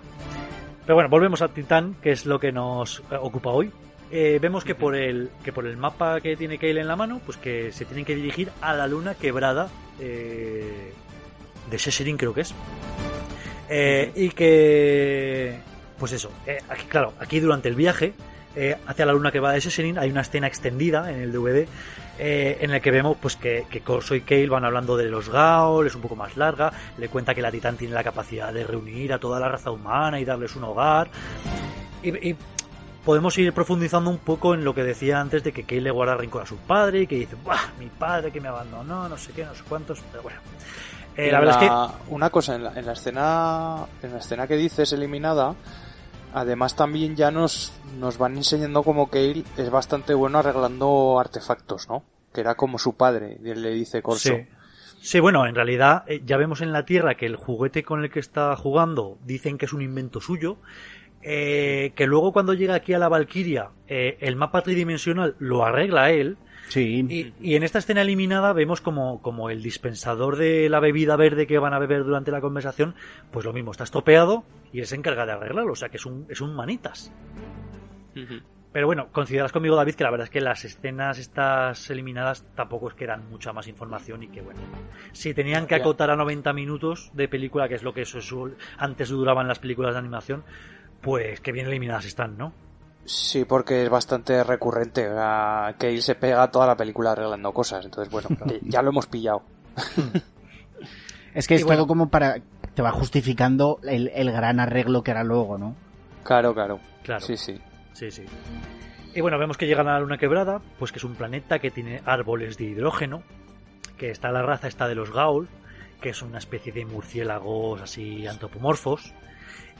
Pero 0.85 0.95
bueno, 0.95 1.11
volvemos 1.11 1.43
a 1.43 1.49
Titán, 1.49 1.97
que 2.01 2.13
es 2.13 2.27
lo 2.27 2.39
que 2.39 2.53
nos 2.53 3.01
eh, 3.11 3.17
ocupa 3.21 3.51
hoy. 3.51 3.71
Eh, 4.11 4.39
vemos 4.41 4.65
que 4.65 4.75
por 4.77 4.95
el 4.95 5.31
que 5.45 5.53
por 5.53 5.67
el 5.67 5.77
mapa 5.77 6.21
que 6.21 6.37
tiene 6.37 6.59
Kale 6.59 6.81
en 6.81 6.87
la 6.87 6.95
mano, 6.95 7.21
pues 7.27 7.37
que 7.37 7.73
se 7.73 7.85
tienen 7.85 8.05
que 8.05 8.15
dirigir 8.15 8.51
a 8.61 8.73
la 8.73 8.87
luna 8.87 9.15
quebrada 9.17 9.69
eh, 9.99 10.93
de 11.71 11.79
Sesserin, 11.79 12.17
creo 12.17 12.35
que 12.35 12.43
es. 12.43 12.55
Eh, 13.69 14.13
y 14.15 14.29
que 14.31 15.59
pues 15.99 16.13
eso, 16.13 16.31
eh, 16.47 16.59
aquí, 16.69 16.85
claro, 16.85 17.15
aquí 17.19 17.41
durante 17.41 17.69
el 17.69 17.75
viaje 17.75 18.13
eh, 18.55 18.77
hacia 18.87 19.07
la 19.07 19.13
luna 19.13 19.33
quebrada 19.33 19.55
de 19.55 19.61
Sesserin 19.61 19.99
hay 19.99 20.11
una 20.11 20.21
escena 20.21 20.47
extendida 20.47 21.11
en 21.11 21.21
el 21.21 21.33
DVD 21.33 21.67
en 22.19 22.71
el 22.71 22.81
que 22.81 22.91
vemos 22.91 23.19
pues 23.21 23.37
que, 23.37 23.67
que 23.69 23.81
Corso 23.81 24.15
y 24.15 24.23
Kale 24.23 24.49
van 24.49 24.65
hablando 24.65 24.97
de 24.97 25.11
los 25.11 25.29
Gaol, 25.29 25.87
es 25.87 25.95
un 25.95 26.01
poco 26.01 26.17
más 26.17 26.35
larga, 26.39 26.73
le 26.97 27.11
cuenta 27.11 27.35
que 27.35 27.43
la 27.43 27.51
Titán 27.51 27.77
tiene 27.77 27.93
la 27.93 28.03
capacidad 28.03 28.55
de 28.55 28.65
reunir 28.65 29.13
a 29.13 29.19
toda 29.19 29.39
la 29.39 29.51
raza 29.51 29.71
humana 29.71 30.19
y 30.19 30.25
darles 30.25 30.57
un 30.57 30.65
hogar. 30.65 31.11
Y, 32.03 32.31
y 32.31 32.37
podemos 33.05 33.37
ir 33.37 33.53
profundizando 33.53 34.09
un 34.09 34.17
poco 34.19 34.55
en 34.55 34.65
lo 34.65 34.75
que 34.75 34.83
decía 34.83 35.21
antes 35.21 35.45
de 35.45 35.53
que 35.53 35.65
Kale 35.65 35.83
le 35.83 35.91
guarda 35.91 36.17
rencor 36.17 36.43
a 36.43 36.47
su 36.47 36.57
padre 36.57 37.03
y 37.03 37.07
que 37.07 37.17
dice, 37.17 37.37
¡buah! 37.45 37.73
Mi 37.79 37.87
padre 37.87 38.33
que 38.33 38.41
me 38.41 38.49
abandonó, 38.49 39.09
no 39.09 39.17
sé 39.19 39.33
qué, 39.33 39.45
no 39.45 39.55
sé 39.55 39.63
cuántos, 39.69 40.03
pero 40.11 40.23
bueno. 40.23 40.41
Eh, 41.17 41.31
la 41.33 41.41
verdad 41.41 41.63
es 41.63 41.71
que 41.71 42.13
Una 42.15 42.31
cosa, 42.31 42.55
en 42.57 42.65
la, 42.65 42.73
en 42.79 42.87
la 42.87 42.93
escena 42.93 43.87
en 44.03 44.13
la 44.13 44.19
escena 44.19 44.47
que 44.47 44.57
dices 44.57 44.93
eliminada, 44.93 45.55
además 46.33 46.77
también 46.77 47.17
ya 47.17 47.31
nos, 47.31 47.73
nos 47.99 48.19
van 48.19 48.37
enseñando 48.37 48.83
como 48.83 49.09
Kale 49.09 49.45
es 49.57 49.71
bastante 49.71 50.15
bueno 50.15 50.39
arreglando 50.39 51.19
artefactos, 51.19 51.89
¿no? 51.89 52.05
Que 52.35 52.43
era 52.43 52.55
como 52.55 52.79
su 52.79 52.97
padre, 52.97 53.39
y 53.43 53.51
él 53.51 53.63
le 53.63 53.71
dice 53.71 54.03
Corso. 54.03 54.35
Sí. 54.37 54.47
Sí, 55.01 55.21
bueno, 55.21 55.47
en 55.47 55.55
realidad 55.55 56.05
eh, 56.09 56.23
ya 56.25 56.37
vemos 56.37 56.61
en 56.63 56.73
la 56.73 56.85
Tierra 56.85 57.15
que 57.17 57.27
el 57.27 57.37
juguete 57.37 57.83
con 57.85 58.03
el 58.03 58.11
que 58.11 58.19
está 58.21 58.55
jugando 58.57 59.19
dicen 59.25 59.57
que 59.59 59.67
es 59.67 59.73
un 59.73 59.83
invento 59.83 60.21
suyo. 60.21 60.59
eh, 61.23 61.93
que 61.97 62.07
luego 62.07 62.33
cuando 62.33 62.55
llega 62.55 62.75
aquí 62.75 62.93
a 62.95 62.99
la 62.99 63.09
Valquiria, 63.09 63.71
eh, 63.89 64.17
el 64.21 64.37
mapa 64.37 64.63
tridimensional 64.63 65.35
lo 65.39 65.65
arregla 65.65 66.11
él. 66.11 66.39
Sí. 66.69 67.07
Y, 67.09 67.33
y 67.41 67.55
en 67.57 67.63
esta 67.63 67.79
escena 67.79 68.03
eliminada 68.03 68.53
vemos 68.53 68.81
como, 68.81 69.23
como 69.23 69.51
el 69.51 69.63
dispensador 69.63 70.37
de 70.37 70.69
la 70.69 70.81
bebida 70.81 71.17
verde 71.17 71.47
que 71.47 71.59
van 71.59 71.75
a 71.75 71.79
beber 71.79 72.05
durante 72.05 72.31
la 72.31 72.41
conversación, 72.41 72.95
pues 73.31 73.45
lo 73.45 73.53
mismo, 73.53 73.71
está 73.71 73.85
estropeado 73.85 74.45
y 74.73 74.81
él 74.81 74.87
se 74.87 74.97
encarga 74.97 75.27
de 75.27 75.33
arreglarlo. 75.33 75.73
O 75.73 75.77
sea 75.77 75.89
que 75.89 75.97
es 75.97 76.07
un, 76.07 76.27
es 76.29 76.41
un 76.41 76.55
manitas. 76.55 77.13
Pero 78.73 78.87
bueno, 78.87 79.09
consideras 79.11 79.53
conmigo, 79.53 79.75
David, 79.77 79.95
que 79.95 80.05
la 80.05 80.11
verdad 80.11 80.25
es 80.25 80.31
que 80.31 80.41
las 80.41 80.65
escenas 80.65 81.19
estas 81.19 81.89
eliminadas 81.89 82.45
tampoco 82.55 82.89
es 82.89 82.95
que 82.95 83.05
eran 83.05 83.29
mucha 83.31 83.53
más 83.53 83.69
información 83.69 84.23
y 84.23 84.29
que 84.29 84.43
bueno. 84.43 84.61
Si 85.13 85.33
tenían 85.33 85.67
que 85.67 85.77
acotar 85.77 86.11
a 86.11 86.17
90 86.17 86.53
minutos 86.53 87.11
de 87.15 87.29
película, 87.29 87.69
que 87.69 87.75
es 87.77 87.83
lo 87.83 87.95
que 87.95 88.03
eso, 88.03 88.19
eso 88.19 88.51
antes 88.77 89.09
duraban 89.09 89.49
las 89.49 89.61
películas 89.61 89.95
de 89.95 90.01
animación, 90.01 90.45
pues 91.01 91.41
que 91.41 91.53
bien 91.53 91.69
eliminadas 91.69 92.05
están, 92.05 92.37
¿no? 92.37 92.53
Sí, 93.07 93.45
porque 93.45 93.85
es 93.85 93.89
bastante 93.89 94.43
recurrente. 94.43 95.09
o 95.09 95.15
sea, 95.15 95.75
Kale 95.79 96.03
se 96.03 96.17
pega 96.17 96.51
toda 96.51 96.67
la 96.67 96.77
película 96.77 97.13
arreglando 97.13 97.53
cosas. 97.53 97.85
Entonces, 97.85 98.13
bueno, 98.13 98.29
que 98.49 98.61
ya 98.63 98.83
lo 98.83 98.91
hemos 98.91 99.07
pillado. 99.07 99.43
Es 101.35 101.47
que 101.47 101.55
es 101.55 101.65
bueno. 101.65 101.79
todo 101.79 101.87
como 101.87 102.09
para... 102.09 102.37
Te 102.75 102.83
va 102.83 102.91
justificando 102.91 103.79
el, 103.85 104.09
el 104.15 104.31
gran 104.33 104.61
arreglo 104.61 105.03
que 105.03 105.13
hará 105.13 105.25
luego, 105.25 105.57
¿no? 105.57 105.75
Claro, 106.25 106.53
claro. 106.53 106.79
Claro. 107.03 107.25
Sí, 107.25 107.37
sí. 107.37 107.59
Sí, 107.95 108.11
sí. 108.11 108.25
Y 109.15 109.23
bueno, 109.23 109.39
vemos 109.39 109.57
que 109.57 109.67
llegan 109.67 109.89
a 109.89 109.95
la 109.95 110.01
luna 110.01 110.19
quebrada, 110.19 110.61
pues 110.79 110.93
que 110.93 110.99
es 110.99 111.05
un 111.05 111.15
planeta 111.15 111.59
que 111.59 111.71
tiene 111.71 112.03
árboles 112.05 112.59
de 112.59 112.65
hidrógeno, 112.65 113.23
que 113.97 114.11
está 114.11 114.31
la 114.31 114.43
raza 114.43 114.69
está 114.69 114.89
de 114.89 114.95
los 114.95 115.11
Gaul, 115.11 115.49
que 116.03 116.11
es 116.11 116.21
una 116.21 116.37
especie 116.37 116.71
de 116.71 116.85
murciélagos 116.85 117.81
así 117.81 118.27
antropomorfos. 118.27 119.15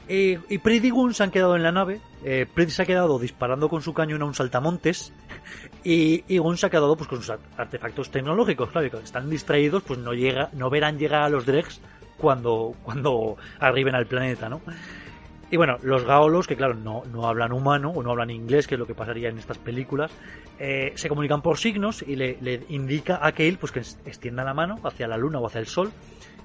Eh, 0.09 0.39
y 0.49 0.57
Prid 0.59 0.83
y 0.83 0.89
Gun 0.89 1.13
se 1.13 1.23
han 1.23 1.31
quedado 1.31 1.55
en 1.55 1.63
la 1.63 1.71
nave. 1.71 1.99
Eh, 2.23 2.45
Prid 2.51 2.69
se 2.69 2.81
ha 2.83 2.85
quedado 2.85 3.19
disparando 3.19 3.67
con 3.69 3.81
su 3.81 3.93
cañón 3.93 4.21
a 4.21 4.25
un 4.25 4.33
saltamontes. 4.33 5.11
Y, 5.83 6.23
y 6.27 6.37
Gun 6.37 6.57
se 6.57 6.65
ha 6.67 6.69
quedado 6.69 6.95
pues 6.95 7.09
con 7.09 7.19
sus 7.19 7.29
ar- 7.29 7.39
artefactos 7.57 8.09
tecnológicos. 8.09 8.69
Claro, 8.71 8.89
como 8.89 9.03
están 9.03 9.29
distraídos, 9.29 9.83
pues 9.83 9.99
no 9.99 10.13
llega, 10.13 10.49
no 10.53 10.69
verán 10.69 10.97
llegar 10.97 11.23
a 11.23 11.29
los 11.29 11.45
Dregs 11.45 11.81
cuando, 12.17 12.73
cuando 12.83 13.37
arriben 13.59 13.95
al 13.95 14.05
planeta, 14.07 14.49
¿no? 14.49 14.61
Y 15.49 15.55
bueno, 15.55 15.77
los 15.81 16.03
gaolos, 16.03 16.45
que 16.45 16.57
claro, 16.57 16.73
no, 16.73 17.03
no 17.05 17.25
hablan 17.25 17.53
humano 17.53 17.91
o 17.91 18.03
no 18.03 18.11
hablan 18.11 18.29
inglés, 18.31 18.67
que 18.67 18.75
es 18.75 18.79
lo 18.79 18.85
que 18.85 18.93
pasaría 18.95 19.29
en 19.29 19.37
estas 19.37 19.57
películas, 19.57 20.11
eh, 20.59 20.91
se 20.95 21.07
comunican 21.07 21.41
por 21.41 21.57
signos 21.57 22.01
y 22.05 22.17
le, 22.17 22.37
le 22.41 22.65
indica 22.67 23.19
a 23.25 23.31
Kale 23.31 23.57
pues, 23.57 23.71
que 23.71 23.79
extienda 23.79 24.43
la 24.43 24.53
mano 24.53 24.75
hacia 24.83 25.07
la 25.07 25.15
luna 25.15 25.39
o 25.39 25.47
hacia 25.47 25.59
el 25.59 25.67
sol, 25.67 25.91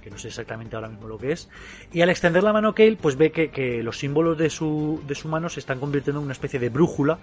que 0.03 0.11
no 0.11 0.19
sé 0.19 0.29
exactamente 0.29 0.77
ahora 0.77 0.89
mismo 0.89 1.09
lo 1.09 1.17
que 1.17 1.33
es. 1.33 1.49
Y 1.93 2.03
al 2.03 2.11
extender 2.11 2.43
la 2.43 2.53
mano 2.53 2.75
Kale, 2.75 2.97
pues 3.01 3.17
ve 3.17 3.33
que, 3.33 3.51
que 3.51 3.83
los 3.83 3.99
símbolos 3.99 4.37
de 4.37 4.51
su, 4.51 5.03
de 5.07 5.15
su 5.15 5.29
mano 5.29 5.49
se 5.49 5.61
están 5.61 5.81
convirtiendo 5.81 6.21
en 6.21 6.25
una 6.25 6.33
especie 6.33 6.59
de 6.59 6.69
brújula 6.69 7.19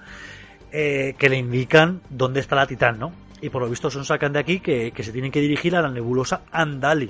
eh, 0.72 1.16
que 1.18 1.30
le 1.30 1.38
indican 1.38 2.02
dónde 2.10 2.40
está 2.40 2.56
la 2.56 2.68
Titán, 2.68 3.00
¿no? 3.00 3.12
Y 3.42 3.50
por 3.50 3.62
lo 3.62 3.70
visto 3.70 3.90
son 3.90 4.06
sacan 4.06 4.34
de 4.34 4.40
aquí 4.40 4.60
que, 4.60 4.92
que 4.92 5.04
se 5.04 5.12
tienen 5.12 5.32
que 5.32 5.42
dirigir 5.42 5.76
a 5.76 5.82
la 5.82 5.90
nebulosa 5.90 6.42
Andali. 6.52 7.10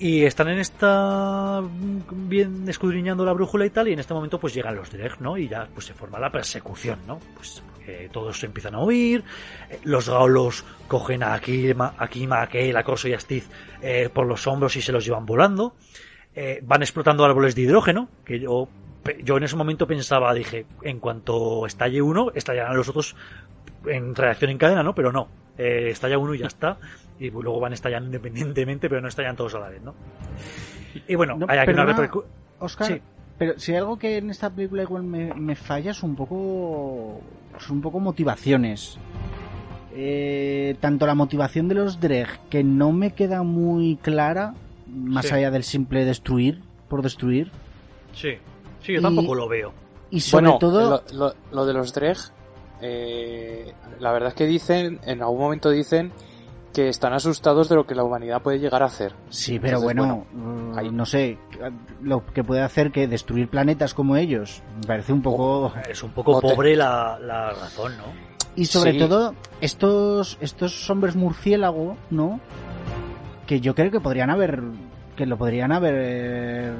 Y 0.00 0.22
están 0.22 0.48
en 0.48 0.58
esta 0.58 1.60
bien 2.12 2.68
escudriñando 2.68 3.24
la 3.24 3.32
brújula 3.32 3.66
y 3.66 3.70
tal, 3.70 3.88
y 3.88 3.92
en 3.94 3.98
este 3.98 4.14
momento 4.14 4.38
pues 4.38 4.54
llegan 4.54 4.76
los 4.76 4.90
Dreg, 4.92 5.20
¿no? 5.20 5.36
Y 5.36 5.48
ya 5.48 5.68
pues 5.74 5.86
se 5.86 5.94
forma 5.94 6.20
la 6.20 6.30
persecución, 6.30 7.00
¿no? 7.06 7.18
Pues 7.34 7.62
porque 7.88 8.08
todos 8.12 8.44
empiezan 8.44 8.74
a 8.74 8.80
huir, 8.84 9.24
eh, 9.70 9.80
los 9.84 10.08
gaolos 10.10 10.64
cogen 10.88 11.22
a 11.22 11.32
Akima, 11.34 11.94
Akima, 11.96 12.42
Akei, 12.42 12.74
a 12.76 12.82
Corso 12.84 13.08
y 13.08 13.14
a 13.14 13.20
Stiz 13.20 13.48
eh, 13.80 14.10
por 14.12 14.26
los 14.26 14.46
hombros 14.46 14.76
y 14.76 14.82
se 14.82 14.92
los 14.92 15.04
llevan 15.06 15.24
volando. 15.24 15.74
Eh, 16.34 16.60
van 16.62 16.82
explotando 16.82 17.24
árboles 17.24 17.54
de 17.54 17.62
hidrógeno, 17.62 18.08
que 18.24 18.38
yo, 18.40 18.68
yo 19.24 19.36
en 19.38 19.42
ese 19.44 19.56
momento 19.56 19.86
pensaba, 19.86 20.34
dije, 20.34 20.66
en 20.82 21.00
cuanto 21.00 21.66
estalle 21.66 22.02
uno, 22.02 22.30
estallarán 22.34 22.76
los 22.76 22.88
otros 22.88 23.16
en 23.86 24.14
reacción 24.14 24.50
en 24.50 24.58
cadena, 24.58 24.82
¿no? 24.82 24.94
Pero 24.94 25.10
no, 25.10 25.28
eh, 25.56 25.88
estalla 25.90 26.18
uno 26.18 26.34
y 26.34 26.38
ya 26.40 26.46
está. 26.46 26.76
Y 27.18 27.30
luego 27.30 27.58
van 27.58 27.72
estallando 27.72 28.06
independientemente, 28.06 28.88
pero 28.88 29.00
no 29.00 29.08
estallan 29.08 29.34
todos 29.34 29.54
a 29.54 29.60
la 29.60 29.68
vez, 29.70 29.82
¿no? 29.82 29.94
Y 31.08 31.14
bueno, 31.14 31.36
No, 31.38 31.46
hay 31.48 31.58
aquí 31.58 31.70
una 31.72 31.86
perdona, 31.86 32.08
repercu- 32.08 32.24
Oscar, 32.60 32.86
Sí. 32.86 33.00
pero 33.38 33.58
si 33.58 33.72
hay 33.72 33.78
algo 33.78 33.98
que 33.98 34.18
en 34.18 34.30
esta 34.30 34.50
película 34.50 34.82
igual 34.82 35.02
me, 35.02 35.32
me 35.34 35.56
falla 35.56 35.90
es 35.92 36.02
un 36.02 36.14
poco... 36.14 37.20
Es 37.58 37.70
un 37.70 37.80
poco 37.80 37.98
motivaciones. 38.00 38.98
Eh, 39.94 40.76
tanto 40.80 41.06
la 41.06 41.14
motivación 41.14 41.68
de 41.68 41.74
los 41.74 42.00
Dreg, 42.00 42.28
que 42.50 42.62
no 42.62 42.92
me 42.92 43.12
queda 43.12 43.42
muy 43.42 43.96
clara, 44.00 44.54
más 44.86 45.26
Sí. 45.26 45.34
allá 45.34 45.50
del 45.50 45.64
simple 45.64 46.04
destruir, 46.04 46.60
por 46.88 47.02
destruir. 47.02 47.50
Sí, 48.12 48.30
sí, 48.82 48.92
yo 48.94 49.00
Y- 49.00 49.02
tampoco 49.02 49.34
lo 49.34 49.48
veo. 49.48 49.72
Y 50.10 50.20
sobre 50.20 50.44
bueno, 50.46 50.58
todo... 50.58 51.02
lo, 51.12 51.18
lo- 51.26 51.34
lo 51.52 51.66
de 51.66 51.72
los 51.72 51.92
Dreg, 51.92 52.16
eh, 52.80 53.72
la 53.98 54.12
verdad 54.12 54.28
es 54.28 54.34
que 54.34 54.46
dicen, 54.46 55.00
en 55.04 55.20
algún 55.22 55.40
momento 55.40 55.70
dicen 55.70 56.12
que 56.78 56.88
están 56.88 57.12
asustados 57.12 57.68
de 57.68 57.74
lo 57.74 57.84
que 57.88 57.96
la 57.96 58.04
humanidad 58.04 58.40
puede 58.40 58.60
llegar 58.60 58.84
a 58.84 58.86
hacer. 58.86 59.12
Sí, 59.30 59.58
pero 59.58 59.80
bueno, 59.80 60.26
mm, 60.32 60.94
no 60.94 61.04
sé, 61.06 61.36
lo 62.00 62.24
que 62.24 62.44
puede 62.44 62.62
hacer 62.62 62.92
que 62.92 63.08
destruir 63.08 63.48
planetas 63.48 63.94
como 63.94 64.14
ellos, 64.14 64.62
me 64.80 64.86
parece 64.86 65.12
un 65.12 65.20
poco... 65.20 65.72
Es 65.90 66.04
un 66.04 66.12
poco 66.12 66.40
pobre 66.40 66.76
la, 66.76 67.18
la 67.20 67.50
razón, 67.50 67.96
¿no? 67.96 68.04
Y 68.54 68.66
sobre 68.66 68.94
todo, 68.94 69.34
estos, 69.60 70.38
estos 70.40 70.88
hombres 70.88 71.16
murciélago, 71.16 71.96
¿no? 72.10 72.38
Que 73.48 73.60
yo 73.60 73.74
creo 73.74 73.90
que 73.90 73.98
podrían 73.98 74.30
haber, 74.30 74.62
que 75.16 75.26
lo 75.26 75.36
podrían 75.36 75.72
haber 75.72 76.74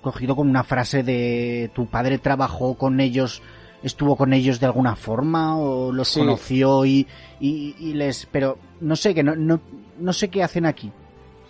cogido 0.00 0.34
con 0.34 0.48
una 0.48 0.64
frase 0.64 1.02
de 1.02 1.70
tu 1.74 1.88
padre 1.88 2.16
trabajó 2.16 2.78
con 2.78 3.00
ellos 3.00 3.42
estuvo 3.84 4.16
con 4.16 4.32
ellos 4.32 4.58
de 4.58 4.66
alguna 4.66 4.96
forma 4.96 5.56
o 5.56 5.92
los 5.92 6.12
conoció 6.12 6.84
y, 6.84 7.06
y, 7.38 7.92
les 7.94 8.26
pero 8.26 8.58
no 8.80 8.96
sé 8.96 9.14
que 9.14 9.22
no, 9.22 9.36
no, 9.36 9.60
no 9.98 10.12
sé 10.12 10.28
qué 10.28 10.42
hacen 10.42 10.66
aquí 10.66 10.90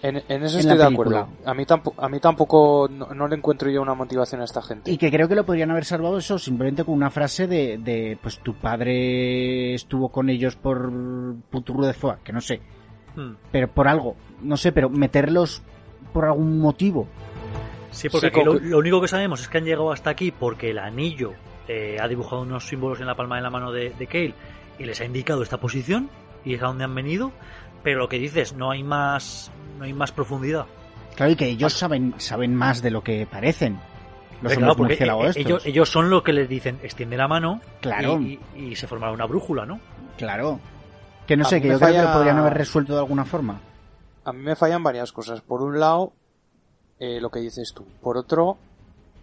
en, 0.05 0.43
eso 0.43 0.59
estoy 0.59 0.76
de 0.76 0.85
acuerdo. 0.85 1.28
A 1.47 1.55
mí 1.55 1.64
tampoco, 1.64 2.03
a 2.03 2.11
mí 2.11 2.20
tampoco 2.20 2.89
no, 2.91 3.26
le 3.26 3.37
encuentro 3.37 3.70
yo 3.70 3.80
una 3.80 3.95
motivación 3.95 4.43
a 4.43 4.45
esta 4.45 4.61
gente. 4.61 4.91
Y 4.91 4.99
que 4.99 5.11
creo 5.11 5.28
que 5.28 5.35
lo 5.35 5.47
podrían 5.47 5.70
haber 5.70 5.87
salvado 5.87 6.18
eso 6.18 6.39
simplemente 6.39 6.85
con 6.85 6.93
una 6.93 7.11
frase 7.11 7.47
de, 7.47 7.78
de 7.78 8.18
pues 8.20 8.39
tu 8.41 8.55
padre 8.55 9.72
estuvo 9.72 10.11
con 10.11 10.28
ellos 10.28 10.57
por 10.57 10.93
Puturu 11.51 11.87
de 11.87 11.95
Foa, 11.95 12.18
que 12.22 12.35
no 12.35 12.43
sé. 12.43 12.61
Hmm. 13.16 13.37
Pero 13.51 13.68
por 13.68 13.89
algo, 13.89 14.14
no 14.43 14.59
sé, 14.59 14.72
pero 14.72 14.91
meterlos 14.91 15.62
por 16.12 16.26
algún 16.26 16.59
motivo. 16.59 17.09
Sí, 17.91 18.11
porque 18.11 18.30
lo, 18.45 18.78
único 18.78 19.01
que 19.01 19.09
sabemos 19.09 19.41
es 19.41 19.49
que 19.49 19.57
han 19.57 19.64
llegado 19.64 19.91
hasta 19.91 20.11
aquí 20.11 20.32
porque 20.32 20.70
el 20.70 20.80
anillo 20.80 21.32
eh, 21.68 21.96
ha 22.00 22.08
dibujado 22.08 22.42
unos 22.42 22.66
símbolos 22.66 23.00
en 23.00 23.06
la 23.06 23.14
palma 23.14 23.36
de 23.36 23.42
la 23.42 23.50
mano 23.50 23.72
de, 23.72 23.90
de 23.90 24.06
Kale 24.06 24.34
y 24.78 24.84
les 24.84 25.00
ha 25.00 25.04
indicado 25.04 25.42
esta 25.42 25.58
posición 25.58 26.10
y 26.44 26.54
es 26.54 26.62
a 26.62 26.66
donde 26.66 26.84
han 26.84 26.94
venido. 26.94 27.32
Pero 27.82 27.98
lo 27.98 28.08
que 28.08 28.18
dices, 28.18 28.54
no 28.54 28.70
hay 28.70 28.82
más, 28.82 29.50
no 29.78 29.84
hay 29.84 29.92
más 29.92 30.12
profundidad. 30.12 30.66
Claro, 31.16 31.32
y 31.32 31.36
que 31.36 31.48
ellos 31.48 31.74
saben, 31.74 32.14
saben 32.18 32.54
más 32.54 32.82
de 32.82 32.90
lo 32.90 33.02
que 33.02 33.26
parecen. 33.26 33.78
Los 34.42 34.76
porque 34.76 34.94
eh, 34.94 35.32
ellos, 35.36 35.64
ellos, 35.64 35.88
son 35.88 36.10
los 36.10 36.22
que 36.22 36.32
les 36.32 36.48
dicen, 36.48 36.78
extiende 36.82 37.16
la 37.16 37.28
mano 37.28 37.60
claro. 37.80 38.20
y, 38.20 38.76
se 38.76 38.86
formará 38.86 39.12
una 39.12 39.24
brújula, 39.24 39.64
¿no? 39.64 39.80
Claro. 40.18 40.60
Que 41.26 41.36
no 41.36 41.44
sé, 41.44 41.62
que 41.62 41.68
yo 41.68 41.78
creo 41.78 41.92
que 41.92 42.02
lo 42.02 42.12
podrían 42.12 42.36
haber 42.38 42.54
resuelto 42.54 42.92
de 42.92 42.98
alguna 42.98 43.24
forma. 43.24 43.60
A 44.24 44.32
mí 44.32 44.42
me 44.42 44.56
fallan 44.56 44.82
varias 44.82 45.12
cosas. 45.12 45.40
Por 45.40 45.62
un 45.62 45.80
lado, 45.80 46.12
eh, 46.98 47.20
lo 47.20 47.30
que 47.30 47.40
dices 47.40 47.72
tú. 47.74 47.86
Por 48.02 48.18
otro, 48.18 48.58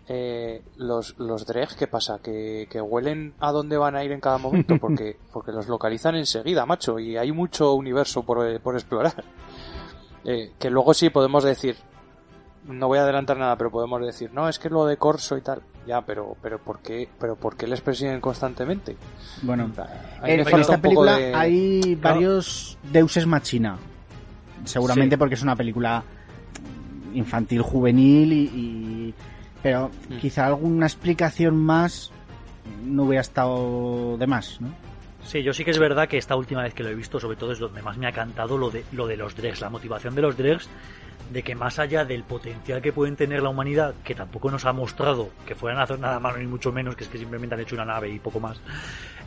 eh, 0.07 0.61
los, 0.77 1.17
los 1.19 1.45
Dreg, 1.45 1.69
¿qué 1.75 1.87
pasa? 1.87 2.19
¿Que, 2.21 2.67
¿Que, 2.69 2.81
huelen 2.81 3.33
a 3.39 3.51
dónde 3.51 3.77
van 3.77 3.95
a 3.95 4.03
ir 4.03 4.11
en 4.11 4.19
cada 4.19 4.37
momento, 4.37 4.77
porque, 4.81 5.17
porque 5.31 5.51
los 5.51 5.67
localizan 5.67 6.15
enseguida, 6.15 6.65
macho, 6.65 6.99
y 6.99 7.17
hay 7.17 7.31
mucho 7.31 7.73
universo 7.73 8.23
por, 8.23 8.59
por 8.61 8.75
explorar. 8.75 9.23
Eh, 10.23 10.51
que 10.59 10.69
luego 10.69 10.93
sí 10.93 11.09
podemos 11.09 11.43
decir, 11.43 11.75
no 12.67 12.87
voy 12.87 12.99
a 12.99 13.03
adelantar 13.03 13.37
nada, 13.37 13.57
pero 13.57 13.71
podemos 13.71 14.01
decir, 14.05 14.31
no, 14.33 14.47
es 14.47 14.59
que 14.59 14.69
lo 14.69 14.85
de 14.85 14.97
Corso 14.97 15.37
y 15.37 15.41
tal. 15.41 15.61
Ya, 15.87 16.01
pero, 16.01 16.35
pero 16.41 16.59
¿por 16.59 16.79
qué, 16.79 17.09
pero 17.19 17.35
¿por 17.35 17.57
qué 17.57 17.65
les 17.65 17.81
persiguen 17.81 18.21
constantemente? 18.21 18.95
Bueno, 19.41 19.71
en, 20.23 20.39
esta 20.41 20.77
película 20.77 21.15
hay 21.33 21.95
varios 21.95 22.77
deuses 22.91 23.25
machina. 23.25 23.77
Seguramente 24.63 25.17
porque 25.17 25.33
es 25.33 25.41
una 25.41 25.55
película 25.55 26.03
infantil, 27.15 27.61
juvenil 27.63 28.31
y, 28.33 29.13
pero 29.61 29.89
mm. 30.09 30.17
quizá 30.17 30.47
alguna 30.47 30.85
explicación 30.85 31.55
más 31.57 32.11
no 32.83 33.03
hubiera 33.03 33.21
estado 33.21 34.17
de 34.17 34.27
más, 34.27 34.59
¿no? 34.61 34.69
Sí, 35.23 35.43
yo 35.43 35.53
sí 35.53 35.63
que 35.63 35.71
es 35.71 35.79
verdad 35.79 36.07
que 36.07 36.17
esta 36.17 36.35
última 36.35 36.63
vez 36.63 36.73
que 36.73 36.83
lo 36.83 36.89
he 36.89 36.95
visto, 36.95 37.19
sobre 37.19 37.37
todo 37.37 37.51
es 37.51 37.59
donde 37.59 37.81
más 37.81 37.97
me 37.97 38.07
ha 38.07 38.11
cantado 38.11 38.57
lo 38.57 38.71
de, 38.71 38.83
lo 38.91 39.05
de 39.05 39.17
los 39.17 39.35
Dregs, 39.35 39.61
la 39.61 39.69
motivación 39.69 40.15
de 40.15 40.21
los 40.21 40.35
Dregs, 40.35 40.67
de 41.31 41.43
que 41.43 41.55
más 41.55 41.79
allá 41.79 42.03
del 42.03 42.23
potencial 42.23 42.81
que 42.81 42.91
pueden 42.91 43.15
tener 43.15 43.41
la 43.41 43.49
humanidad, 43.49 43.95
que 44.03 44.13
tampoco 44.13 44.51
nos 44.51 44.65
ha 44.65 44.73
mostrado 44.73 45.29
que 45.45 45.55
fueran 45.55 45.79
a 45.79 45.83
hacer 45.83 45.99
nada 45.99 46.19
malo 46.19 46.37
ni 46.37 46.47
mucho 46.47 46.71
menos, 46.71 46.95
que 46.95 47.05
es 47.05 47.09
que 47.09 47.17
simplemente 47.17 47.55
han 47.55 47.61
hecho 47.61 47.75
una 47.75 47.85
nave 47.85 48.09
y 48.09 48.19
poco 48.19 48.39
más, 48.39 48.59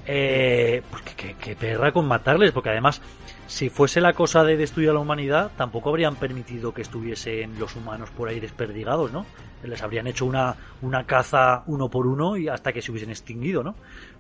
eh, 0.07 0.83
pues 0.91 1.03
que, 1.03 1.57
perra 1.57 1.93
con 1.93 2.07
matarles, 2.07 2.53
porque 2.53 2.69
además, 2.69 3.01
si 3.47 3.71
fuese 3.71 4.03
la 4.03 4.13
cosa 4.13 4.45
de 4.45 4.57
destruir 4.57 4.91
a 4.91 4.93
la 4.93 4.99
humanidad, 4.99 5.51
tampoco 5.57 5.89
habrían 5.89 6.17
permitido 6.17 6.75
que 6.75 6.83
estuviesen 6.83 7.59
los 7.59 7.75
humanos 7.75 8.11
por 8.11 8.29
ahí 8.29 8.39
desperdigados, 8.39 9.11
¿no? 9.11 9.25
Les 9.63 9.83
habrían 9.83 10.07
hecho 10.07 10.27
una, 10.27 10.55
una 10.83 11.05
caza 11.05 11.63
uno 11.67 11.89
por 11.89 12.07
uno 12.07 12.37
y 12.37 12.49
hasta 12.49 12.71
que 12.71 12.83
se 12.83 12.91
hubiesen 12.91 13.11
extinguido, 13.11 13.63
¿no? 13.63 13.75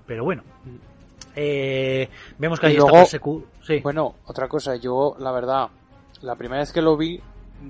Pero 0.06 0.24
bueno, 0.24 0.42
eh, 1.36 2.08
vemos 2.38 2.58
que 2.58 2.68
hay 2.68 2.76
esta 2.76 3.20
Bueno, 3.82 4.14
otra 4.24 4.48
cosa, 4.48 4.76
yo 4.76 5.16
la 5.18 5.32
verdad, 5.32 5.68
la 6.22 6.34
primera 6.36 6.60
vez 6.60 6.72
que 6.72 6.80
lo 6.80 6.96
vi 6.96 7.20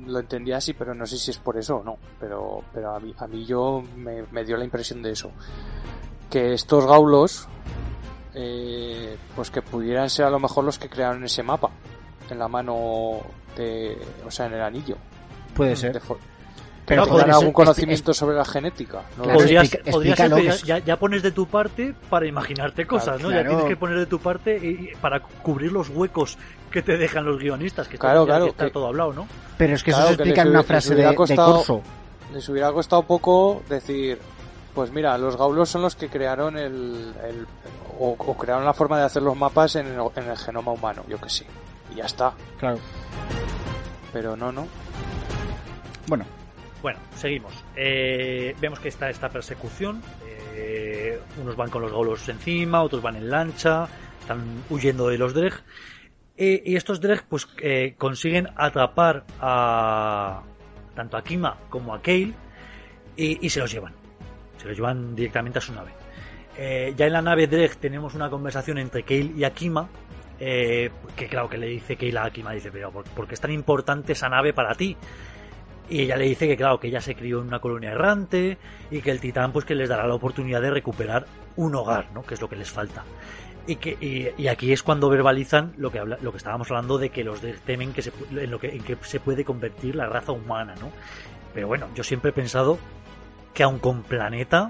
lo 0.07 0.19
entendía 0.19 0.59
así, 0.59 0.73
pero 0.75 0.95
no 0.95 1.07
sé 1.07 1.19
si 1.19 1.31
es 1.31 1.39
por 1.39 1.57
eso 1.57 1.77
o 1.77 1.85
no. 1.85 1.99
Pero, 2.19 2.63
pero 2.73 2.95
a 2.95 3.01
mí, 3.01 3.15
a 3.19 3.27
mí 3.27 3.45
yo 3.45 3.83
me, 3.97 4.45
dio 4.45 4.57
la 4.57 4.65
impresión 4.65 5.03
de 5.03 5.13
eso. 5.13 5.31
Que 6.31 6.55
estos 6.55 6.87
gaulos, 6.87 7.49
eh, 8.35 9.17
pues 9.35 9.51
que 9.51 9.63
pudieran 9.63 10.11
ser 10.11 10.27
a 10.27 10.31
lo 10.31 10.39
mejor 10.39 10.65
los 10.65 10.79
que 10.79 10.89
crearon 10.89 11.25
ese 11.25 11.43
mapa 11.43 11.71
en 12.31 12.39
la 12.39 12.49
mano 12.49 13.21
de, 13.57 13.99
o 14.27 14.31
sea, 14.31 14.47
en 14.47 14.55
el 14.55 14.63
anillo. 14.63 14.97
Puede 15.55 15.77
ser. 15.77 16.01
Pero 16.87 17.07
¿Tendrán 17.07 17.31
algún 17.31 17.53
conocimiento 17.53 18.13
sobre 18.13 18.37
la 18.37 18.45
genética. 18.45 19.03
¿no? 19.17 19.25
podrías, 19.25 19.69
ser, 19.69 20.83
ya, 20.85 20.99
pones 20.99 21.23
de 21.23 21.33
tu 21.33 21.47
parte 21.47 21.95
para 22.11 22.27
imaginarte 22.27 22.87
cosas, 22.87 23.23
¿no? 23.23 23.31
Ya 23.31 23.47
tienes 23.47 23.65
que 23.65 23.77
poner 23.77 23.99
de 23.99 24.07
tu 24.07 24.19
parte 24.19 24.57
y, 24.57 24.95
para 25.01 25.21
cubrir 25.21 25.73
los 25.73 25.89
huecos 25.89 26.37
que 26.75 26.83
te 26.83 26.97
dejan 26.97 27.25
los 27.25 27.39
guionistas, 27.39 27.87
que, 27.87 27.97
claro, 27.97 28.27
claro, 28.27 28.47
está 28.47 28.68
todo 28.68 28.89
hablado, 28.89 29.12
¿no? 29.12 29.29
Pero 29.57 29.77
es 29.77 29.85
que 29.85 29.93
eso 29.93 30.09
se 30.09 30.14
explica 30.14 30.43
en 30.43 30.49
una 30.49 30.64
frase 30.64 30.97
de, 30.97 31.14
curso. 31.14 31.81
Les 32.33 32.49
hubiera 32.49 32.72
costado 32.72 33.05
poco 33.05 33.62
decir, 33.68 34.18
pues 34.75 34.91
mira, 34.91 35.16
los 35.16 35.37
gaulos 35.37 35.68
son 35.68 35.83
los 35.83 35.95
que 35.95 36.09
crearon 36.09 36.59
el, 36.59 37.14
o, 38.01 38.16
crearon 38.37 38.64
la 38.64 38.75
forma 38.75 38.99
de 38.99 39.05
hacer 39.05 39.22
los 39.22 39.37
mapas 39.37 39.77
en 39.77 39.87
el, 39.87 40.01
en 40.16 40.29
el 40.29 40.37
genoma 40.37 40.72
humano, 40.72 41.05
yo 41.09 41.20
que 41.20 41.31
sé. 41.31 41.47
Y 41.93 41.99
ya 41.99 42.07
está. 42.07 42.33
Claro. 42.59 42.79
Pero 44.12 44.37
no, 44.37 44.51
no. 44.51 44.66
Bueno, 46.09 46.25
bueno, 46.83 46.99
seguimos. 47.14 47.55
Eh, 47.77 48.57
vemos 48.61 48.81
que 48.81 48.89
está 48.89 49.09
esta 49.11 49.29
persecución. 49.29 50.03
Eh, 50.57 51.20
unos 51.41 51.55
van 51.55 51.70
con 51.70 51.83
los 51.83 51.93
gaulos 51.93 52.29
encima, 52.29 52.83
otros 52.83 53.01
van 53.01 53.14
en 53.14 53.31
lancha, 53.31 53.87
están 54.20 54.64
huyendo 54.70 55.07
de 55.07 55.18
los 55.18 55.35
Dreg. 55.35 55.55
Eh, 56.37 56.62
y 56.66 56.76
estos 56.76 57.01
Dreg 57.01 57.24
pues 57.28 57.47
consiguen 57.97 58.49
atrapar 58.57 59.24
a 59.41 60.43
tanto 60.95 61.16
a 61.16 61.22
Kima 61.22 61.57
como 61.68 61.95
a 61.95 62.03
Kale 62.03 62.32
y, 63.16 63.49
se 63.49 63.61
los 63.61 63.70
llevan. 63.70 63.95
Se 64.57 64.68
los 64.68 64.76
llevan 64.76 65.14
directamente 65.14 65.59
a 65.59 65.62
su 65.62 65.72
nave. 65.72 65.93
ya 66.97 67.07
en 67.07 67.12
la 67.12 67.22
nave 67.22 67.47
Dreg 67.47 67.76
tenemos 67.76 68.14
una 68.14 68.28
conversación 68.30 68.78
entre 68.78 69.05
Kale 69.05 69.32
y 69.37 69.45
Akima. 69.45 69.89
que 70.39 70.91
claro 71.28 71.49
que 71.49 71.59
le 71.59 71.68
dice 71.68 71.97
Kale 71.97 72.18
a 72.18 72.24
Akima, 72.24 72.53
dice, 72.53 72.72
pero 72.72 72.91
¿por 72.91 73.28
qué 73.28 73.35
es 73.35 73.41
tan 73.41 73.53
importante 73.53 74.12
esa 74.12 74.28
nave 74.28 74.53
para 74.53 74.74
ti? 74.74 74.97
Y 75.89 76.03
ella 76.03 76.16
le 76.16 76.24
dice 76.24 76.49
que 76.49 76.57
claro, 76.57 76.80
que 76.80 76.89
ella 76.89 77.01
se 77.01 77.14
crió 77.14 77.41
en 77.41 77.49
una 77.49 77.61
colonia 77.61 77.91
errante 77.91 78.59
y 78.91 79.03
que 79.03 79.11
el 79.11 79.20
titán 79.20 79.53
pues 79.53 79.64
que 79.64 79.74
les 79.74 79.89
dará 79.89 80.07
la 80.07 80.14
oportunidad 80.14 80.62
de 80.62 80.70
recuperar 80.70 81.26
un 81.57 81.74
hogar, 81.74 82.11
¿no? 82.12 82.22
Que 82.22 82.35
es 82.35 82.41
lo 82.41 82.49
que 82.49 82.57
les 82.57 82.70
falta. 82.70 83.05
Y 83.67 83.77
que 83.77 84.33
y, 84.37 84.47
aquí 84.49 84.73
es 84.73 84.83
cuando 84.83 85.09
verbalizan 85.09 85.73
lo 85.79 85.91
que 85.91 85.99
habla, 85.99 86.19
lo 86.21 86.33
que 86.33 86.39
estábamos 86.39 86.71
hablando 86.71 86.99
de 86.99 87.11
que 87.11 87.25
los 87.25 87.41
temen 87.65 87.93
que 87.93 88.03
se, 88.03 88.12
en 88.31 88.51
lo 88.51 88.59
que 88.59 88.69
en 88.69 88.83
que 88.83 88.97
se 89.03 89.21
puede 89.21 89.45
convertir 89.45 89.97
la 89.97 90.07
raza 90.07 90.33
humana, 90.33 90.75
¿no? 90.81 90.91
Pero 91.55 91.69
bueno, 91.69 91.89
yo 91.95 92.05
siempre 92.05 92.31
he 92.31 92.35
pensado 92.35 92.79
que 93.55 93.62
aun 93.62 93.79
con 93.79 94.03
planeta 94.03 94.69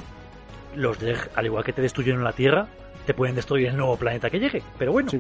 los 0.77 0.99
de, 0.99 1.17
al 1.35 1.47
igual 1.47 1.65
que 1.65 1.73
te 1.73 1.83
destruyeron 1.83 2.23
la 2.23 2.33
Tierra, 2.33 2.69
te 3.07 3.15
pueden 3.15 3.35
destruir 3.35 3.69
el 3.69 3.77
nuevo 3.77 3.97
planeta 3.97 4.31
que 4.31 4.39
llegue. 4.39 4.63
Pero 4.79 4.93
bueno. 4.93 5.11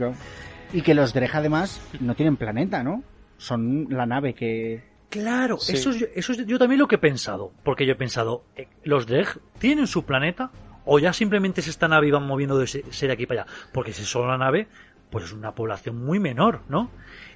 Y 0.72 0.82
que 0.82 0.94
los 0.94 1.12
Dreg 1.12 1.30
además 1.34 1.80
no 2.00 2.14
tienen 2.14 2.36
planeta, 2.36 2.82
¿no? 2.82 3.02
Son 3.36 3.86
la 3.90 4.06
nave 4.06 4.34
que, 4.34 4.82
Claro, 5.14 5.58
eso, 5.68 5.90
es, 5.90 6.08
eso 6.16 6.32
es 6.32 6.44
yo 6.44 6.58
también 6.58 6.80
lo 6.80 6.88
que 6.88 6.96
he 6.96 6.98
pensado. 6.98 7.52
Porque 7.62 7.86
yo 7.86 7.92
he 7.92 7.96
pensado, 7.96 8.44
eh, 8.56 8.66
¿los 8.82 9.06
Dreg 9.06 9.28
tienen 9.60 9.86
su 9.86 10.04
planeta? 10.04 10.50
¿O 10.84 10.98
ya 10.98 11.12
simplemente 11.12 11.62
se 11.62 11.70
esta 11.70 11.88
nave 11.88 12.08
y 12.08 12.10
van 12.10 12.26
moviendo 12.26 12.58
de, 12.58 12.66
de 12.66 13.12
aquí 13.12 13.26
para 13.26 13.42
allá? 13.42 13.52
Porque 13.72 13.92
si 13.92 14.02
es 14.02 14.08
solo 14.08 14.28
la 14.28 14.38
nave, 14.38 14.68
pues 15.10 15.24
es 15.24 15.32
una 15.32 15.54
población 15.54 16.04
muy 16.04 16.18
menor, 16.18 16.60
¿no? 16.68 16.90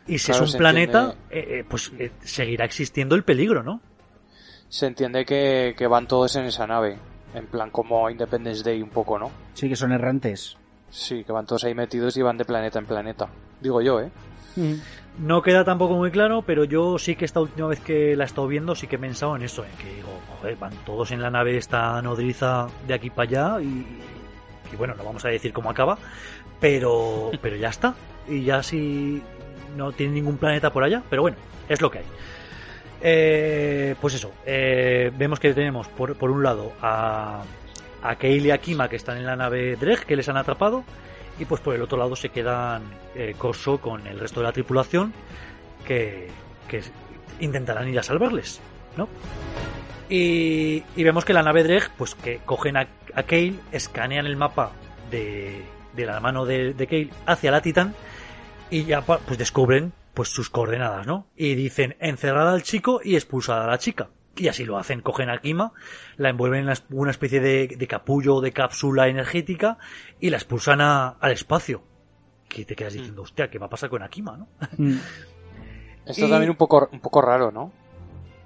Y 0.07 0.18
si 0.18 0.32
es 0.32 0.40
un 0.40 0.53
planeta, 0.53 1.14
eh, 1.30 1.61
eh, 1.61 1.64
pues 1.68 1.92
seguirá 2.24 2.64
existiendo 2.64 3.14
el 3.14 3.24
peligro, 3.24 3.62
¿no? 3.62 3.80
Se 4.68 4.86
entiende 4.86 5.24
que, 5.24 5.86
van 5.88 6.07
todos 6.07 6.34
en 6.36 6.46
esa 6.46 6.66
nave. 6.66 6.99
En 7.34 7.46
plan 7.46 7.70
como 7.70 8.09
Independence 8.09 8.62
Day 8.62 8.80
un 8.80 8.88
poco, 8.88 9.18
¿no? 9.18 9.30
Sí, 9.53 9.68
que 9.68 9.76
son 9.76 9.92
errantes. 9.92 10.57
Sí, 10.90 11.24
que 11.24 11.32
van 11.32 11.46
todos 11.46 11.64
ahí 11.64 11.74
metidos 11.74 12.16
y 12.16 12.22
van 12.22 12.38
de 12.38 12.46
planeta 12.46 12.78
en 12.78 12.86
planeta. 12.86 13.28
Digo 13.61 13.82
yo, 13.82 14.01
¿eh? 14.01 14.11
Mm. 14.57 14.74
No 15.19 15.43
queda 15.43 15.64
tampoco 15.64 15.95
muy 15.95 16.12
claro, 16.12 16.43
pero 16.43 16.62
yo 16.62 16.97
sí 16.99 17.16
que 17.16 17.25
esta 17.25 17.41
última 17.41 17.66
vez 17.66 17.81
que 17.81 18.14
la 18.14 18.23
he 18.23 18.27
estado 18.27 18.47
viendo 18.47 18.77
sí 18.77 18.87
que 18.87 18.97
he 18.97 18.99
pensado 19.01 19.35
en 19.35 19.43
eso, 19.43 19.64
en 19.64 19.73
que 19.73 19.93
digo, 19.93 20.09
joder, 20.29 20.57
van 20.57 20.73
todos 20.87 21.11
en 21.11 21.21
la 21.21 21.29
nave 21.29 21.57
esta 21.57 22.01
nodriza 22.03 22.69
de 22.87 22.95
aquí 22.95 23.11
para 23.11 23.29
allá 23.29 23.61
y, 23.61 23.85
bueno, 24.77 24.95
no 24.97 25.03
vamos 25.03 25.25
a 25.25 25.29
decir 25.29 25.53
cómo 25.53 25.71
acaba, 25.71 25.99
pero, 26.61 27.33
pero 27.43 27.57
ya 27.57 27.69
está. 27.69 27.95
Y 28.29 28.45
ya 28.45 28.62
si 28.62 29.21
no 29.77 29.91
tiene 29.91 30.14
ningún 30.14 30.37
planeta 30.37 30.71
por 30.71 30.85
allá, 30.85 31.03
pero 31.11 31.23
bueno, 31.23 31.37
es 31.69 31.81
lo 31.81 31.91
que 31.91 31.99
hay. 31.99 32.05
Eh, 33.01 33.97
pues 34.01 34.14
eso, 34.14 34.31
eh, 34.47 35.11
vemos 35.16 35.41
que 35.41 35.53
tenemos 35.53 35.89
por, 35.89 36.16
por 36.16 36.31
un 36.31 36.45
lado 36.45 36.73
a, 36.81 37.43
a 38.03 38.16
Kale 38.16 38.37
y 38.37 38.51
a 38.51 38.59
Kima 38.59 38.89
que 38.89 38.97
están 38.97 39.19
en 39.19 39.27
la 39.27 39.35
nave 39.35 39.77
Dreg 39.77 40.05
que 40.05 40.16
les 40.16 40.29
han 40.29 40.37
atrapado 40.37 40.85
y 41.39 41.45
pues 41.45 41.61
por 41.61 41.74
el 41.74 41.82
otro 41.82 41.99
lado 41.99 42.16
se 42.16 42.30
quedan 42.30 42.82
eh, 43.14 43.34
Corso 43.39 43.78
con 43.78 44.07
el 44.07 44.18
resto 44.18 44.41
de 44.41 44.47
la 44.47 44.53
tripulación 44.53 45.12
que, 45.86 46.28
que 46.68 46.82
intentarán 47.41 47.89
ir 47.89 47.99
a 47.99 48.03
salvarles, 48.03 48.61
¿no? 48.97 49.09
Y, 50.09 50.82
y 50.97 51.05
vemos 51.05 51.24
que 51.24 51.32
la 51.32 51.43
nave 51.43 51.62
Dreg, 51.62 51.91
pues 51.97 52.14
que 52.14 52.41
cogen 52.45 52.76
a, 52.76 52.89
a 53.14 53.24
escanean 53.72 54.26
el 54.26 54.36
mapa 54.36 54.72
de, 55.11 55.62
de 55.95 56.07
la 56.07 56.20
mano 56.20 56.47
de, 56.47 56.72
de 56.74 57.11
hacia 57.26 57.51
la 57.51 57.61
Titan 57.61 57.95
y 58.70 58.84
ya 58.84 59.03
pues 59.03 59.39
descubren 59.39 59.93
pues 60.14 60.30
sus 60.30 60.51
coordenadas, 60.51 61.07
¿no? 61.07 61.26
Y 61.36 61.55
dicen 61.55 61.97
encerrada 62.01 62.53
al 62.53 62.62
chico 62.62 63.01
y 63.05 63.14
expulsada 63.14 63.64
a 63.64 63.68
la 63.68 63.78
chica. 63.78 64.09
Y 64.39 64.49
así 64.49 64.64
lo 64.64 64.78
hacen, 64.78 65.01
cogen 65.01 65.30
a 65.30 65.39
Kima, 65.41 65.72
la 66.16 66.30
envuelven 66.30 66.68
en 66.68 66.74
una 66.91 67.11
especie 67.11 67.41
de, 67.41 67.68
de 67.76 67.86
capullo 67.89 68.36
o 68.36 68.41
de 68.41 68.53
cápsula 68.53 69.09
energética 69.09 69.78
y 70.20 70.30
la 70.30 70.36
expulsan 70.36 70.80
a- 70.80 71.09
al 71.20 71.32
espacio. 71.32 71.82
Que 72.49 72.64
te 72.64 72.74
quedas 72.76 72.93
diciendo, 72.95 73.22
hostia, 73.22 73.51
¿qué 73.51 73.59
va 73.59 73.66
a 73.66 73.70
pasar 73.70 73.91
con 73.91 74.03
Akima, 74.03 74.36
no? 74.36 74.49
Esto 76.07 76.26
Y- 76.26 76.30
también 76.30 76.51
un 76.51 76.57
poco, 76.57 76.89
un 76.93 77.01
poco 77.01 77.20
raro, 77.20 77.51
¿no? 77.51 77.72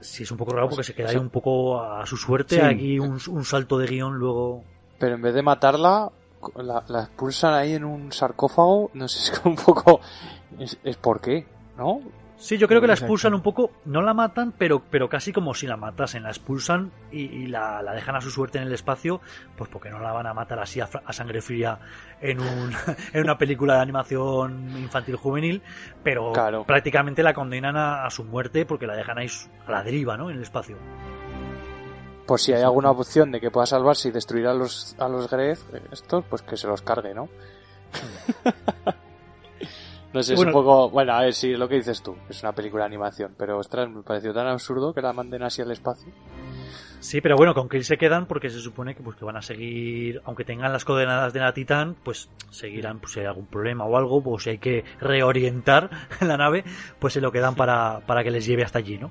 Sí, 0.01 0.25
es 0.25 0.31
un 0.33 0.39
poco 0.39 0.53
raro 0.53 0.69
porque 0.69 0.83
se 0.83 0.95
queda 0.95 1.09
o 1.09 1.11
ahí 1.11 1.17
un 1.17 1.31
poco 1.31 1.81
a 1.81 2.05
su 2.07 2.17
suerte. 2.17 2.57
Sí. 2.57 2.61
Aquí 2.61 2.99
un, 2.99 3.19
un 3.29 3.45
salto 3.45 3.79
de 3.79 3.87
guion 3.87 4.15
luego. 4.17 4.65
Pero 4.99 5.15
en 5.15 5.23
vez 5.23 5.33
de 5.35 5.43
matarla, 5.43 6.11
la, 6.57 6.83
la 6.89 7.03
expulsan 7.05 7.55
ahí 7.55 7.75
en 7.75 7.85
un 7.85 8.11
sarcófago. 8.11 8.91
No 8.95 9.07
sé, 9.07 9.33
es 9.33 9.41
un 9.45 9.55
poco... 9.55 10.01
Es, 10.59 10.77
es 10.83 10.97
por 10.97 11.21
qué, 11.21 11.47
¿no? 11.77 12.01
Sí, 12.43 12.59
yo 12.59 12.67
creo 12.67 12.81
que 12.81 12.89
la 12.89 12.95
expulsan 12.95 13.35
un 13.35 13.41
poco, 13.41 13.71
no 13.85 14.03
la 14.03 14.15
matan, 14.15 14.53
pero, 14.59 14.83
pero 14.91 15.09
casi 15.09 15.33
como 15.33 15.55
si 15.55 15.69
la 15.69 15.77
matasen. 15.77 16.25
La 16.25 16.31
expulsan 16.31 16.91
y, 17.13 17.21
y 17.21 17.47
la, 17.47 17.81
la 17.83 17.93
dejan 17.95 18.17
a 18.17 18.21
su 18.21 18.31
suerte 18.33 18.59
en 18.59 18.65
el 18.65 18.73
espacio, 18.73 19.21
pues 19.57 19.71
porque 19.71 19.91
no 19.91 20.01
la 20.01 20.11
van 20.11 20.27
a 20.27 20.35
matar 20.35 20.59
así 20.59 20.81
a, 20.81 20.89
sangre 21.13 21.41
fría 21.41 21.79
en, 22.21 22.41
un, 22.41 22.73
en 23.13 23.23
una 23.23 23.39
película 23.39 23.77
de 23.77 23.81
animación 23.83 24.77
infantil 24.77 25.15
juvenil, 25.15 25.63
pero 26.03 26.33
Claro. 26.33 26.65
prácticamente 26.65 27.23
la 27.23 27.33
condenan 27.33 27.77
a, 27.77 28.05
a 28.05 28.11
su 28.11 28.25
muerte 28.25 28.67
porque 28.67 28.89
la 28.89 28.97
dejan 28.97 29.19
ahí 29.19 29.29
a 29.65 29.71
la 29.71 29.85
deriva, 29.85 30.17
¿no? 30.17 30.29
En 30.29 30.37
el 30.37 30.43
espacio. 30.43 30.77
Por 32.27 32.41
si 32.41 32.53
hay 32.53 32.63
alguna 32.63 32.91
opción 32.91 33.31
de 33.31 33.41
que 33.41 33.53
pueda 33.53 33.67
salvarse 33.67 34.09
y 34.09 34.11
destruir 34.11 34.49
a 34.49 34.55
los, 34.55 34.97
a 34.99 35.09
los 35.09 35.31
Gref, 35.31 35.63
eh, 35.75 35.81
estos, 35.93 36.25
pues 36.29 36.43
que 36.43 36.57
se 36.57 36.67
los 36.67 36.83
cargue, 36.83 37.15
¿no? 37.15 37.29
no 40.13 40.23
sé, 40.23 40.35
es 40.35 40.41
un 40.41 40.53
poco... 40.53 40.91
Bueno, 40.91 41.15
a 41.15 41.23
ver, 41.23 41.35
sí, 41.35 41.53
es 41.53 41.59
lo 41.59 41.69
que 41.69 41.77
dices 41.77 42.03
tú. 42.03 42.17
Es 42.29 42.43
una 42.43 42.53
película 42.53 42.85
de 42.85 42.89
animación, 42.89 43.35
pero 43.37 43.59
ostras, 43.59 43.89
me 43.89 44.03
pareció 44.03 44.33
tan 44.33 44.47
absurdo 44.47 44.93
que 44.93 45.01
la 45.01 45.13
manden 45.13 45.43
así 45.43 45.63
al 45.63 45.71
espacio. 45.71 46.13
Sí, 47.01 47.21
pero 47.21 47.37
bueno, 47.37 47.53
con 47.53 47.67
Krill 47.67 47.85
se 47.85 47.99
quedan 47.99 48.27
porque 48.27 48.49
se 48.49 48.61
supone 48.61 48.95
que, 48.95 49.03
pues, 49.03 49.17
que 49.17 49.25
van 49.25 49.37
a 49.37 49.43
seguir, 49.43 50.23
aunque 50.25 50.45
tengan 50.45 50.73
las 50.73 50.85
coordenadas 50.85 51.33
de 51.33 51.41
la 51.41 51.53
Titán, 51.53 51.97
pues 52.05 52.29
seguirán, 52.51 53.01
pues 53.01 53.13
si 53.13 53.21
hay 53.21 53.27
algún 53.27 53.47
problema 53.47 53.85
o 53.85 53.97
algo, 53.97 54.23
o 54.25 54.39
si 54.39 54.51
hay 54.51 54.59
que 54.59 54.85
reorientar 55.01 55.91
la 56.21 56.37
nave, 56.37 56.63
pues 57.01 57.15
se 57.15 57.21
lo 57.21 57.33
quedan 57.33 57.57
para, 57.57 58.01
para 58.07 58.23
que 58.23 58.31
les 58.31 58.47
lleve 58.47 58.63
hasta 58.63 58.79
allí, 58.79 58.99
¿no? 58.99 59.11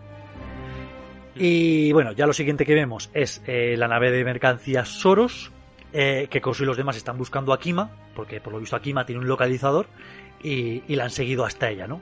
Y 1.36 1.92
bueno, 1.92 2.14
ya 2.14 2.26
lo 2.26 2.34
siguiente 2.34 2.66
que 2.66 2.76
vemos 2.76 3.10
es 3.14 3.42
eh, 3.46 3.76
la 3.78 3.90
nave 3.90 4.12
de 4.12 4.24
mercancías 4.24 4.88
Soros, 4.88 5.52
eh, 5.94 6.28
que 6.30 6.40
Kosu 6.40 6.64
y 6.64 6.68
los 6.68 6.78
demás 6.78 6.96
están 6.96 7.18
buscando 7.18 7.52
a 7.52 7.60
Kima, 7.60 7.92
porque 8.16 8.40
por 8.40 8.54
lo 8.54 8.60
visto 8.60 8.78
Akima 8.78 9.06
tiene 9.06 9.20
un 9.20 9.28
localizador, 9.28 9.88
y, 10.44 10.84
y 10.88 10.96
la 10.96 11.06
han 11.06 11.10
seguido 11.12 11.46
hasta 11.46 11.70
ella, 11.70 11.88
¿no? 11.88 12.02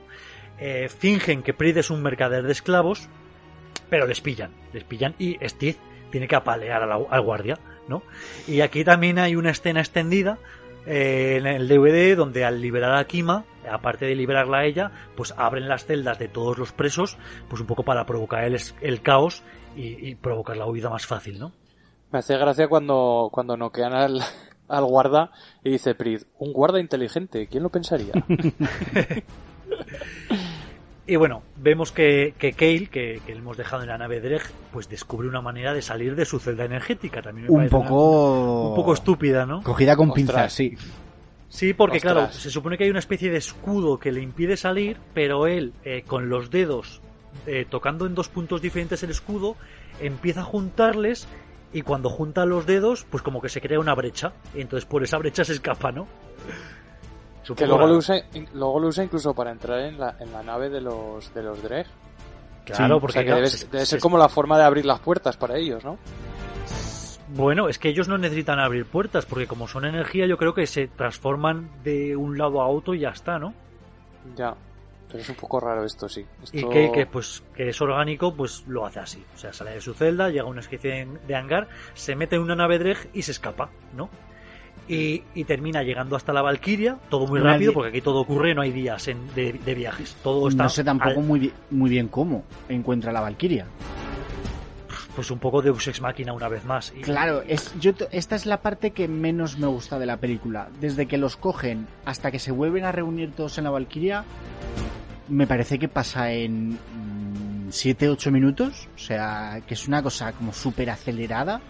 Eh, 0.60 0.90
fingen 0.90 1.42
que 1.44 1.54
Prid 1.54 1.78
es 1.78 1.90
un 1.90 2.02
mercader 2.02 2.44
de 2.44 2.52
esclavos, 2.52 3.08
pero 3.90 4.06
les 4.08 4.22
pillan, 4.22 4.52
les 4.74 4.84
pillan 4.84 5.16
y 5.18 5.38
Steve 5.48 5.78
tiene 6.12 6.28
que 6.28 6.36
apalear 6.36 6.88
la- 6.88 7.00
al 7.10 7.22
guardia, 7.22 7.58
¿no? 7.88 8.04
Y 8.48 8.62
aquí 8.62 8.84
también 8.84 9.20
hay 9.20 9.36
una 9.36 9.52
escena 9.52 9.80
extendida 9.80 10.38
eh, 10.86 11.38
en 11.38 11.46
el 11.48 11.68
DVD 11.68 12.16
donde 12.16 12.46
al 12.46 12.62
liberar 12.62 12.98
a 12.98 13.06
Kima, 13.06 13.46
aparte 13.70 14.06
de 14.06 14.16
liberarla 14.16 14.60
a 14.60 14.66
ella, 14.66 14.92
pues 15.16 15.34
abren 15.38 15.68
las 15.70 15.86
celdas 15.86 16.18
de 16.20 16.28
todos 16.28 16.58
los 16.58 16.72
presos, 16.72 17.18
pues 17.48 17.62
un 17.62 17.68
poco 17.68 17.84
para 17.84 18.06
provocar 18.06 18.44
el, 18.44 18.58
el 18.82 19.02
caos 19.02 19.44
y, 19.76 20.10
y 20.10 20.16
provocar 20.16 20.58
la 20.58 20.66
huida 20.66 20.90
más 20.90 21.06
fácil, 21.06 21.40
¿no? 21.40 21.52
Me 22.12 22.20
hace 22.20 22.38
gracia 22.38 22.68
cuando, 22.68 23.30
cuando 23.32 23.56
noquean 23.56 23.94
al, 23.94 24.22
al 24.70 24.86
guarda 24.86 25.32
y 25.64 25.72
dice 25.72 25.96
Prid, 25.96 26.22
un 26.40 26.54
guarda 26.54 26.80
inteligente, 26.80 27.48
¿quién 27.48 27.64
lo 27.64 27.70
pensaría? 27.70 28.14
Y 31.08 31.16
bueno, 31.16 31.42
vemos 31.58 31.92
que, 31.92 32.36
que 32.38 32.54
Kale, 32.54 32.86
que, 32.88 33.20
que 33.26 33.32
le 33.34 33.40
hemos 33.40 33.58
dejado 33.58 33.82
en 33.82 33.90
la 33.90 33.98
nave 33.98 34.22
Dreg, 34.22 34.44
pues 34.72 34.88
descubre 34.90 35.28
una 35.28 35.42
manera 35.42 35.74
de 35.74 35.82
salir 35.82 36.16
de 36.16 36.24
su 36.24 36.38
celda 36.38 36.66
energética. 36.66 37.24
También 37.24 37.48
me 37.48 37.52
Un 37.52 37.58
parece 37.58 37.76
una- 37.76 37.86
poco... 37.88 38.70
un 38.70 38.76
poco 38.76 38.94
estúpida, 38.94 39.48
¿no? 39.48 39.64
Cogida 39.64 39.96
con 39.96 40.10
Ostras. 40.12 40.28
pinzas, 40.28 40.54
sí. 40.54 40.78
Sí, 41.48 41.74
porque 41.74 41.98
Ostras. 41.98 42.14
claro, 42.14 42.32
se 42.32 42.52
supone 42.52 42.78
que 42.78 42.84
hay 42.84 42.92
una 42.92 43.00
especie 43.00 43.32
de 43.32 43.38
escudo 43.38 43.98
que 43.98 44.12
le 44.12 44.22
impide 44.22 44.56
salir, 44.56 44.98
pero 45.16 45.48
él, 45.48 45.74
eh, 45.84 46.04
con 46.06 46.30
los 46.30 46.52
dedos, 46.52 47.02
eh, 47.48 47.66
tocando 47.68 48.06
en 48.06 48.14
dos 48.14 48.30
puntos 48.30 48.62
diferentes 48.62 49.02
el 49.02 49.10
escudo, 49.10 49.56
empieza 50.00 50.42
a 50.42 50.44
juntarles 50.44 51.28
y 51.74 51.82
cuando 51.84 52.10
junta 52.10 52.46
los 52.46 52.66
dedos, 52.66 53.06
pues 53.10 53.22
como 53.24 53.42
que 53.42 53.50
se 53.50 53.62
crea 53.62 53.80
una 53.80 53.94
brecha. 53.96 54.34
Y 54.56 54.62
entonces 54.62 54.86
por 54.88 55.04
esa 55.04 55.18
brecha 55.18 55.44
se 55.44 55.54
escapa, 55.54 55.92
¿no? 55.92 56.08
Un 57.50 57.56
que 57.56 57.66
luego 57.66 57.88
lo, 57.88 57.98
usa, 57.98 58.16
luego 58.54 58.80
lo 58.80 58.88
usa 58.90 59.04
incluso 59.04 59.34
para 59.34 59.52
entrar 59.52 59.80
en 59.80 60.00
la, 60.00 60.16
en 60.20 60.32
la 60.32 60.44
nave 60.44 60.70
de 60.70 60.82
los, 60.82 61.34
de 61.34 61.42
los 61.44 61.62
Dreg. 61.64 61.88
Claro, 62.66 62.96
Sí, 62.96 63.02
porque 63.02 63.20
O 63.20 63.22
sea 63.22 63.26
que 63.26 63.34
debe, 63.34 63.48
se- 63.50 63.66
debe 63.68 63.80
se- 63.80 63.86
ser 63.92 64.00
como 64.00 64.18
la 64.20 64.30
forma 64.30 64.58
de 64.60 64.66
abrir 64.66 64.86
las 64.86 65.00
puertas 65.00 65.36
para 65.38 65.58
ellos, 65.58 65.84
¿no? 65.84 65.98
Bueno, 67.30 67.68
es 67.70 67.78
que 67.80 67.90
ellos 67.90 68.08
no 68.08 68.18
necesitan 68.18 68.60
abrir 68.60 68.86
puertas, 68.86 69.26
porque 69.26 69.48
como 69.48 69.68
son 69.68 69.86
energía, 69.86 70.26
yo 70.28 70.38
creo 70.38 70.54
que 70.54 70.66
se 70.68 70.88
transforman 70.88 71.70
de 71.84 72.16
un 72.16 72.38
lado 72.38 72.62
a 72.62 72.68
otro 72.68 72.94
y 72.96 73.00
ya 73.00 73.10
está, 73.10 73.38
¿no? 73.40 73.54
Ya. 74.36 74.56
Pero 75.12 75.24
es 75.24 75.30
un 75.30 75.36
poco 75.36 75.60
raro 75.60 75.84
esto, 75.86 76.08
sí. 76.08 76.24
Y 76.54 76.64
que, 76.70 76.92
que, 76.94 77.06
pues 77.08 77.44
que 77.56 77.70
es 77.70 77.82
orgánico, 77.82 78.34
pues 78.36 78.64
lo 78.68 78.86
hace 78.86 79.00
así. 79.00 79.24
O 79.36 79.38
sea, 79.40 79.52
sale 79.52 79.72
de 79.72 79.82
su 79.82 79.94
celda, 79.96 80.30
llega 80.30 80.44
a 80.44 80.48
una 80.48 80.62
especie 80.62 81.08
de, 81.28 81.36
hangar, 81.36 81.68
se 81.96 82.16
mete 82.16 82.36
en 82.36 82.44
una 82.44 82.56
nave 82.56 82.78
Dreg 82.78 83.10
y 83.14 83.24
se 83.24 83.32
escapa, 83.32 83.70
¿no? 83.96 84.10
Y, 84.88 85.24
y 85.36 85.44
termina 85.44 85.84
llegando 85.84 86.16
hasta 86.16 86.34
la 86.34 86.42
Valquiria, 86.42 86.98
todo 87.10 87.28
muy 87.28 87.40
rápido, 87.40 87.74
porque 87.74 87.90
aquí 87.90 88.02
todo 88.02 88.20
ocurre, 88.22 88.56
no 88.56 88.62
hay 88.62 88.72
días 88.72 89.08
en- 89.08 89.34
de, 89.36 89.54
de 89.54 89.76
viajes. 89.76 90.16
Todo 90.24 90.48
está 90.48 90.64
No 90.64 90.70
sé 90.70 90.84
tampoco 90.84 91.20
al- 91.20 91.26
muy, 91.26 91.54
muy 91.70 91.90
bien 91.92 92.08
cómo 92.08 92.44
encuentra 92.70 93.12
la 93.12 93.22
Valquiria. 93.22 93.66
pues 95.16 95.32
un 95.32 95.40
poco 95.40 95.62
de 95.62 95.70
Ex 95.72 96.02
Máquina 96.02 96.32
una 96.34 96.48
vez 96.48 96.64
más. 96.66 96.94
Y- 96.96 97.02
Claro, 97.02 97.44
es, 97.46 97.74
yo, 97.80 97.92
esta 98.12 98.36
es 98.36 98.46
la 98.46 98.62
parte 98.62 98.92
que 98.92 99.08
menos 99.08 99.58
me 99.60 99.68
gusta 99.68 100.00
de 100.00 100.06
la 100.06 100.18
película. 100.18 100.70
Desde 100.80 101.08
que 101.08 101.18
los 101.18 101.36
cogen 101.36 101.88
hasta 102.06 102.32
que 102.32 102.40
se 102.40 102.52
vuelven 102.52 102.86
a 102.86 102.92
reunir 102.92 103.32
todos 103.34 103.58
en 103.58 103.66
la 103.66 103.70
Valquiria, 103.70 104.24
me 105.30 105.48
parece 105.48 105.78
que 105.80 105.88
pasa 105.88 106.32
en 106.32 106.78
7-8 107.70 108.32
minutos. 108.32 108.88
O 108.96 108.98
sea, 109.00 109.62
que 109.68 109.74
es 109.74 109.88
una 109.88 110.02
cosa 110.04 110.32
como 110.34 110.54
súper 110.54 110.90
acelerada 110.90 111.62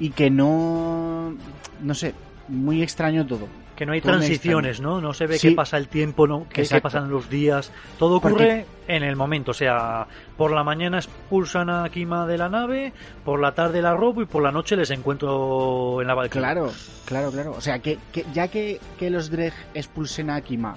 y 0.00 0.10
que 0.10 0.30
no... 0.30 1.34
No 1.80 1.94
sé, 1.94 2.14
muy 2.48 2.82
extraño 2.82 3.26
todo. 3.26 3.46
Que 3.76 3.84
no 3.84 3.92
hay 3.92 4.00
Todo 4.00 4.12
transiciones, 4.12 4.80
¿no? 4.80 5.00
No 5.00 5.12
se 5.12 5.26
ve 5.26 5.36
Sí. 5.36 5.48
qué 5.48 5.54
pasa 5.56 5.76
el 5.76 5.88
tiempo, 5.88 6.28
no 6.28 6.44
qué, 6.48 6.54
qué 6.54 6.60
Exacto. 6.62 6.84
pasan 6.84 7.10
los 7.10 7.28
días. 7.28 7.72
Todo 7.98 8.20
Porque- 8.20 8.34
ocurre 8.34 8.66
en 8.86 9.02
el 9.02 9.16
momento. 9.16 9.50
O 9.50 9.54
sea, 9.54 10.06
por 10.36 10.52
la 10.52 10.62
mañana 10.62 10.98
expulsan 10.98 11.68
a 11.68 11.88
Kima 11.88 12.24
de 12.26 12.38
la 12.38 12.48
nave, 12.48 12.92
por 13.24 13.40
la 13.40 13.52
tarde 13.52 13.82
la 13.82 13.92
robo 13.94 14.22
y 14.22 14.26
por 14.26 14.44
la 14.44 14.52
noche 14.52 14.76
les 14.76 14.90
encuentro 14.90 16.00
en 16.00 16.06
la 16.06 16.14
Valkyria. 16.14 16.52
Claro, 16.52 16.72
claro, 17.04 17.30
claro. 17.32 17.50
O 17.58 17.60
sea, 17.60 17.80
que, 17.80 17.98
que 18.12 18.24
ya 18.32 18.46
que, 18.46 18.78
que 18.96 19.10
los 19.10 19.28
Dreg 19.28 19.52
expulsen 19.74 20.30
a 20.30 20.36
Akima 20.36 20.76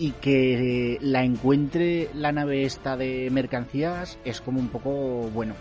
y 0.00 0.12
que 0.12 0.96
la 1.02 1.22
encuentre 1.24 2.08
la 2.14 2.32
nave 2.32 2.64
esta 2.64 2.96
de 2.96 3.28
mercancías, 3.30 4.18
es 4.24 4.40
como 4.40 4.58
un 4.58 4.68
poco, 4.68 4.90
bueno, 5.34 5.52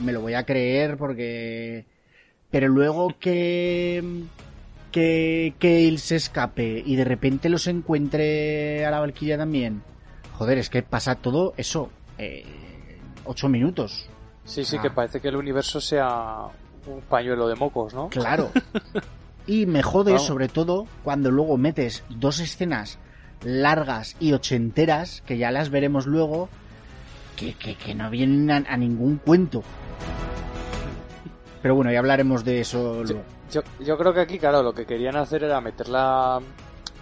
me 0.00 0.12
lo 0.12 0.20
voy 0.20 0.34
a 0.34 0.44
creer 0.44 0.96
porque... 0.96 1.84
Pero 2.50 2.66
luego 2.68 3.14
que... 3.20 4.02
Que 4.90 5.54
Kale 5.60 5.98
se 5.98 6.16
escape 6.16 6.82
y 6.84 6.96
de 6.96 7.04
repente 7.04 7.48
los 7.48 7.66
encuentre 7.68 8.84
a 8.84 8.90
la 8.90 8.98
Valkyria 8.98 9.38
también. 9.38 9.82
Joder, 10.32 10.58
es 10.58 10.68
que 10.68 10.82
pasa 10.82 11.14
todo 11.14 11.54
eso. 11.56 11.90
Eh, 12.18 12.44
ocho 13.24 13.48
minutos. 13.48 14.08
Sí, 14.44 14.64
sí, 14.64 14.76
Ah. 14.78 14.82
que 14.82 14.90
parece 14.90 15.20
que 15.20 15.28
el 15.28 15.36
universo 15.36 15.80
sea 15.80 16.46
un 16.86 17.00
pañuelo 17.08 17.46
de 17.46 17.54
mocos, 17.54 17.94
¿no? 17.94 18.08
Claro. 18.08 18.50
Y 19.48 19.64
me 19.66 19.80
jode 19.80 20.18
sobre 20.18 20.48
todo 20.48 20.88
cuando 21.04 21.30
luego 21.30 21.56
metes 21.56 22.02
dos 22.08 22.40
escenas 22.40 22.98
largas 23.42 24.16
y 24.20 24.32
ochenteras, 24.32 25.22
que 25.26 25.38
ya 25.38 25.50
las 25.50 25.70
veremos 25.70 26.06
luego, 26.06 26.48
que, 27.36 27.54
que, 27.54 27.76
que 27.76 27.94
no 27.94 28.10
vienen 28.10 28.50
a, 28.50 28.56
a 28.56 28.76
ningún 28.76 29.18
cuento. 29.18 29.62
Pero 31.62 31.74
bueno, 31.74 31.90
ya 31.90 31.98
hablaremos 31.98 32.44
de 32.44 32.60
eso 32.60 33.02
luego. 33.04 33.22
Yo, 33.50 33.62
yo 33.80 33.96
creo 33.96 34.12
que 34.12 34.20
aquí, 34.20 34.38
claro, 34.38 34.62
lo 34.62 34.72
que 34.72 34.86
querían 34.86 35.16
hacer 35.16 35.44
era 35.44 35.60
meter 35.60 35.88
la, 35.88 36.40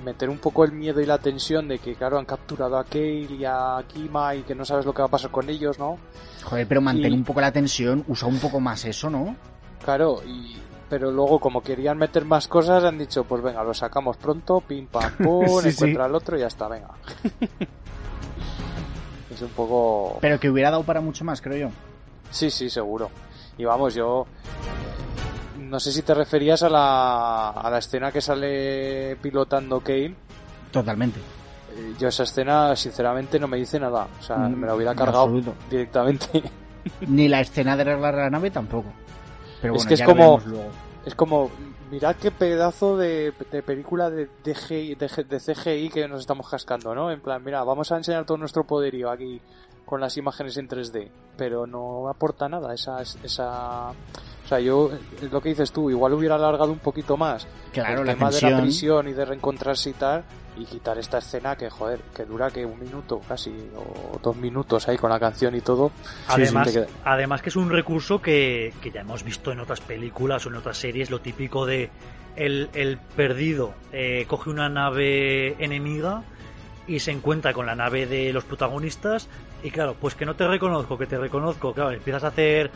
meter 0.03 0.29
un 0.29 0.39
poco 0.39 0.65
el 0.65 0.73
miedo 0.73 1.01
y 1.01 1.07
la 1.07 1.19
tensión 1.19 1.69
de 1.69 1.79
que, 1.79 1.95
claro, 1.95 2.19
han 2.19 2.25
capturado 2.25 2.77
a 2.77 2.85
Kale 2.85 3.29
y 3.39 3.45
a 3.45 3.83
Kima 3.87 4.35
y 4.35 4.43
que 4.43 4.55
no 4.55 4.65
sabes 4.65 4.85
lo 4.85 4.93
que 4.93 5.03
va 5.03 5.07
a 5.07 5.11
pasar 5.11 5.31
con 5.31 5.49
ellos, 5.49 5.79
¿no? 5.79 5.99
Joder, 6.43 6.67
pero 6.67 6.81
mantén 6.81 7.13
un 7.13 7.25
poco 7.25 7.41
la 7.41 7.53
tensión, 7.53 8.05
usa 8.09 8.29
un 8.29 8.39
poco 8.39 8.61
más 8.61 8.85
eso, 8.85 9.09
¿no? 9.09 9.37
Claro, 9.85 10.23
y, 10.27 10.57
pero 10.89 11.11
luego 11.11 11.39
como 11.39 11.63
querían 11.63 11.99
meter 11.99 12.25
más 12.25 12.49
cosas 12.49 12.85
han 12.85 12.99
dicho, 12.99 13.25
pues 13.25 13.43
venga, 13.43 13.63
lo 13.65 13.75
sacamos 13.75 14.17
pronto, 14.17 14.61
pim 14.61 14.87
pam 14.87 15.13
pum, 15.19 15.61
encuentra 15.65 16.05
al 16.05 16.15
otro 16.15 16.37
y 16.37 16.41
ya 16.41 16.47
está, 16.47 16.69
venga. 16.69 16.91
es 19.31 19.43
un 19.43 19.51
poco... 19.51 20.19
Pero 20.21 20.39
que 20.39 20.51
hubiera 20.51 20.71
dado 20.71 20.83
para 20.83 21.01
mucho 21.01 21.25
más, 21.25 21.41
creo 21.41 21.69
yo. 21.69 21.75
Sí, 22.31 22.51
sí, 22.51 22.69
seguro. 22.69 23.11
Y 23.57 23.65
vamos, 23.65 23.95
yo 23.95 24.27
no 25.59 25.81
sé 25.81 25.93
si 25.93 26.03
te 26.03 26.15
referías 26.15 26.63
a 26.63 26.69
la, 26.69 27.51
a 27.51 27.71
la 27.71 27.79
escena 27.79 28.13
que 28.13 28.21
sale 28.21 29.17
pilotando 29.17 29.81
Kane. 29.81 30.15
Totalmente. 30.71 31.21
Eh, 31.77 31.95
yo 31.99 32.09
esa 32.09 32.25
escena, 32.25 32.77
sinceramente, 32.77 33.39
no 33.39 33.49
me 33.49 33.57
dice 33.57 33.81
nada. 33.81 34.07
O 34.19 34.23
sea, 34.23 34.37
me 34.37 34.67
la 34.67 34.75
hubiera 34.75 34.95
cargado 34.95 35.31
directamente. 35.71 36.43
Ni 37.09 37.29
la 37.29 37.41
escena 37.41 37.77
de 37.77 37.83
arreglar 37.83 38.15
la 38.15 38.31
nave 38.31 38.51
tampoco. 38.51 38.93
Pero 39.65 39.77
es 39.77 39.87
que 39.87 39.95
es 39.95 40.03
como, 40.03 40.43
es 41.07 41.15
como, 41.15 41.51
mirad 41.91 42.17
qué 42.17 42.31
pedazo 42.31 42.99
de, 42.99 43.33
película 43.65 44.11
de, 44.11 44.29
de, 44.45 44.95
de, 44.95 45.41
CGI 45.41 45.89
que 45.89 46.07
nos 46.07 46.21
estamos 46.21 46.51
cascando, 46.51 46.95
¿no? 46.95 47.11
En 47.11 47.23
plan, 47.23 47.43
mira, 47.43 47.65
vamos 47.65 47.91
a 47.91 47.97
enseñar 47.97 48.27
todo 48.27 48.37
nuestro 48.37 48.65
poderío 48.65 49.11
aquí 49.11 49.41
con 49.87 50.03
las 50.03 50.19
imágenes 50.19 50.59
en 50.59 50.69
3D, 50.69 51.09
pero 51.39 51.67
no 51.67 52.11
aporta 52.11 52.47
nada 52.47 52.75
esa, 52.75 53.01
esa 53.01 53.91
o 54.45 54.49
sea, 54.49 54.61
yo, 54.61 54.91
lo 55.31 55.41
que 55.41 55.49
dices 55.49 55.73
tú, 55.73 55.89
igual 55.89 56.13
hubiera 56.13 56.35
alargado 56.35 56.71
un 56.71 56.79
poquito 56.79 57.17
más 57.17 57.47
claro, 57.73 58.03
el 58.03 58.07
la 58.07 58.13
tema 58.13 58.31
de 58.31 58.41
la 58.43 58.61
prisión 58.61 59.09
y 59.09 59.15
de 59.15 59.25
reencontrarse 59.25 59.91
y 59.91 59.95
tal, 59.95 60.25
y 60.57 60.65
quitar 60.65 60.99
esta 60.99 61.19
escena 61.19 61.57
que, 61.57 61.69
joder, 61.71 62.01
que 62.15 62.25
dura 62.25 62.51
que 62.51 62.65
un 62.65 62.79
minuto 62.79 63.21
casi, 63.27 63.51
o 63.77 64.19
dos 64.23 64.37
minutos 64.37 64.89
ahí 64.89 64.97
con 64.97 65.11
la 65.11 65.19
canción 65.19 65.55
y 65.55 65.61
todo. 65.61 65.91
Además, 66.29 66.79
además 67.05 67.43
que 67.43 67.49
es 67.49 67.57
un 67.57 67.71
recurso 67.71 68.21
que, 68.21 68.73
que, 68.81 68.91
ya 68.91 69.01
hemos 69.01 69.25
visto 69.25 69.53
en 69.53 69.61
otras 69.61 69.81
películas 69.81 70.47
o 70.47 70.49
en 70.49 70.57
otras 70.57 70.79
series, 70.79 71.11
lo 71.11 71.21
típico 71.21 71.67
de 71.67 71.91
el, 72.37 72.69
el 72.75 72.99
perdido 72.99 73.75
eh, 73.93 74.25
coge 74.29 74.51
una 74.51 74.69
nave 74.69 75.63
enemiga 75.63 76.23
y 76.87 77.01
se 77.01 77.13
encuentra 77.13 77.53
con 77.53 77.67
la 77.67 77.75
nave 77.75 78.07
de 78.07 78.33
los 78.33 78.45
protagonistas 78.45 79.29
y 79.63 79.71
claro, 79.71 79.97
pues 79.99 80.15
que 80.15 80.27
no 80.27 80.35
te 80.37 80.47
reconozco, 80.47 80.99
que 80.99 81.07
te 81.07 81.17
reconozco, 81.17 81.73
claro, 81.73 81.93
empiezas 81.93 82.25
a 82.25 82.29
hacer 82.29 82.71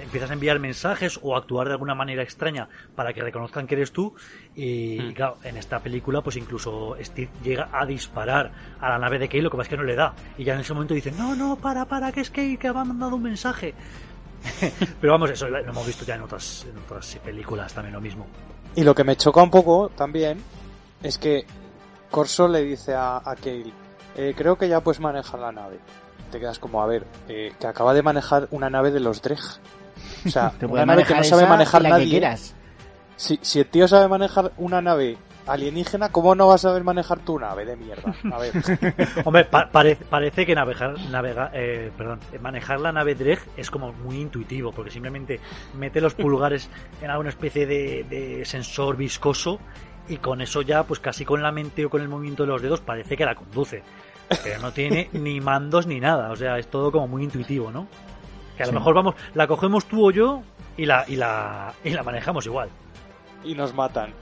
empiezas 0.00 0.30
a 0.30 0.34
enviar 0.34 0.58
mensajes 0.58 1.18
o 1.22 1.36
actuar 1.36 1.66
de 1.66 1.74
alguna 1.74 1.94
manera 1.94 2.22
extraña 2.22 2.68
para 2.94 3.12
que 3.12 3.22
reconozcan 3.22 3.66
que 3.66 3.74
eres 3.74 3.92
tú. 3.92 4.14
Y, 4.54 4.98
hmm. 5.00 5.12
claro, 5.14 5.38
en 5.44 5.56
esta 5.56 5.80
película, 5.80 6.22
pues 6.22 6.36
incluso 6.36 6.96
Steve 7.00 7.30
llega 7.42 7.68
a 7.72 7.84
disparar 7.84 8.52
a 8.80 8.90
la 8.90 8.98
nave 8.98 9.18
de 9.18 9.28
Kay, 9.28 9.40
lo 9.40 9.50
que 9.50 9.56
pasa 9.56 9.66
es 9.66 9.70
que 9.70 9.76
no 9.76 9.84
le 9.84 9.94
da. 9.94 10.14
Y 10.38 10.44
ya 10.44 10.54
en 10.54 10.60
ese 10.60 10.72
momento 10.72 10.94
dicen, 10.94 11.16
no, 11.16 11.34
no, 11.34 11.56
para, 11.56 11.84
para, 11.84 12.12
que 12.12 12.20
es 12.20 12.30
Kay 12.30 12.56
que 12.56 12.68
ha 12.68 12.72
mandado 12.72 13.16
un 13.16 13.22
mensaje. 13.22 13.74
Pero 15.00 15.12
vamos, 15.12 15.30
eso 15.30 15.48
lo 15.48 15.58
hemos 15.58 15.86
visto 15.86 16.04
ya 16.04 16.16
en 16.16 16.22
otras, 16.22 16.66
en 16.68 16.76
otras 16.78 17.16
películas 17.24 17.72
también 17.72 17.94
lo 17.94 18.00
mismo. 18.00 18.26
Y 18.74 18.84
lo 18.84 18.94
que 18.94 19.04
me 19.04 19.16
choca 19.16 19.42
un 19.42 19.50
poco 19.50 19.90
también 19.90 20.38
es 21.02 21.18
que 21.18 21.44
Corso 22.10 22.48
le 22.48 22.62
dice 22.62 22.94
a, 22.94 23.18
a 23.18 23.36
Kale, 23.36 23.72
eh, 24.16 24.34
creo 24.36 24.56
que 24.56 24.68
ya 24.68 24.80
puedes 24.80 25.00
manejar 25.00 25.40
la 25.40 25.52
nave. 25.52 25.78
Te 26.30 26.40
quedas 26.40 26.58
como, 26.58 26.82
a 26.82 26.86
ver, 26.86 27.06
eh, 27.28 27.52
que 27.58 27.66
acaba 27.66 27.94
de 27.94 28.02
manejar 28.02 28.48
una 28.50 28.70
nave 28.70 28.90
de 28.90 29.00
los 29.00 29.22
Dreg. 29.22 29.40
O 30.26 30.30
sea, 30.30 30.52
una 30.68 30.86
nave 30.86 31.04
que 31.04 31.14
no 31.14 31.24
sabe 31.24 31.46
manejar 31.46 31.82
nadie. 31.82 32.36
Si, 33.16 33.38
si 33.42 33.60
el 33.60 33.66
tío 33.66 33.86
sabe 33.86 34.08
manejar 34.08 34.52
una 34.56 34.80
nave 34.80 35.16
alienígena, 35.46 36.10
¿cómo 36.10 36.34
no 36.34 36.46
vas 36.48 36.64
a 36.64 36.68
saber 36.68 36.84
manejar 36.84 37.20
tu 37.20 37.38
nave 37.38 37.64
de 37.64 37.76
mierda? 37.76 38.14
A 38.32 38.38
ver. 38.38 38.52
Hombre, 39.24 39.44
parece 39.44 40.46
que 40.46 40.54
navegar, 40.54 40.98
navega, 41.10 41.50
eh, 41.52 41.90
perdón, 41.96 42.20
manejar 42.40 42.80
la 42.80 42.92
nave 42.92 43.14
Dreg 43.14 43.40
es 43.56 43.70
como 43.70 43.92
muy 43.92 44.20
intuitivo, 44.20 44.72
porque 44.72 44.90
simplemente 44.90 45.40
mete 45.78 46.00
los 46.00 46.14
pulgares 46.14 46.68
en 47.00 47.10
alguna 47.10 47.30
especie 47.30 47.66
de, 47.66 48.04
de, 48.08 48.44
sensor 48.44 48.96
viscoso 48.96 49.58
y 50.08 50.16
con 50.16 50.40
eso 50.40 50.62
ya, 50.62 50.84
pues 50.84 51.00
casi 51.00 51.24
con 51.24 51.42
la 51.42 51.52
mente 51.52 51.84
o 51.84 51.90
con 51.90 52.02
el 52.02 52.08
movimiento 52.08 52.44
de 52.44 52.48
los 52.48 52.62
dedos, 52.62 52.80
parece 52.80 53.16
que 53.16 53.24
la 53.24 53.34
conduce. 53.34 53.82
Pero 54.42 54.60
no 54.60 54.72
tiene 54.72 55.10
ni 55.12 55.40
mandos 55.40 55.86
ni 55.86 56.00
nada, 56.00 56.30
o 56.30 56.36
sea, 56.36 56.58
es 56.58 56.68
todo 56.68 56.90
como 56.90 57.06
muy 57.06 57.24
intuitivo, 57.24 57.70
¿no? 57.70 57.86
Que 58.56 58.62
a 58.62 58.66
lo 58.66 58.72
mejor 58.72 58.94
vamos, 58.94 59.14
la 59.34 59.46
cogemos 59.46 59.86
tú 59.86 60.08
o 60.08 60.10
yo 60.10 60.42
y 60.76 60.86
la, 60.86 61.04
y 61.08 61.16
la, 61.16 61.72
y 61.84 61.90
la 61.90 62.02
manejamos 62.02 62.46
igual. 62.46 62.68
Y 63.44 63.54
nos 63.54 63.74
matan. 63.74 64.12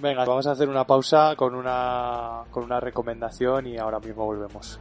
Venga, 0.00 0.24
vamos 0.24 0.46
a 0.46 0.52
hacer 0.52 0.68
una 0.68 0.84
pausa 0.84 1.34
con 1.36 1.54
una, 1.54 2.44
con 2.50 2.64
una 2.64 2.80
recomendación 2.80 3.66
y 3.66 3.76
ahora 3.78 4.00
mismo 4.00 4.24
volvemos. 4.24 4.80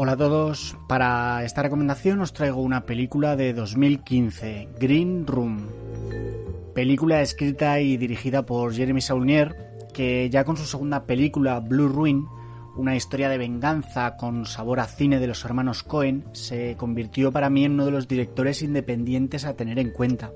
Hola 0.00 0.12
a 0.12 0.16
todos, 0.16 0.76
para 0.86 1.42
esta 1.42 1.60
recomendación 1.60 2.20
os 2.20 2.32
traigo 2.32 2.62
una 2.62 2.86
película 2.86 3.34
de 3.34 3.52
2015, 3.52 4.68
Green 4.78 5.26
Room. 5.26 5.66
Película 6.72 7.20
escrita 7.20 7.80
y 7.80 7.96
dirigida 7.96 8.46
por 8.46 8.72
Jeremy 8.72 9.00
Saulnier, 9.00 9.56
que 9.92 10.30
ya 10.30 10.44
con 10.44 10.56
su 10.56 10.66
segunda 10.66 11.04
película, 11.04 11.58
Blue 11.58 11.88
Ruin, 11.88 12.26
una 12.76 12.94
historia 12.94 13.28
de 13.28 13.38
venganza 13.38 14.16
con 14.16 14.46
sabor 14.46 14.78
a 14.78 14.86
cine 14.86 15.18
de 15.18 15.26
los 15.26 15.44
hermanos 15.44 15.82
Cohen, 15.82 16.26
se 16.30 16.76
convirtió 16.76 17.32
para 17.32 17.50
mí 17.50 17.64
en 17.64 17.72
uno 17.72 17.84
de 17.84 17.90
los 17.90 18.06
directores 18.06 18.62
independientes 18.62 19.46
a 19.46 19.56
tener 19.56 19.80
en 19.80 19.90
cuenta. 19.90 20.30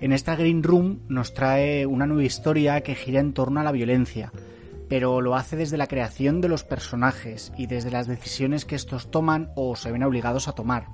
En 0.00 0.12
esta 0.14 0.34
Green 0.34 0.62
Room 0.62 1.00
nos 1.08 1.34
trae 1.34 1.84
una 1.84 2.06
nueva 2.06 2.24
historia 2.24 2.80
que 2.80 2.94
gira 2.94 3.20
en 3.20 3.34
torno 3.34 3.60
a 3.60 3.64
la 3.64 3.72
violencia, 3.72 4.32
pero 4.88 5.20
lo 5.20 5.36
hace 5.36 5.56
desde 5.56 5.76
la 5.76 5.86
creación 5.86 6.40
de 6.40 6.48
los 6.48 6.64
personajes 6.64 7.52
y 7.56 7.66
desde 7.66 7.90
las 7.90 8.06
decisiones 8.06 8.64
que 8.64 8.74
estos 8.74 9.10
toman 9.10 9.50
o 9.54 9.76
se 9.76 9.90
ven 9.90 10.02
obligados 10.02 10.48
a 10.48 10.52
tomar. 10.52 10.86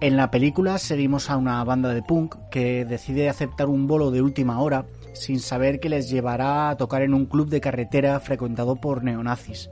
En 0.00 0.16
la 0.18 0.30
película 0.30 0.76
seguimos 0.76 1.30
a 1.30 1.36
una 1.38 1.64
banda 1.64 1.94
de 1.94 2.02
punk 2.02 2.36
que 2.50 2.84
decide 2.84 3.30
aceptar 3.30 3.68
un 3.68 3.86
bolo 3.86 4.10
de 4.10 4.20
última 4.20 4.60
hora 4.60 4.84
sin 5.14 5.40
saber 5.40 5.80
que 5.80 5.88
les 5.88 6.10
llevará 6.10 6.68
a 6.68 6.76
tocar 6.76 7.02
en 7.02 7.14
un 7.14 7.24
club 7.24 7.48
de 7.48 7.60
carretera 7.60 8.20
frecuentado 8.20 8.76
por 8.76 9.02
neonazis. 9.02 9.70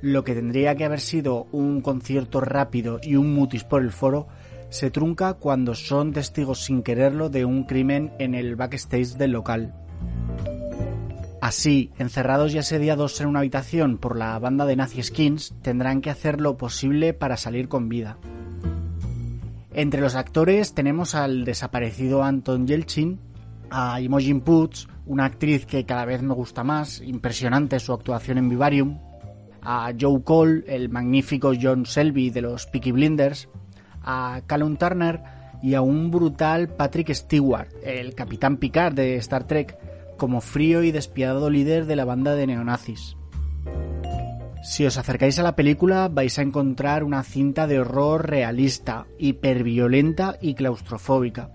Lo 0.00 0.24
que 0.24 0.34
tendría 0.34 0.76
que 0.76 0.86
haber 0.86 1.00
sido 1.00 1.46
un 1.52 1.82
concierto 1.82 2.40
rápido 2.40 3.00
y 3.02 3.16
un 3.16 3.34
mutis 3.34 3.64
por 3.64 3.82
el 3.82 3.90
foro 3.90 4.28
se 4.70 4.90
trunca 4.90 5.34
cuando 5.34 5.74
son 5.74 6.12
testigos 6.12 6.64
sin 6.64 6.82
quererlo 6.82 7.28
de 7.28 7.44
un 7.44 7.64
crimen 7.64 8.12
en 8.18 8.34
el 8.34 8.56
backstage 8.56 9.16
del 9.18 9.32
local. 9.32 9.74
Así, 11.40 11.90
encerrados 11.98 12.54
y 12.54 12.58
asediados 12.58 13.18
en 13.20 13.28
una 13.28 13.38
habitación 13.38 13.96
por 13.96 14.16
la 14.16 14.38
banda 14.38 14.66
de 14.66 14.76
Nazi 14.76 15.02
Skins, 15.02 15.54
tendrán 15.62 16.02
que 16.02 16.10
hacer 16.10 16.40
lo 16.40 16.58
posible 16.58 17.14
para 17.14 17.38
salir 17.38 17.68
con 17.68 17.88
vida. 17.88 18.18
Entre 19.72 20.00
los 20.00 20.16
actores 20.16 20.74
tenemos 20.74 21.14
al 21.14 21.44
desaparecido 21.44 22.22
Anton 22.22 22.66
Yelchin, 22.66 23.18
a 23.70 24.00
Imogen 24.00 24.42
Poots, 24.42 24.88
una 25.06 25.24
actriz 25.24 25.64
que 25.64 25.86
cada 25.86 26.04
vez 26.04 26.22
me 26.22 26.34
gusta 26.34 26.62
más, 26.62 27.00
impresionante 27.00 27.80
su 27.80 27.94
actuación 27.94 28.36
en 28.36 28.48
Vivarium, 28.48 28.98
a 29.62 29.92
Joe 29.98 30.22
Cole, 30.22 30.64
el 30.66 30.90
magnífico 30.90 31.52
John 31.60 31.86
Selby 31.86 32.30
de 32.30 32.42
los 32.42 32.66
Peaky 32.66 32.92
Blinders, 32.92 33.48
a 34.02 34.42
Callum 34.46 34.76
Turner 34.76 35.22
y 35.62 35.74
a 35.74 35.80
un 35.80 36.10
brutal 36.10 36.68
Patrick 36.68 37.14
Stewart, 37.14 37.68
el 37.82 38.14
capitán 38.14 38.56
Picard 38.56 38.94
de 38.94 39.16
Star 39.16 39.44
Trek, 39.44 39.78
como 40.20 40.42
frío 40.42 40.82
y 40.82 40.92
despiadado 40.92 41.48
líder 41.48 41.86
de 41.86 41.96
la 41.96 42.04
banda 42.04 42.34
de 42.34 42.46
neonazis. 42.46 43.16
Si 44.62 44.84
os 44.84 44.98
acercáis 44.98 45.38
a 45.38 45.42
la 45.42 45.56
película 45.56 46.08
vais 46.08 46.38
a 46.38 46.42
encontrar 46.42 47.04
una 47.04 47.22
cinta 47.22 47.66
de 47.66 47.80
horror 47.80 48.28
realista, 48.28 49.06
hiperviolenta 49.18 50.36
y 50.42 50.52
claustrofóbica. 50.52 51.54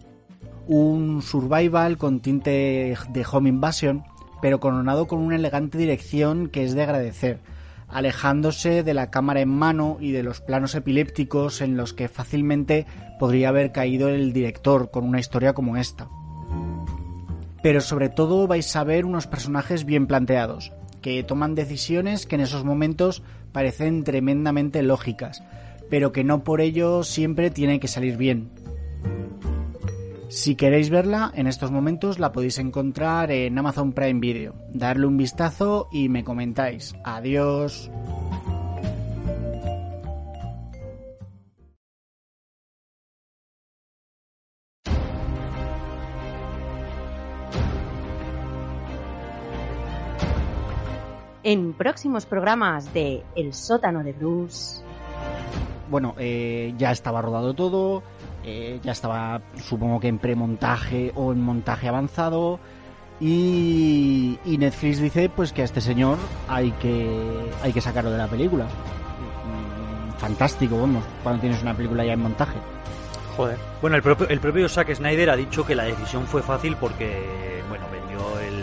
Un 0.66 1.22
survival 1.22 2.00
con 2.00 2.22
tinte 2.22 2.98
de 3.10 3.26
home 3.32 3.50
invasion, 3.50 4.04
pero 4.42 4.60
coronado 4.60 5.06
con 5.06 5.20
una 5.20 5.36
elegante 5.36 5.78
dirección 5.78 6.48
que 6.50 6.64
es 6.64 6.74
de 6.74 6.82
agradecer, 6.82 7.42
alejándose 7.88 8.82
de 8.82 8.96
la 8.96 9.12
cámara 9.12 9.42
en 9.42 9.50
mano 9.50 9.98
y 10.00 10.12
de 10.12 10.24
los 10.24 10.42
planos 10.42 10.74
epilépticos 10.74 11.62
en 11.62 11.78
los 11.78 11.94
que 11.94 12.08
fácilmente 12.08 12.88
podría 13.20 13.50
haber 13.50 13.72
caído 13.72 14.10
el 14.10 14.34
director 14.34 14.90
con 14.90 15.04
una 15.04 15.20
historia 15.20 15.54
como 15.54 15.78
esta 15.78 16.10
pero 17.66 17.82
sobre 17.82 18.10
todo 18.10 18.46
vais 18.46 18.76
a 18.76 18.84
ver 18.84 19.06
unos 19.06 19.26
personajes 19.26 19.86
bien 19.86 20.06
planteados, 20.06 20.72
que 21.02 21.24
toman 21.24 21.56
decisiones 21.56 22.28
que 22.28 22.36
en 22.36 22.42
esos 22.42 22.64
momentos 22.64 23.24
parecen 23.54 24.04
tremendamente 24.04 24.84
lógicas, 24.84 25.42
pero 25.90 26.12
que 26.12 26.24
no 26.24 26.44
por 26.44 26.62
ello 26.62 27.02
siempre 27.02 27.50
tienen 27.50 27.80
que 27.80 27.88
salir 27.88 28.18
bien. 28.18 28.52
Si 30.28 30.54
queréis 30.54 30.92
verla, 30.92 31.32
en 31.34 31.48
estos 31.48 31.72
momentos 31.72 32.20
la 32.20 32.32
podéis 32.32 32.60
encontrar 32.60 33.32
en 33.32 33.58
Amazon 33.58 33.94
Prime 33.94 34.20
Video. 34.20 34.54
Darle 34.72 35.08
un 35.08 35.18
vistazo 35.18 35.88
y 35.92 36.08
me 36.08 36.24
comentáis. 36.24 36.94
Adiós. 37.04 37.90
En 51.45 51.73
próximos 51.73 52.26
programas 52.26 52.91
de 52.91 53.23
El 53.35 53.53
sótano 53.53 54.03
de 54.03 54.13
Bruce. 54.13 54.81
Bueno, 55.91 56.15
eh, 56.17 56.73
ya 56.76 56.91
estaba 56.91 57.22
rodado 57.22 57.53
todo, 57.53 58.01
eh, 58.43 58.80
ya 58.81 58.93
estaba 58.93 59.43
supongo 59.55 59.99
que 59.99 60.07
en 60.07 60.17
premontaje 60.17 61.11
o 61.13 61.31
en 61.31 61.41
montaje 61.41 61.88
avanzado 61.88 62.59
y, 63.19 64.39
y 64.43 64.57
Netflix 64.57 64.99
dice 64.99 65.30
pues 65.30 65.53
que 65.53 65.61
a 65.61 65.65
este 65.65 65.81
señor 65.81 66.17
hay 66.47 66.72
que 66.72 67.47
hay 67.61 67.72
que 67.72 67.80
sacarlo 67.80 68.09
de 68.09 68.17
la 68.17 68.27
película. 68.27 68.65
Mm, 68.65 70.17
Fantástico, 70.17 70.80
vamos, 70.80 71.03
cuando 71.22 71.41
tienes 71.41 71.61
una 71.61 71.76
película 71.76 72.03
ya 72.03 72.13
en 72.13 72.22
montaje. 72.22 72.57
Joder. 73.38 73.59
Bueno, 73.81 73.97
el 73.97 74.01
propio, 74.01 74.27
el 74.30 74.39
propio 74.39 74.67
Zack 74.67 74.95
Snyder 74.95 75.30
ha 75.30 75.35
dicho 75.35 75.63
que 75.63 75.76
la 75.76 75.84
decisión 75.84 76.26
fue 76.26 76.41
fácil 76.41 76.76
porque, 76.77 77.61
bueno, 77.69 77.85
vendió 77.91 78.39
el 78.39 78.55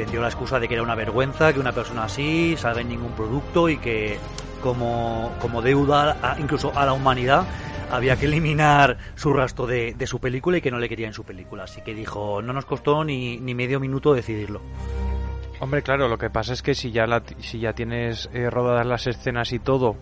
vendió 0.00 0.20
la 0.20 0.28
excusa 0.28 0.58
de 0.58 0.66
que 0.68 0.74
era 0.74 0.82
una 0.82 0.94
vergüenza 0.94 1.52
que 1.52 1.60
una 1.60 1.72
persona 1.72 2.04
así 2.04 2.56
salga 2.56 2.80
en 2.80 2.88
ningún 2.88 3.12
producto 3.12 3.68
y 3.68 3.76
que 3.78 4.18
como, 4.62 5.32
como 5.40 5.62
deuda 5.62 6.16
a- 6.22 6.40
incluso 6.40 6.72
a 6.76 6.84
la 6.86 6.92
humanidad 6.92 7.44
había 7.90 8.16
que 8.16 8.26
eliminar 8.26 8.96
su 9.14 9.32
rastro 9.32 9.66
de, 9.66 9.94
su 10.06 10.18
película 10.20 10.58
y 10.58 10.60
que 10.60 10.70
no 10.70 10.78
le 10.78 10.88
quería 10.88 11.06
en 11.08 11.12
su 11.12 11.24
película. 11.24 11.64
Así 11.64 11.80
que 11.82 11.92
dijo, 11.94 12.40
no 12.40 12.52
nos 12.52 12.64
costó 12.64 13.04
ni, 13.04 13.38
ni 13.38 13.54
medio 13.54 13.80
minuto 13.80 14.14
decidirlo. 14.14 14.60
Hombre, 15.58 15.82
claro, 15.82 16.08
lo 16.08 16.16
que 16.16 16.30
pasa 16.30 16.52
es 16.54 16.62
que 16.62 16.74
si 16.74 16.90
ya, 16.92 17.06
la, 17.06 17.22
si 17.38 17.58
ya 17.58 17.72
tienes 17.74 18.30
eh, 18.32 18.48
rodadas 18.48 18.86
las 18.86 19.06
escenas 19.06 19.52
y 19.52 19.58
todo, 19.58 19.96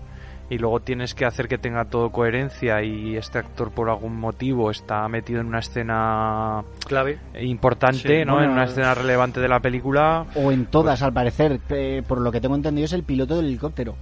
y 0.51 0.57
luego 0.59 0.81
tienes 0.81 1.15
que 1.15 1.25
hacer 1.27 1.47
que 1.47 1.59
tenga 1.59 1.85
todo 1.85 2.11
coherencia 2.11 2.83
y 2.83 3.17
este 3.17 3.39
actor 3.39 3.71
por 3.71 3.91
algún 3.91 4.17
motivo 4.19 4.71
está 4.71 5.07
metido 5.09 5.41
en 5.41 5.47
una 5.49 5.59
escena 5.59 6.63
Clave. 6.87 7.19
importante, 7.41 8.21
Sí, 8.21 8.25
¿no? 8.25 8.33
bueno, 8.35 8.47
en 8.49 8.53
una 8.53 8.65
es- 8.65 8.71
escena 8.71 8.95
relevante 8.95 9.41
de 9.41 9.49
la 9.49 9.61
película. 9.61 10.25
O 10.35 10.51
en 10.51 10.67
todas, 10.67 11.03
al 11.03 11.13
parecer, 11.13 11.61
eh, 11.69 12.03
por 12.07 12.21
lo 12.21 12.33
que 12.33 12.41
tengo 12.41 12.55
entendido 12.55 12.87
es 12.87 12.93
el 12.95 13.03
piloto 13.03 13.37
del 13.37 13.47
helicóptero, 13.47 13.95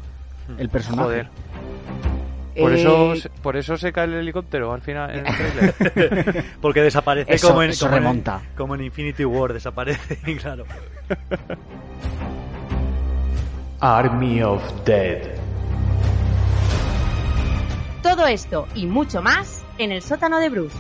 el 0.58 0.68
personaje. 0.68 1.02
Joder. 1.04 1.28
Por 2.58 2.72
Eh, 2.72 2.80
eso, 2.80 3.16
se- 3.16 3.28
por 3.28 3.56
eso 3.58 3.76
se 3.76 3.92
cae 3.92 4.04
el 4.06 4.14
helicóptero 4.14 4.72
al 4.72 4.80
final 4.80 5.10
en 5.14 5.26
el 5.26 5.34
trailer. 5.36 6.44
Porque 6.62 6.80
desaparece 6.80 7.34
Eso- 7.34 7.48
como, 7.48 7.62
en, 7.62 7.70
eso 7.70 7.84
como, 7.86 7.96
en, 7.98 8.02
remonta. 8.02 8.40
como 8.56 8.74
en 8.76 8.84
Infinity 8.84 9.24
War, 9.26 9.52
desaparece, 9.52 10.16
claro. 10.40 10.64
Army 13.80 14.42
of 14.42 14.62
Dead. 14.86 15.20
Todo 18.02 18.26
esto 18.26 18.68
y 18.74 18.86
mucho 18.86 19.22
más 19.22 19.64
en 19.78 19.92
El 19.92 20.02
sótano 20.02 20.38
de 20.38 20.48
Bruce. 20.48 20.76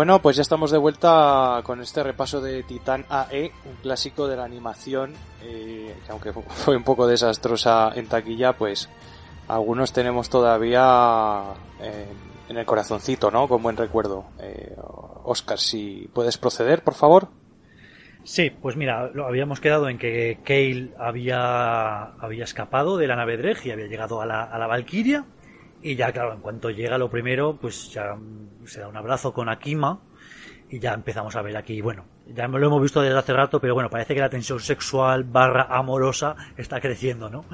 Bueno, 0.00 0.22
pues 0.22 0.36
ya 0.36 0.40
estamos 0.40 0.70
de 0.70 0.78
vuelta 0.78 1.60
con 1.62 1.82
este 1.82 2.02
repaso 2.02 2.40
de 2.40 2.62
Titan 2.62 3.04
AE, 3.10 3.52
un 3.66 3.74
clásico 3.82 4.28
de 4.28 4.34
la 4.34 4.44
animación, 4.44 5.12
eh, 5.42 5.94
que 6.06 6.10
aunque 6.10 6.32
fue 6.32 6.74
un 6.74 6.84
poco 6.84 7.06
desastrosa 7.06 7.92
en 7.94 8.06
taquilla, 8.06 8.54
pues 8.54 8.88
algunos 9.46 9.92
tenemos 9.92 10.30
todavía 10.30 11.52
eh, 11.82 12.06
en 12.48 12.56
el 12.56 12.64
corazoncito, 12.64 13.30
¿no? 13.30 13.46
Con 13.46 13.62
buen 13.62 13.76
recuerdo. 13.76 14.24
Eh, 14.38 14.74
Oscar, 15.24 15.58
si 15.58 16.08
puedes 16.14 16.38
proceder, 16.38 16.82
por 16.82 16.94
favor. 16.94 17.28
Sí, 18.24 18.48
pues 18.48 18.76
mira, 18.76 19.10
lo 19.12 19.26
habíamos 19.26 19.60
quedado 19.60 19.90
en 19.90 19.98
que 19.98 20.38
Kale 20.42 20.94
había, 20.98 22.04
había 22.14 22.44
escapado 22.44 22.96
de 22.96 23.06
la 23.06 23.16
nave 23.16 23.36
Dreg 23.36 23.58
y 23.66 23.70
había 23.70 23.86
llegado 23.86 24.22
a 24.22 24.24
la, 24.24 24.44
a 24.44 24.58
la 24.58 24.66
Valkyria. 24.66 25.26
Y 25.82 25.96
ya, 25.96 26.12
claro, 26.12 26.34
en 26.34 26.40
cuanto 26.40 26.70
llega 26.70 26.98
lo 26.98 27.10
primero, 27.10 27.56
pues 27.60 27.90
ya 27.92 28.16
se 28.64 28.80
da 28.80 28.88
un 28.88 28.96
abrazo 28.96 29.32
con 29.32 29.48
Akima. 29.48 30.00
Y 30.68 30.78
ya 30.78 30.92
empezamos 30.92 31.34
a 31.34 31.42
ver 31.42 31.56
aquí, 31.56 31.80
bueno, 31.80 32.04
ya 32.28 32.46
lo 32.46 32.64
hemos 32.64 32.80
visto 32.80 33.02
desde 33.02 33.18
hace 33.18 33.32
rato, 33.32 33.60
pero 33.60 33.74
bueno, 33.74 33.90
parece 33.90 34.14
que 34.14 34.20
la 34.20 34.28
tensión 34.28 34.60
sexual 34.60 35.24
barra 35.24 35.64
amorosa 35.64 36.36
está 36.56 36.80
creciendo, 36.80 37.28
¿no? 37.28 37.44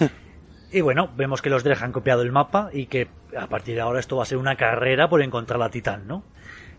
Y 0.70 0.82
bueno, 0.82 1.08
vemos 1.16 1.40
que 1.40 1.48
los 1.48 1.64
Dreg 1.64 1.82
han 1.82 1.92
copiado 1.92 2.20
el 2.20 2.30
mapa 2.30 2.68
y 2.74 2.86
que 2.86 3.08
a 3.34 3.46
partir 3.46 3.74
de 3.74 3.80
ahora 3.80 4.00
esto 4.00 4.16
va 4.16 4.24
a 4.24 4.26
ser 4.26 4.36
una 4.36 4.54
carrera 4.56 5.08
por 5.08 5.22
encontrar 5.22 5.58
la 5.58 5.70
Titán, 5.70 6.06
¿no? 6.06 6.24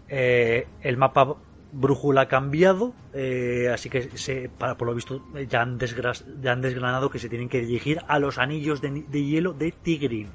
Eh, 0.07 0.67
el 0.81 0.97
mapa 0.97 1.37
brújula 1.71 2.21
ha 2.21 2.27
cambiado, 2.27 2.93
eh, 3.13 3.69
así 3.73 3.89
que 3.89 4.17
se, 4.17 4.49
para, 4.49 4.77
por 4.77 4.87
lo 4.87 4.95
visto 4.95 5.21
ya 5.47 5.61
han, 5.61 5.77
desgranado 5.77 7.09
que 7.09 7.19
se 7.19 7.29
tienen 7.29 7.49
que 7.49 7.61
dirigir 7.61 7.99
a 8.07 8.19
los 8.19 8.37
anillos 8.37 8.81
de, 8.81 9.03
hielo 9.11 9.53
de 9.53 9.71
Tigrin. 9.71 10.29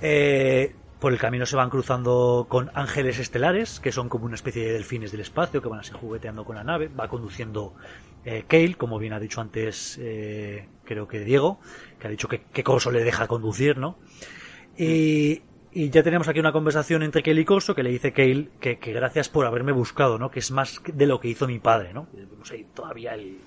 Eh, 0.00 0.74
por 0.98 1.12
el 1.12 1.18
camino 1.18 1.46
se 1.46 1.54
van 1.54 1.70
cruzando 1.70 2.46
con 2.48 2.70
ángeles 2.74 3.18
estelares, 3.18 3.78
que 3.78 3.92
son 3.92 4.08
como 4.08 4.24
una 4.24 4.34
especie 4.34 4.64
de 4.66 4.72
delfines 4.72 5.12
del 5.12 5.20
espacio, 5.20 5.62
que 5.62 5.68
van 5.68 5.80
así 5.80 5.92
jugueteando 5.92 6.44
con 6.44 6.56
la 6.56 6.64
nave. 6.64 6.88
Va 6.88 7.08
conduciendo 7.08 7.74
eh, 8.24 8.44
Kale, 8.48 8.74
como 8.74 8.98
bien 8.98 9.12
ha 9.12 9.20
dicho 9.20 9.40
antes, 9.40 9.96
eh, 10.02 10.66
creo 10.84 11.06
que 11.06 11.20
Diego, 11.20 11.60
que 12.00 12.08
ha 12.08 12.10
dicho 12.10 12.26
que, 12.26 12.42
que 12.52 12.64
Corso 12.64 12.90
le 12.90 13.04
deja 13.04 13.28
conducir, 13.28 13.78
¿no? 13.78 13.96
Y, 14.76 15.42
y 15.72 15.90
ya 15.90 16.02
tenemos 16.02 16.28
aquí 16.28 16.40
una 16.40 16.52
conversación 16.52 17.02
entre 17.02 17.22
Kale 17.22 17.40
y 17.40 17.44
Corso 17.44 17.74
que 17.74 17.82
le 17.82 17.90
dice 17.90 18.12
Kale 18.12 18.48
que, 18.60 18.76
gracias 18.76 19.28
por 19.28 19.46
haberme 19.46 19.72
buscado, 19.72 20.18
¿no? 20.18 20.30
Que 20.30 20.40
es 20.40 20.50
más 20.50 20.80
de 20.86 21.06
lo 21.06 21.20
que 21.20 21.28
hizo 21.28 21.46
mi 21.46 21.58
padre, 21.58 21.92
¿no? 21.92 22.06
Vemos 22.12 22.50
ahí 22.50 22.66
todavía 22.74 23.14
el... 23.14 23.38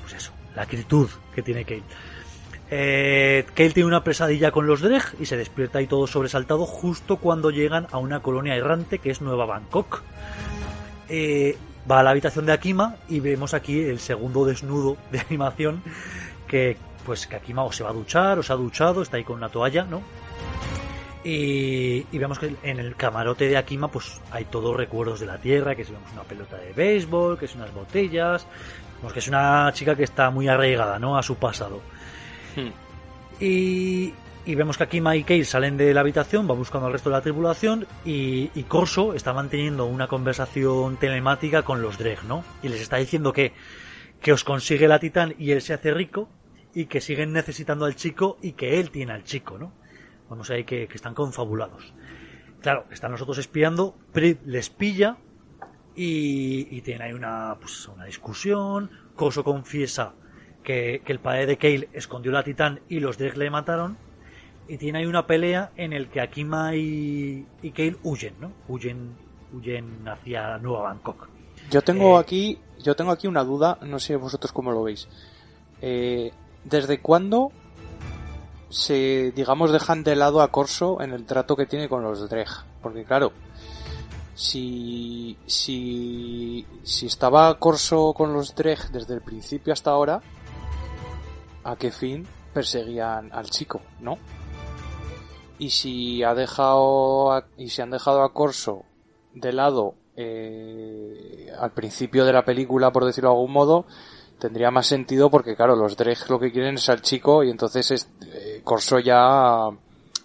Pues 0.00 0.14
eso, 0.14 0.32
la 0.54 0.62
acritud 0.62 1.08
que 1.34 1.42
tiene 1.42 1.64
Kale. 1.64 1.82
Eh, 2.70 3.46
Kale 3.54 3.70
tiene 3.70 3.86
una 3.86 4.04
pesadilla 4.04 4.50
con 4.50 4.66
los 4.66 4.80
Dreg 4.80 5.02
y 5.20 5.26
se 5.26 5.36
despierta 5.36 5.78
ahí 5.78 5.86
todo 5.86 6.06
sobresaltado 6.06 6.66
justo 6.66 7.16
cuando 7.16 7.50
llegan 7.50 7.86
a 7.90 7.98
una 7.98 8.20
colonia 8.20 8.56
errante 8.56 8.98
que 8.98 9.10
es 9.10 9.20
Nueva 9.20 9.46
Bangkok. 9.46 10.02
Eh, 11.08 11.56
va 11.90 12.00
a 12.00 12.02
la 12.02 12.10
habitación 12.10 12.46
de 12.46 12.52
Akima 12.52 12.96
y 13.08 13.20
vemos 13.20 13.54
aquí 13.54 13.80
el 13.80 13.98
segundo 13.98 14.44
desnudo 14.44 14.96
de 15.10 15.20
animación 15.28 15.82
que 16.46 16.76
pues 17.04 17.26
que 17.26 17.36
Akima 17.36 17.64
o 17.64 17.72
se 17.72 17.84
va 17.84 17.90
a 17.90 17.94
duchar 17.94 18.38
o 18.38 18.42
se 18.42 18.52
ha 18.52 18.56
duchado, 18.56 19.00
está 19.02 19.16
ahí 19.16 19.24
con 19.24 19.36
una 19.36 19.48
toalla, 19.48 19.84
¿no? 19.84 20.02
Y, 21.24 22.06
y 22.12 22.18
vemos 22.18 22.38
que 22.38 22.54
en 22.62 22.78
el 22.78 22.94
camarote 22.94 23.48
de 23.48 23.56
Akima 23.56 23.88
pues 23.88 24.20
hay 24.30 24.44
todos 24.44 24.76
recuerdos 24.76 25.20
de 25.20 25.26
la 25.26 25.38
tierra, 25.38 25.74
que 25.74 25.84
si 25.84 25.92
vemos 25.92 26.12
una 26.12 26.22
pelota 26.22 26.56
de 26.56 26.72
béisbol, 26.72 27.38
que 27.38 27.46
es 27.46 27.54
unas 27.54 27.74
botellas, 27.74 28.46
vemos 28.98 29.12
que 29.12 29.18
es 29.18 29.28
una 29.28 29.70
chica 29.72 29.96
que 29.96 30.04
está 30.04 30.30
muy 30.30 30.48
arraigada, 30.48 30.98
¿no? 30.98 31.18
A 31.18 31.22
su 31.22 31.36
pasado. 31.36 31.80
Y, 33.40 34.14
y 34.46 34.54
vemos 34.54 34.76
que 34.78 34.84
Akima 34.84 35.14
y 35.14 35.24
Kale 35.24 35.44
salen 35.44 35.76
de 35.76 35.92
la 35.92 36.00
habitación, 36.00 36.48
va 36.48 36.54
buscando 36.54 36.86
al 36.86 36.92
resto 36.92 37.10
de 37.10 37.16
la 37.16 37.22
tripulación 37.22 37.86
y, 38.04 38.50
y 38.54 38.62
Corso 38.64 39.14
está 39.14 39.32
manteniendo 39.32 39.86
una 39.86 40.08
conversación 40.08 40.96
telemática 40.96 41.62
con 41.62 41.82
los 41.82 41.98
Dreg, 41.98 42.24
¿no? 42.24 42.44
Y 42.62 42.68
les 42.68 42.80
está 42.80 42.96
diciendo 42.96 43.32
que, 43.32 43.52
que 44.20 44.32
os 44.32 44.44
consigue 44.44 44.88
la 44.88 44.98
Titán 44.98 45.34
y 45.38 45.50
él 45.52 45.62
se 45.62 45.74
hace 45.74 45.92
rico 45.92 46.28
y 46.74 46.86
que 46.86 47.00
siguen 47.00 47.32
necesitando 47.32 47.84
al 47.84 47.94
chico 47.94 48.38
y 48.42 48.52
que 48.52 48.80
él 48.80 48.90
tiene 48.90 49.12
al 49.12 49.24
chico, 49.24 49.58
¿no? 49.58 49.72
Vamos 50.28 50.50
ahí 50.50 50.64
que, 50.64 50.88
que 50.88 50.94
están 50.94 51.14
confabulados. 51.14 51.92
Claro, 52.60 52.84
están 52.90 53.12
nosotros 53.12 53.38
espiando, 53.38 53.94
Prit 54.12 54.40
les 54.44 54.68
pilla 54.68 55.16
y, 55.94 56.68
y 56.76 56.80
tienen 56.82 57.02
ahí 57.02 57.12
una, 57.12 57.56
pues, 57.60 57.88
una 57.88 58.04
discusión. 58.04 58.90
Corso 59.14 59.44
confiesa 59.44 60.12
que, 60.62 61.02
que 61.04 61.12
el 61.12 61.20
padre 61.20 61.46
de 61.46 61.56
Kale 61.56 61.88
escondió 61.92 62.32
la 62.32 62.42
titán 62.44 62.80
y 62.88 63.00
los 63.00 63.16
Dreg 63.16 63.36
le 63.36 63.50
mataron. 63.50 63.96
Y 64.68 64.76
tiene 64.76 64.98
ahí 64.98 65.06
una 65.06 65.26
pelea 65.26 65.72
en 65.76 65.94
el 65.94 66.08
que 66.08 66.20
Akima 66.20 66.74
y, 66.76 67.46
y 67.62 67.70
Kale 67.70 67.96
huyen, 68.02 68.34
¿no? 68.38 68.52
Huyen, 68.68 69.16
huyen 69.52 70.06
hacia 70.06 70.58
Nueva 70.58 70.82
Bangkok. 70.82 71.28
Yo 71.70 71.80
tengo 71.82 72.18
Eh, 72.18 72.20
aquí, 72.20 72.58
yo 72.82 72.94
tengo 72.94 73.10
aquí 73.10 73.26
una 73.26 73.44
duda, 73.44 73.78
no 73.82 73.98
sé 73.98 74.16
vosotros 74.16 74.52
cómo 74.52 74.70
lo 74.70 74.82
veis. 74.82 75.08
Eh, 75.80 76.32
¿Desde 76.64 77.00
cuándo 77.00 77.50
se, 78.70 79.32
digamos, 79.34 79.72
dejan 79.72 80.04
de 80.04 80.16
lado 80.16 80.42
a 80.42 80.50
Corso 80.50 81.00
en 81.00 81.12
el 81.12 81.24
trato 81.24 81.56
que 81.56 81.66
tiene 81.66 81.88
con 81.88 82.02
los 82.02 82.28
Dreg? 82.28 82.48
Porque 82.82 83.04
claro, 83.04 83.32
si, 84.34 85.36
si, 85.46 86.66
si 86.82 87.06
estaba 87.06 87.58
Corso 87.58 88.12
con 88.14 88.32
los 88.32 88.54
Dreg 88.54 88.90
desde 88.90 89.14
el 89.14 89.20
principio 89.22 89.72
hasta 89.72 89.90
ahora, 89.90 90.20
¿a 91.64 91.76
qué 91.76 91.90
fin 91.90 92.26
perseguían 92.52 93.30
al 93.32 93.50
chico, 93.50 93.80
no? 94.00 94.18
y 95.60 95.70
si 95.70 96.22
ha 96.22 96.34
dejado 96.36 97.32
a- 97.32 97.46
y 97.56 97.68
han 97.80 97.90
dejado 97.90 98.22
a 98.22 98.32
Corso 98.32 98.84
de 99.34 99.52
lado 99.52 99.94
eh, 100.14 101.50
al 101.58 101.72
principio 101.72 102.24
de 102.24 102.32
la 102.32 102.44
película, 102.44 102.92
por 102.92 103.04
decirlo 103.04 103.30
de 103.30 103.36
algún 103.36 103.52
modo, 103.52 103.84
tendría 104.38 104.70
más 104.70 104.86
sentido 104.86 105.30
porque 105.30 105.56
claro, 105.56 105.76
los 105.76 105.96
Dreg 105.96 106.18
lo 106.28 106.38
que 106.38 106.52
quieren 106.52 106.76
es 106.76 106.88
al 106.88 107.02
chico 107.02 107.42
y 107.42 107.50
entonces 107.50 107.90
es, 107.90 108.08
eh, 108.26 108.60
Corso 108.64 108.98
ya 108.98 109.68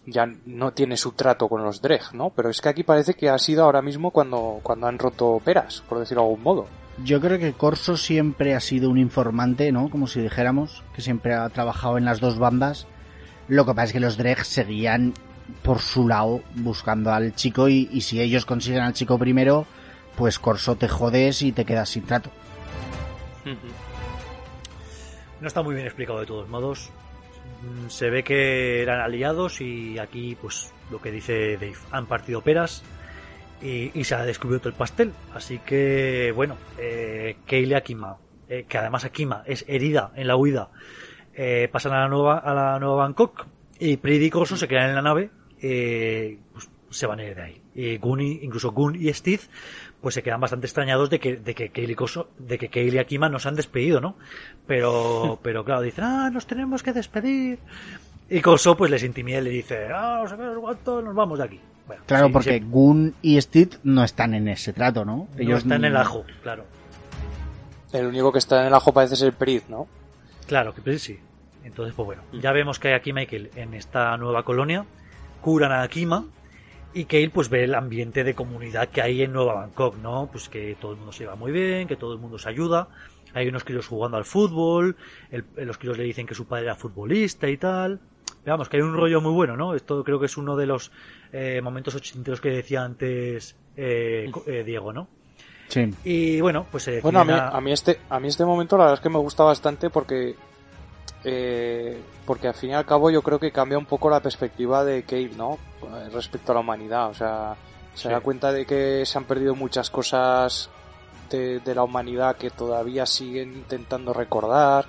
ya 0.06 0.26
no 0.46 0.74
tiene 0.74 0.98
su 0.98 1.14
trato 1.14 1.48
con 1.48 1.64
los 1.64 1.82
Dreg, 1.82 2.14
¿no? 2.14 2.30
Pero 2.30 2.50
es 2.50 2.60
que 2.60 2.70
aquí 2.70 2.84
parece 2.84 3.14
que 3.14 3.30
ha 3.30 3.38
sido 3.38 3.64
ahora 3.64 3.82
mismo 3.82 4.12
cuando 4.12 4.60
cuando 4.62 4.88
han 4.88 5.00
roto 5.00 5.42
peras, 5.44 5.84
por 5.88 6.00
decirlo 6.00 6.24
de 6.24 6.30
algún 6.30 6.44
modo. 6.44 6.68
Yo 7.04 7.20
creo 7.20 7.40
que 7.40 7.54
Corso 7.54 7.98
siempre 7.98 8.54
ha 8.54 8.60
sido 8.60 8.90
un 8.90 9.00
informante, 9.00 9.72
¿no? 9.72 9.90
Como 9.90 10.08
si 10.08 10.22
dijéramos, 10.22 10.84
que 10.94 11.02
siempre 11.02 11.34
ha 11.34 11.50
trabajado 11.50 11.98
en 11.98 12.06
las 12.06 12.20
dos 12.20 12.38
bandas. 12.38 12.86
Lo 13.48 13.66
que 13.66 13.74
pasa 13.74 13.86
es 13.86 13.94
que 13.94 14.00
los 14.00 14.18
Dreg 14.18 14.46
seguían 14.46 15.14
por 15.64 15.80
su 15.80 16.08
lado 16.08 16.42
buscando 16.56 17.12
al 17.12 17.34
chico 17.36 17.68
y, 17.68 17.90
y 17.92 18.02
si 18.02 18.22
ellos 18.22 18.46
consiguen 18.46 18.82
al 18.82 18.94
chico 18.94 19.18
primero, 19.18 19.66
pues 20.16 20.38
Corso 20.38 20.76
te 20.76 20.88
jodes 20.88 21.42
y 21.42 21.52
te 21.52 21.66
quedas 21.66 21.90
sin 21.90 22.04
trato. 22.04 22.30
No 25.44 25.48
está 25.48 25.62
muy 25.62 25.76
bien 25.76 25.86
explicado 25.86 26.22
de 26.22 26.26
todos 26.26 26.48
modos. 26.48 26.90
Mm, 27.64 27.90
Se 27.90 28.10
ve 28.10 28.24
que 28.24 28.82
eran 28.82 29.02
aliados 29.02 29.60
y 29.60 30.00
aquí, 30.00 30.38
pues, 30.42 30.74
lo 30.90 31.02
que 31.02 31.12
dice 31.12 31.58
Dave, 31.58 31.76
han 31.92 32.06
partido 32.06 32.40
peras 32.40 32.82
y, 33.62 33.92
y 33.94 34.06
se 34.06 34.16
ha 34.16 34.24
descubierto 34.24 34.70
el 34.70 34.74
pastel. 34.76 35.12
Así 35.34 35.60
que, 35.60 36.32
bueno, 36.34 36.56
eh, 36.78 37.36
Kaylee 37.46 37.76
Akima, 37.76 38.16
eh, 38.48 38.64
que 38.70 38.78
además 38.78 39.04
Akima 39.04 39.44
es 39.46 39.66
herida 39.68 40.14
en 40.16 40.28
la 40.28 40.38
huida, 40.38 40.70
eh, 41.34 41.68
pasan 41.70 41.92
a 41.92 42.00
la 42.04 42.08
nueva, 42.08 42.38
a 42.38 42.54
la 42.54 42.80
nueva 42.80 42.96
Bangkok 43.04 43.46
y 43.80 43.98
Pridi 43.98 44.32
y 44.34 44.46
se 44.46 44.68
quedan 44.70 44.92
en 44.92 44.96
la 44.96 45.02
nave, 45.02 45.30
eh, 45.62 46.40
pues 46.54 46.70
se 46.90 47.06
van 47.06 47.20
a 47.20 47.26
ir 47.26 47.36
de 47.36 47.42
ahí. 47.42 47.62
Y 47.76 47.98
Gun 47.98 48.22
incluso 48.22 48.72
Gun 48.72 48.96
y 48.96 49.12
Steve, 49.14 49.42
pues 50.04 50.16
se 50.16 50.22
quedan 50.22 50.42
bastante 50.42 50.68
extrañados 50.68 51.10
de 51.10 51.18
que, 51.18 51.38
de 51.38 51.56
que 51.56 51.70
Kaylee 51.70 51.96
de 52.38 52.58
que 52.58 52.68
Kaylee 52.68 52.96
y 52.96 53.00
Akima 53.00 53.30
nos 53.30 53.46
han 53.46 53.56
despedido, 53.56 54.02
¿no? 54.02 54.18
Pero, 54.68 55.40
pero 55.44 55.64
claro, 55.64 55.82
dicen, 55.82 56.04
ah, 56.04 56.30
nos 56.30 56.46
tenemos 56.46 56.84
que 56.84 56.92
despedir. 56.92 57.60
Y 58.30 58.42
Corso 58.42 58.76
pues 58.76 58.92
les 58.92 59.02
intimida 59.04 59.40
y 59.40 59.44
le 59.44 59.50
dice, 59.50 59.88
ah, 59.96 60.20
no 60.22 60.30
sé 60.30 60.36
qué, 60.36 60.44
no 60.44 60.56
sé 60.56 60.60
cuánto, 60.60 61.02
nos 61.02 61.16
vamos 61.16 61.40
de 61.40 61.46
aquí. 61.46 61.60
Bueno, 61.88 62.04
Claro, 62.06 62.28
sí, 62.28 62.34
porque 62.34 62.60
sí, 62.60 62.66
Gun 62.70 63.16
y 63.22 63.40
Steve 63.40 63.78
no 63.84 64.04
están 64.04 64.34
en 64.34 64.50
ese 64.50 64.74
trato, 64.74 65.06
¿no? 65.06 65.30
no 65.38 65.58
están 65.58 65.86
en 65.86 65.92
el 65.92 65.98
ajo, 65.98 66.26
claro. 66.42 66.66
El 67.94 68.08
único 68.08 68.34
que 68.34 68.40
está 68.40 68.60
en 68.60 68.68
el 68.68 68.74
ajo 68.74 68.92
parece 68.92 69.16
ser 69.16 69.32
Priz, 69.32 69.70
¿no? 69.70 69.88
Claro, 70.48 70.74
que 70.74 70.82
pues 70.82 71.02
sí. 71.02 71.18
Entonces, 71.64 71.96
pues 71.96 72.06
bueno, 72.06 72.24
ya 72.34 72.52
vemos 72.52 72.78
que 72.78 72.90
hay 72.90 72.96
aquí 72.96 73.14
Michael 73.14 73.52
en 73.56 73.74
esta 73.74 74.18
nueva 74.18 74.44
colonia, 74.44 74.86
curan 75.42 75.72
a 75.72 75.82
Akima 75.82 76.26
y 76.94 77.06
Kale 77.06 77.30
pues 77.30 77.50
ve 77.50 77.64
el 77.64 77.76
ambiente 77.76 78.24
de 78.24 78.34
comunidad 78.36 78.90
que 78.90 79.02
hay 79.02 79.22
en 79.24 79.34
Nueva 79.34 79.54
Bangkok, 79.56 79.98
¿no? 79.98 80.30
Pues 80.32 80.50
que 80.50 80.76
todo 80.80 80.92
el 80.92 80.98
mundo 80.98 81.12
se 81.12 81.24
lleva 81.24 81.36
muy 81.36 81.52
bien, 81.52 81.88
que 81.88 81.96
todo 81.96 82.14
el 82.14 82.20
mundo 82.20 82.38
se 82.38 82.50
ayuda. 82.50 82.88
Hay 83.34 83.48
unos 83.48 83.64
críos 83.64 83.88
jugando 83.88 84.18
al 84.18 84.26
fútbol, 84.26 84.96
el- 85.32 85.46
los 85.56 85.78
críos 85.78 85.98
le 85.98 86.04
dicen 86.04 86.28
que 86.28 86.36
su 86.36 86.46
padre 86.46 86.66
era 86.66 86.76
futbolista 86.76 87.50
y 87.50 87.58
tal. 87.58 88.00
Veamos 88.46 88.70
que 88.70 88.78
hay 88.78 88.84
un 88.84 88.94
rollo 88.96 89.22
muy 89.22 89.32
bueno, 89.32 89.56
¿no? 89.58 89.74
Esto 89.74 90.04
creo 90.04 90.20
que 90.20 90.26
es 90.28 90.38
uno 90.38 90.56
de 90.56 90.66
los 90.68 90.92
eh, 91.32 91.62
momentos 91.64 91.96
ochenteros 91.96 92.40
que 92.42 92.50
decía 92.50 92.84
antes 92.84 93.56
eh, 93.76 94.30
eh, 94.46 94.64
Diego, 94.64 94.94
¿no? 94.94 95.08
Sí. 95.70 95.90
Y 96.04 96.42
bueno, 96.42 96.68
pues 96.72 96.88
Bueno, 97.02 97.22
a 97.22 97.26
mí, 97.26 97.34
a- 97.34 97.48
a 97.48 97.62
mí 97.62 97.72
este 97.72 98.00
a 98.10 98.20
mí 98.20 98.28
este 98.28 98.46
momento 98.46 98.78
la 98.78 98.84
verdad 98.84 99.00
es 99.00 99.02
que 99.02 99.10
me 99.10 99.18
gusta 99.18 99.44
bastante 99.44 99.90
porque 99.90 100.36
eh, 101.24 102.02
porque 102.26 102.48
al 102.48 102.54
fin 102.54 102.72
y 102.72 102.74
al 102.74 102.86
cabo 102.86 103.10
yo 103.10 103.22
creo 103.22 103.40
que 103.40 103.52
cambia 103.52 103.78
un 103.78 103.86
poco 103.86 104.10
la 104.10 104.20
perspectiva 104.20 104.84
de 104.84 105.04
Cale, 105.04 105.32
¿no? 105.38 105.58
Eh, 105.84 106.10
Respecto 106.12 106.52
a 106.52 106.56
la 106.56 106.62
humanidad, 106.62 107.10
o 107.10 107.14
sea, 107.14 107.56
se 107.94 108.04
Sí. 108.04 108.10
da 108.10 108.20
cuenta 108.22 108.52
de 108.52 108.66
que 108.66 109.06
se 109.06 109.18
han 109.18 109.26
perdido 109.26 109.56
muchas 109.56 109.90
cosas 109.90 110.70
de, 111.30 111.60
de 111.60 111.76
la 111.76 111.84
humanidad 111.84 112.36
que 112.36 112.50
todavía 112.50 113.06
siguen 113.06 113.54
intentando 113.54 114.14
recordar. 114.14 114.86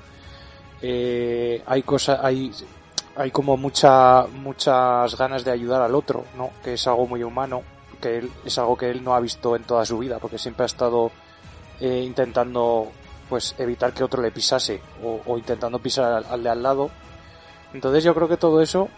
Eh, 0.83 1.63
hay 1.67 1.83
cosas, 1.83 2.21
hay 2.23 2.51
hay 3.17 3.31
como 3.31 3.57
mucha 3.57 4.27
muchas 4.27 5.17
ganas 5.17 5.45
de 5.45 5.53
ayudar 5.53 5.81
al 5.83 5.95
otro, 5.95 6.25
¿no? 6.37 6.51
Que 6.65 6.75
es 6.75 6.87
algo 6.89 7.07
muy 7.07 7.23
humano, 7.23 7.63
que 8.01 8.19
él, 8.19 8.33
es 8.45 8.59
algo 8.59 8.77
que 8.77 8.91
él 8.91 9.05
no 9.05 9.15
ha 9.15 9.21
visto 9.21 9.55
en 9.55 9.63
toda 9.63 9.85
su 9.87 9.99
vida, 9.99 10.19
porque 10.19 10.37
siempre 10.37 10.65
ha 10.65 10.67
estado 10.67 11.13
eh, 11.81 12.03
intentando 12.05 12.91
pues 13.35 13.53
evitar 13.59 13.93
que 13.93 14.05
otro 14.05 14.23
le 14.23 14.31
pisase 14.31 14.81
o, 15.03 15.21
o 15.27 15.37
intentando 15.37 15.81
pisar 15.81 16.13
al, 16.13 16.25
al 16.27 16.43
de 16.45 16.49
al 16.51 16.63
lado. 16.63 16.91
Entonces 17.73 18.05
yo 18.05 18.15
creo 18.15 18.29
que 18.29 18.37
todo 18.37 18.63
eso 18.63 18.89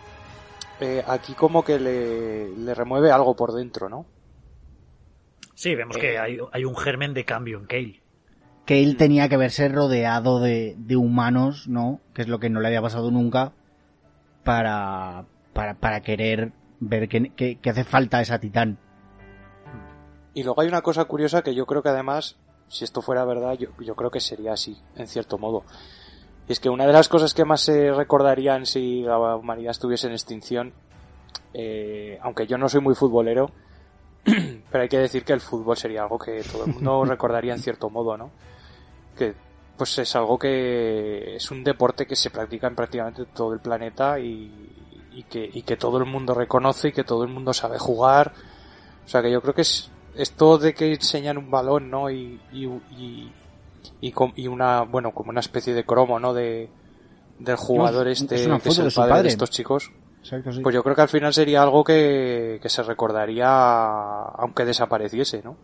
eh, 0.78 1.02
aquí 1.08 1.32
como 1.32 1.64
que 1.64 1.78
le, 1.80 2.50
le 2.50 2.74
remueve 2.74 3.10
algo 3.10 3.34
por 3.34 3.54
dentro, 3.54 3.88
¿no? 3.88 4.04
Sí, 5.54 5.74
vemos 5.74 5.96
Eh. 5.96 6.00
que 6.00 6.18
hay, 6.18 6.36
hay 6.52 6.64
un 6.66 6.76
germen 6.76 7.14
de 7.14 7.24
cambio 7.24 7.58
en 7.58 7.64
Kale. 7.64 8.02
Que 8.66 8.82
él 8.82 8.98
tenía 8.98 9.30
que 9.30 9.38
verse 9.38 9.70
rodeado 9.70 10.38
de, 10.38 10.74
de 10.76 10.96
humanos, 10.96 11.66
¿no? 11.66 12.00
Que 12.12 12.20
es 12.20 12.28
lo 12.28 12.38
que 12.38 12.50
no 12.50 12.60
le 12.60 12.66
había 12.68 12.82
pasado 12.82 13.10
nunca 13.10 13.52
para, 14.44 15.24
para, 15.54 15.72
para 15.76 16.02
querer 16.02 16.52
ver 16.78 17.08
que, 17.08 17.30
que- 17.30 17.56
que 17.56 17.70
hace 17.70 17.84
falta 17.84 18.20
esa 18.20 18.38
titán. 18.38 18.76
Y 20.34 20.42
luego 20.42 20.60
hay 20.60 20.68
una 20.68 20.82
cosa 20.82 21.06
curiosa 21.06 21.40
que 21.40 21.54
yo 21.54 21.64
creo 21.64 21.82
que 21.82 21.88
además, 21.88 22.36
si 22.68 22.84
esto 22.84 23.02
fuera 23.02 23.24
verdad, 23.24 23.55
yo, 23.55 23.68
yo 23.80 23.94
creo 23.94 24.10
que 24.10 24.20
sería 24.20 24.52
así, 24.52 24.76
en 24.97 25.06
cierto 25.06 25.38
modo. 25.38 25.64
Y 26.48 26.52
es 26.52 26.60
que 26.60 26.70
una 26.70 26.86
de 26.86 26.93
las 26.93 27.09
cosas 27.09 27.34
que 27.34 27.44
más 27.44 27.60
se 27.60 27.93
recordarían 27.93 28.66
si 28.66 29.02
la 29.02 29.36
humanidad 29.36 29.72
estuviese 29.72 30.06
en 30.06 30.12
extinción, 30.12 30.72
eh, 31.55 32.18
aunque 32.22 32.47
yo 32.47 32.56
no 32.59 32.68
soy 32.68 32.80
muy 32.80 32.94
futbolero, 32.94 33.51
pero 34.24 34.82
hay 34.82 34.88
que 34.88 34.98
decir 34.98 35.24
que 35.24 35.32
el 35.32 35.40
fútbol 35.40 35.76
sería 35.76 36.02
algo 36.02 36.18
que 36.18 36.43
todo 36.43 36.64
el 36.64 36.74
mundo 36.74 37.05
recordaría 37.09 37.52
en 37.52 37.60
cierto 37.60 37.90
modo, 37.90 38.16
¿no? 38.16 38.30
Que 39.16 39.34
pues 39.76 39.98
es 39.98 40.16
algo 40.16 40.38
que 40.38 41.36
es 41.36 41.51
un 41.51 41.62
deporte 41.62 42.06
que 42.06 42.16
se 42.16 42.30
practica 42.30 42.66
en 42.66 42.74
prácticamente 42.74 43.26
todo 43.26 43.52
el 43.52 43.60
planeta 43.60 44.18
y, 44.18 45.10
y 45.12 45.22
que, 45.24 45.51
y 45.52 45.62
que 45.62 45.76
todo 45.76 45.98
el 45.98 46.06
mundo 46.06 46.32
reconoce 46.32 46.88
y 46.88 46.93
que 46.93 47.05
todo 47.05 47.24
el 47.24 47.30
mundo 47.30 47.52
sabe 47.52 47.78
jugar. 47.78 48.32
O 49.05 49.09
sea 49.09 49.20
que 49.20 49.30
yo 49.30 49.43
creo 49.43 49.55
que 49.55 49.62
es 49.62 49.90
esto 50.16 50.59
de 50.59 50.74
que 50.74 50.93
enseñan 50.94 51.38
un 51.38 51.51
balón, 51.51 51.90
¿no? 51.90 52.10
Y, 52.10 52.40
y, 52.52 52.66
y, 52.97 53.32
y, 54.36 54.47
una, 54.48 54.82
bueno, 54.82 55.12
como 55.12 55.30
una 55.30 55.40
especie 55.40 55.74
de 55.74 55.84
cromo, 55.84 56.18
¿no? 56.18 56.32
De, 56.34 56.68
del 57.38 57.56
jugador 57.56 58.09
Es 58.09 58.20
este, 58.22 58.34
que 58.36 58.68
es 58.68 58.78
el 58.78 58.84
de 58.86 58.90
padre, 58.94 59.10
padre. 59.10 59.22
de 59.24 59.28
estos 59.28 59.51
chicos. 59.51 59.90
Exacto, 60.22 60.52
sí. 60.52 60.60
Pues 60.62 60.74
yo 60.74 60.82
creo 60.82 60.97
que 60.97 61.02
al 61.02 61.09
final 61.09 61.32
sería 61.32 61.62
algo 61.62 61.84
que, 61.84 62.59
que 62.60 62.68
se 62.68 62.82
recordaría 62.82 63.47
aunque 63.48 64.64
desapareciese, 64.64 65.43
¿no? 65.44 65.56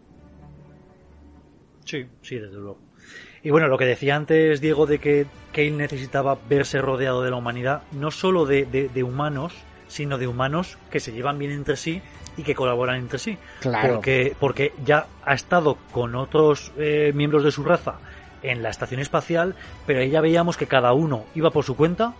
Sí, 1.85 2.07
sí, 2.23 2.37
desde 2.39 2.57
luego. 2.57 2.79
Y 3.43 3.51
bueno, 3.51 3.67
lo 3.67 3.77
que 3.77 3.87
decía 3.87 4.15
antes 4.15 4.61
Diego 4.61 4.87
de 4.87 4.99
que 5.01 5.27
Kale 5.53 5.73
necesitaba 5.73 6.39
verse 6.49 6.81
rodeado 6.81 7.23
de 7.23 7.31
la 7.31 7.37
humanidad, 7.37 7.83
no 7.93 8.11
solo 8.13 8.47
de, 8.47 8.67
de- 8.67 8.89
de 8.89 9.03
humanos, 9.03 9.53
sino 9.89 10.17
de 10.17 10.29
humanos 10.29 10.79
que 10.91 11.01
se 11.01 11.13
llevan 11.13 11.39
bien 11.39 11.51
entre 11.51 11.77
sí 11.77 12.01
y 12.37 12.43
que 12.43 12.55
colaboran 12.55 12.97
entre 12.97 13.19
sí. 13.19 13.39
Claro. 13.61 13.95
Porque, 13.95 14.37
porque 14.39 14.73
ya 14.85 15.07
ha 15.25 15.35
estado 15.35 15.79
con 15.93 16.15
otros 16.15 16.73
eh, 16.77 17.13
miembros 17.15 17.45
de 17.45 17.51
su 17.51 17.65
raza 17.65 17.97
en 18.43 18.63
la 18.63 18.71
estación 18.71 19.01
espacial, 19.01 19.55
pero 19.87 20.01
ahí 20.01 20.11
ya 20.11 20.21
veíamos 20.21 20.57
que 20.57 20.67
cada 20.67 20.93
uno 20.93 21.25
iba 21.35 21.51
por 21.51 21.65
su 21.65 21.77
cuenta, 21.77 22.15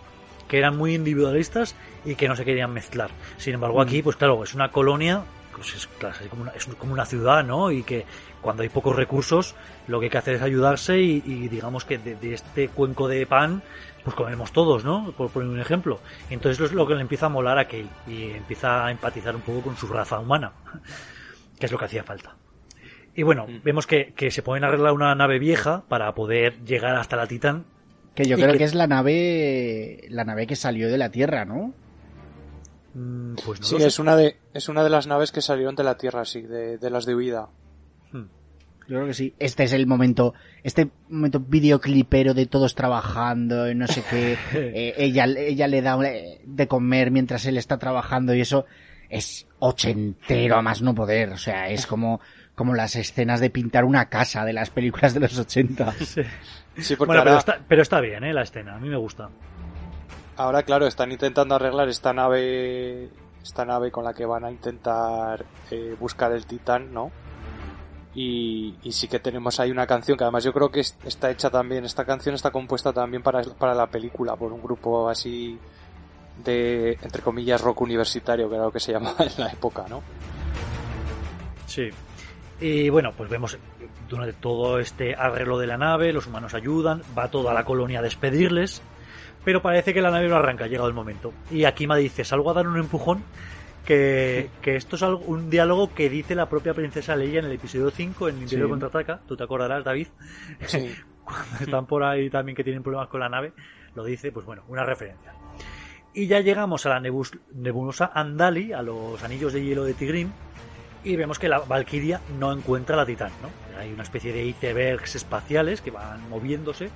que 0.47 0.57
eran 0.57 0.77
muy 0.77 0.95
individualistas 0.95 1.75
y 2.05 2.15
que 2.15 2.27
no 2.27 2.35
se 2.35 2.45
querían 2.45 2.71
mezclar. 2.71 3.11
Sin 3.37 3.53
embargo, 3.53 3.81
aquí, 3.81 4.01
pues 4.01 4.15
claro, 4.15 4.43
es 4.43 4.53
una 4.53 4.69
colonia, 4.69 5.23
pues 5.55 5.73
es, 5.75 5.87
claro, 5.99 6.15
es 6.21 6.27
como, 6.29 6.41
una, 6.43 6.51
es 6.51 6.65
como 6.65 6.93
una 6.93 7.05
ciudad, 7.05 7.43
¿no? 7.43 7.71
Y 7.71 7.83
que 7.83 8.05
cuando 8.41 8.63
hay 8.63 8.69
pocos 8.69 8.95
recursos, 8.95 9.55
lo 9.87 9.99
que 9.99 10.05
hay 10.07 10.09
que 10.09 10.17
hacer 10.17 10.35
es 10.35 10.41
ayudarse 10.41 10.99
y, 10.99 11.23
y 11.25 11.47
digamos 11.47 11.85
que 11.85 11.97
de, 11.97 12.15
de 12.15 12.33
este 12.33 12.67
cuenco 12.69 13.07
de 13.07 13.25
pan, 13.25 13.61
pues 14.03 14.15
comemos 14.15 14.51
todos, 14.51 14.83
¿no? 14.83 15.13
Por 15.17 15.29
poner 15.29 15.49
un 15.49 15.59
ejemplo. 15.59 15.99
Entonces 16.29 16.63
es 16.65 16.73
lo 16.73 16.85
que 16.87 16.95
le 16.95 17.01
empieza 17.01 17.27
a 17.27 17.29
molar 17.29 17.57
a 17.57 17.65
Kale 17.67 17.87
y 18.07 18.31
empieza 18.31 18.85
a 18.85 18.91
empatizar 18.91 19.35
un 19.35 19.41
poco 19.41 19.61
con 19.61 19.77
su 19.77 19.87
raza 19.87 20.19
humana, 20.19 20.51
que 21.59 21.65
es 21.67 21.71
lo 21.71 21.77
que 21.77 21.85
hacía 21.85 22.03
falta. 22.03 22.35
Y 23.15 23.23
bueno, 23.23 23.45
Mm. 23.47 23.61
vemos 23.63 23.85
que, 23.87 24.13
que 24.15 24.31
se 24.31 24.41
pueden 24.41 24.63
arreglar 24.63 24.91
una 24.93 25.13
nave 25.15 25.37
vieja 25.39 25.83
para 25.87 26.13
poder 26.15 26.63
llegar 26.65 26.95
hasta 26.95 27.15
la 27.15 27.27
Titán. 27.27 27.65
Que 28.15 28.25
yo 28.25 28.35
creo 28.37 28.51
que- 28.53 28.57
que 28.59 28.63
es 28.63 28.75
la 28.75 28.87
nave, 28.87 30.05
la 30.09 30.23
nave 30.23 30.47
que 30.47 30.55
salió 30.55 30.89
de 30.89 30.97
la 30.97 31.09
Tierra, 31.09 31.45
¿no? 31.45 31.73
Mm, 32.93 33.35
Pues 33.45 33.59
no 33.61 33.65
Sí, 33.65 33.75
es 33.77 33.99
una 33.99 34.15
de, 34.15 34.37
es 34.53 34.69
una 34.69 34.83
de 34.83 34.89
las 34.89 35.07
naves 35.07 35.31
que 35.31 35.41
salieron 35.41 35.75
de 35.75 35.83
la 35.83 35.97
Tierra, 35.97 36.25
sí, 36.25 36.41
de, 36.41 36.77
de 36.77 36.89
las 36.89 37.05
de 37.05 37.15
huida. 37.15 37.49
Hmm. 38.11 38.25
Yo 38.87 38.97
creo 38.97 39.05
que 39.07 39.13
sí. 39.13 39.33
Este 39.39 39.63
es 39.63 39.73
el 39.73 39.87
momento, 39.87 40.33
este 40.63 40.89
momento 41.09 41.39
videoclipero 41.39 42.33
de 42.33 42.45
todos 42.45 42.75
trabajando 42.75 43.69
y 43.69 43.75
no 43.75 43.87
sé 43.87 44.03
qué. 44.09 44.37
Eh, 44.53 44.93
ella, 44.97 45.25
ella 45.25 45.67
le 45.67 45.81
da 45.81 45.97
eh, 46.05 46.41
de 46.45 46.67
comer 46.67 47.09
mientras 47.09 47.45
él 47.45 47.57
está 47.57 47.77
trabajando 47.79 48.35
y 48.35 48.41
eso 48.41 48.65
es 49.09 49.47
ochentero 49.59 50.55
a 50.57 50.61
más 50.61 50.81
no 50.81 50.93
poder. 50.93 51.29
O 51.29 51.37
sea, 51.37 51.69
es 51.69 51.87
como, 51.87 52.19
como 52.55 52.73
las 52.75 52.95
escenas 52.95 53.39
de 53.39 53.49
pintar 53.49 53.85
una 53.85 54.09
casa 54.09 54.43
de 54.45 54.53
las 54.53 54.69
películas 54.69 55.13
de 55.13 55.19
los 55.21 55.37
80. 55.37 55.93
Sí. 56.05 56.21
Sí, 56.75 56.95
porque 56.95 57.09
Bueno, 57.09 57.23
pero 57.23 57.37
está, 57.37 57.59
pero 57.67 57.81
está 57.83 58.01
bien, 58.01 58.23
¿eh? 58.23 58.33
La 58.33 58.41
escena, 58.41 58.75
a 58.75 58.79
mí 58.79 58.89
me 58.89 58.97
gusta. 58.97 59.29
Ahora, 60.37 60.63
claro, 60.63 60.87
están 60.87 61.11
intentando 61.11 61.55
arreglar 61.55 61.89
esta 61.89 62.13
nave 62.13 63.09
esta 63.43 63.65
nave 63.65 63.91
con 63.91 64.05
la 64.05 64.13
que 64.13 64.25
van 64.25 64.45
a 64.45 64.51
intentar 64.51 65.45
eh, 65.69 65.95
buscar 65.99 66.31
el 66.31 66.45
titán, 66.45 66.93
¿no? 66.93 67.11
Y, 68.15 68.75
sí 68.91 69.07
que 69.07 69.19
tenemos 69.19 69.59
ahí 69.59 69.71
una 69.71 69.87
canción 69.87 70.17
que 70.17 70.23
además 70.23 70.43
yo 70.43 70.53
creo 70.53 70.69
que 70.69 70.79
está 70.79 71.29
hecha 71.31 71.49
también, 71.49 71.83
esta 71.83 72.05
canción 72.05 72.35
está 72.35 72.51
compuesta 72.51 72.93
también 72.93 73.21
para, 73.23 73.41
para 73.41 73.73
la 73.73 73.87
película, 73.87 74.35
por 74.35 74.53
un 74.53 74.61
grupo 74.61 75.09
así 75.09 75.59
de, 76.43 76.97
entre 77.01 77.21
comillas, 77.21 77.59
rock 77.61 77.81
universitario, 77.81 78.47
que 78.49 78.55
era 78.55 78.65
lo 78.65 78.71
que 78.71 78.79
se 78.79 78.93
llamaba 78.93 79.25
en 79.25 79.43
la 79.43 79.51
época, 79.51 79.85
¿no? 79.89 80.01
Sí. 81.65 81.89
Y 82.61 82.89
bueno, 82.89 83.13
pues 83.17 83.29
vemos 83.29 83.57
durante 84.07 84.33
todo 84.33 84.79
este 84.79 85.15
arreglo 85.15 85.57
de 85.57 85.67
la 85.67 85.77
nave, 85.77 86.13
los 86.13 86.27
humanos 86.27 86.53
ayudan, 86.53 87.01
va 87.17 87.29
toda 87.29 87.53
la 87.53 87.65
colonia 87.65 87.99
a 87.99 88.03
despedirles, 88.03 88.83
pero 89.43 89.61
parece 89.61 89.93
que 89.93 90.01
la 90.01 90.11
nave 90.11 90.27
no 90.27 90.35
arranca, 90.35 90.65
ha 90.65 90.67
llegado 90.67 90.87
el 90.87 90.93
momento. 90.93 91.33
Y 91.51 91.65
Akima 91.65 91.95
dice, 91.95 92.23
salgo 92.23 92.51
a 92.51 92.53
dar 92.53 92.67
un 92.67 92.77
empujón, 92.77 93.23
que, 93.85 94.49
esto 94.63 94.95
es 94.95 95.01
un 95.01 95.49
diálogo 95.49 95.93
que 95.93 96.09
dice 96.09 96.35
la 96.35 96.47
propia 96.47 96.73
princesa 96.73 97.15
Leia 97.15 97.39
en 97.39 97.45
el 97.45 97.51
episodio 97.51 97.91
5, 97.91 98.29
en 98.29 98.41
Imperio 98.41 98.69
Contraataca, 98.69 99.19
tú 99.27 99.35
te 99.35 99.43
acordarás, 99.43 99.83
David, 99.83 100.07
cuando 101.23 101.57
están 101.59 101.85
por 101.85 102.03
ahí 102.03 102.29
también 102.29 102.55
que 102.55 102.63
tienen 102.63 102.83
problemas 102.83 103.09
con 103.09 103.19
la 103.19 103.29
nave, 103.29 103.53
lo 103.95 104.03
dice, 104.03 104.31
pues 104.31 104.45
bueno, 104.45 104.63
una 104.67 104.85
referencia. 104.85 105.33
Y 106.13 106.27
ya 106.27 106.39
llegamos 106.39 106.85
a 106.85 106.89
la 106.89 106.99
nebulosa 106.99 108.11
Andali, 108.13 108.71
a 108.71 108.81
los 108.81 109.21
anillos 109.23 109.51
de 109.51 109.63
hielo 109.63 109.83
de 109.83 109.93
Tigrim, 109.93 110.29
y 111.03 111.15
vemos 111.15 111.39
que 111.39 111.49
la 111.49 111.59
Valkyria 111.59 112.21
no 112.39 112.53
encuentra 112.53 112.95
la 112.95 113.05
Titán, 113.05 113.31
¿no? 113.41 113.49
Hay 113.77 113.91
una 113.91 114.03
especie 114.03 114.31
de 114.31 114.45
icebergs 114.45 115.15
espaciales 115.15 115.81
que 115.81 115.91
van 115.91 116.29
moviéndose, 116.29 116.89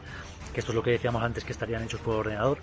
que 0.57 0.61
esto 0.61 0.71
es 0.71 0.75
lo 0.75 0.81
que 0.81 0.89
decíamos 0.89 1.21
antes 1.21 1.43
que 1.43 1.51
estarían 1.51 1.83
hechos 1.83 2.01
por 2.01 2.15
ordenador, 2.15 2.57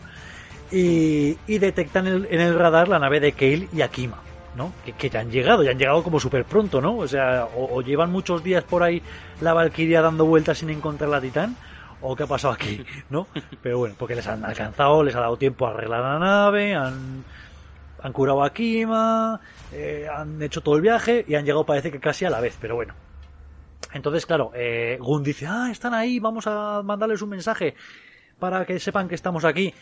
y, 0.73 1.37
detectan 1.47 2.09
en 2.09 2.41
el, 2.41 2.59
radar 2.59 2.89
la 2.89 2.99
nave 2.99 3.21
de 3.21 3.31
Kale 3.31 3.69
y 3.73 3.83
Akima, 3.83 4.19
¿no? 4.57 4.73
Que, 4.99 5.09
ya 5.09 5.21
han 5.21 5.31
llegado, 5.31 5.63
ya 5.63 5.71
han 5.71 5.79
llegado 5.79 6.03
como 6.03 6.19
súper 6.19 6.45
pronto, 6.45 6.81
¿no? 6.81 6.97
O 6.97 7.07
sea, 7.07 7.47
o, 7.57 7.81
llevan 7.83 8.11
muchos 8.11 8.43
días 8.43 8.65
por 8.65 8.83
ahí 8.83 9.01
la 9.41 9.53
Valkyria 9.53 10.03
dando 10.03 10.25
vueltas 10.25 10.59
sin 10.59 10.71
encontrar 10.71 11.09
la 11.09 11.21
Titán, 11.21 11.55
o 12.01 12.17
qué 12.17 12.25
ha 12.25 12.27
pasado 12.27 12.53
aquí, 12.53 12.85
¿no? 13.11 13.29
Pero 13.63 13.79
bueno, 13.79 13.95
porque 13.97 14.17
les 14.17 14.27
han 14.27 14.45
alcanzado, 14.45 15.05
les 15.05 15.15
ha 15.15 15.21
dado 15.21 15.37
tiempo 15.37 15.69
a 15.69 15.71
arreglar 15.71 16.01
la 16.01 16.19
nave, 16.19 16.75
han, 16.75 17.23
curado 18.13 18.43
a 18.43 18.49
Akima, 18.49 19.41
eh, 19.73 20.09
han 20.13 20.43
hecho 20.43 20.63
todo 20.63 20.75
el 20.75 20.83
viaje 20.83 21.25
y 21.29 21.37
han 21.37 21.45
llegado 21.45 21.65
parece 21.65 21.93
que 21.93 22.01
casi 22.01 22.25
a 22.25 22.31
la 22.31 22.41
vez, 22.41 22.59
pero 22.61 22.75
bueno. 22.75 22.93
Entonces, 23.95 24.27
claro, 24.27 24.51
eh, 24.55 24.99
Gun 25.01 25.23
dice, 25.23 25.47
ah, 25.49 25.69
están 25.71 25.95
ahí, 25.95 26.19
vamos 26.19 26.47
a 26.47 26.83
mandarles 26.83 27.23
un 27.23 27.31
mensaje 27.31 27.75
para 28.39 28.67
que 28.67 28.79
sepan 28.79 29.09
que 29.09 29.15
estamos 29.15 29.45
aquí. 29.45 29.73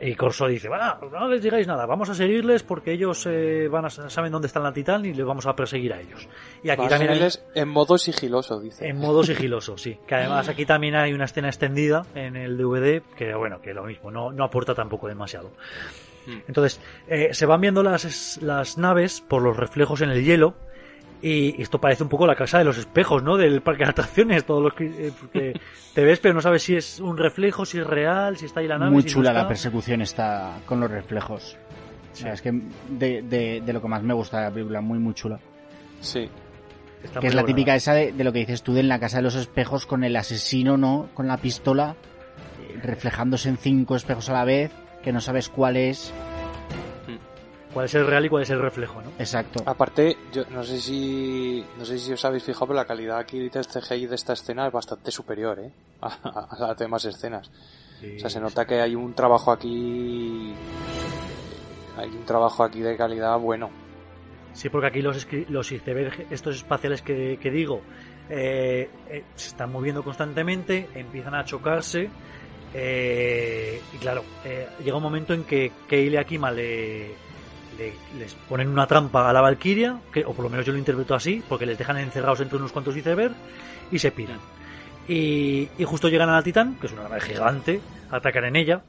Y 0.00 0.14
Corso 0.16 0.48
dice, 0.48 0.68
bueno, 0.68 0.98
no 1.12 1.28
les 1.28 1.42
digáis 1.42 1.66
nada, 1.66 1.86
vamos 1.86 2.08
a 2.10 2.14
seguirles 2.14 2.64
porque 2.64 2.92
ellos 2.92 3.24
eh, 3.26 3.68
van 3.70 3.84
a, 3.84 3.90
saben 3.90 4.32
dónde 4.32 4.46
está 4.46 4.58
la 4.58 4.72
Titán 4.72 5.04
y 5.04 5.14
les 5.14 5.24
vamos 5.24 5.46
a 5.46 5.54
perseguir 5.54 5.92
a 5.92 6.00
ellos. 6.00 6.28
Y 6.62 6.70
aquí 6.70 6.88
también 6.88 7.28
en 7.54 7.68
modo 7.68 7.96
sigiloso, 7.96 8.58
dice. 8.60 8.88
En 8.88 8.98
modo 8.98 9.22
sigiloso, 9.24 9.78
sí. 9.78 9.98
Que 10.06 10.16
además 10.16 10.48
aquí 10.48 10.66
también 10.66 10.96
hay 10.96 11.12
una 11.12 11.26
escena 11.26 11.48
extendida 11.48 12.04
en 12.16 12.34
el 12.34 12.56
DVD 12.56 13.02
que, 13.16 13.34
bueno, 13.34 13.60
que 13.60 13.74
lo 13.74 13.84
mismo, 13.84 14.10
no, 14.10 14.32
no 14.32 14.44
aporta 14.44 14.74
tampoco 14.74 15.06
demasiado. 15.06 15.52
Hmm. 16.26 16.38
Entonces, 16.48 16.80
eh, 17.06 17.28
se 17.32 17.46
van 17.46 17.60
viendo 17.60 17.84
las, 17.84 18.40
las 18.42 18.78
naves 18.78 19.20
por 19.20 19.42
los 19.42 19.56
reflejos 19.56 20.00
en 20.00 20.10
el 20.10 20.24
hielo 20.24 20.56
y 21.22 21.60
esto 21.60 21.80
parece 21.80 22.02
un 22.02 22.08
poco 22.08 22.26
la 22.26 22.34
casa 22.34 22.58
de 22.58 22.64
los 22.64 22.78
espejos, 22.78 23.22
¿no? 23.22 23.36
Del 23.36 23.62
parque 23.62 23.84
de 23.84 23.90
atracciones, 23.90 24.44
todos 24.44 24.62
los 24.62 24.74
que, 24.74 25.12
eh, 25.34 25.54
te 25.94 26.04
ves, 26.04 26.20
pero 26.20 26.34
no 26.34 26.40
sabes 26.40 26.62
si 26.62 26.76
es 26.76 27.00
un 27.00 27.16
reflejo, 27.16 27.64
si 27.64 27.78
es 27.78 27.86
real, 27.86 28.36
si 28.36 28.46
está 28.46 28.60
ahí 28.60 28.68
la 28.68 28.78
nave. 28.78 28.90
Muy 28.90 29.04
chula 29.04 29.32
la 29.32 29.48
persecución 29.48 30.02
está 30.02 30.58
con 30.66 30.80
los 30.80 30.90
reflejos. 30.90 31.56
O 32.12 32.16
sea, 32.16 32.32
es 32.32 32.42
que 32.42 32.52
de, 32.88 33.22
de, 33.22 33.72
lo 33.72 33.82
que 33.82 33.88
más 33.88 34.02
me 34.02 34.14
gusta 34.14 34.38
de 34.38 34.44
la 34.44 34.50
película, 34.50 34.80
muy, 34.80 34.98
muy 34.98 35.14
chula. 35.14 35.38
Sí. 36.00 36.28
que 37.20 37.26
es 37.26 37.34
la 37.34 37.44
típica 37.44 37.74
esa 37.74 37.94
de, 37.94 38.12
de, 38.12 38.24
lo 38.24 38.32
que 38.32 38.40
dices 38.40 38.62
tú 38.62 38.74
de 38.74 38.80
en 38.80 38.88
la 38.88 38.98
casa 38.98 39.18
de 39.18 39.22
los 39.22 39.34
espejos 39.34 39.86
con 39.86 40.04
el 40.04 40.16
asesino, 40.16 40.76
¿no? 40.76 41.08
Con 41.14 41.26
la 41.28 41.36
pistola, 41.38 41.96
eh, 42.60 42.80
reflejándose 42.82 43.48
en 43.48 43.58
cinco 43.58 43.96
espejos 43.96 44.28
a 44.30 44.32
la 44.32 44.44
vez, 44.44 44.70
que 45.02 45.12
no 45.12 45.20
sabes 45.20 45.48
cuál 45.48 45.76
es 45.76 46.12
cuál 47.76 47.84
es 47.84 47.94
el 47.94 48.06
real 48.06 48.24
y 48.24 48.30
cuál 48.30 48.42
es 48.42 48.48
el 48.48 48.58
reflejo, 48.58 49.02
¿no? 49.02 49.10
Exacto. 49.18 49.62
Aparte, 49.66 50.16
yo 50.32 50.44
no 50.48 50.62
sé 50.62 50.80
si 50.80 51.62
no 51.78 51.84
sé 51.84 51.98
si 51.98 52.10
os 52.10 52.24
habéis 52.24 52.42
fijado, 52.42 52.68
pero 52.68 52.78
la 52.78 52.86
calidad 52.86 53.18
aquí 53.18 53.50
de 53.50 53.60
este 53.60 53.82
CGI 53.82 54.06
de 54.06 54.14
esta 54.14 54.32
escena 54.32 54.66
es 54.66 54.72
bastante 54.72 55.10
superior, 55.10 55.58
¿eh? 55.58 55.70
A, 56.00 56.56
las 56.58 56.78
demás 56.78 57.04
escenas. 57.04 57.50
o 57.50 58.18
sea, 58.18 58.30
se 58.30 58.40
nota 58.40 58.64
que 58.64 58.80
hay 58.80 58.94
un 58.94 59.12
trabajo 59.12 59.52
aquí 59.52 60.54
hay 61.98 62.08
un 62.08 62.24
trabajo 62.24 62.64
aquí 62.64 62.80
de 62.80 62.96
calidad 62.96 63.38
bueno. 63.38 63.68
Sí, 64.54 64.70
porque 64.70 64.86
aquí 64.86 65.02
los, 65.02 65.28
los 65.50 65.70
icebergs, 65.70 66.18
estos 66.30 66.56
espaciales 66.56 67.02
que, 67.02 67.50
digo, 67.52 67.82
eh, 68.30 68.88
eh, 69.10 69.24
se 69.34 69.48
están 69.48 69.70
moviendo 69.70 70.02
constantemente, 70.02 70.88
empiezan 70.94 71.34
a 71.34 71.44
chocarse. 71.44 72.08
Eh, 72.72 73.82
y 73.92 73.98
claro, 73.98 74.24
llega 74.82 74.96
un 74.96 75.02
momento 75.02 75.34
en 75.34 75.44
que 75.44 75.72
Keile 75.86 76.18
Akima 76.18 76.50
le, 76.50 77.25
les 78.18 78.34
ponen 78.48 78.68
una 78.68 78.86
trampa 78.86 79.28
a 79.28 79.32
la 79.32 79.40
Valkyria, 79.40 80.00
que, 80.12 80.24
o 80.24 80.32
por 80.32 80.44
lo 80.44 80.50
menos 80.50 80.66
yo 80.66 80.72
lo 80.72 80.78
interpreto 80.78 81.14
así, 81.14 81.42
porque 81.48 81.66
les 81.66 81.78
dejan 81.78 81.98
encerrados 81.98 82.40
entre 82.40 82.58
unos 82.58 82.72
cuantos 82.72 82.96
icebergs 82.96 83.36
y 83.90 83.98
se 83.98 84.10
piran. 84.10 84.38
Y, 85.08 85.68
justo 85.84 86.08
llegan 86.08 86.28
a 86.28 86.34
la 86.34 86.42
Titán, 86.42 86.76
que 86.80 86.86
es 86.86 86.92
una 86.92 87.04
nave 87.04 87.20
gigante, 87.20 87.80
atacan 88.10 88.44
en 88.44 88.56
ella. 88.56 88.82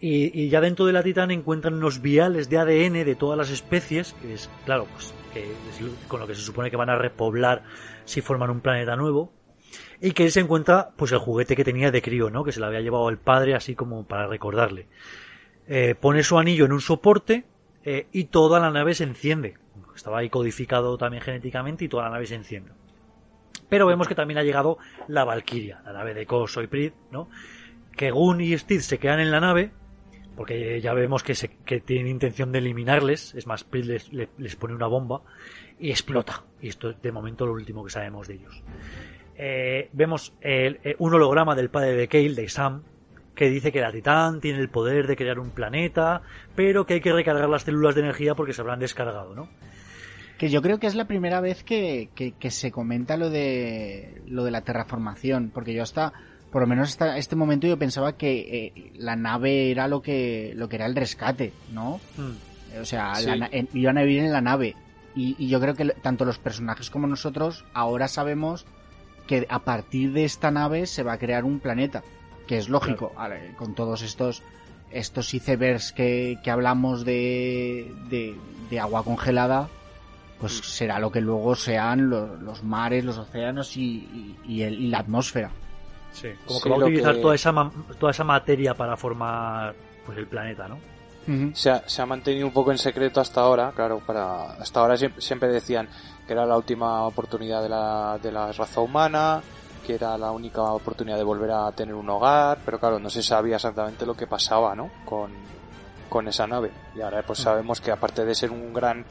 Y, 0.00 0.48
ya 0.48 0.60
dentro 0.60 0.86
de 0.86 0.92
la 0.92 1.02
Titán 1.02 1.30
encuentran 1.30 1.74
unos 1.74 2.00
viales 2.00 2.48
de 2.48 2.58
ADN 2.58 3.04
de 3.04 3.14
todas 3.14 3.36
las 3.36 3.50
especies, 3.50 4.14
que 4.14 4.34
es, 4.34 4.48
claro, 4.64 4.86
pues 4.92 5.12
que 5.34 5.52
con 6.08 6.20
lo 6.20 6.26
que 6.26 6.34
se 6.34 6.40
supone 6.40 6.70
que 6.70 6.76
van 6.76 6.90
a 6.90 6.96
repoblar 6.96 7.62
si 8.04 8.20
forman 8.20 8.50
un 8.50 8.60
planeta 8.60 8.96
nuevo. 8.96 9.32
Y 10.00 10.12
que 10.12 10.30
se 10.30 10.40
encuentra 10.40 10.90
pues 10.96 11.12
el 11.12 11.18
juguete 11.18 11.54
que 11.54 11.62
tenía 11.62 11.90
de 11.90 12.00
crío, 12.00 12.30
¿no? 12.30 12.42
Que 12.42 12.52
se 12.52 12.60
lo 12.60 12.66
había 12.66 12.80
llevado 12.80 13.08
el 13.10 13.18
padre 13.18 13.54
así 13.54 13.74
como 13.74 14.04
para 14.04 14.26
recordarle. 14.26 14.88
Eh, 15.68 15.94
pone 15.94 16.22
su 16.22 16.38
anillo 16.38 16.64
en 16.64 16.72
un 16.72 16.80
soporte 16.80 17.44
eh, 17.84 18.06
y 18.12 18.24
toda 18.24 18.60
la 18.60 18.70
nave 18.70 18.94
se 18.94 19.04
enciende. 19.04 19.56
Estaba 19.94 20.18
ahí 20.18 20.30
codificado 20.30 20.96
también 20.98 21.22
genéticamente 21.22 21.84
y 21.84 21.88
toda 21.88 22.04
la 22.04 22.10
nave 22.10 22.26
se 22.26 22.34
enciende. 22.34 22.72
Pero 23.68 23.86
vemos 23.86 24.08
que 24.08 24.14
también 24.14 24.38
ha 24.38 24.42
llegado 24.42 24.78
la 25.08 25.24
Valkyria, 25.24 25.80
la 25.84 25.92
nave 25.92 26.14
de 26.14 26.26
Koso 26.26 26.62
y 26.62 26.66
Prid, 26.66 26.92
¿no? 27.10 27.28
Que 27.96 28.10
Gun 28.10 28.40
y 28.40 28.56
Steve 28.58 28.80
se 28.80 28.98
quedan 28.98 29.20
en 29.20 29.30
la 29.30 29.40
nave, 29.40 29.72
porque 30.36 30.80
ya 30.80 30.92
vemos 30.94 31.22
que, 31.22 31.34
se, 31.34 31.48
que 31.48 31.80
tienen 31.80 32.08
intención 32.08 32.50
de 32.52 32.58
eliminarles. 32.58 33.34
Es 33.34 33.46
más, 33.46 33.64
Prid 33.64 33.84
les, 33.84 34.56
pone 34.56 34.74
una 34.74 34.86
bomba 34.86 35.22
y 35.78 35.90
explota. 35.90 36.44
Y 36.60 36.68
esto 36.68 36.90
es 36.90 37.00
de 37.00 37.12
momento 37.12 37.46
lo 37.46 37.52
último 37.52 37.84
que 37.84 37.90
sabemos 37.90 38.26
de 38.26 38.34
ellos. 38.34 38.62
Eh, 39.36 39.88
vemos 39.92 40.34
eh, 40.40 40.96
un 40.98 41.14
holograma 41.14 41.54
del 41.54 41.70
padre 41.70 41.94
de 41.94 42.08
Kale, 42.08 42.34
de 42.34 42.48
Sam, 42.48 42.82
que 43.34 43.48
dice 43.48 43.72
que 43.72 43.80
la 43.80 43.92
Titán 43.92 44.40
tiene 44.40 44.58
el 44.58 44.68
poder 44.68 45.06
de 45.06 45.16
crear 45.16 45.38
un 45.38 45.50
planeta, 45.50 46.22
pero 46.54 46.86
que 46.86 46.94
hay 46.94 47.00
que 47.00 47.12
recargar 47.12 47.48
las 47.48 47.62
células 47.62 47.94
de 47.94 48.02
energía 48.02 48.34
porque 48.34 48.52
se 48.52 48.60
habrán 48.60 48.80
descargado, 48.80 49.34
¿no? 49.34 49.48
Que 50.38 50.48
yo 50.48 50.62
creo 50.62 50.78
que 50.78 50.86
es 50.86 50.94
la 50.94 51.06
primera 51.06 51.40
vez 51.40 51.62
que, 51.62 52.08
se 52.48 52.70
comenta 52.70 53.16
lo 53.16 53.30
de 53.30 54.22
lo 54.26 54.44
de 54.44 54.50
la 54.50 54.62
terraformación, 54.62 55.50
porque 55.52 55.74
yo 55.74 55.82
hasta 55.82 56.12
por 56.50 56.62
lo 56.62 56.66
menos 56.66 56.88
hasta 56.88 57.18
este 57.18 57.36
momento 57.36 57.66
yo 57.66 57.78
pensaba 57.78 58.16
que 58.16 58.40
eh, 58.66 58.92
la 58.96 59.16
nave 59.16 59.70
era 59.70 59.86
lo 59.86 60.02
que 60.02 60.52
lo 60.56 60.68
que 60.68 60.76
era 60.76 60.86
el 60.86 60.96
rescate, 60.96 61.52
¿no? 61.72 62.00
Hmm. 62.16 62.80
O 62.80 62.84
sea, 62.84 63.12
iban 63.72 63.98
a 63.98 64.02
vivir 64.02 64.24
en 64.24 64.32
la 64.32 64.40
nave. 64.40 64.76
Y, 65.14 65.34
y, 65.38 65.48
yo 65.48 65.60
creo 65.60 65.74
que 65.74 65.86
tanto 66.02 66.24
los 66.24 66.38
personajes 66.38 66.88
como 66.88 67.08
nosotros 67.08 67.64
ahora 67.74 68.06
sabemos 68.06 68.64
que 69.26 69.44
a 69.50 69.58
partir 69.58 70.12
de 70.12 70.24
esta 70.24 70.52
nave 70.52 70.86
se 70.86 71.02
va 71.02 71.14
a 71.14 71.18
crear 71.18 71.44
un 71.44 71.58
planeta 71.58 72.04
que 72.50 72.58
es 72.58 72.68
lógico, 72.68 73.12
con 73.56 73.76
todos 73.76 74.02
estos 74.02 74.42
estos 74.90 75.32
icebergs 75.34 75.92
que, 75.92 76.40
que 76.42 76.50
hablamos 76.50 77.04
de, 77.04 77.94
de, 78.10 78.80
agua 78.80 79.04
congelada, 79.04 79.68
pues 80.40 80.58
mm. 80.58 80.62
será 80.64 80.98
lo 80.98 81.12
que 81.12 81.20
luego 81.20 81.54
sean 81.54 82.10
los, 82.10 82.64
mares, 82.64 83.04
los 83.04 83.18
océanos 83.18 83.76
y, 83.76 84.36
y, 84.44 84.88
la 84.88 84.98
atmósfera. 84.98 85.52
Sí, 86.10 86.30
como 86.44 86.60
que 86.60 86.68
va 86.70 86.74
a 86.74 86.78
utilizar 86.80 87.18
toda 87.18 87.36
esa 87.36 87.70
toda 88.00 88.10
esa 88.10 88.24
materia 88.24 88.74
para 88.74 88.96
formar 88.96 89.72
pues 90.04 90.18
el 90.18 90.26
planeta, 90.26 90.66
¿no? 90.66 90.78
se, 91.54 91.70
ha, 91.70 91.88
se, 91.88 92.02
ha, 92.02 92.06
mantenido 92.06 92.48
un 92.48 92.52
poco 92.52 92.72
en 92.72 92.78
secreto 92.78 93.20
hasta 93.20 93.42
ahora, 93.42 93.70
claro, 93.76 94.00
para 94.04 94.54
hasta 94.54 94.80
ahora 94.80 94.96
siempre, 94.96 95.22
siempre 95.22 95.48
decían 95.50 95.88
que 96.26 96.32
era 96.32 96.44
la 96.46 96.56
última 96.56 97.04
oportunidad 97.06 97.62
de 97.62 97.68
la, 97.68 98.18
de 98.20 98.32
la 98.32 98.50
raza 98.50 98.80
humana, 98.80 99.40
que 99.90 99.96
era 99.96 100.16
la 100.16 100.30
única 100.30 100.62
oportunidad 100.62 101.16
de 101.16 101.24
volver 101.24 101.50
a 101.50 101.72
tener 101.72 101.96
un 101.96 102.08
hogar, 102.08 102.58
pero 102.64 102.78
claro, 102.78 103.00
no 103.00 103.10
se 103.10 103.24
sabía 103.24 103.56
exactamente 103.56 104.06
lo 104.06 104.14
que 104.14 104.28
pasaba, 104.28 104.72
¿no? 104.76 104.88
Con, 105.04 105.32
con 106.08 106.28
esa 106.28 106.46
nave. 106.46 106.70
Y 106.94 107.00
ahora 107.00 107.24
pues 107.24 107.40
mm. 107.40 107.42
sabemos 107.42 107.80
que 107.80 107.90
aparte 107.90 108.24
de 108.24 108.36
ser 108.36 108.52
un 108.52 108.72
gran 108.72 109.04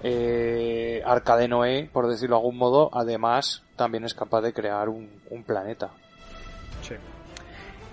eh, 0.00 1.02
arca 1.04 1.36
de 1.36 1.48
Noé, 1.48 1.90
por 1.92 2.06
decirlo 2.06 2.36
de 2.36 2.40
algún 2.40 2.56
modo, 2.56 2.88
además 2.92 3.64
también 3.74 4.04
es 4.04 4.14
capaz 4.14 4.42
de 4.42 4.52
crear 4.52 4.88
un, 4.88 5.10
planeta. 5.44 5.90
Sí. 6.82 6.94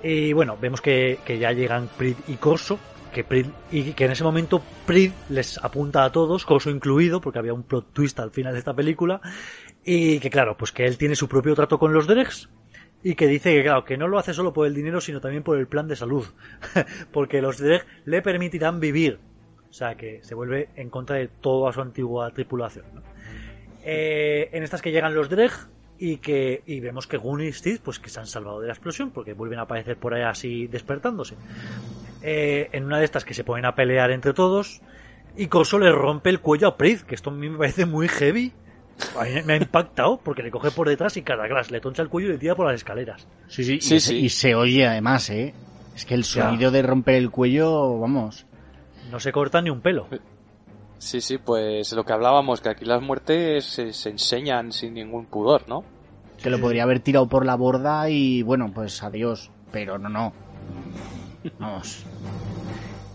Y 0.03 0.31
bueno, 0.33 0.55
vemos 0.61 0.81
que, 0.81 1.17
ya 1.27 1.51
llegan 1.51 1.89
Prit 1.97 2.29
y 2.29 2.35
Corso 2.35 2.77
que 3.11 3.27
Prid- 3.27 3.51
y 3.71 3.93
que 3.93 4.05
en 4.05 4.11
ese 4.11 4.23
momento 4.23 4.61
Prid 4.85 5.13
les 5.29 5.57
apunta 5.57 6.03
a 6.03 6.11
todos, 6.11 6.45
Corso 6.45 6.69
incluido, 6.69 7.21
porque 7.21 7.39
había 7.39 7.55
un 7.55 7.63
plot 7.63 7.91
twist 7.91 8.19
al 8.19 8.29
final 8.29 8.53
de 8.53 8.59
esta 8.59 8.75
película, 8.75 9.19
y 9.83 10.19
que 10.19 10.29
claro, 10.29 10.57
pues 10.57 10.71
que 10.71 10.85
él 10.85 10.97
tiene 10.97 11.15
su 11.15 11.27
propio 11.27 11.55
trato 11.55 11.79
con 11.79 11.93
los 11.93 12.07
Dregs, 12.07 12.49
y 13.03 13.15
que 13.15 13.27
dice 13.27 13.55
que 13.55 13.63
claro, 13.63 13.85
que 13.85 13.97
no 13.97 14.07
lo 14.07 14.19
hace 14.19 14.33
solo 14.33 14.53
por 14.53 14.67
el 14.67 14.73
dinero, 14.73 14.99
sino 15.01 15.21
también 15.21 15.43
por 15.43 15.57
el 15.57 15.67
plan 15.67 15.87
de 15.87 15.95
salud, 15.95 16.25
porque 17.11 17.41
los 17.41 17.57
Dreg 17.57 17.85
le 18.05 18.21
permitirán 18.21 18.79
vivir, 18.79 19.19
o 19.69 19.73
sea 19.73 19.95
que 19.95 20.21
se 20.23 20.35
vuelve 20.35 20.69
en 20.75 20.89
contra 20.89 21.17
de 21.17 21.27
toda 21.27 21.71
su 21.71 21.81
antigua 21.81 22.31
tripulación. 22.31 22.85
¿no? 22.93 23.01
Eh, 23.83 24.49
en 24.51 24.63
estas 24.63 24.81
que 24.81 24.91
llegan 24.91 25.15
los 25.15 25.29
Dreg 25.29 25.51
y 25.97 26.17
que 26.17 26.63
y 26.65 26.79
vemos 26.79 27.07
que 27.07 27.17
Gunn 27.17 27.41
y 27.41 27.51
Steve 27.51 27.79
pues 27.83 27.99
que 27.99 28.09
se 28.09 28.19
han 28.19 28.27
salvado 28.27 28.61
de 28.61 28.67
la 28.67 28.73
explosión 28.73 29.11
porque 29.11 29.33
vuelven 29.33 29.59
a 29.59 29.63
aparecer 29.63 29.97
por 29.97 30.13
ahí 30.13 30.23
así 30.23 30.67
despertándose. 30.67 31.35
Eh, 32.21 32.69
en 32.73 32.85
una 32.85 32.99
de 32.99 33.05
estas 33.05 33.23
que 33.23 33.33
se 33.33 33.43
ponen 33.43 33.65
a 33.65 33.75
pelear 33.75 34.11
entre 34.11 34.33
todos 34.33 34.81
y 35.37 35.47
Corso 35.47 35.79
le 35.79 35.91
rompe 35.91 36.29
el 36.29 36.41
cuello 36.41 36.67
a 36.67 36.77
Prid, 36.77 37.01
que 37.01 37.15
esto 37.15 37.29
a 37.29 37.33
mí 37.33 37.49
me 37.49 37.57
parece 37.57 37.85
muy 37.85 38.07
heavy. 38.07 38.53
A 39.17 39.23
mí 39.23 39.29
me 39.45 39.53
ha 39.53 39.57
impactado 39.57 40.19
porque 40.23 40.43
le 40.43 40.51
coge 40.51 40.71
por 40.71 40.87
detrás 40.89 41.15
y 41.17 41.21
caragras, 41.21 41.71
le 41.71 41.79
toncha 41.79 42.01
el 42.01 42.09
cuello 42.09 42.29
y 42.29 42.31
le 42.33 42.37
tira 42.37 42.55
por 42.55 42.65
las 42.67 42.75
escaleras. 42.75 43.27
Sí, 43.47 43.63
sí, 43.63 43.79
Sí, 43.81 43.95
y, 43.95 43.99
sí. 43.99 44.15
y 44.17 44.29
se 44.29 44.55
oye 44.55 44.85
además, 44.87 45.29
¿eh? 45.29 45.53
Es 45.95 46.05
que 46.05 46.13
el 46.15 46.23
Ya. 46.23 46.43
sonido 46.43 46.71
de 46.71 46.81
romper 46.81 47.15
el 47.15 47.29
cuello, 47.31 47.99
vamos. 47.99 48.45
No 49.11 49.19
se 49.19 49.31
corta 49.31 49.61
ni 49.61 49.69
un 49.69 49.81
pelo. 49.81 50.07
Sí, 50.97 51.21
sí, 51.21 51.37
pues 51.37 51.91
lo 51.93 52.03
que 52.03 52.11
hablábamos, 52.13 52.59
que 52.61 52.69
aquí 52.69 52.83
las 52.85 53.01
muertes 53.01 53.65
se, 53.65 53.93
se 53.93 54.09
enseñan 54.09 54.71
sin 54.73 54.93
ningún 54.93 55.25
pudor, 55.27 55.63
¿no? 55.67 55.83
Que 56.43 56.49
lo 56.49 56.59
podría 56.59 56.83
haber 56.83 56.99
tirado 56.99 57.27
por 57.27 57.45
la 57.45 57.55
borda 57.55 58.09
y 58.09 58.41
bueno, 58.43 58.71
pues 58.73 59.01
adiós. 59.03 59.49
Pero 59.71 59.97
no, 59.97 60.09
no. 60.09 60.33
Vamos. 61.59 62.03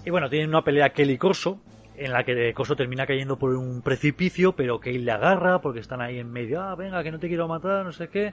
Y 0.05 0.11
bueno, 0.11 0.29
tienen 0.31 0.49
una 0.49 0.63
pelea 0.63 0.91
Kelly 0.91 1.17
Corso, 1.19 1.59
en 1.97 2.13
la 2.13 2.25
que 2.25 2.53
Corso 2.55 2.77
termina 2.77 3.07
cayendo 3.07 3.39
por 3.39 3.55
un 3.55 3.83
precipicio, 3.83 4.53
pero 4.53 4.81
Kale 4.81 4.99
le 4.99 5.13
agarra 5.13 5.61
porque 5.61 5.81
están 5.81 6.01
ahí 6.01 6.19
en 6.19 6.33
medio, 6.33 6.63
ah, 6.63 6.75
venga, 6.75 7.03
que 7.03 7.13
no 7.13 7.19
te 7.19 7.29
quiero 7.29 7.49
matar, 7.49 7.85
no 7.85 7.93
sé 7.93 8.09
qué. 8.09 8.33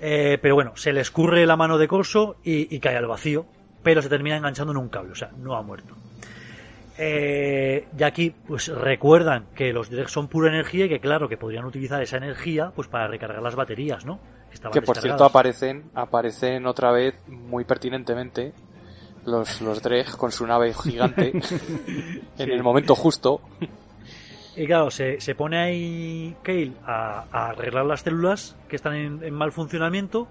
Eh, 0.00 0.38
pero 0.40 0.54
bueno, 0.54 0.72
se 0.76 0.92
le 0.92 1.00
escurre 1.00 1.46
la 1.46 1.56
mano 1.56 1.78
de 1.78 1.88
Corso 1.88 2.36
y, 2.44 2.74
y 2.74 2.80
cae 2.80 2.96
al 2.96 3.06
vacío, 3.06 3.46
pero 3.82 4.02
se 4.02 4.08
termina 4.08 4.36
enganchando 4.36 4.72
en 4.72 4.78
un 4.78 4.88
cable, 4.88 5.12
o 5.12 5.16
sea, 5.16 5.30
no 5.38 5.56
ha 5.56 5.62
muerto. 5.62 5.94
Eh, 7.00 7.86
y 7.96 8.02
aquí, 8.02 8.34
pues 8.46 8.66
recuerdan 8.66 9.46
que 9.54 9.72
los 9.72 9.88
Dregs 9.88 10.10
son 10.10 10.26
pura 10.26 10.48
energía 10.48 10.86
y 10.86 10.88
que 10.88 10.98
claro, 10.98 11.28
que 11.28 11.36
podrían 11.36 11.64
utilizar 11.64 12.02
esa 12.02 12.16
energía 12.16 12.72
pues 12.74 12.88
para 12.88 13.06
recargar 13.06 13.40
las 13.40 13.54
baterías, 13.54 14.04
¿no? 14.04 14.18
estaban 14.52 14.72
Que 14.72 14.82
por 14.82 14.98
cierto 14.98 15.24
aparecen, 15.24 15.90
aparecen 15.94 16.66
otra 16.66 16.90
vez 16.90 17.14
muy 17.28 17.64
pertinentemente 17.64 18.52
los, 19.26 19.60
los 19.60 19.82
Dreg 19.82 20.16
con 20.16 20.32
su 20.32 20.46
nave 20.46 20.74
gigante 20.74 21.32
en 22.38 22.50
el 22.50 22.62
momento 22.62 22.94
justo. 22.94 23.40
Y 24.56 24.66
claro, 24.66 24.90
se, 24.90 25.20
se 25.20 25.34
pone 25.34 25.58
ahí 25.58 26.36
Kale 26.42 26.72
a, 26.84 27.24
a 27.30 27.50
arreglar 27.50 27.86
las 27.86 28.00
células 28.00 28.56
que 28.68 28.76
están 28.76 28.94
en, 28.94 29.22
en 29.22 29.34
mal 29.34 29.52
funcionamiento 29.52 30.26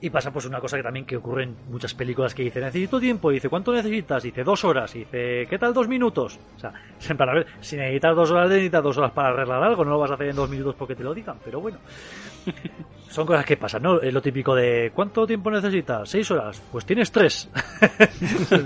y 0.00 0.10
pasa 0.10 0.30
pues 0.30 0.44
una 0.44 0.60
cosa 0.60 0.76
que 0.76 0.82
también 0.82 1.06
que 1.06 1.16
ocurre 1.16 1.44
en 1.44 1.56
muchas 1.70 1.94
películas 1.94 2.34
que 2.34 2.42
dice 2.42 2.60
necesito 2.60 3.00
tiempo, 3.00 3.30
y 3.30 3.34
dice 3.34 3.48
¿cuánto 3.48 3.72
necesitas? 3.72 4.24
Y 4.24 4.28
dice 4.28 4.44
dos 4.44 4.64
horas, 4.64 4.94
y 4.94 5.00
dice 5.00 5.46
¿qué 5.48 5.58
tal 5.58 5.72
dos 5.72 5.88
minutos? 5.88 6.38
O 6.56 6.58
sea, 6.58 6.72
para 7.16 7.34
ver, 7.34 7.46
si 7.60 7.76
necesitas 7.76 8.14
dos 8.14 8.30
horas 8.30 8.50
necesitas 8.50 8.82
dos 8.82 8.98
horas 8.98 9.12
para 9.12 9.28
arreglar 9.28 9.62
algo, 9.62 9.84
no 9.84 9.92
lo 9.92 9.98
vas 9.98 10.10
a 10.10 10.14
hacer 10.14 10.28
en 10.28 10.36
dos 10.36 10.50
minutos 10.50 10.74
porque 10.78 10.94
te 10.94 11.02
lo 11.02 11.14
digan, 11.14 11.38
pero 11.44 11.60
bueno. 11.60 11.78
Son 13.08 13.24
cosas 13.24 13.46
que 13.46 13.56
pasan, 13.56 13.82
¿no? 13.82 14.00
Es 14.00 14.12
lo 14.12 14.20
típico 14.20 14.54
de 14.54 14.92
¿cuánto 14.94 15.26
tiempo 15.26 15.50
necesitas? 15.50 16.08
¿Seis 16.10 16.30
horas? 16.30 16.62
Pues 16.70 16.84
tienes 16.84 17.10
tres. 17.10 17.48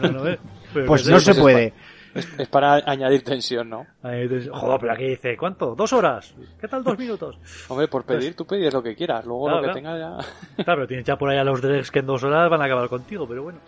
No, 0.03 0.11
no, 0.11 0.27
eh. 0.27 0.39
Pero 0.75 0.87
Pues 0.87 1.09
no 1.09 1.21
se 1.21 1.35
puede. 1.35 1.73
Es, 2.15 2.29
es 2.39 2.49
para 2.49 2.75
añadir 2.87 3.23
tensión, 3.23 3.71
¿no? 3.71 3.87
Joder, 4.03 4.81
pero 4.81 4.93
aquí 4.93 5.05
dice, 5.05 5.37
¿cuánto? 5.37 5.75
¿Dos 5.75 5.93
horas? 5.93 6.35
¿Qué 6.61 6.67
tal 6.69 6.83
dos 6.83 6.99
minutos? 6.99 7.39
Hombre, 7.69 7.87
por 7.89 8.05
pedir, 8.05 8.35
tú 8.35 8.47
pides 8.47 8.73
lo 8.75 8.83
que 8.83 8.95
quieras, 8.97 9.25
luego 9.25 9.45
Claro, 9.47 9.63
lo 9.63 9.75
que 9.75 9.81
claro. 9.81 9.97
tenga 9.97 10.25
ya... 10.57 10.65
Claro, 10.65 10.87
tienes 10.87 11.07
ya 11.07 11.17
por 11.17 11.31
ahí 11.31 11.39
a 11.39 11.45
los 11.45 11.63
Dregs 11.63 11.91
que 11.91 12.01
en 12.01 12.07
dos 12.07 12.23
horas 12.25 12.51
van 12.51 12.61
a 12.63 12.65
acabar 12.65 12.89
contigo, 12.89 13.27
pero 13.29 13.45
bueno. 13.45 13.61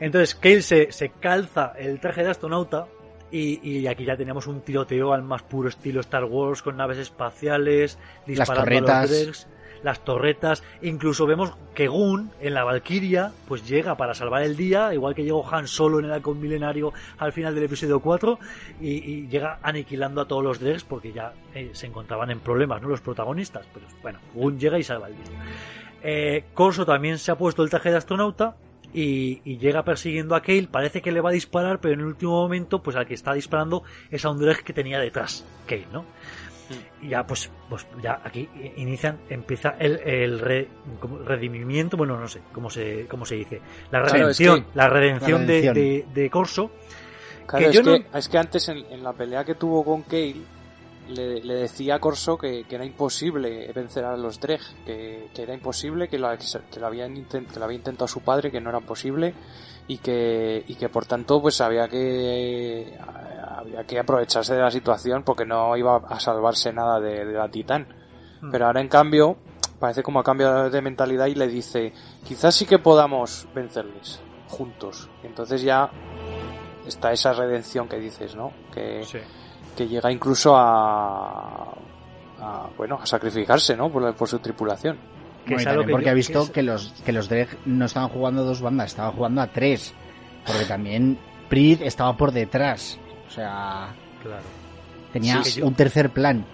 Entonces, 0.00 0.34
Kale 0.34 0.62
se, 0.62 0.92
se 0.92 1.08
calza 1.10 1.72
el 1.78 1.98
traje 2.00 2.22
de 2.22 2.30
astronauta 2.30 2.86
y, 3.30 3.66
y 3.66 3.86
aquí 3.86 4.04
ya 4.04 4.16
tenemos 4.16 4.46
un 4.46 4.60
tiroteo 4.60 5.14
al 5.14 5.22
más 5.22 5.42
puro 5.42 5.70
estilo 5.70 6.00
Star 6.00 6.24
Wars 6.24 6.60
con 6.62 6.76
naves 6.76 6.98
espaciales, 6.98 7.98
disparando 8.26 8.92
a 8.92 9.00
los 9.02 9.10
Dregs, 9.10 9.48
las 9.82 10.04
torretas, 10.04 10.62
incluso 10.82 11.26
vemos 11.26 11.52
que 11.74 11.88
Gun 11.88 12.30
en 12.40 12.54
la 12.54 12.64
Valkyria 12.64 13.32
pues 13.48 13.66
llega 13.68 13.96
para 13.96 14.14
salvar 14.14 14.42
el 14.42 14.56
día, 14.56 14.92
igual 14.94 15.14
que 15.14 15.24
llegó 15.24 15.46
Han 15.52 15.66
Solo 15.66 15.98
en 15.98 16.06
el 16.06 16.12
halcón 16.12 16.40
milenario 16.40 16.92
al 17.18 17.32
final 17.32 17.54
del 17.54 17.64
episodio 17.64 18.00
4 18.00 18.38
y, 18.80 18.90
y 18.90 19.28
llega 19.28 19.58
aniquilando 19.62 20.20
a 20.20 20.26
todos 20.26 20.42
los 20.42 20.60
Dregs 20.60 20.84
porque 20.84 21.12
ya 21.12 21.32
eh, 21.54 21.70
se 21.72 21.86
encontraban 21.86 22.30
en 22.30 22.40
problemas, 22.40 22.82
¿no? 22.82 22.88
Los 22.88 23.00
protagonistas, 23.00 23.66
pero 23.72 23.86
bueno, 24.02 24.18
Gun 24.34 24.58
llega 24.58 24.78
y 24.78 24.82
salva 24.82 25.08
el 25.08 25.14
día. 25.14 25.24
Eh, 26.02 26.44
Corso 26.54 26.84
también 26.84 27.18
se 27.18 27.30
ha 27.30 27.36
puesto 27.36 27.62
el 27.62 27.70
traje 27.70 27.90
de 27.90 27.96
astronauta 27.96 28.56
y, 28.92 29.40
y 29.44 29.58
llega 29.58 29.84
persiguiendo 29.84 30.34
a 30.34 30.42
Kale. 30.42 30.68
Parece 30.70 31.00
que 31.00 31.12
le 31.12 31.20
va 31.20 31.30
a 31.30 31.32
disparar, 31.32 31.80
pero 31.80 31.94
en 31.94 32.00
el 32.00 32.06
último 32.06 32.32
momento, 32.32 32.82
pues 32.82 32.96
al 32.96 33.06
que 33.06 33.14
está 33.14 33.32
disparando 33.32 33.84
es 34.10 34.24
a 34.24 34.30
un 34.30 34.38
Dreg 34.38 34.64
que 34.64 34.72
tenía 34.72 34.98
detrás, 34.98 35.46
Kale, 35.66 35.86
¿no? 35.92 36.04
Y 37.00 37.08
ya, 37.10 37.26
pues, 37.26 37.50
pues 37.68 37.86
ya 38.02 38.20
aquí 38.24 38.48
inician, 38.76 39.18
empieza 39.28 39.70
el, 39.78 39.98
el 40.00 40.38
re- 40.38 40.68
redimimiento, 41.24 41.96
bueno, 41.96 42.18
no 42.18 42.28
sé 42.28 42.40
cómo 42.52 42.70
se, 42.70 43.06
cómo 43.08 43.24
se 43.24 43.34
dice, 43.36 43.60
la 43.90 44.00
Claro, 44.02 44.06
es 44.06 44.12
redención, 44.12 44.62
que- 44.64 44.68
la 44.74 44.88
redención, 44.88 45.40
La 45.42 45.46
de- 45.46 45.60
redención. 45.60 45.74
De, 45.74 46.06
de 46.22 46.30
Corso. 46.30 46.70
Claro, 47.46 47.64
Que 47.64 47.70
es, 47.70 47.76
yo 47.76 47.82
que, 47.82 47.98
no- 48.10 48.18
es 48.18 48.28
que 48.28 48.38
antes 48.38 48.68
en, 48.68 48.78
en 48.90 49.02
la 49.02 49.12
pelea 49.12 49.44
que 49.44 49.54
tuvo 49.56 49.84
con 49.84 50.02
Kale 50.02 50.36
le, 51.08 51.40
le 51.42 51.54
decía 51.54 51.96
a 51.96 51.98
Corso 51.98 52.38
que, 52.38 52.64
que 52.68 52.76
era 52.76 52.84
imposible 52.84 53.70
vencer 53.74 54.04
a 54.04 54.16
los 54.16 54.38
Dreg, 54.40 54.60
que, 54.86 55.26
que 55.34 55.42
era 55.42 55.52
imposible, 55.52 56.08
que 56.08 56.18
lo, 56.18 56.28
que 56.70 56.78
lo 56.80 56.86
habían 56.86 57.24
que 57.24 57.58
lo 57.58 57.64
había 57.64 57.76
intentado 57.76 58.06
su 58.06 58.20
padre, 58.20 58.50
que 58.52 58.60
no 58.60 58.70
era 58.70 58.80
posible 58.80 59.34
y 59.88 59.98
que, 59.98 60.64
y 60.66 60.74
que 60.76 60.88
por 60.88 61.06
tanto 61.06 61.40
pues 61.42 61.60
había 61.60 61.88
que 61.88 62.96
había 63.58 63.84
que 63.84 63.98
aprovecharse 63.98 64.54
de 64.54 64.60
la 64.60 64.70
situación 64.70 65.22
porque 65.22 65.44
no 65.44 65.76
iba 65.76 65.96
a 65.96 66.18
salvarse 66.20 66.72
nada 66.72 67.00
de, 67.00 67.24
de 67.24 67.32
la 67.32 67.48
Titán. 67.48 67.86
Hmm. 68.40 68.50
Pero 68.50 68.66
ahora 68.66 68.80
en 68.80 68.88
cambio 68.88 69.36
parece 69.78 70.02
como 70.02 70.20
ha 70.20 70.24
cambiado 70.24 70.70
de 70.70 70.82
mentalidad 70.82 71.26
y 71.26 71.34
le 71.34 71.48
dice 71.48 71.92
quizás 72.24 72.54
sí 72.54 72.66
que 72.66 72.78
podamos 72.78 73.48
vencerles 73.54 74.20
juntos. 74.48 75.08
Y 75.22 75.26
entonces 75.26 75.62
ya 75.62 75.90
está 76.86 77.12
esa 77.12 77.32
redención 77.32 77.88
que 77.88 77.98
dices, 77.98 78.34
¿no? 78.36 78.52
Que, 78.72 79.02
Sí. 79.04 79.18
que 79.76 79.88
llega 79.88 80.10
incluso 80.10 80.56
a, 80.56 81.72
a, 82.40 82.68
bueno 82.76 82.98
a 83.00 83.06
sacrificarse, 83.06 83.76
¿no? 83.76 83.90
Por, 83.90 84.14
por 84.14 84.28
su 84.28 84.38
tripulación. 84.40 84.98
Que 85.46 85.54
es 85.54 85.66
algo 85.66 85.82
también 85.82 85.86
que 85.86 85.92
porque 85.92 86.04
yo- 86.04 86.10
ha 86.10 86.12
que 86.12 86.16
visto 86.16 86.42
es- 86.42 86.50
que, 86.50 86.62
los 86.62 87.02
que 87.04 87.12
los 87.12 87.28
Dreg 87.28 87.48
no 87.66 87.84
estaban 87.84 88.08
jugando 88.08 88.42
a 88.42 88.44
dos 88.44 88.60
bandas, 88.60 88.90
estaban 88.90 89.12
jugando 89.12 89.40
a 89.40 89.46
tres. 89.48 89.94
Porque 90.46 90.64
también 90.66 91.18
Prid 91.48 91.82
estaba 91.82 92.16
por 92.16 92.32
detrás. 92.32 92.98
O 93.28 93.30
sea, 93.30 93.88
Claro. 94.22 94.42
tenía 95.12 95.42
Sí, 95.44 95.54
que 95.54 95.60
yo- 95.60 95.66
un 95.66 95.74
tercer 95.74 96.10
plan. 96.10 96.44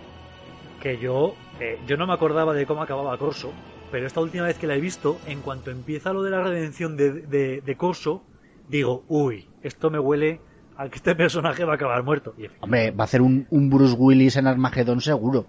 que 0.81 0.99
yo 0.99 1.35
eh, 1.61 1.77
yo 1.89 1.97
no 1.97 2.07
me 2.07 2.13
acordaba 2.13 2.55
de 2.55 2.67
cómo 2.67 2.83
acababa 2.83 3.19
Corso, 3.19 3.51
pero 3.91 4.07
esta 4.07 4.21
última 4.21 4.45
vez 4.45 4.59
que 4.59 4.69
la 4.69 4.77
he 4.77 4.81
visto, 4.81 5.19
en 5.27 5.41
cuanto 5.41 5.73
empieza 5.73 6.13
lo 6.13 6.23
de 6.23 6.31
la 6.31 6.41
redención 6.43 6.97
de, 6.97 7.13
de, 7.23 7.61
de 7.63 7.77
Corso, 7.77 8.23
digo, 8.69 9.03
uy, 9.09 9.49
esto 9.65 9.91
me 9.91 9.99
huele 9.99 10.41
a 10.77 10.89
que 10.89 10.97
este 10.97 11.17
personaje 11.17 11.65
va 11.65 11.73
a 11.73 11.75
acabar 11.75 12.05
muerto. 12.05 12.33
Y 12.39 12.47
Hombre, 12.61 12.93
va 12.93 13.03
a 13.03 13.07
hacer 13.07 13.23
un, 13.23 13.49
un 13.51 13.69
Bruce 13.71 13.97
Willis 13.99 14.37
en 14.37 14.47
Armagedón 14.47 15.01
seguro. 15.01 15.47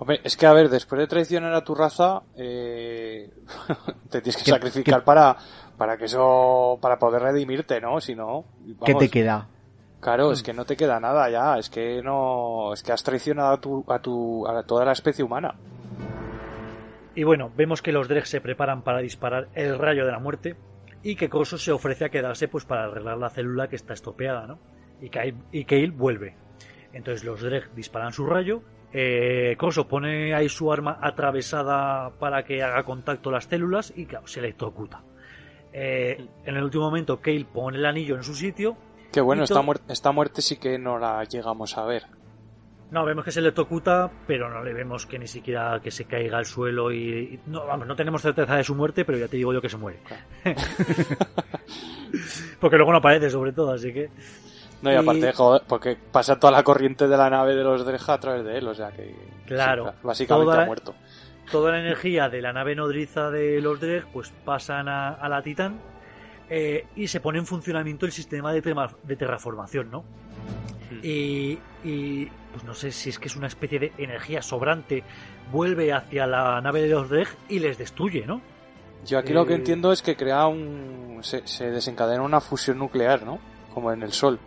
Hombre, 0.00 0.20
es 0.24 0.34
que 0.36 0.46
a 0.46 0.52
ver, 0.54 0.70
después 0.70 0.98
de 0.98 1.06
traicionar 1.06 1.52
a 1.52 1.62
tu 1.62 1.74
raza, 1.74 2.22
eh, 2.34 3.30
te 4.10 4.20
tienes 4.22 4.36
que 4.38 4.44
¿Qué- 4.44 4.50
sacrificar 4.50 5.00
qué- 5.00 5.04
para, 5.04 5.36
para 5.76 5.96
que 5.98 6.06
eso, 6.06 6.78
para 6.80 6.98
poder 6.98 7.20
redimirte, 7.22 7.80
¿no? 7.82 8.00
Si 8.00 8.14
no, 8.14 8.44
¿Qué 8.84 8.94
te 8.94 9.08
queda? 9.10 9.46
Claro, 10.00 10.32
es 10.32 10.42
que 10.42 10.54
no 10.54 10.64
te 10.64 10.76
queda 10.78 10.98
nada 10.98 11.28
ya, 11.28 11.58
es 11.58 11.68
que 11.68 12.00
no, 12.02 12.72
es 12.72 12.82
que 12.82 12.90
has 12.92 13.02
traicionado 13.02 13.50
a 13.52 13.60
tu, 13.60 13.84
a 13.88 13.98
tu, 13.98 14.48
a 14.48 14.62
toda 14.62 14.86
la 14.86 14.92
especie 14.92 15.22
humana. 15.22 15.54
Y 17.14 17.24
bueno, 17.24 17.50
vemos 17.54 17.82
que 17.82 17.92
los 17.92 18.08
Dregs 18.08 18.30
se 18.30 18.40
preparan 18.40 18.82
para 18.82 19.00
disparar 19.00 19.48
el 19.54 19.78
rayo 19.78 20.06
de 20.06 20.12
la 20.12 20.18
muerte 20.18 20.56
y 21.02 21.16
que 21.16 21.28
Corso 21.28 21.58
se 21.58 21.72
ofrece 21.72 22.06
a 22.06 22.08
quedarse 22.08 22.48
pues 22.48 22.64
para 22.64 22.84
arreglar 22.84 23.18
la 23.18 23.28
célula 23.28 23.68
que 23.68 23.76
está 23.76 23.92
estropeada, 23.92 24.46
¿no? 24.46 24.58
Y 25.02 25.10
Kale, 25.10 25.34
y 25.52 25.64
Kale 25.64 25.90
vuelve. 25.90 26.36
Entonces 26.94 27.24
los 27.24 27.42
Dreg 27.42 27.70
disparan 27.74 28.12
su 28.14 28.24
rayo, 28.26 28.62
eh, 28.92 29.54
Corso 29.58 29.86
pone 29.88 30.34
ahí 30.34 30.48
su 30.48 30.72
arma 30.72 30.98
atravesada 31.00 32.10
para 32.18 32.44
que 32.44 32.62
haga 32.62 32.82
contacto 32.84 33.30
las 33.30 33.44
células 33.44 33.92
y 33.96 34.06
claro, 34.06 34.26
se 34.26 34.40
electrocuta. 34.40 35.02
Eh, 35.72 36.26
en 36.44 36.56
el 36.56 36.64
último 36.64 36.84
momento 36.84 37.20
Kale 37.20 37.44
pone 37.44 37.78
el 37.78 37.86
anillo 37.86 38.16
en 38.16 38.24
su 38.24 38.34
sitio. 38.34 38.76
Que 39.12 39.20
bueno, 39.20 39.44
esta, 39.44 39.54
to- 39.56 39.62
muer- 39.62 39.80
esta 39.88 40.10
muerte 40.12 40.42
sí 40.42 40.56
que 40.58 40.78
no 40.78 40.98
la 40.98 41.22
llegamos 41.24 41.76
a 41.78 41.84
ver. 41.84 42.04
No, 42.90 43.04
vemos 43.04 43.24
que 43.24 43.30
se 43.30 43.38
electrocuta, 43.38 44.10
pero 44.26 44.50
no 44.50 44.64
le 44.64 44.72
vemos 44.72 45.06
que 45.06 45.16
ni 45.16 45.28
siquiera 45.28 45.78
que 45.80 45.92
se 45.92 46.06
caiga 46.06 46.38
al 46.38 46.44
suelo 46.46 46.90
y, 46.90 46.98
y- 47.34 47.40
no, 47.46 47.64
vamos, 47.64 47.86
no 47.86 47.94
tenemos 47.94 48.20
certeza 48.20 48.56
de 48.56 48.64
su 48.64 48.74
muerte, 48.74 49.04
pero 49.04 49.16
ya 49.18 49.28
te 49.28 49.36
digo 49.36 49.52
yo 49.52 49.60
que 49.62 49.68
se 49.68 49.76
muere. 49.76 50.00
Porque 52.60 52.76
luego 52.76 52.92
no 52.92 52.98
aparece, 52.98 53.30
sobre 53.30 53.52
todo, 53.52 53.72
así 53.72 53.92
que. 53.92 54.10
No, 54.82 54.90
y 54.92 54.94
aparte, 54.96 55.32
joder, 55.32 55.62
porque 55.66 55.96
pasa 56.10 56.38
toda 56.40 56.52
la 56.52 56.62
corriente 56.62 57.06
de 57.06 57.16
la 57.16 57.28
nave 57.28 57.54
de 57.54 57.62
los 57.64 57.84
Drej 57.84 58.08
a 58.08 58.18
través 58.18 58.44
de 58.44 58.58
él, 58.58 58.66
o 58.68 58.74
sea 58.74 58.90
que. 58.92 59.14
Claro. 59.46 59.90
sí, 59.90 59.96
básicamente 60.02 60.50
Toda- 60.52 60.62
ha 60.62 60.66
muerto. 60.66 60.94
toda 61.50 61.72
la 61.72 61.80
energía 61.80 62.28
de 62.28 62.40
la 62.40 62.52
nave 62.52 62.74
nodriza 62.74 63.30
de 63.30 63.60
los 63.60 63.80
Dreg 63.80 64.06
pues 64.12 64.32
pasan 64.44 64.88
a, 64.88 65.10
a 65.14 65.28
la 65.28 65.42
Titán 65.42 65.80
eh, 66.48 66.86
y 66.96 67.08
se 67.08 67.20
pone 67.20 67.38
en 67.40 67.46
funcionamiento 67.46 68.06
el 68.06 68.12
sistema 68.12 68.52
de, 68.52 68.62
tema- 68.62 68.90
de 69.02 69.16
terraformación, 69.16 69.90
¿no? 69.90 70.00
Hmm. 70.90 71.00
Y, 71.02 71.58
y, 71.84 72.26
pues 72.52 72.64
no 72.64 72.72
sé 72.74 72.90
si 72.92 73.10
es 73.10 73.18
que 73.18 73.28
es 73.28 73.36
una 73.36 73.48
especie 73.48 73.78
de 73.78 73.92
energía 73.98 74.40
sobrante, 74.42 75.02
vuelve 75.52 75.92
hacia 75.92 76.26
la 76.26 76.60
nave 76.60 76.82
de 76.82 76.88
los 76.88 77.08
Dreg 77.10 77.28
y 77.48 77.58
les 77.58 77.76
destruye, 77.78 78.24
¿no? 78.26 78.40
Yo 79.06 79.18
aquí 79.18 79.32
lo 79.32 79.44
que 79.46 79.52
Eh, 79.54 79.56
entiendo 79.56 79.92
es 79.92 80.02
que 80.02 80.14
crea 80.16 80.46
un. 80.46 81.18
Se, 81.22 81.46
se 81.46 81.70
desencadena 81.70 82.22
una 82.22 82.40
fusión 82.40 82.78
nuclear, 82.78 83.22
¿no? 83.24 83.38
Como 83.74 83.92
en 83.92 84.02
el 84.02 84.12
Sol. 84.12 84.38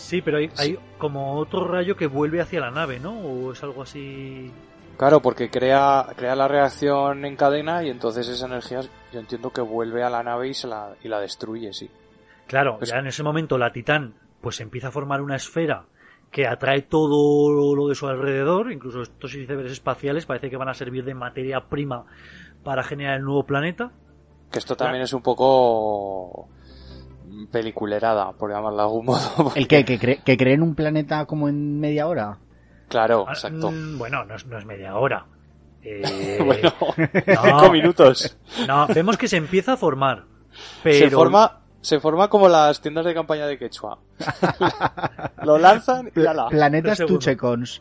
Sí, 0.00 0.22
pero 0.22 0.38
hay, 0.38 0.48
Sí. 0.54 0.62
hay 0.62 0.78
como 0.98 1.36
otro 1.36 1.66
rayo 1.68 1.96
que 1.96 2.06
vuelve 2.06 2.40
hacia 2.40 2.60
la 2.60 2.70
nave, 2.70 2.98
¿no? 3.00 3.18
O 3.18 3.52
es 3.52 3.62
algo 3.62 3.82
así... 3.82 4.50
Claro, 4.96 5.20
porque 5.22 5.48
crea, 5.50 6.06
crea 6.16 6.34
la 6.36 6.46
reacción 6.48 7.24
en 7.24 7.36
cadena 7.36 7.82
y 7.84 7.88
entonces 7.90 8.28
esa 8.28 8.46
energía 8.46 8.80
yo 9.12 9.20
entiendo 9.20 9.50
que 9.50 9.60
vuelve 9.62 10.02
a 10.02 10.10
la 10.10 10.22
nave 10.22 10.48
y, 10.48 10.54
se 10.54 10.66
la, 10.68 10.94
y 11.02 11.08
la 11.08 11.20
destruye, 11.20 11.72
sí. 11.72 11.88
Claro, 12.46 12.76
Pues- 12.78 12.90
ya 12.90 12.98
en 12.98 13.06
ese 13.06 13.22
momento 13.22 13.56
la 13.56 13.72
Titán 13.72 14.14
pues 14.40 14.60
empieza 14.60 14.88
a 14.88 14.90
formar 14.90 15.20
una 15.22 15.36
esfera 15.36 15.84
que 16.30 16.46
atrae 16.46 16.82
todo 16.82 17.74
lo 17.74 17.88
de 17.88 17.94
su 17.94 18.06
alrededor, 18.06 18.70
incluso 18.72 19.02
estos 19.02 19.34
icebergs 19.34 19.72
espaciales 19.72 20.26
parece 20.26 20.48
que 20.50 20.56
van 20.56 20.68
a 20.68 20.74
servir 20.74 21.04
de 21.04 21.14
materia 21.14 21.60
prima 21.68 22.04
para 22.62 22.82
generar 22.82 23.16
el 23.18 23.24
nuevo 23.24 23.44
planeta. 23.44 23.90
Que 24.50 24.58
esto 24.58 24.76
también 24.76 25.02
es 25.02 25.12
un 25.12 25.22
poco 25.22 26.48
peliculerada, 27.50 28.32
por 28.32 28.50
llamarlo 28.50 28.76
de 28.78 28.82
algún 28.82 29.06
modo. 29.06 29.52
¿El 29.56 29.66
qué? 29.68 29.84
¿Que, 29.84 29.98
cre- 29.98 30.22
¿Que 30.24 30.36
creen 30.36 30.62
un 30.62 30.74
planeta 30.74 31.26
como 31.26 31.48
en 31.48 31.78
media 31.80 32.06
hora? 32.06 32.38
Claro, 32.88 33.24
Ah, 33.28 33.32
exacto. 33.32 33.70
mm, 33.70 33.98
Bueno, 33.98 34.24
no 34.24 34.34
es, 34.34 34.46
no 34.46 34.58
es 34.58 34.64
media 34.64 34.94
hora. 34.96 35.26
Eh, 35.82 36.38
bueno, 36.44 36.74
no. 37.26 37.42
cinco 37.42 37.70
minutos. 37.72 38.36
no, 38.68 38.86
vemos 38.88 39.16
que 39.16 39.26
se 39.28 39.38
empieza 39.38 39.72
a 39.72 39.76
formar. 39.78 40.24
Pero 40.82 41.08
Se 41.08 41.10
forma, 41.10 41.60
se 41.80 42.00
forma 42.00 42.28
como 42.28 42.50
las 42.50 42.82
tiendas 42.82 43.06
de 43.06 43.14
campaña 43.14 43.46
de 43.46 43.56
Quechua. 43.58 43.98
Lo 45.42 45.56
lanzan 45.56 46.12
y 46.14 46.26
ala. 46.26 46.48
Planetas. 46.48 46.98
Tuchecons. 46.98 47.80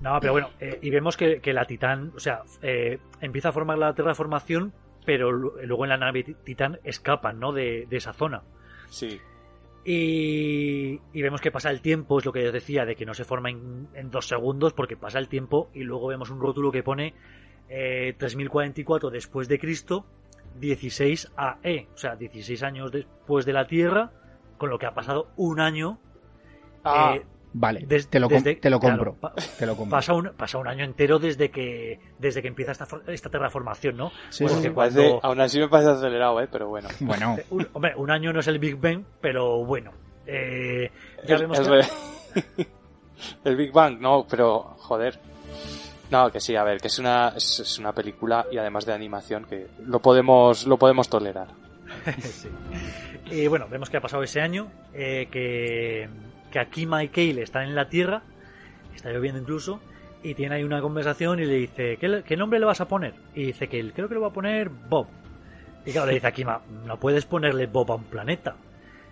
No, 0.00 0.20
pero 0.20 0.32
bueno, 0.34 0.50
eh, 0.60 0.78
y 0.82 0.90
vemos 0.90 1.16
que, 1.16 1.40
que 1.40 1.52
la 1.52 1.64
Titán, 1.64 2.12
o 2.14 2.20
sea, 2.20 2.42
eh, 2.62 2.98
empieza 3.20 3.48
a 3.48 3.52
formar 3.52 3.78
la 3.78 3.92
terraformación, 3.94 4.72
pero 5.04 5.30
lu- 5.32 5.54
luego 5.64 5.84
en 5.84 5.90
la 5.90 5.96
nave 5.96 6.22
ti- 6.24 6.34
Titán 6.44 6.78
escapan, 6.84 7.38
¿no? 7.38 7.52
De, 7.52 7.86
de 7.88 7.96
esa 7.96 8.12
zona. 8.12 8.42
Sí. 8.90 9.20
Y, 9.84 10.98
y 11.12 11.22
vemos 11.22 11.40
que 11.42 11.50
pasa 11.50 11.70
el 11.70 11.80
tiempo, 11.82 12.18
es 12.18 12.24
lo 12.24 12.32
que 12.32 12.46
os 12.46 12.52
decía, 12.52 12.86
de 12.86 12.96
que 12.96 13.04
no 13.04 13.12
se 13.14 13.24
forma 13.24 13.50
en, 13.50 13.88
en 13.94 14.10
dos 14.10 14.26
segundos, 14.28 14.72
porque 14.72 14.96
pasa 14.96 15.18
el 15.18 15.28
tiempo 15.28 15.68
y 15.74 15.82
luego 15.84 16.06
vemos 16.08 16.30
un 16.30 16.40
rótulo 16.40 16.72
que 16.72 16.82
pone 16.82 17.14
eh, 17.68 18.14
3044 18.18 19.10
después 19.10 19.46
de 19.48 19.58
Cristo, 19.58 20.06
16 20.58 21.32
AE, 21.36 21.88
o 21.94 21.98
sea, 21.98 22.16
16 22.16 22.62
años 22.62 22.92
después 22.92 23.44
de 23.44 23.52
la 23.52 23.66
Tierra, 23.66 24.10
con 24.56 24.70
lo 24.70 24.78
que 24.78 24.86
ha 24.86 24.94
pasado 24.94 25.28
un 25.36 25.60
año. 25.60 25.98
Ah, 26.82 27.16
eh, 27.16 27.24
Vale, 27.56 27.86
te, 27.86 28.18
lo 28.18 28.26
desde- 28.26 28.56
te 28.56 28.68
lo 28.68 28.80
compro. 28.80 29.16
te 29.58 29.64
lo 29.64 29.76
compro. 29.76 29.96
pasa 29.96 30.12
un, 30.12 30.30
pasa 30.36 30.58
un 30.58 30.66
año 30.66 30.84
entero 30.84 31.20
desde 31.20 31.50
que 31.52 32.00
desde 32.18 32.42
que 32.42 32.48
empieza 32.48 32.72
esta, 32.72 32.86
esta 33.06 33.30
terraformación, 33.30 33.96
¿no? 33.96 34.10
Sí, 34.30 34.42
Porque 34.44 34.56
sí, 34.56 34.62
sí. 34.62 34.68
me 34.68 34.74
cuando- 34.74 35.00
parece- 35.00 35.18
aún 35.22 35.40
así 35.40 35.60
me 35.60 35.68
parece 35.68 35.90
acelerado, 35.90 36.40
¿eh? 36.40 36.48
Pero 36.50 36.68
bueno. 36.68 36.88
Bueno, 37.00 37.36
un- 37.50 37.68
hombre, 37.72 37.92
un 37.96 38.10
año 38.10 38.32
no 38.32 38.40
es 38.40 38.48
el 38.48 38.58
Big 38.58 38.76
Bang, 38.76 39.04
pero 39.20 39.64
bueno. 39.64 39.92
eh, 40.26 40.90
ya 41.26 41.36
El, 41.36 41.40
vemos 41.42 41.58
el 41.60 41.66
que- 42.56 42.66
el 43.44 43.56
Big 43.56 43.72
Bang, 43.72 44.00
no, 44.00 44.26
pero 44.28 44.74
joder. 44.78 45.18
No, 46.10 46.30
que 46.30 46.40
sí, 46.40 46.54
a 46.56 46.64
ver, 46.64 46.80
que 46.80 46.88
es 46.88 46.98
una, 46.98 47.32
es, 47.36 47.60
es 47.60 47.78
una 47.78 47.92
película 47.92 48.46
y 48.50 48.58
además 48.58 48.84
de 48.84 48.92
animación 48.92 49.44
que 49.46 49.68
lo 49.86 50.00
podemos, 50.00 50.66
lo 50.66 50.76
podemos 50.76 51.08
tolerar. 51.08 51.48
Sí. 52.20 52.48
Y 53.30 53.46
bueno, 53.46 53.66
vemos 53.70 53.88
que 53.88 53.96
ha 53.96 54.00
pasado 54.00 54.22
ese 54.22 54.40
año, 54.40 54.70
eh, 54.92 55.28
que, 55.30 56.08
que 56.54 56.60
Akima 56.60 57.02
y 57.02 57.08
Kale 57.08 57.42
están 57.42 57.64
en 57.64 57.74
la 57.74 57.88
Tierra, 57.88 58.22
está 58.94 59.10
lloviendo 59.10 59.40
incluso, 59.40 59.80
y 60.22 60.34
tiene 60.34 60.54
ahí 60.54 60.62
una 60.62 60.80
conversación 60.80 61.40
y 61.40 61.46
le 61.46 61.54
dice, 61.54 61.96
¿qué, 61.96 62.36
nombre 62.36 62.60
le 62.60 62.64
vas 62.64 62.80
a 62.80 62.86
poner? 62.86 63.12
Y 63.34 63.46
dice 63.46 63.66
que 63.66 63.90
creo 63.90 64.06
que 64.08 64.14
le 64.14 64.20
va 64.20 64.28
a 64.28 64.32
poner 64.32 64.68
Bob. 64.68 65.08
Y 65.84 65.90
claro, 65.90 66.06
le 66.06 66.14
dice 66.14 66.28
Akima, 66.28 66.60
no 66.86 66.96
puedes 67.00 67.26
ponerle 67.26 67.66
Bob 67.66 67.90
a 67.90 67.96
un 67.96 68.04
planeta. 68.04 68.54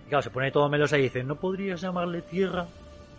Y 0.07 0.09
claro, 0.09 0.23
se 0.23 0.31
pone 0.31 0.53
todo 0.53 0.69
melosa 0.69 0.97
y 0.99 1.03
dice, 1.03 1.25
¿no 1.25 1.35
podrías 1.35 1.81
llamarle 1.81 2.23
Tierra? 2.23 2.69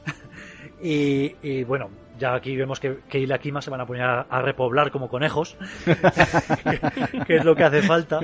y, 0.81 1.35
y 1.41 1.65
bueno, 1.65 1.89
ya 2.17 2.33
aquí 2.33 2.55
vemos 2.55 2.79
que 2.79 2.99
Kale 3.09 3.25
y 3.25 3.31
Akima 3.33 3.61
se 3.61 3.71
van 3.71 3.81
a 3.81 3.85
poner 3.85 4.03
a, 4.03 4.41
repoblar 4.41 4.89
como 4.89 5.09
conejos, 5.09 5.57
que 7.27 7.35
es 7.35 7.43
lo 7.43 7.57
que 7.57 7.63
hace 7.65 7.81
falta 7.81 8.21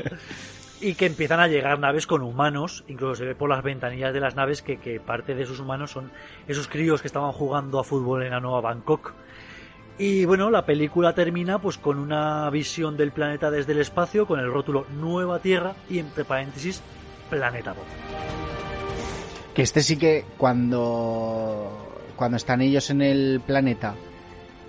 y 0.82 0.96
que 0.96 1.06
empiezan 1.06 1.40
a 1.40 1.48
llegar 1.48 1.80
naves 1.80 2.08
con 2.08 2.22
humanos, 2.22 2.84
incluso 2.88 3.16
se 3.16 3.26
ve 3.26 3.36
por 3.36 3.50
las 3.50 3.64
ventanillas 3.64 4.14
de 4.14 4.20
las 4.20 4.36
naves 4.36 4.62
que, 4.62 4.78
que 4.78 5.00
parte 5.00 5.36
de 5.36 5.44
esos 5.44 5.60
humanos 5.60 5.92
son 5.92 6.12
esos 6.48 6.68
críos 6.68 7.02
que 7.02 7.08
estaban 7.08 7.32
jugando 7.32 7.80
a 7.80 7.84
fútbol 7.84 8.24
en 8.24 8.32
la 8.32 8.40
nueva 8.40 8.62
Bangkok. 8.62 9.14
Y 9.98 10.24
bueno, 10.24 10.50
la 10.50 10.66
película 10.66 11.14
termina 11.14 11.60
pues 11.60 11.78
con 11.78 12.00
una 12.00 12.50
visión 12.50 12.96
del 12.96 13.12
planeta 13.12 13.52
desde 13.52 13.74
el 13.74 13.80
espacio, 13.80 14.26
con 14.26 14.40
el 14.40 14.50
rótulo 14.50 14.86
Nueva 14.98 15.40
Tierra 15.40 15.76
y 15.90 16.00
entre 16.00 16.24
paréntesis 16.24 16.82
Planeta 17.30 17.74
Bob. 17.74 17.84
que 19.54 19.62
este 19.62 19.82
sí 19.82 19.98
que 19.98 20.26
cuando 20.38 21.90
cuando 22.16 22.38
están 22.38 22.62
ellos 22.62 22.90
en 22.90 23.02
el 23.02 23.42
planeta 23.46 23.96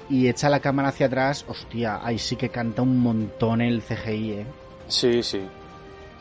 y 0.08 0.28
echa 0.28 0.48
la 0.48 0.58
cámara 0.58 0.88
hacia 0.88 1.06
atrás, 1.06 1.44
hostia, 1.48 2.00
ahí 2.02 2.18
sí 2.18 2.34
que 2.34 2.48
canta 2.48 2.82
un 2.82 2.98
montón 2.98 3.60
el 3.60 3.82
CGI, 3.82 4.32
eh. 4.32 4.46
Sí, 4.88 5.22
sí. 5.22 5.40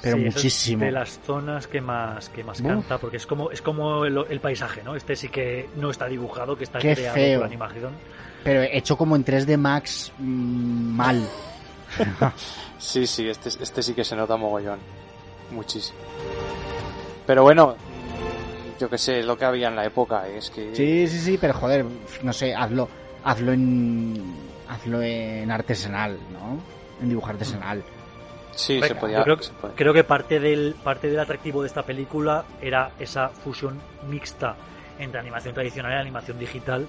Pero 0.02 0.16
Sí, 0.18 0.22
eso 0.24 0.30
es 0.30 0.36
muchísimo. 0.36 0.86
de 0.86 0.92
las 0.92 1.20
zonas 1.26 1.68
que 1.68 1.82
más 1.82 2.30
que 2.30 2.44
más 2.44 2.60
Uf. 2.62 2.68
canta, 2.68 2.98
porque 2.98 3.18
es 3.18 3.26
como 3.26 3.52
es 3.52 3.62
como 3.62 4.06
el, 4.06 4.18
el 4.30 4.40
paisaje, 4.40 4.82
¿no? 4.84 4.96
Este 4.96 5.16
sí 5.16 5.28
que 5.30 5.70
no 5.76 5.90
está 5.92 6.06
dibujado, 6.08 6.56
que 6.58 6.64
está 6.64 6.80
Qué 6.80 6.96
creado 6.96 7.16
feo. 7.16 7.40
por 7.40 7.48
animación. 7.48 7.92
Pero 8.44 8.62
hecho 8.64 8.96
como 8.98 9.16
en 9.18 9.26
3D 9.26 9.58
Max 9.58 10.12
mm, 10.18 10.96
mal. 10.96 11.22
Sí, 12.78 13.06
sí, 13.06 13.28
este, 13.28 13.50
este 13.50 13.84
sí 13.84 13.94
que 13.94 14.06
se 14.06 14.16
nota 14.16 14.38
mogollón. 14.38 14.80
Muchísimo. 15.52 16.00
Pero 17.28 17.44
bueno, 17.44 17.76
mm, 17.76 18.80
yo 18.80 18.90
que 18.90 18.98
sé, 18.98 19.20
es 19.20 19.26
lo 19.26 19.38
que 19.38 19.44
había 19.44 19.68
en 19.68 19.76
la 19.76 19.86
época, 19.86 20.26
¿eh? 20.30 20.38
es 20.38 20.50
que... 20.50 20.74
Sí, 20.74 21.08
sí, 21.08 21.20
sí, 21.20 21.38
pero 21.40 21.54
joder, 21.54 21.86
no 22.24 22.32
sé, 22.32 22.56
hazlo, 22.56 22.88
hazlo 23.26 23.52
en, 23.52 24.34
hazlo 24.70 25.02
en 25.02 25.52
artesanal, 25.52 26.18
¿no? 26.32 26.58
En 27.02 27.10
dibujo 27.10 27.28
artesanal. 27.30 27.84
Sí, 28.52 28.74
Venga, 28.76 28.88
se 28.88 28.96
podía... 28.96 29.24
creo, 29.24 29.42
se 29.42 29.54
puede. 29.54 29.74
creo 29.76 29.94
que 29.94 30.04
parte 30.04 30.40
del, 30.40 30.76
parte 30.84 31.10
del 31.10 31.20
atractivo 31.20 31.62
de 31.62 31.68
esta 31.68 31.84
película 31.84 32.44
era 32.62 32.92
esa 33.00 33.30
fusión 33.30 33.80
mixta 34.10 34.56
entre 35.00 35.20
animación 35.20 35.54
tradicional 35.54 35.94
y 35.94 35.96
animación 35.96 36.38
digital 36.40 36.86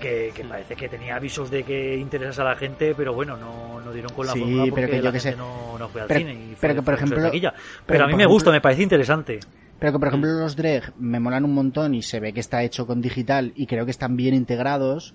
que, 0.00 0.32
que 0.34 0.44
parece 0.44 0.74
que 0.74 0.88
tenía 0.88 1.16
avisos 1.16 1.50
de 1.50 1.62
que 1.62 1.96
interesas 1.96 2.38
a 2.40 2.44
la 2.44 2.56
gente, 2.56 2.94
pero 2.96 3.12
bueno, 3.14 3.36
no, 3.36 3.80
no 3.80 3.92
dieron 3.92 4.12
con 4.12 4.26
la 4.26 4.32
Sí, 4.32 4.40
fórmula 4.40 4.62
pero 4.64 4.74
porque 4.74 4.90
que 4.90 4.96
yo 4.96 5.02
la 5.04 5.12
que 5.12 5.20
gente 5.20 5.36
sé. 5.36 5.36
no, 5.36 5.78
no 5.78 5.88
fue 5.88 6.00
al 6.00 6.08
Pero- 6.08 6.18
cine. 6.20 6.32
Y 6.34 6.46
fue- 6.48 6.56
pero 6.60 6.74
que, 6.74 6.82
por 6.82 6.94
ejemplo- 6.94 7.16
pero 7.30 7.52
Pero 7.86 8.04
a 8.04 8.06
mí 8.08 8.14
me 8.14 8.22
ejemplo- 8.24 8.28
gusta, 8.34 8.50
me 8.50 8.60
parece 8.60 8.82
interesante. 8.82 9.38
Pero 9.78 9.92
que 9.92 9.98
por 9.98 10.08
ejemplo 10.08 10.30
los 10.30 10.56
Dreg 10.56 10.92
me 10.98 11.20
molan 11.20 11.44
un 11.44 11.54
montón 11.54 11.94
y 11.94 12.02
se 12.02 12.18
ve 12.20 12.32
que 12.32 12.40
está 12.40 12.62
hecho 12.62 12.86
con 12.86 13.00
digital 13.02 13.52
y 13.56 13.66
creo 13.66 13.84
que 13.84 13.90
están 13.90 14.16
bien 14.16 14.34
integrados. 14.34 15.14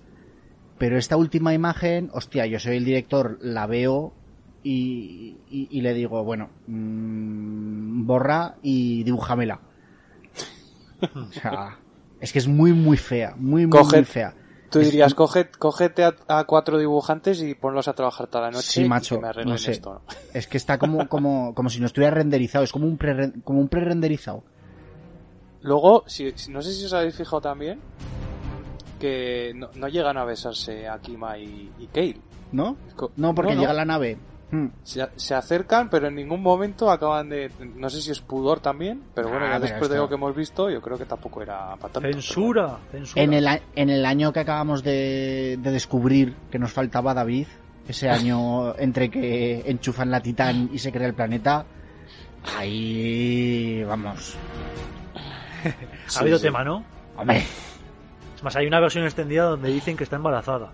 Pero 0.77 0.97
esta 0.97 1.17
última 1.17 1.53
imagen, 1.53 2.09
hostia, 2.13 2.45
yo 2.45 2.59
soy 2.59 2.77
el 2.77 2.85
director, 2.85 3.37
la 3.41 3.65
veo 3.65 4.13
y, 4.69 5.37
y- 5.49 5.67
y 5.71 5.81
le 5.81 5.93
digo, 5.93 6.23
bueno, 6.23 6.49
mm, 6.67 8.05
borra 8.05 8.55
y 8.61 9.03
dibújamela. 9.03 9.59
O 11.15 11.31
sea, 11.31 11.77
es 12.19 12.33
que 12.33 12.39
es 12.39 12.47
muy, 12.47 12.73
muy 12.73 12.97
fea, 12.97 13.33
muy, 13.37 13.65
muy, 13.67 13.79
Coge- 13.79 13.95
muy 13.97 14.05
fea. 14.05 14.33
Tú 14.69 14.79
dirías, 14.79 15.13
coge, 15.13 15.49
cógete 15.49 16.03
a, 16.03 16.13
a 16.27 16.43
cuatro 16.43 16.77
dibujantes 16.77 17.41
y 17.41 17.55
ponlos 17.55 17.87
a 17.87 17.93
trabajar 17.93 18.27
toda 18.27 18.45
la 18.45 18.51
noche 18.51 18.81
Sí, 18.81 18.83
y 18.83 18.89
macho, 18.89 19.15
que 19.15 19.21
me 19.21 19.27
arreglen 19.29 19.53
no 19.53 19.57
sé. 19.57 19.71
esto. 19.71 19.93
¿no? 19.93 20.01
Es 20.33 20.47
que 20.47 20.57
está 20.57 20.77
como, 20.77 21.07
como, 21.07 21.53
como 21.55 21.69
si 21.69 21.79
no 21.79 21.85
estuviera 21.85 22.13
renderizado, 22.13 22.65
es 22.65 22.71
como 22.73 22.85
un 22.85 22.97
pre, 22.97 23.31
como 23.45 23.61
un 23.61 23.69
pre-renderizado. 23.69 24.43
Luego, 25.61 26.03
si, 26.07 26.33
no 26.49 26.61
sé 26.61 26.73
si 26.73 26.83
os 26.85 26.93
habéis 26.93 27.15
fijado 27.15 27.39
también, 27.41 27.79
que 28.99 29.53
no, 29.55 29.69
no 29.75 29.87
llegan 29.87 30.17
a 30.17 30.25
besarse 30.25 30.87
Akima 30.87 31.37
y, 31.37 31.71
y 31.79 31.87
Kale. 31.87 32.17
¿No? 32.51 32.75
No, 33.15 33.33
porque 33.35 33.55
llega 33.55 33.73
la 33.73 33.85
nave. 33.85 34.17
Hmm. 34.49 34.67
Se, 34.83 35.05
se 35.17 35.35
acercan, 35.35 35.89
pero 35.89 36.07
en 36.07 36.15
ningún 36.15 36.41
momento 36.41 36.89
acaban 36.89 37.27
de... 37.29 37.51
No 37.75 37.89
sé 37.89 38.01
si 38.01 38.11
es 38.11 38.21
pudor 38.21 38.61
también, 38.61 39.03
pero 39.13 39.27
bueno, 39.29 39.45
Ah, 39.45 39.49
ya 39.49 39.59
pero 39.59 39.71
después 39.71 39.89
de 39.89 39.97
lo 39.97 40.07
que 40.07 40.15
hemos 40.15 40.33
visto, 40.35 40.69
yo 40.69 40.81
creo 40.81 40.97
que 40.97 41.03
tampoco 41.05 41.41
era 41.41 41.75
para 41.75 41.93
tanto. 41.93 42.09
Censura, 42.13 42.77
censura. 42.91 43.21
En 43.23 43.33
el, 43.33 43.45
a- 43.47 43.59
en 43.75 43.89
el 43.89 44.05
año 44.05 44.31
que 44.31 44.39
acabamos 44.39 44.83
de, 44.83 45.57
de 45.61 45.71
descubrir 45.71 46.33
que 46.49 46.59
nos 46.59 46.71
faltaba 46.71 47.13
David, 47.13 47.47
ese 47.89 48.09
año 48.09 48.73
entre 48.79 49.09
que 49.09 49.63
enchufan 49.69 50.09
la 50.11 50.21
Titán 50.21 50.69
y 50.71 50.79
se 50.79 50.91
crea 50.93 51.07
el 51.07 51.13
planeta, 51.13 51.65
Ahí 52.57 53.83
vamos. 53.83 54.35
ha 56.15 56.19
habido 56.21 56.39
tema, 56.39 56.63
¿no? 56.63 56.85
Hombre. 57.17 57.43
Es 58.35 58.43
más, 58.43 58.55
hay 58.55 58.67
una 58.67 58.79
versión 58.79 59.03
extendida 59.03 59.43
donde 59.43 59.69
dicen 59.69 59.97
que 59.97 60.03
está 60.05 60.15
embarazada. 60.15 60.71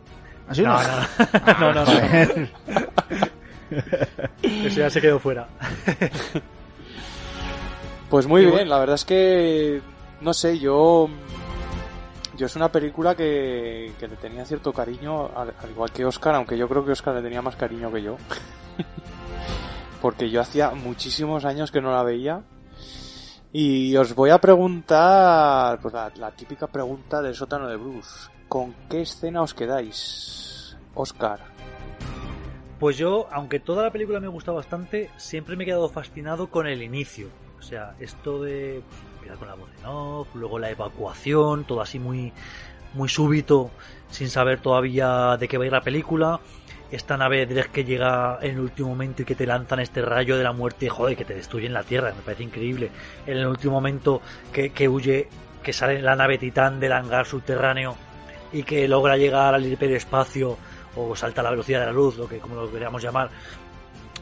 ¿Así 0.47 0.61
No, 0.63 0.73
no? 0.73 0.77
no, 0.83 0.89
no. 0.89 1.07
Ah, 1.45 1.57
no, 1.59 1.73
no, 1.73 1.79
no. 1.79 1.85
joder. 1.85 2.51
Eso 4.41 4.79
ya 4.79 4.89
se 4.89 5.01
quedó 5.01 5.19
fuera. 5.19 5.47
Pues 8.09 8.27
muy 8.27 8.45
bien, 8.45 8.69
la 8.69 8.77
verdad 8.77 8.93
es 8.93 9.05
que 9.05 9.81
no 10.21 10.33
sé, 10.33 10.59
yo 10.59 11.09
yo 12.37 12.45
es 12.45 12.55
una 12.55 12.71
película 12.71 13.15
que, 13.15 13.93
que 13.99 14.07
le 14.07 14.15
tenía 14.15 14.45
cierto 14.45 14.73
cariño, 14.73 15.31
al, 15.35 15.53
al 15.59 15.69
igual 15.69 15.91
que 15.91 16.05
Oscar, 16.05 16.35
aunque 16.35 16.57
yo 16.57 16.67
creo 16.67 16.83
que 16.83 16.91
Oscar 16.91 17.15
le 17.15 17.21
tenía 17.21 17.41
más 17.41 17.55
cariño 17.55 17.91
que 17.91 18.01
yo. 18.01 18.17
Porque 20.01 20.29
yo 20.29 20.41
hacía 20.41 20.71
muchísimos 20.71 21.45
años 21.45 21.71
que 21.71 21.81
no 21.81 21.91
la 21.91 22.03
veía. 22.03 22.43
Y 23.51 23.95
os 23.95 24.15
voy 24.15 24.31
a 24.31 24.39
preguntar, 24.39 25.79
pues 25.79 25.93
la, 25.93 26.11
la 26.15 26.31
típica 26.31 26.67
pregunta 26.67 27.21
del 27.21 27.35
sótano 27.35 27.67
de 27.67 27.77
Bruce. 27.77 28.29
¿Con 28.49 28.73
qué 28.89 29.01
escena 29.01 29.43
os 29.43 29.53
quedáis? 29.53 30.75
Oscar. 30.95 31.52
Pues 32.83 32.97
yo, 32.97 33.29
aunque 33.31 33.61
toda 33.61 33.83
la 33.83 33.91
película 33.91 34.19
me 34.19 34.27
gusta 34.27 34.51
bastante, 34.51 35.09
siempre 35.15 35.55
me 35.55 35.63
he 35.63 35.67
quedado 35.67 35.87
fascinado 35.87 36.47
con 36.47 36.67
el 36.67 36.83
inicio. 36.83 37.29
O 37.57 37.61
sea, 37.61 37.95
esto 37.97 38.43
de 38.43 38.81
pues, 38.85 39.01
empieza 39.13 39.37
con 39.37 39.47
la 39.47 39.53
voz 39.53 39.69
en 39.79 39.85
off, 39.85 40.27
luego 40.35 40.59
la 40.59 40.69
evacuación, 40.69 41.63
todo 41.63 41.79
así 41.79 41.97
muy, 41.97 42.33
muy 42.93 43.07
súbito, 43.07 43.71
sin 44.09 44.27
saber 44.27 44.59
todavía 44.59 45.37
de 45.37 45.47
qué 45.47 45.57
va 45.57 45.63
a 45.63 45.67
ir 45.67 45.71
la 45.71 45.79
película. 45.79 46.41
Esta 46.91 47.15
nave 47.15 47.45
Dreg 47.45 47.71
que 47.71 47.85
llega 47.85 48.39
en 48.41 48.55
el 48.55 48.59
último 48.59 48.89
momento 48.89 49.21
y 49.21 49.25
que 49.25 49.35
te 49.35 49.47
lanzan 49.47 49.79
este 49.79 50.01
rayo 50.01 50.35
de 50.35 50.43
la 50.43 50.51
muerte, 50.51 50.89
joder, 50.89 51.15
que 51.15 51.23
te 51.23 51.35
destruyen 51.35 51.71
la 51.71 51.83
Tierra, 51.83 52.11
me 52.13 52.21
parece 52.21 52.43
increíble. 52.43 52.91
En 53.25 53.37
el 53.37 53.47
último 53.47 53.75
momento 53.75 54.21
que, 54.51 54.71
que 54.71 54.89
huye, 54.89 55.29
que 55.63 55.71
sale 55.71 56.01
la 56.01 56.17
nave 56.17 56.37
Titán 56.37 56.81
del 56.81 56.91
hangar 56.91 57.27
subterráneo 57.27 57.95
y 58.51 58.63
que 58.63 58.89
logra 58.89 59.15
llegar 59.15 59.55
al 59.55 59.65
hiperespacio 59.65 60.57
o 60.95 61.15
salta 61.15 61.41
a 61.41 61.43
la 61.43 61.51
velocidad 61.51 61.81
de 61.81 61.85
la 61.87 61.91
luz, 61.91 62.17
lo 62.17 62.27
que 62.27 62.39
como 62.39 62.55
lo 62.55 62.71
queríamos 62.71 63.01
llamar. 63.01 63.29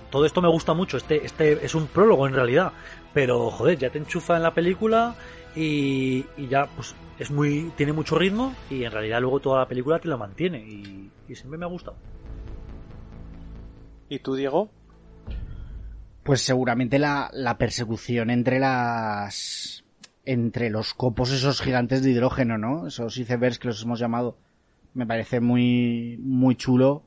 Todo 0.09 0.25
esto 0.25 0.41
me 0.41 0.49
gusta 0.49 0.73
mucho, 0.73 0.97
este, 0.97 1.25
este 1.25 1.65
es 1.65 1.73
un 1.73 1.87
prólogo 1.87 2.27
en 2.27 2.33
realidad, 2.33 2.73
pero 3.13 3.49
joder, 3.49 3.77
ya 3.77 3.89
te 3.89 3.97
enchufa 3.97 4.35
en 4.35 4.43
la 4.43 4.53
película 4.53 5.15
y, 5.55 6.25
y 6.37 6.47
ya 6.49 6.65
pues 6.67 6.93
es 7.17 7.31
muy 7.31 7.71
tiene 7.77 7.93
mucho 7.93 8.17
ritmo 8.17 8.53
y 8.69 8.83
en 8.83 8.91
realidad 8.91 9.21
luego 9.21 9.39
toda 9.39 9.59
la 9.59 9.67
película 9.67 9.99
te 9.99 10.07
lo 10.07 10.17
mantiene 10.17 10.59
y, 10.59 11.09
y 11.27 11.35
siempre 11.35 11.57
me 11.57 11.65
ha 11.65 11.69
gustado. 11.69 11.95
¿Y 14.09 14.19
tú, 14.19 14.35
Diego? 14.35 14.69
Pues 16.23 16.41
seguramente 16.41 16.99
la, 16.99 17.29
la 17.33 17.57
persecución 17.57 18.29
entre 18.29 18.59
las 18.59 19.85
entre 20.25 20.69
los 20.69 20.93
copos 20.93 21.31
esos 21.31 21.61
gigantes 21.61 22.03
de 22.03 22.11
hidrógeno, 22.11 22.57
¿no? 22.57 22.87
Esos 22.87 23.17
icebergs 23.17 23.59
que 23.59 23.69
los 23.69 23.83
hemos 23.83 23.99
llamado. 23.99 24.37
Me 24.93 25.05
parece 25.05 25.39
muy 25.39 26.17
muy 26.21 26.55
chulo 26.55 27.03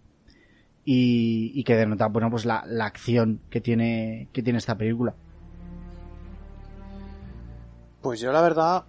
y, 0.84 1.52
y 1.54 1.64
que 1.64 1.76
denota, 1.76 2.06
bueno, 2.06 2.30
pues 2.30 2.44
la, 2.44 2.64
la 2.66 2.86
acción 2.86 3.40
que 3.50 3.60
tiene 3.60 4.28
que 4.32 4.42
tiene 4.42 4.58
esta 4.58 4.76
película. 4.76 5.14
Pues 8.02 8.20
yo 8.20 8.32
la 8.32 8.42
verdad 8.42 8.84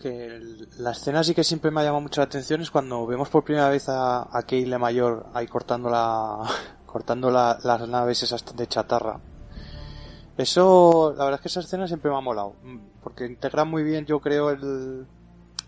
que 0.00 0.40
la 0.78 0.92
escena 0.92 1.24
sí 1.24 1.34
que 1.34 1.42
siempre 1.44 1.70
me 1.70 1.80
ha 1.80 1.84
llamado 1.84 2.02
mucho 2.02 2.20
la 2.20 2.26
atención 2.26 2.60
es 2.60 2.70
cuando 2.70 3.06
vemos 3.06 3.28
por 3.28 3.42
primera 3.44 3.68
vez 3.68 3.88
a, 3.88 4.28
a 4.36 4.42
Keyle 4.44 4.78
Mayor 4.78 5.26
ahí 5.34 5.46
cortando 5.46 5.90
la 5.90 6.38
cortando 6.86 7.30
la- 7.30 7.58
las 7.64 7.88
naves 7.88 8.22
esas 8.22 8.44
de 8.56 8.66
chatarra. 8.66 9.18
Eso, 10.36 11.14
la 11.16 11.24
verdad 11.24 11.40
es 11.40 11.42
que 11.42 11.48
esa 11.48 11.60
escena 11.60 11.88
siempre 11.88 12.10
me 12.12 12.16
ha 12.16 12.20
molado, 12.20 12.54
porque 13.02 13.26
integra 13.26 13.64
muy 13.64 13.82
bien, 13.82 14.06
yo 14.06 14.20
creo, 14.20 14.50
el, 14.50 15.04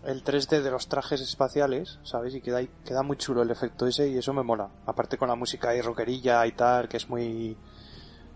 el 0.05 0.23
3D 0.23 0.61
de 0.61 0.71
los 0.71 0.87
trajes 0.87 1.21
espaciales, 1.21 1.99
¿sabes? 2.03 2.33
Y 2.35 2.41
queda, 2.41 2.61
queda 2.85 3.03
muy 3.03 3.17
chulo 3.17 3.41
el 3.41 3.51
efecto 3.51 3.85
ese 3.85 4.07
y 4.07 4.17
eso 4.17 4.33
me 4.33 4.43
mola. 4.43 4.69
Aparte 4.85 5.17
con 5.17 5.27
la 5.27 5.35
música 5.35 5.69
ahí 5.69 5.81
rockerilla 5.81 6.45
y 6.45 6.53
tal, 6.53 6.87
que 6.87 6.97
es 6.97 7.09
muy, 7.09 7.55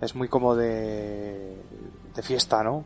es 0.01 0.15
muy 0.15 0.27
como 0.27 0.55
de, 0.55 1.61
de 2.13 2.21
fiesta, 2.21 2.63
¿no? 2.63 2.85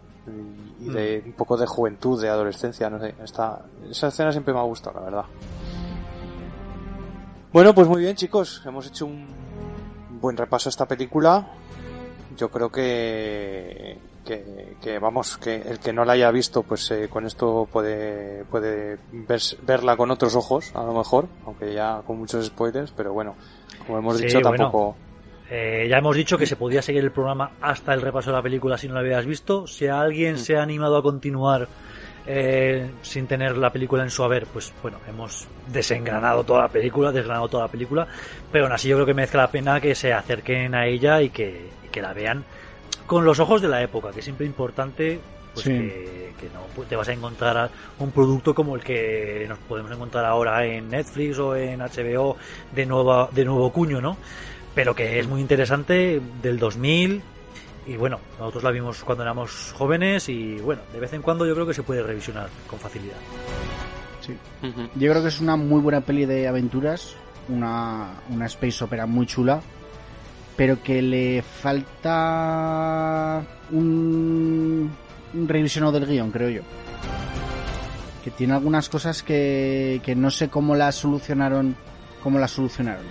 Y, 0.80 0.90
de 0.90 1.24
un 1.26 1.34
poco 1.34 1.58
de 1.58 1.66
juventud, 1.66 2.22
de 2.22 2.30
adolescencia, 2.30 2.90
no 2.90 3.00
sé. 3.00 3.16
Está, 3.24 3.66
esa 3.90 4.08
escena 4.08 4.32
siempre 4.32 4.54
me 4.54 4.60
ha 4.60 4.64
gustado, 4.64 5.00
la 5.00 5.06
verdad. 5.06 5.26
Bueno, 7.52 7.74
pues 7.74 7.88
muy 7.88 8.02
bien, 8.02 8.16
chicos. 8.16 8.62
Hemos 8.66 8.88
hecho 8.88 9.08
un 9.08 9.28
buen 10.22 10.38
repaso 10.38 10.70
a 10.70 10.72
esta 10.72 10.88
película. 10.88 11.52
Yo 12.38 12.50
creo 12.50 12.72
que, 12.72 13.98
que, 14.26 14.76
que, 14.82 15.00
vamos, 15.00 15.38
que 15.38 15.56
el 15.56 15.80
que 15.80 15.94
no 15.94 16.06
la 16.06 16.14
haya 16.14 16.32
visto, 16.32 16.64
pues 16.64 16.90
eh, 16.92 17.08
con 17.10 17.26
esto 17.26 17.68
puede, 17.72 18.44
puede 18.46 18.98
verla 19.64 19.96
con 19.98 20.12
otros 20.12 20.36
ojos, 20.36 20.72
a 20.76 20.84
lo 20.84 20.94
mejor, 20.94 21.28
aunque 21.46 21.74
ya 21.74 22.02
con 22.06 22.18
muchos 22.20 22.46
spoilers, 22.46 22.92
pero 22.92 23.14
bueno, 23.14 23.36
como 23.86 24.00
hemos 24.00 24.18
Sí, 24.18 24.26
dicho, 24.26 24.40
bueno. 24.42 24.66
tampoco. 24.66 24.96
Eh, 25.52 25.88
ya 25.90 25.98
hemos 25.98 26.16
dicho 26.16 26.38
que 26.38 26.46
se 26.46 26.56
podía 26.56 26.82
seguir 26.82 27.04
el 27.04 27.12
programa 27.12 27.52
hasta 27.60 27.94
el 27.96 28.02
repaso 28.02 28.30
de 28.30 28.36
la 28.38 28.44
película 28.44 28.78
si 28.78 28.88
no 28.88 28.94
la 28.94 29.00
habías 29.00 29.26
visto. 29.26 29.66
Si 29.66 29.88
alguien 29.88 30.38
se 30.38 30.56
ha 30.56 30.62
animado 30.62 30.98
a 30.98 31.02
continuar 31.02 31.68
eh, 32.28 32.92
sin 33.02 33.26
tener 33.26 33.58
la 33.58 33.72
película 33.72 34.04
en 34.04 34.12
su 34.12 34.24
haber, 34.24 34.46
pues 34.46 34.72
bueno, 34.84 35.00
hemos 35.08 35.48
desengranado 35.72 36.44
toda 36.44 36.62
la 36.64 36.68
película, 36.68 37.12
desgranado 37.12 37.48
toda 37.48 37.64
la 37.64 37.72
película, 37.72 38.08
pero 38.52 38.66
aún 38.66 38.74
así 38.74 38.90
yo 38.90 38.98
creo 38.98 39.08
que 39.08 39.16
merece 39.16 39.38
la 39.38 39.50
pena 39.50 39.82
que 39.82 39.96
se 39.96 40.14
acerquen 40.14 40.76
a 40.76 40.86
ella 40.86 41.20
y 41.24 41.32
que, 41.32 41.72
y 41.84 41.88
que 41.88 42.02
la 42.04 42.14
vean 42.14 42.44
con 43.06 43.26
los 43.26 43.40
ojos 43.40 43.62
de 43.62 43.68
la 43.68 43.82
época, 43.82 44.12
que 44.12 44.20
es 44.20 44.26
siempre 44.26 44.46
importante 44.46 45.20
pues 45.54 45.66
Sí. 45.66 45.72
que, 45.72 46.34
que 46.40 46.46
no 46.54 46.62
pues, 46.76 46.88
te 46.88 46.96
vas 46.96 47.08
a 47.10 47.14
encontrar 47.14 47.58
a 47.58 47.70
un 47.98 48.12
producto 48.12 48.54
como 48.54 48.76
el 48.76 48.84
que 48.84 49.46
nos 49.50 49.58
podemos 49.60 49.92
encontrar 49.92 50.26
ahora 50.26 50.64
en 50.66 50.90
Netflix 50.90 51.40
o 51.40 51.56
en 51.56 51.80
HBO 51.80 52.38
de 52.74 52.86
nueva 52.86 53.30
de 53.32 53.46
nuevo 53.46 53.72
cuño, 53.72 54.00
¿no? 54.00 54.16
Pero 54.76 54.94
que 54.96 55.20
es 55.20 55.28
muy 55.28 55.42
interesante 55.42 56.22
del 56.42 56.60
2000 56.60 57.22
y 57.88 57.96
bueno, 57.98 58.20
nosotros 58.38 58.64
la 58.64 58.70
vimos 58.70 59.04
cuando 59.04 59.24
éramos 59.24 59.74
jóvenes 59.76 60.30
y 60.30 60.58
bueno, 60.60 60.84
de 60.94 61.00
vez 61.00 61.12
en 61.14 61.24
cuando 61.24 61.48
yo 61.48 61.56
creo 61.56 61.66
que 61.66 61.74
se 61.74 61.82
puede 61.82 62.04
revisionar 62.04 62.48
con 62.68 62.78
facilidad. 62.80 63.18
Sí. 64.22 64.38
Yo 64.96 65.10
creo 65.12 65.24
que 65.24 65.30
es 65.30 65.40
una 65.42 65.56
muy 65.56 65.82
buena 65.82 66.02
peli 66.02 66.26
de 66.26 66.48
aventuras, 66.48 67.16
una, 67.48 68.22
una 68.30 68.46
space 68.46 68.84
opera 68.84 69.08
muy 69.08 69.26
chula, 69.26 69.60
pero 70.60 70.84
que 70.84 71.02
le 71.02 71.42
falta 71.42 73.42
un, 73.72 74.92
un 75.34 75.48
revisionado 75.48 75.94
del 75.94 76.06
guion, 76.06 76.32
creo 76.32 76.50
yo. 76.50 76.62
Que 78.26 78.32
tiene 78.32 78.56
algunas 78.56 78.90
cosas 78.90 79.24
que, 79.24 80.02
que 80.04 80.16
no 80.16 80.30
sé 80.30 80.50
cómo 80.50 80.76
las 80.76 80.96
solucionaron, 80.96 81.78
cómo 82.22 82.40
las 82.40 82.52
solucionaron. 82.52 83.06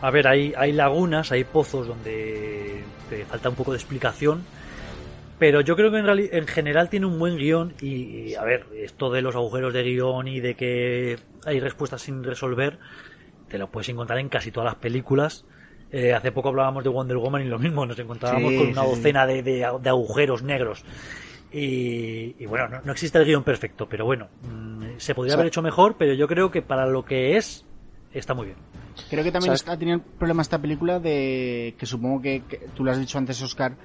A 0.00 0.10
ver, 0.10 0.26
hay, 0.26 0.54
hay 0.56 0.72
lagunas, 0.72 1.30
hay 1.30 1.44
pozos 1.44 1.88
donde 1.88 2.82
te 3.10 3.26
falta 3.26 3.50
un 3.50 3.54
poco 3.54 3.72
de 3.72 3.76
explicación, 3.76 4.42
pero 5.38 5.60
yo 5.60 5.76
creo 5.76 5.90
que 5.90 5.98
en, 5.98 6.08
en 6.08 6.46
general 6.46 6.88
tiene 6.88 7.04
un 7.04 7.18
buen 7.18 7.36
guion 7.36 7.74
y, 7.82 8.30
y, 8.30 8.34
a 8.34 8.44
ver, 8.44 8.64
esto 8.76 9.10
de 9.10 9.20
los 9.20 9.36
agujeros 9.36 9.74
de 9.74 9.82
guion 9.82 10.26
y 10.26 10.40
de 10.40 10.54
que 10.54 11.18
hay 11.44 11.60
respuestas 11.60 12.00
sin 12.00 12.24
resolver, 12.24 12.78
te 13.48 13.58
lo 13.58 13.70
puedes 13.70 13.90
encontrar 13.90 14.20
en 14.20 14.30
casi 14.30 14.50
todas 14.50 14.72
las 14.72 14.76
películas. 14.76 15.44
Eh, 15.92 16.12
hace 16.12 16.32
poco 16.32 16.48
hablábamos 16.48 16.82
de 16.82 16.90
Wonder 16.90 17.16
Woman 17.16 17.42
y 17.42 17.48
lo 17.48 17.58
mismo, 17.58 17.86
nos 17.86 17.98
encontrábamos 17.98 18.50
Sí, 18.52 18.58
con 18.58 18.66
una 18.68 18.82
sí, 18.82 18.88
sí. 18.88 18.94
docena 18.96 19.26
de, 19.26 19.42
de- 19.42 19.66
de 19.80 19.88
agujeros 19.88 20.42
negros. 20.42 20.84
Y, 21.52 22.34
y 22.38 22.46
bueno, 22.46 22.68
no, 22.68 22.80
no 22.84 22.92
existe 22.92 23.18
el 23.18 23.24
guion 23.24 23.44
perfecto, 23.44 23.88
pero 23.88 24.04
bueno, 24.04 24.28
mm, 24.42 24.98
se 24.98 25.14
podría 25.14 25.30
O 25.30 25.32
sea- 25.32 25.40
haber 25.40 25.46
hecho 25.46 25.62
mejor, 25.62 25.96
pero 25.96 26.12
yo 26.12 26.26
creo 26.26 26.50
que 26.50 26.60
para 26.60 26.86
lo 26.86 27.04
que 27.04 27.36
es, 27.36 27.64
está 28.12 28.34
muy 28.34 28.46
bien. 28.46 28.58
Creo 29.10 29.22
que 29.22 29.30
también 29.30 29.50
¿Sabes? 29.50 29.60
está, 29.60 29.76
tenía 29.78 29.94
el 29.94 30.00
problema 30.00 30.42
esta 30.42 30.58
película 30.58 30.98
de 30.98 31.74
que 31.78 31.86
supongo 31.86 32.20
que, 32.20 32.42
que 32.48 32.56
tú 32.74 32.82
lo 32.82 32.90
has 32.90 32.98
dicho 32.98 33.18
antes, 33.18 33.40
Oscar, 33.42 33.76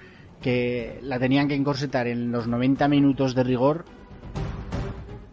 que 0.41 0.99
la 1.03 1.19
tenían 1.19 1.47
que 1.47 1.53
encorsetar 1.53 2.07
en 2.07 2.31
los 2.31 2.47
90 2.47 2.87
minutos 2.87 3.35
de 3.35 3.43
rigor, 3.43 3.85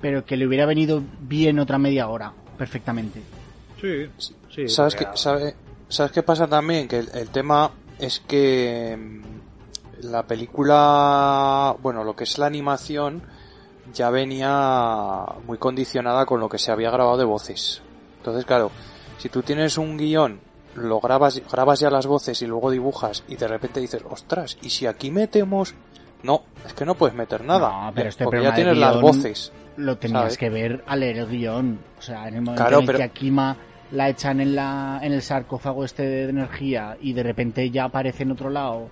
pero 0.03 0.25
que 0.25 0.37
le 0.37 0.47
hubiera 0.47 0.67
venido 0.67 1.03
bien 1.21 1.59
otra 1.59 1.79
media 1.79 2.09
hora, 2.09 2.33
perfectamente. 2.59 3.21
Sí, 3.81 4.07
sí. 4.51 4.69
¿Sabes 4.69 4.95
a- 4.97 5.17
sabe- 5.17 5.55
¿Sabes 5.89 6.13
qué 6.13 6.23
pasa 6.23 6.47
también? 6.47 6.87
Que 6.89 6.99
el, 6.99 7.11
el 7.15 7.29
tema 7.31 7.71
es 7.99 8.21
que 8.21 8.97
mm, 8.97 10.07
la 10.07 10.23
película, 10.27 11.75
bueno, 11.83 12.05
lo 12.05 12.15
que 12.15 12.25
es 12.25 12.39
la 12.39 12.47
animación 12.47 13.23
ya 13.93 14.11
venía 14.11 15.25
muy 15.47 15.59
condicionada 15.59 16.27
con 16.27 16.41
lo 16.41 16.49
que 16.49 16.59
se 16.59 16.71
había 16.71 16.91
grabado 16.91 17.17
de 17.17 17.25
voces. 17.25 17.81
Entonces, 18.19 18.45
claro, 18.45 18.71
si 19.19 19.29
tú 19.29 19.43
tienes 19.43 19.79
un 19.79 19.97
guion, 19.97 20.41
lo 20.75 21.01
grabas, 21.01 21.41
grabas 21.51 21.81
ya 21.81 21.91
las 21.91 22.07
voces 22.07 22.41
y 22.43 22.47
luego 22.47 22.71
dibujas 22.71 23.25
y 23.29 23.37
de 23.37 23.49
repente 23.49 23.81
dices, 23.81 24.03
ostras, 24.09 24.59
¿y 24.63 24.71
si 24.71 24.87
aquí 24.87 25.11
metemos? 25.11 25.75
No, 26.23 26.43
es 26.67 26.75
que 26.75 26.85
no 26.85 26.95
puedes 26.97 27.17
meter 27.17 27.45
nada. 27.45 27.87
No, 27.87 27.93
pero 27.95 28.09
este 28.11 28.25
porque 28.25 28.43
ya 28.43 28.55
tienes 28.55 28.77
las 28.77 29.01
voces. 29.01 29.53
Lo 29.77 29.97
tenías 29.97 30.21
¿Sabes? 30.23 30.39
que 30.39 30.51
ver 30.51 30.85
al 30.87 31.01
leer 31.01 31.19
el 31.19 31.29
guion. 31.29 31.79
O 31.99 32.03
sea, 32.03 32.27
en 32.29 32.35
el 32.35 32.43
momento 32.43 32.63
Claro, 32.65 32.81
en 32.81 32.87
pero- 32.87 32.99
que 32.99 33.05
a 33.05 33.09
Kima 33.09 33.57
la 33.93 34.09
echan 34.09 34.41
en, 34.41 34.55
la, 34.55 35.01
en 35.03 35.13
el 35.13 35.23
sarcófago 35.23 35.85
este 35.85 36.03
de 36.03 36.29
energía 36.29 36.97
y 37.01 37.13
de 37.15 37.23
repente 37.23 37.71
ya 37.71 37.85
aparece 37.85 38.23
en 38.25 38.33
otro 38.33 38.51
lado 38.51 38.91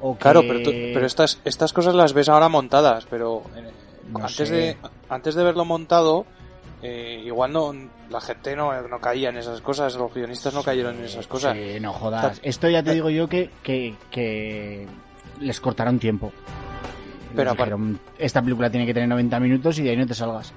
O 0.00 0.14
que... 0.14 0.20
Claro, 0.20 0.42
pero, 0.42 0.62
tú- 0.62 0.70
pero 0.70 1.06
estas, 1.06 1.40
estas 1.44 1.72
cosas 1.72 1.94
las 1.94 2.12
ves 2.12 2.28
ahora 2.28 2.48
montadas, 2.48 3.06
pero 3.08 3.42
eh, 3.56 3.70
No 4.12 4.18
antes, 4.20 4.48
sé. 4.48 4.54
de, 4.54 4.76
antes 5.08 5.34
de 5.34 5.42
verlo 5.44 5.64
montado, 5.64 6.26
eh, 6.82 7.22
igual 7.24 7.52
no 7.52 7.74
la 8.10 8.20
gente 8.20 8.54
no, 8.54 8.80
no 8.88 9.00
caía 9.00 9.30
en 9.30 9.38
esas 9.38 9.60
cosas, 9.60 9.94
los 9.96 10.12
guionistas 10.14 10.54
no 10.54 10.62
cayeron 10.62 10.96
en 10.98 11.04
esas 11.04 11.26
cosas. 11.26 11.56
Sí, 11.56 11.80
no 11.80 11.92
jodas. 11.92 12.24
O 12.24 12.34
sea, 12.34 12.40
Esto 12.48 12.68
ya 12.68 12.82
te 12.82 12.90
eh, 12.90 12.94
digo 12.94 13.10
yo 13.10 13.28
que, 13.28 13.50
que, 13.62 13.94
que 14.10 14.86
les 15.40 15.60
cortaron 15.60 15.98
tiempo. 15.98 16.32
Pero 17.34 17.52
dijeron, 17.52 17.98
esta 18.18 18.40
película 18.42 18.70
tiene 18.70 18.86
que 18.86 18.94
tener 18.94 19.08
90 19.08 19.38
minutos 19.40 19.78
y 19.78 19.82
de 19.82 19.90
ahí 19.90 19.96
no 19.96 20.06
te 20.06 20.14
salgas. 20.14 20.52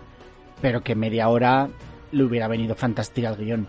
Pero 0.61 0.81
que 0.83 0.95
media 0.95 1.27
hora 1.29 1.67
le 2.11 2.23
hubiera 2.23 2.47
venido 2.47 2.75
fantástica 2.75 3.29
al 3.29 3.37
guion. 3.37 3.67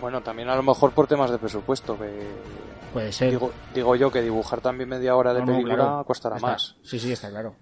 Bueno, 0.00 0.20
también 0.22 0.48
a 0.48 0.56
lo 0.56 0.62
mejor 0.62 0.92
por 0.92 1.06
temas 1.06 1.30
de 1.30 1.38
presupuesto, 1.38 1.98
que 1.98 2.26
Puede 2.92 3.12
ser. 3.12 3.30
digo, 3.30 3.52
digo 3.74 3.96
yo 3.96 4.10
que 4.10 4.22
dibujar 4.22 4.60
también 4.60 4.88
media 4.88 5.16
hora 5.16 5.32
de 5.34 5.40
No, 5.40 5.46
no, 5.46 5.52
película 5.52 5.76
claro. 5.76 6.04
costará 6.04 6.36
Está- 6.36 6.48
más. 6.48 6.76
Sí, 6.82 6.98
sí, 6.98 7.12
está 7.12 7.30
claro. 7.30 7.54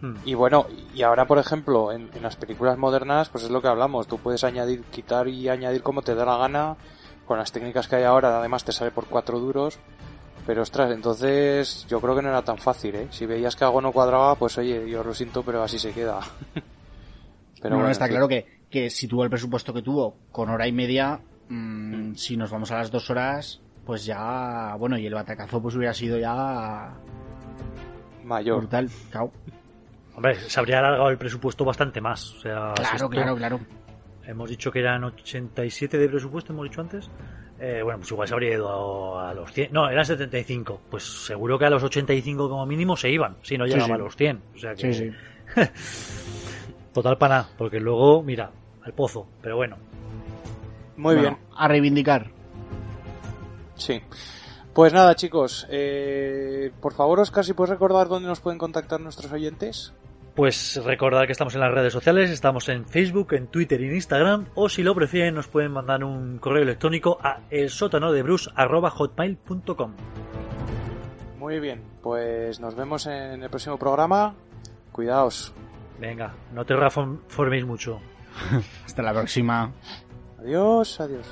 Hmm. 0.00 0.14
Y 0.24 0.34
bueno, 0.34 0.66
y 0.94 1.02
ahora 1.02 1.26
por 1.26 1.38
ejemplo, 1.38 1.92
en, 1.92 2.10
en 2.14 2.22
las 2.22 2.36
películas 2.36 2.76
modernas, 2.76 3.28
pues 3.28 3.44
es 3.44 3.50
lo 3.50 3.62
que 3.62 3.68
hablamos, 3.68 4.06
tú 4.06 4.18
puedes 4.18 4.44
añadir, 4.44 4.82
quitar 4.84 5.28
y 5.28 5.48
añadir 5.48 5.82
como 5.82 6.02
te 6.02 6.14
da 6.14 6.24
la 6.26 6.36
gana, 6.36 6.76
con 7.26 7.38
las 7.38 7.50
técnicas 7.52 7.88
que 7.88 7.96
hay 7.96 8.04
ahora, 8.04 8.38
además 8.38 8.64
te 8.64 8.72
sale 8.72 8.90
por 8.90 9.06
cuatro 9.06 9.38
duros, 9.38 9.78
pero 10.46 10.62
ostras, 10.62 10.90
entonces 10.92 11.86
yo 11.88 12.00
creo 12.00 12.14
que 12.14 12.22
no 12.22 12.28
era 12.28 12.42
tan 12.42 12.58
fácil, 12.58 12.94
¿eh? 12.94 13.08
Si 13.10 13.24
veías 13.26 13.56
que 13.56 13.64
algo 13.64 13.80
no 13.80 13.90
cuadraba, 13.92 14.34
pues 14.34 14.56
oye, 14.58 14.88
yo 14.88 15.02
lo 15.02 15.14
siento, 15.14 15.42
pero 15.42 15.62
así 15.62 15.78
se 15.78 15.92
queda. 15.92 16.20
pero 17.60 17.70
no, 17.70 17.76
no, 17.76 17.76
bueno, 17.76 17.90
está 17.92 18.06
claro 18.08 18.28
que, 18.28 18.55
que 18.70 18.90
si 18.90 19.06
tuvo 19.08 19.24
el 19.24 19.30
presupuesto 19.30 19.72
que 19.72 19.82
tuvo 19.82 20.16
con 20.32 20.48
hora 20.50 20.66
y 20.66 20.72
media, 20.72 21.20
mm, 21.48 22.14
si 22.14 22.36
nos 22.36 22.50
vamos 22.50 22.70
a 22.72 22.76
las 22.78 22.90
dos 22.90 23.08
horas, 23.10 23.60
pues 23.84 24.04
ya, 24.04 24.74
bueno, 24.78 24.98
y 24.98 25.06
el 25.06 25.14
batacazo 25.14 25.62
pues 25.62 25.74
hubiera 25.76 25.94
sido 25.94 26.18
ya 26.18 26.92
Mayor. 28.24 28.58
brutal. 28.58 28.90
Claro, 29.10 29.32
Hombre, 30.16 30.34
se 30.36 30.58
habría 30.58 30.78
alargado 30.78 31.10
el 31.10 31.18
presupuesto 31.18 31.64
bastante 31.64 32.00
más. 32.00 32.32
O 32.36 32.40
sea, 32.40 32.72
si 32.76 32.82
claro, 32.82 32.94
esto- 32.96 33.08
claro, 33.10 33.36
claro. 33.36 33.60
Hemos 34.24 34.48
dicho 34.50 34.72
que 34.72 34.80
eran 34.80 35.04
87 35.04 35.98
de 35.98 36.08
presupuesto, 36.08 36.52
hemos 36.52 36.64
dicho 36.64 36.80
antes. 36.80 37.08
Eh, 37.60 37.80
bueno, 37.84 37.98
pues 38.00 38.10
igual 38.10 38.26
se 38.26 38.34
habría 38.34 38.54
ido 38.54 39.18
a, 39.18 39.30
a 39.30 39.34
los 39.34 39.52
100. 39.52 39.72
No, 39.72 39.88
eran 39.88 40.04
75. 40.04 40.80
Pues 40.90 41.04
seguro 41.26 41.58
que 41.58 41.66
a 41.66 41.70
los 41.70 41.82
85 41.82 42.48
como 42.48 42.66
mínimo 42.66 42.96
se 42.96 43.10
iban, 43.10 43.36
si 43.42 43.56
no 43.58 43.66
Sí, 43.66 43.72
llegaba 43.72 43.86
sí. 43.86 43.92
a 43.92 43.98
los 43.98 44.16
100. 44.16 44.42
O 44.54 44.58
sea 44.58 44.74
que, 44.74 44.92
Sí, 44.92 45.10
sí. 45.10 45.10
total 46.96 47.16
para 47.18 47.36
nada, 47.36 47.48
porque 47.56 47.80
luego, 47.80 48.22
mira, 48.22 48.50
al 48.84 48.92
pozo. 48.92 49.26
Pero 49.42 49.56
bueno, 49.56 49.76
Muy 50.96 51.14
Bueno, 51.14 51.30
bien, 51.30 51.38
A 51.56 51.68
reivindicar. 51.68 52.30
sí. 53.74 54.02
Pues 54.72 54.92
nada, 54.92 55.14
chicos, 55.14 55.66
eh, 55.70 56.70
por 56.82 56.92
favor, 56.92 57.20
Oscar, 57.20 57.44
si 57.46 57.54
puedes 57.54 57.70
recordar 57.70 58.08
dónde 58.08 58.28
nos 58.28 58.40
pueden 58.40 58.58
contactar 58.58 59.00
nuestros 59.00 59.32
oyentes. 59.32 59.94
Pues 60.34 60.78
recordad 60.84 61.24
que 61.24 61.32
estamos 61.32 61.54
en 61.54 61.62
las 61.62 61.72
redes 61.72 61.94
sociales, 61.94 62.28
estamos 62.30 62.68
en 62.68 62.86
Facebook, 62.86 63.32
en 63.32 63.46
Twitter 63.46 63.80
y 63.80 63.86
en 63.86 63.94
Instagram, 63.94 64.48
o 64.54 64.68
si 64.68 64.82
lo 64.82 64.94
prefieren 64.94 65.34
nos 65.34 65.48
pueden 65.48 65.72
mandar 65.72 66.04
un 66.04 66.36
correo 66.36 66.62
electrónico 66.62 67.16
a 67.22 67.40
elsótanodebrus.hotmail.com 67.48 69.92
Muy 71.38 71.58
bien, 71.58 71.80
pues 72.02 72.60
nos 72.60 72.74
vemos 72.74 73.06
en 73.06 73.42
el 73.42 73.48
próximo 73.48 73.78
programa. 73.78 74.34
Cuidaos. 74.92 75.54
Venga, 75.98 76.34
no 76.52 76.64
te 76.64 76.76
reforméis 76.76 77.64
mucho. 77.64 78.00
Hasta 78.84 79.02
la 79.02 79.12
próxima. 79.12 79.72
Adiós, 80.38 81.00
adiós. 81.00 81.26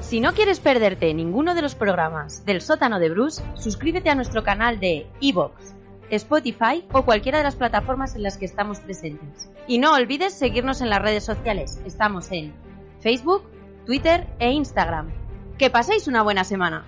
Si 0.00 0.20
no 0.20 0.34
quieres 0.34 0.60
perderte 0.60 1.12
ninguno 1.14 1.54
de 1.56 1.62
los 1.62 1.74
programas 1.74 2.44
del 2.44 2.60
sótano 2.60 3.00
de 3.00 3.08
Bruce, 3.10 3.42
suscríbete 3.56 4.08
a 4.08 4.14
nuestro 4.14 4.44
canal 4.44 4.78
de 4.78 5.08
iVoox, 5.18 5.74
Spotify 6.10 6.84
o 6.92 7.04
cualquiera 7.04 7.38
de 7.38 7.44
las 7.44 7.56
plataformas 7.56 8.14
en 8.14 8.22
las 8.22 8.36
que 8.36 8.44
estamos 8.44 8.78
presentes. 8.78 9.50
Y 9.66 9.78
no 9.78 9.94
olvides 9.94 10.32
seguirnos 10.32 10.80
en 10.80 10.90
las 10.90 11.02
redes 11.02 11.24
sociales. 11.24 11.80
Estamos 11.84 12.30
en 12.30 12.54
Facebook, 13.00 13.42
Twitter 13.84 14.28
e 14.38 14.52
Instagram. 14.52 15.10
Que 15.58 15.70
paséis 15.70 16.06
una 16.06 16.22
buena 16.22 16.44
semana. 16.44 16.84